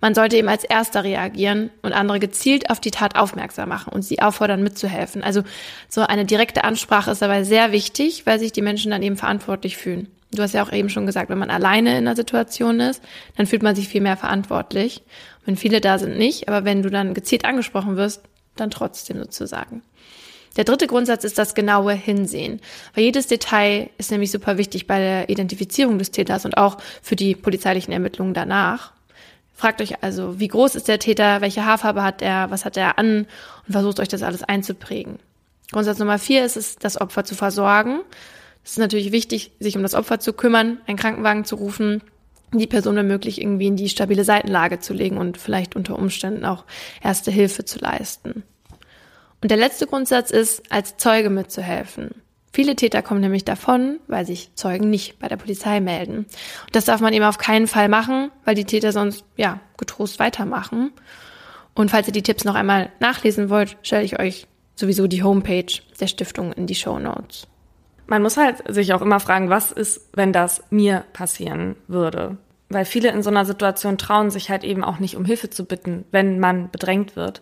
man 0.02 0.16
sollte 0.16 0.38
eben 0.38 0.48
als 0.48 0.64
Erster 0.64 1.04
reagieren 1.04 1.70
und 1.82 1.94
andere 1.94 2.20
gezielt 2.20 2.70
auf 2.70 2.80
die 2.80 2.92
Tat 2.92 3.16
aufmerksam 3.16 3.70
machen 3.70 3.92
und 3.92 4.04
sie 4.04 4.22
auffordern, 4.22 4.64
mitzuhelfen. 4.64 5.24
Also 5.24 5.44
so 5.90 6.02
eine 6.02 6.26
direkte 6.26 6.64
Ansprache 6.64 7.12
ist 7.12 7.22
dabei 7.22 7.44
sehr 7.44 7.72
wichtig, 7.72 8.26
weil 8.26 8.40
sich 8.40 8.52
die 8.52 8.62
Menschen 8.62 8.92
dann 8.92 9.04
eben 9.04 9.18
verantwortlich 9.18 9.78
fühlen. 9.78 10.08
Du 10.32 10.44
hast 10.44 10.54
ja 10.54 10.64
auch 10.64 10.72
eben 10.72 10.90
schon 10.90 11.08
gesagt, 11.08 11.30
wenn 11.30 11.40
man 11.40 11.50
alleine 11.50 11.92
in 11.92 12.08
einer 12.08 12.16
Situation 12.16 12.80
ist, 12.80 13.02
dann 13.36 13.48
fühlt 13.48 13.64
man 13.64 13.76
sich 13.76 13.88
viel 13.88 14.02
mehr 14.02 14.18
verantwortlich. 14.18 15.02
Wenn 15.46 15.58
viele 15.58 15.82
da 15.82 15.98
sind, 15.98 16.18
nicht. 16.18 16.48
Aber 16.48 16.66
wenn 16.66 16.84
du 16.84 16.90
dann 16.90 17.16
gezielt 17.16 17.46
angesprochen 17.46 17.98
wirst, 17.98 18.22
dann 18.56 18.70
trotzdem 18.70 19.18
sozusagen. 19.18 19.82
Der 20.56 20.64
dritte 20.66 20.88
Grundsatz 20.88 21.24
ist 21.24 21.38
das 21.40 21.56
genaue 21.56 21.94
Hinsehen. 21.94 22.62
Weil 22.94 23.06
jedes 23.06 23.28
Detail 23.28 23.90
ist 23.98 24.12
nämlich 24.12 24.30
super 24.30 24.58
wichtig 24.58 24.86
bei 24.86 25.00
der 25.00 25.30
Identifizierung 25.30 25.98
des 25.98 26.12
Täters 26.12 26.46
und 26.46 26.58
auch 26.58 26.78
für 27.02 27.16
die 27.16 27.36
polizeilichen 27.36 27.92
Ermittlungen 27.92 28.34
danach. 28.34 28.94
Fragt 29.60 29.82
euch 29.82 30.02
also, 30.02 30.40
wie 30.40 30.48
groß 30.48 30.76
ist 30.76 30.88
der 30.88 31.00
Täter, 31.00 31.42
welche 31.42 31.66
Haarfarbe 31.66 32.02
hat 32.02 32.22
er, 32.22 32.50
was 32.50 32.64
hat 32.64 32.78
er 32.78 32.98
an 32.98 33.28
und 33.68 33.74
versucht 33.74 34.00
euch 34.00 34.08
das 34.08 34.24
alles 34.24 34.42
einzuprägen. 34.42 35.20
Grundsatz 35.74 36.00
Nummer 36.00 36.18
vier 36.18 36.46
ist 36.46 36.56
es, 36.56 36.78
das 36.78 37.02
Opfer 37.02 37.26
zu 37.26 37.36
versorgen. 37.36 38.00
Es 38.64 38.72
ist 38.72 38.78
natürlich 38.78 39.12
wichtig, 39.12 39.52
sich 39.60 39.76
um 39.76 39.84
das 39.84 39.96
Opfer 39.96 40.22
zu 40.22 40.32
kümmern, 40.32 40.78
einen 40.88 40.98
Krankenwagen 40.98 41.44
zu 41.44 41.58
rufen, 41.58 42.02
die 42.54 42.68
Person 42.68 42.96
wenn 42.96 43.08
möglich 43.08 43.42
irgendwie 43.42 43.68
in 43.68 43.76
die 43.76 43.90
stabile 43.90 44.24
Seitenlage 44.24 44.80
zu 44.80 44.94
legen 44.94 45.18
und 45.18 45.38
vielleicht 45.38 45.76
unter 45.76 46.00
Umständen 46.00 46.46
auch 46.46 46.64
erste 47.04 47.30
Hilfe 47.30 47.66
zu 47.66 47.80
leisten. 47.80 48.44
Und 49.42 49.52
der 49.52 49.58
letzte 49.58 49.88
Grundsatz 49.88 50.32
ist, 50.32 50.72
als 50.72 50.96
Zeuge 50.96 51.30
mitzuhelfen. 51.30 52.12
Viele 52.52 52.76
Täter 52.76 53.02
kommen 53.02 53.22
nämlich 53.22 53.46
davon, 53.46 54.00
weil 54.08 54.26
sich 54.26 54.56
Zeugen 54.56 54.90
nicht 54.90 55.20
bei 55.20 55.28
der 55.28 55.38
Polizei 55.38 55.80
melden. 55.80 56.18
Und 56.18 56.76
das 56.76 56.86
darf 56.86 57.00
man 57.00 57.14
eben 57.14 57.26
auf 57.26 57.38
keinen 57.38 57.68
Fall 57.68 57.90
machen, 57.90 58.32
weil 58.44 58.56
die 58.56 58.66
Täter 58.66 58.92
sonst, 58.92 59.24
ja, 59.38 59.60
getrost 59.78 60.20
weitermachen. 60.20 60.92
Und 61.76 61.92
falls 61.92 62.08
ihr 62.08 62.14
die 62.14 62.24
Tipps 62.24 62.46
noch 62.46 62.56
einmal 62.56 62.90
nachlesen 63.00 63.50
wollt, 63.50 63.78
stelle 63.84 64.04
ich 64.04 64.20
euch 64.20 64.48
sowieso 64.76 65.08
die 65.08 65.24
Homepage 65.24 65.72
der 66.00 66.08
Stiftung 66.08 66.54
in 66.54 66.66
die 66.66 66.76
Show 66.76 66.98
Notes. 66.98 67.48
Man 68.08 68.24
muss 68.24 68.38
halt 68.38 68.64
sich 68.68 68.94
auch 68.94 69.02
immer 69.02 69.20
fragen, 69.20 69.50
was 69.50 69.72
ist, 69.72 70.10
wenn 70.14 70.34
das 70.34 70.64
mir 70.72 71.04
passieren 71.14 71.76
würde? 71.88 72.38
Weil 72.70 72.86
viele 72.86 73.10
in 73.10 73.22
so 73.22 73.30
einer 73.30 73.46
Situation 73.46 73.98
trauen 73.98 74.32
sich 74.32 74.50
halt 74.50 74.64
eben 74.64 74.84
auch 74.84 75.00
nicht 75.00 75.16
um 75.16 75.26
Hilfe 75.26 75.50
zu 75.50 75.66
bitten, 75.66 76.06
wenn 76.12 76.40
man 76.40 76.72
bedrängt 76.72 77.16
wird. 77.16 77.42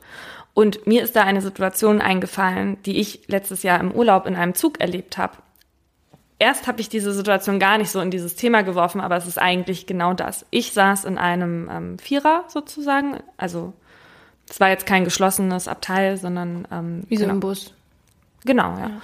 Und 0.58 0.88
mir 0.88 1.04
ist 1.04 1.16
da 1.16 1.22
eine 1.22 1.42
Situation 1.42 2.02
eingefallen, 2.02 2.82
die 2.82 2.98
ich 2.98 3.22
letztes 3.28 3.62
Jahr 3.62 3.80
im 3.80 3.92
Urlaub 3.92 4.26
in 4.26 4.36
einem 4.36 4.56
Zug 4.56 4.82
erlebt 4.82 5.20
habe. 5.20 5.38
Erst 6.40 6.66
habe 6.66 6.82
ich 6.82 6.90
diese 6.90 7.14
Situation 7.14 7.60
gar 7.60 7.78
nicht 7.78 7.92
so 7.92 8.02
in 8.02 8.10
dieses 8.10 8.36
Thema 8.36 8.64
geworfen, 8.64 9.00
aber 9.00 9.18
es 9.18 9.28
ist 9.28 9.38
eigentlich 9.38 9.86
genau 9.86 10.16
das. 10.16 10.48
Ich 10.50 10.74
saß 10.74 11.06
in 11.06 11.20
einem 11.20 11.70
ähm, 11.72 12.00
Vierer 12.00 12.44
sozusagen, 12.48 13.18
also 13.38 13.74
es 14.50 14.60
war 14.60 14.70
jetzt 14.70 14.88
kein 14.88 15.04
geschlossenes 15.04 15.68
Abteil, 15.68 16.18
sondern 16.18 16.68
ähm, 16.72 17.04
wie 17.08 17.18
so 17.18 17.26
genau. 17.26 17.36
ein 17.36 17.40
Bus. 17.40 17.76
Genau, 18.44 18.78
ja. 18.78 18.88
ja. 18.88 19.02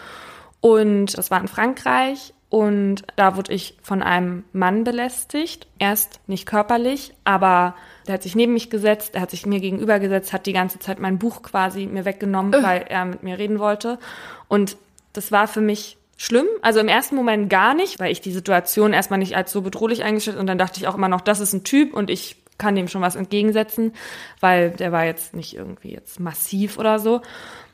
Und 0.59 1.15
das 1.15 1.29
war 1.29 1.39
in 1.39 1.47
Frankreich 1.47 2.33
und 2.49 3.03
da 3.15 3.35
wurde 3.35 3.53
ich 3.53 3.77
von 3.83 4.01
einem 4.01 4.43
Mann 4.53 4.83
belästigt. 4.83 5.67
Erst 5.77 6.19
nicht 6.25 6.47
körperlich, 6.47 7.13
aber 7.25 7.75
der 8.07 8.15
hat 8.15 8.23
sich 8.23 8.35
neben 8.35 8.53
mich 8.53 8.69
gesetzt, 8.69 9.15
er 9.15 9.21
hat 9.21 9.31
sich 9.31 9.45
mir 9.45 9.59
gegenüber 9.59 9.99
gesetzt, 9.99 10.33
hat 10.33 10.45
die 10.45 10.53
ganze 10.53 10.79
Zeit 10.79 10.99
mein 10.99 11.19
Buch 11.19 11.41
quasi 11.41 11.85
mir 11.85 12.05
weggenommen, 12.05 12.53
äh. 12.53 12.63
weil 12.63 12.85
er 12.89 13.05
mit 13.05 13.23
mir 13.23 13.37
reden 13.37 13.59
wollte. 13.59 13.99
Und 14.47 14.77
das 15.13 15.31
war 15.31 15.47
für 15.47 15.61
mich 15.61 15.97
schlimm. 16.17 16.47
Also 16.61 16.79
im 16.79 16.87
ersten 16.87 17.15
Moment 17.15 17.49
gar 17.49 17.73
nicht, 17.73 17.99
weil 17.99 18.11
ich 18.11 18.21
die 18.21 18.31
Situation 18.31 18.93
erstmal 18.93 19.19
nicht 19.19 19.35
als 19.35 19.51
so 19.51 19.61
bedrohlich 19.61 20.03
eingestellt 20.03 20.37
und 20.37 20.47
dann 20.47 20.57
dachte 20.57 20.79
ich 20.79 20.87
auch 20.87 20.95
immer 20.95 21.09
noch, 21.09 21.21
das 21.21 21.39
ist 21.39 21.53
ein 21.53 21.63
Typ 21.63 21.93
und 21.93 22.09
ich 22.09 22.37
kann 22.57 22.75
dem 22.75 22.87
schon 22.87 23.01
was 23.01 23.15
entgegensetzen, 23.15 23.93
weil 24.39 24.71
der 24.71 24.91
war 24.91 25.05
jetzt 25.05 25.33
nicht 25.33 25.55
irgendwie 25.55 25.91
jetzt 25.91 26.19
massiv 26.19 26.77
oder 26.77 26.99
so. 26.99 27.21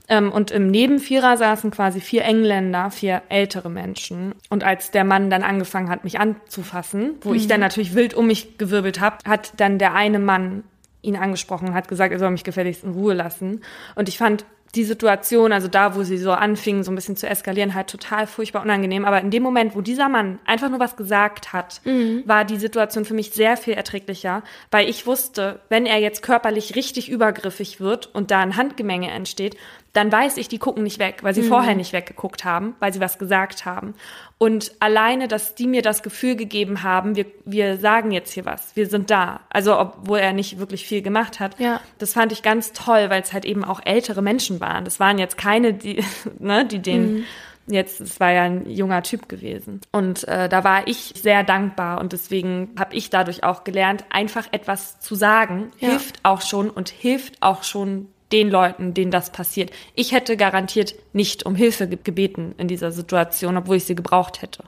Ähm, 0.09 0.31
und 0.31 0.51
im 0.51 0.67
Nebenvierer 0.67 1.37
saßen 1.37 1.71
quasi 1.71 2.01
vier 2.01 2.25
Engländer, 2.25 2.89
vier 2.91 3.21
ältere 3.29 3.69
Menschen. 3.69 4.33
Und 4.49 4.63
als 4.63 4.91
der 4.91 5.03
Mann 5.03 5.29
dann 5.29 5.43
angefangen 5.43 5.89
hat, 5.89 6.03
mich 6.03 6.19
anzufassen, 6.19 7.15
wo 7.21 7.29
mhm. 7.29 7.35
ich 7.35 7.47
dann 7.47 7.59
natürlich 7.59 7.93
wild 7.93 8.15
um 8.15 8.27
mich 8.27 8.57
gewirbelt 8.57 8.99
habe, 8.99 9.17
hat 9.27 9.53
dann 9.57 9.77
der 9.77 9.93
eine 9.93 10.19
Mann 10.19 10.63
ihn 11.01 11.15
angesprochen, 11.15 11.73
hat 11.73 11.87
gesagt, 11.87 12.11
er 12.11 12.19
soll 12.19 12.31
mich 12.31 12.43
gefälligst 12.43 12.83
in 12.83 12.91
Ruhe 12.91 13.13
lassen. 13.13 13.61
Und 13.95 14.09
ich 14.09 14.17
fand 14.17 14.45
die 14.75 14.83
Situation, 14.83 15.51
also 15.51 15.67
da, 15.67 15.95
wo 15.95 16.03
sie 16.03 16.17
so 16.17 16.31
anfingen, 16.31 16.83
so 16.83 16.91
ein 16.91 16.95
bisschen 16.95 17.15
zu 17.15 17.27
eskalieren, 17.27 17.73
halt 17.73 17.87
total 17.87 18.27
furchtbar 18.27 18.61
unangenehm. 18.61 19.05
Aber 19.05 19.19
in 19.19 19.31
dem 19.31 19.41
Moment, 19.41 19.75
wo 19.75 19.81
dieser 19.81 20.09
Mann 20.09 20.39
einfach 20.45 20.69
nur 20.69 20.79
was 20.79 20.95
gesagt 20.95 21.53
hat, 21.53 21.81
mhm. 21.85 22.23
war 22.25 22.45
die 22.45 22.57
Situation 22.57 23.05
für 23.05 23.13
mich 23.13 23.31
sehr 23.31 23.57
viel 23.57 23.73
erträglicher, 23.73 24.43
weil 24.69 24.87
ich 24.87 25.07
wusste, 25.07 25.59
wenn 25.69 25.85
er 25.85 25.97
jetzt 25.97 26.21
körperlich 26.21 26.75
richtig 26.75 27.09
übergriffig 27.09 27.79
wird 27.79 28.13
und 28.13 28.31
da 28.31 28.39
ein 28.39 28.57
Handgemenge 28.57 29.09
entsteht, 29.09 29.57
dann 29.93 30.11
weiß 30.11 30.37
ich, 30.37 30.47
die 30.47 30.59
gucken 30.59 30.83
nicht 30.83 30.99
weg, 30.99 31.23
weil 31.23 31.33
sie 31.33 31.41
mhm. 31.41 31.47
vorher 31.47 31.75
nicht 31.75 31.93
weggeguckt 31.93 32.45
haben, 32.45 32.75
weil 32.79 32.93
sie 32.93 32.99
was 32.99 33.17
gesagt 33.17 33.65
haben. 33.65 33.95
Und 34.37 34.71
alleine, 34.79 35.27
dass 35.27 35.55
die 35.55 35.67
mir 35.67 35.81
das 35.81 36.03
Gefühl 36.03 36.35
gegeben 36.35 36.83
haben, 36.83 37.15
wir, 37.15 37.25
wir 37.43 37.77
sagen 37.77 38.11
jetzt 38.11 38.31
hier 38.31 38.45
was, 38.45 38.75
wir 38.75 38.87
sind 38.87 39.09
da. 39.09 39.41
Also, 39.49 39.77
obwohl 39.77 40.19
er 40.19 40.31
nicht 40.31 40.59
wirklich 40.59 40.85
viel 40.85 41.01
gemacht 41.01 41.39
hat. 41.39 41.59
Ja. 41.59 41.81
Das 41.97 42.13
fand 42.13 42.31
ich 42.31 42.41
ganz 42.41 42.71
toll, 42.71 43.09
weil 43.09 43.21
es 43.21 43.33
halt 43.33 43.45
eben 43.45 43.65
auch 43.65 43.81
ältere 43.83 44.21
Menschen 44.21 44.58
waren. 44.59 44.85
Das 44.85 44.99
waren 44.99 45.17
jetzt 45.17 45.37
keine, 45.37 45.73
die, 45.73 46.03
ne, 46.39 46.65
die 46.65 46.79
den 46.79 47.13
mhm. 47.13 47.23
Jetzt, 47.71 48.01
es 48.01 48.19
war 48.19 48.31
ja 48.31 48.41
ein 48.45 48.67
junger 48.67 49.03
Typ 49.03 49.29
gewesen. 49.29 49.81
Und 49.91 50.27
äh, 50.27 50.49
da 50.49 50.63
war 50.63 50.87
ich 50.87 51.13
sehr 51.21 51.43
dankbar 51.43 52.01
und 52.01 52.13
deswegen 52.13 52.71
habe 52.79 52.95
ich 52.95 53.11
dadurch 53.11 53.43
auch 53.43 53.63
gelernt, 53.63 54.05
einfach 54.09 54.47
etwas 54.51 54.99
zu 54.99 55.13
sagen, 55.13 55.69
Ja. 55.77 55.89
hilft 55.89 56.17
auch 56.23 56.41
schon 56.41 56.71
und 56.71 56.89
hilft 56.89 57.43
auch 57.43 57.61
schon 57.61 58.07
den 58.31 58.49
Leuten, 58.49 58.95
denen 58.95 59.11
das 59.11 59.31
passiert. 59.31 59.69
Ich 59.93 60.13
hätte 60.13 60.35
garantiert 60.35 60.95
nicht 61.13 61.45
um 61.45 61.53
Hilfe 61.53 61.87
ge- 61.87 61.99
gebeten 62.03 62.55
in 62.57 62.67
dieser 62.67 62.91
Situation, 62.91 63.55
obwohl 63.55 63.75
ich 63.75 63.83
sie 63.85 63.93
gebraucht 63.93 64.41
hätte. 64.41 64.63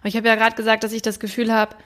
Aber 0.00 0.08
ich 0.08 0.16
habe 0.16 0.26
ja 0.26 0.34
gerade 0.34 0.56
gesagt, 0.56 0.82
dass 0.82 0.90
ich 0.92 1.02
das 1.02 1.20
Gefühl 1.20 1.52
habe, 1.52 1.76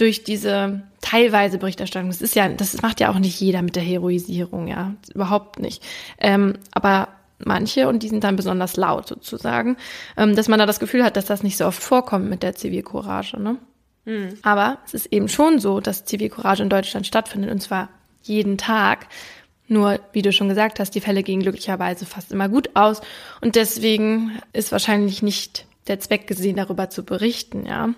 durch 0.00 0.24
diese 0.24 0.82
teilweise 1.02 1.58
Berichterstattung, 1.58 2.08
das 2.08 2.22
ist 2.22 2.34
ja, 2.34 2.48
das 2.48 2.80
macht 2.80 3.00
ja 3.00 3.10
auch 3.10 3.18
nicht 3.18 3.38
jeder 3.38 3.60
mit 3.60 3.76
der 3.76 3.82
Heroisierung, 3.82 4.66
ja, 4.66 4.94
überhaupt 5.14 5.58
nicht. 5.58 5.82
Ähm, 6.18 6.54
aber 6.72 7.08
manche, 7.38 7.86
und 7.88 8.02
die 8.02 8.08
sind 8.08 8.24
dann 8.24 8.36
besonders 8.36 8.76
laut 8.76 9.06
sozusagen, 9.08 9.76
ähm, 10.16 10.36
dass 10.36 10.48
man 10.48 10.58
da 10.58 10.66
das 10.66 10.80
Gefühl 10.80 11.04
hat, 11.04 11.16
dass 11.16 11.26
das 11.26 11.42
nicht 11.42 11.58
so 11.58 11.66
oft 11.66 11.82
vorkommt 11.82 12.30
mit 12.30 12.42
der 12.42 12.54
Zivilcourage, 12.54 13.38
ne? 13.38 13.56
Aber 14.42 14.78
es 14.86 14.94
ist 14.94 15.06
eben 15.12 15.28
schon 15.28 15.58
so, 15.58 15.80
dass 15.80 16.06
Zivilcourage 16.06 16.62
in 16.62 16.70
Deutschland 16.70 17.06
stattfindet, 17.06 17.50
und 17.50 17.60
zwar 17.60 17.90
jeden 18.22 18.56
Tag. 18.56 19.06
Nur, 19.68 20.00
wie 20.12 20.22
du 20.22 20.32
schon 20.32 20.48
gesagt 20.48 20.80
hast, 20.80 20.94
die 20.94 21.00
Fälle 21.00 21.22
gehen 21.22 21.40
glücklicherweise 21.40 22.06
fast 22.06 22.32
immer 22.32 22.48
gut 22.48 22.70
aus. 22.74 23.02
Und 23.40 23.54
deswegen 23.54 24.40
ist 24.52 24.72
wahrscheinlich 24.72 25.22
nicht 25.22 25.66
der 25.86 26.00
Zweck 26.00 26.26
gesehen, 26.26 26.56
darüber 26.56 26.90
zu 26.90 27.04
berichten, 27.04 27.66
ja. 27.66 27.90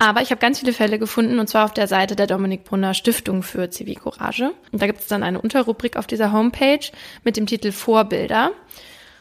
Aber 0.00 0.22
ich 0.22 0.30
habe 0.30 0.40
ganz 0.40 0.60
viele 0.60 0.72
Fälle 0.72 0.98
gefunden, 0.98 1.38
und 1.38 1.46
zwar 1.48 1.66
auf 1.66 1.74
der 1.74 1.86
Seite 1.86 2.16
der 2.16 2.26
Dominik 2.26 2.64
Brunner 2.64 2.94
Stiftung 2.94 3.42
für 3.42 3.68
Zivilcourage. 3.68 4.50
Und 4.72 4.80
da 4.80 4.86
gibt 4.86 5.00
es 5.00 5.08
dann 5.08 5.22
eine 5.22 5.38
Unterrubrik 5.38 5.98
auf 5.98 6.06
dieser 6.06 6.32
Homepage 6.32 6.80
mit 7.22 7.36
dem 7.36 7.44
Titel 7.44 7.70
Vorbilder. 7.70 8.52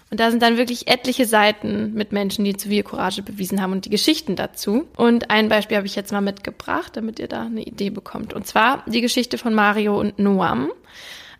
Und 0.09 0.21
da 0.21 0.31
sind 0.31 0.41
dann 0.41 0.55
wirklich 0.55 0.87
etliche 0.87 1.25
Seiten 1.25 1.93
mit 1.95 2.13
Menschen, 2.13 2.45
die 2.45 2.55
Zivilcourage 2.55 3.23
bewiesen 3.23 3.61
haben 3.61 3.73
und 3.73 3.83
die 3.83 3.89
Geschichten 3.89 4.37
dazu. 4.37 4.87
Und 4.95 5.29
ein 5.29 5.49
Beispiel 5.49 5.75
habe 5.75 5.85
ich 5.85 5.97
jetzt 5.97 6.13
mal 6.13 6.21
mitgebracht, 6.21 6.95
damit 6.95 7.19
ihr 7.19 7.27
da 7.27 7.41
eine 7.41 7.61
Idee 7.61 7.89
bekommt. 7.89 8.31
Und 8.31 8.47
zwar 8.47 8.85
die 8.87 9.01
Geschichte 9.01 9.37
von 9.37 9.53
Mario 9.53 9.99
und 9.99 10.17
Noam. 10.17 10.71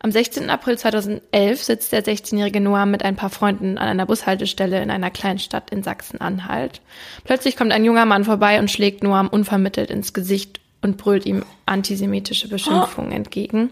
Am 0.02 0.10
16. 0.10 0.48
April 0.48 0.78
2011 0.78 1.62
sitzt 1.62 1.92
der 1.92 2.02
16-jährige 2.02 2.62
Noam 2.62 2.90
mit 2.90 3.04
ein 3.04 3.16
paar 3.16 3.28
Freunden 3.28 3.76
an 3.76 3.86
einer 3.86 4.06
Bushaltestelle 4.06 4.82
in 4.82 4.90
einer 4.90 5.10
Kleinstadt 5.10 5.70
in 5.70 5.82
Sachsen-Anhalt. 5.82 6.80
Plötzlich 7.24 7.54
kommt 7.54 7.70
ein 7.70 7.84
junger 7.84 8.06
Mann 8.06 8.24
vorbei 8.24 8.58
und 8.58 8.70
schlägt 8.70 9.02
Noam 9.02 9.28
unvermittelt 9.28 9.90
ins 9.90 10.14
Gesicht 10.14 10.58
und 10.80 10.96
brüllt 10.96 11.26
ihm 11.26 11.44
antisemitische 11.66 12.48
Beschimpfungen 12.48 13.12
entgegen. 13.12 13.70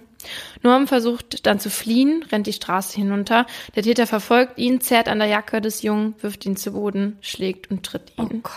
Noam 0.62 0.86
versucht 0.86 1.46
dann 1.46 1.60
zu 1.60 1.70
fliehen, 1.70 2.22
rennt 2.30 2.46
die 2.46 2.52
Straße 2.52 2.96
hinunter. 2.96 3.46
Der 3.74 3.82
Täter 3.82 4.06
verfolgt 4.06 4.58
ihn, 4.58 4.82
zerrt 4.82 5.08
an 5.08 5.20
der 5.20 5.28
Jacke 5.28 5.62
des 5.62 5.80
Jungen, 5.80 6.14
wirft 6.20 6.44
ihn 6.44 6.56
zu 6.56 6.72
Boden, 6.72 7.16
schlägt 7.22 7.70
und 7.70 7.86
tritt 7.86 8.12
ihn. 8.18 8.42
Gott. 8.42 8.52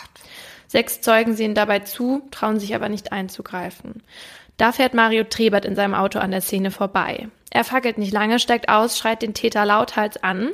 Sechs 0.67 1.01
Zeugen 1.01 1.35
sehen 1.35 1.53
dabei 1.53 1.79
zu, 1.79 2.21
trauen 2.31 2.59
sich 2.59 2.75
aber 2.75 2.87
nicht 2.87 3.11
einzugreifen. 3.11 4.03
Da 4.61 4.71
fährt 4.71 4.93
Mario 4.93 5.23
Trebert 5.23 5.65
in 5.65 5.75
seinem 5.75 5.95
Auto 5.95 6.19
an 6.19 6.29
der 6.29 6.41
Szene 6.41 6.69
vorbei. 6.69 7.29
Er 7.49 7.63
fackelt 7.63 7.97
nicht 7.97 8.13
lange, 8.13 8.37
steigt 8.37 8.69
aus, 8.69 8.95
schreit 8.95 9.23
den 9.23 9.33
Täter 9.33 9.65
lauthals 9.65 10.21
an 10.21 10.51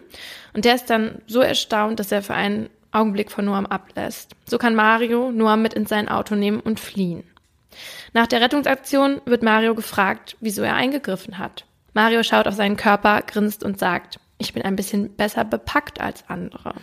und 0.54 0.64
der 0.64 0.76
ist 0.76 0.90
dann 0.90 1.22
so 1.28 1.42
erstaunt, 1.42 2.00
dass 2.00 2.14
er 2.14 2.22
für 2.22 2.34
einen 2.34 2.70
Augenblick 2.94 3.30
von 3.30 3.44
Noam 3.44 3.66
ablässt. 3.66 4.32
So 4.46 4.58
kann 4.58 4.76
Mario 4.76 5.30
Noam 5.34 5.62
mit 5.62 5.74
in 5.74 5.88
sein 5.88 6.08
Auto 6.08 6.36
nehmen 6.36 6.62
und 6.62 6.80
fliehen. 6.80 7.26
Nach 8.14 8.28
der 8.28 8.40
Rettungsaktion 8.40 9.20
wird 9.26 9.44
Mario 9.44 9.76
gefragt, 9.76 10.38
wieso 10.40 10.62
er 10.62 10.76
eingegriffen 10.76 11.38
hat. 11.38 11.66
Mario 11.94 12.24
schaut 12.24 12.48
auf 12.48 12.56
seinen 12.56 12.78
Körper, 12.78 13.22
grinst 13.24 13.62
und 13.62 13.78
sagt, 13.78 14.22
ich 14.38 14.54
bin 14.54 14.64
ein 14.64 14.78
bisschen 14.78 15.18
besser 15.18 15.44
bepackt 15.44 16.00
als 16.00 16.24
andere. 16.30 16.76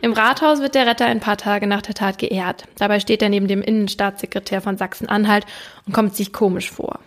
Im 0.00 0.12
Rathaus 0.12 0.60
wird 0.60 0.74
der 0.74 0.86
Retter 0.86 1.06
ein 1.06 1.20
paar 1.20 1.36
Tage 1.36 1.66
nach 1.66 1.82
der 1.82 1.94
Tat 1.94 2.18
geehrt. 2.18 2.64
Dabei 2.78 3.00
steht 3.00 3.22
er 3.22 3.28
neben 3.28 3.48
dem 3.48 3.62
Innenstaatssekretär 3.62 4.60
von 4.60 4.76
Sachsen-Anhalt 4.76 5.46
und 5.86 5.92
kommt 5.92 6.16
sich 6.16 6.32
komisch 6.32 6.70
vor. 6.70 7.00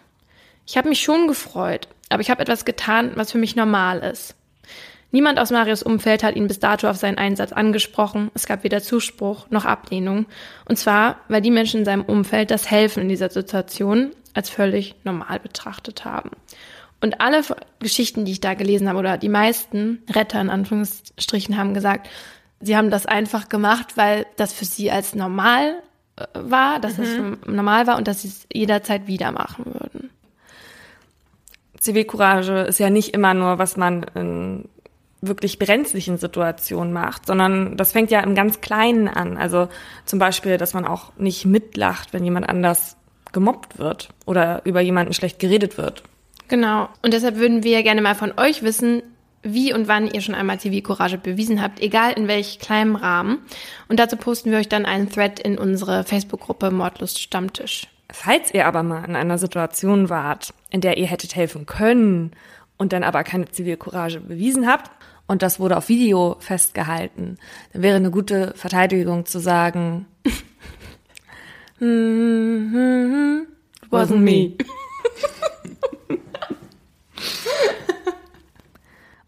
Ich 0.65 0.77
habe 0.77 0.89
mich 0.89 1.01
schon 1.01 1.27
gefreut, 1.27 1.87
aber 2.09 2.21
ich 2.21 2.29
habe 2.29 2.41
etwas 2.41 2.65
getan, 2.65 3.11
was 3.15 3.31
für 3.31 3.37
mich 3.37 3.55
normal 3.55 3.99
ist. 3.99 4.35
Niemand 5.11 5.39
aus 5.39 5.49
Marios 5.49 5.81
Umfeld 5.81 6.21
hat 6.21 6.35
ihn 6.35 6.47
bis 6.47 6.59
dato 6.59 6.87
auf 6.87 6.97
seinen 6.97 7.17
Einsatz 7.17 7.51
angesprochen. 7.51 8.29
Es 8.35 8.45
gab 8.45 8.63
weder 8.63 8.81
Zuspruch 8.81 9.49
noch 9.49 9.65
Ablehnung. 9.65 10.27
Und 10.65 10.77
zwar, 10.77 11.17
weil 11.27 11.41
die 11.41 11.49
Menschen 11.49 11.79
in 11.79 11.85
seinem 11.85 12.03
Umfeld 12.03 12.51
das 12.51 12.69
Helfen 12.69 13.03
in 13.03 13.09
dieser 13.09 13.31
Situation 13.31 14.11
als 14.35 14.51
völlig 14.51 14.93
normal 15.03 15.39
betrachtet 15.39 16.05
haben. 16.05 16.29
Und 17.01 17.21
alle 17.21 17.41
Geschichten, 17.79 18.25
die 18.25 18.33
ich 18.33 18.41
da 18.41 18.53
gelesen 18.53 18.87
habe, 18.87 18.99
oder 18.99 19.17
die 19.17 19.29
meisten 19.29 20.03
Retter 20.11 20.41
in 20.41 20.49
Anführungsstrichen 20.49 21.57
haben 21.57 21.73
gesagt, 21.73 22.07
sie 22.61 22.75
haben 22.75 22.89
das 22.89 23.05
einfach 23.05 23.49
gemacht, 23.49 23.97
weil 23.97 24.25
das 24.35 24.53
für 24.53 24.65
sie 24.65 24.91
als 24.91 25.15
normal 25.15 25.81
äh, 26.15 26.25
war, 26.33 26.79
dass 26.79 26.97
es 26.97 27.17
normal 27.45 27.87
war 27.87 27.97
und 27.97 28.07
dass 28.07 28.21
sie 28.21 28.29
es 28.29 28.47
jederzeit 28.51 29.07
wieder 29.07 29.31
machen 29.31 29.65
würden. 29.65 30.09
Zivilcourage 31.79 32.61
ist 32.61 32.79
ja 32.79 32.89
nicht 32.89 33.13
immer 33.13 33.33
nur, 33.33 33.57
was 33.57 33.77
man 33.77 34.03
in 34.15 34.65
wirklich 35.21 35.59
brenzlichen 35.59 36.17
Situationen 36.17 36.93
macht, 36.93 37.25
sondern 37.25 37.75
das 37.77 37.91
fängt 37.91 38.11
ja 38.11 38.21
im 38.21 38.35
ganz 38.35 38.61
Kleinen 38.61 39.07
an. 39.07 39.37
Also 39.37 39.67
zum 40.05 40.19
Beispiel, 40.19 40.57
dass 40.57 40.73
man 40.73 40.85
auch 40.85 41.11
nicht 41.17 41.45
mitlacht, 41.45 42.13
wenn 42.13 42.23
jemand 42.23 42.47
anders 42.47 42.95
gemobbt 43.31 43.77
wird 43.79 44.09
oder 44.25 44.61
über 44.65 44.81
jemanden 44.81 45.13
schlecht 45.13 45.39
geredet 45.39 45.77
wird. 45.77 46.03
Genau. 46.47 46.89
Und 47.01 47.13
deshalb 47.13 47.37
würden 47.37 47.63
wir 47.63 47.83
gerne 47.83 48.01
mal 48.01 48.15
von 48.15 48.33
euch 48.37 48.63
wissen, 48.63 49.03
wie 49.41 49.73
und 49.73 49.87
wann 49.87 50.07
ihr 50.07 50.21
schon 50.21 50.35
einmal 50.35 50.59
Zivilcourage 50.59 51.17
bewiesen 51.17 51.61
habt, 51.61 51.79
egal 51.79 52.13
in 52.13 52.27
welch 52.27 52.59
kleinem 52.59 52.95
Rahmen. 52.95 53.39
Und 53.87 53.99
dazu 53.99 54.17
posten 54.17 54.51
wir 54.51 54.57
euch 54.57 54.69
dann 54.69 54.85
einen 54.85 55.09
Thread 55.09 55.39
in 55.39 55.57
unsere 55.57 56.03
Facebook-Gruppe 56.03 56.71
Mordlust 56.71 57.21
Stammtisch. 57.21 57.87
Falls 58.11 58.53
ihr 58.53 58.65
aber 58.65 58.83
mal 58.83 59.05
in 59.05 59.15
einer 59.15 59.37
Situation 59.37 60.09
wart, 60.09 60.53
in 60.71 60.81
der 60.81 60.97
ihr 60.97 61.07
hättet 61.07 61.35
helfen 61.35 61.65
können 61.65 62.31
und 62.77 62.91
dann 62.91 63.03
aber 63.03 63.23
keine 63.23 63.49
Zivilcourage 63.49 64.19
bewiesen 64.19 64.67
habt 64.67 64.91
und 65.27 65.41
das 65.41 65.59
wurde 65.59 65.77
auf 65.77 65.89
Video 65.89 66.37
festgehalten, 66.39 67.37
dann 67.71 67.83
wäre 67.83 67.97
eine 67.97 68.11
gute 68.11 68.53
Verteidigung 68.55 69.25
zu 69.25 69.39
sagen, 69.39 70.07
wasn't 73.89 74.17
me. 74.17 74.57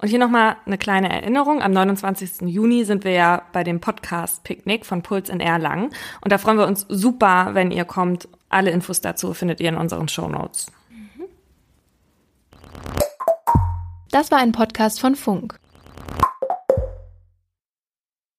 Und 0.01 0.07
hier 0.07 0.17
nochmal 0.17 0.55
eine 0.65 0.79
kleine 0.79 1.09
Erinnerung. 1.09 1.61
Am 1.61 1.71
29. 1.71 2.41
Juni 2.49 2.85
sind 2.85 3.03
wir 3.03 3.11
ja 3.11 3.43
bei 3.53 3.63
dem 3.63 3.79
Podcast 3.79 4.43
Picknick 4.43 4.83
von 4.83 5.03
Puls 5.03 5.29
in 5.29 5.39
Erlangen. 5.39 5.91
Und 6.21 6.31
da 6.31 6.39
freuen 6.39 6.57
wir 6.57 6.65
uns 6.65 6.87
super, 6.89 7.51
wenn 7.53 7.69
ihr 7.69 7.85
kommt. 7.85 8.27
Alle 8.49 8.71
Infos 8.71 9.01
dazu 9.01 9.35
findet 9.35 9.61
ihr 9.61 9.69
in 9.69 9.77
unseren 9.77 10.07
Show 10.07 10.27
Notes. 10.27 10.71
Das 14.09 14.31
war 14.31 14.39
ein 14.39 14.51
Podcast 14.51 14.99
von 14.99 15.15
Funk. 15.15 15.60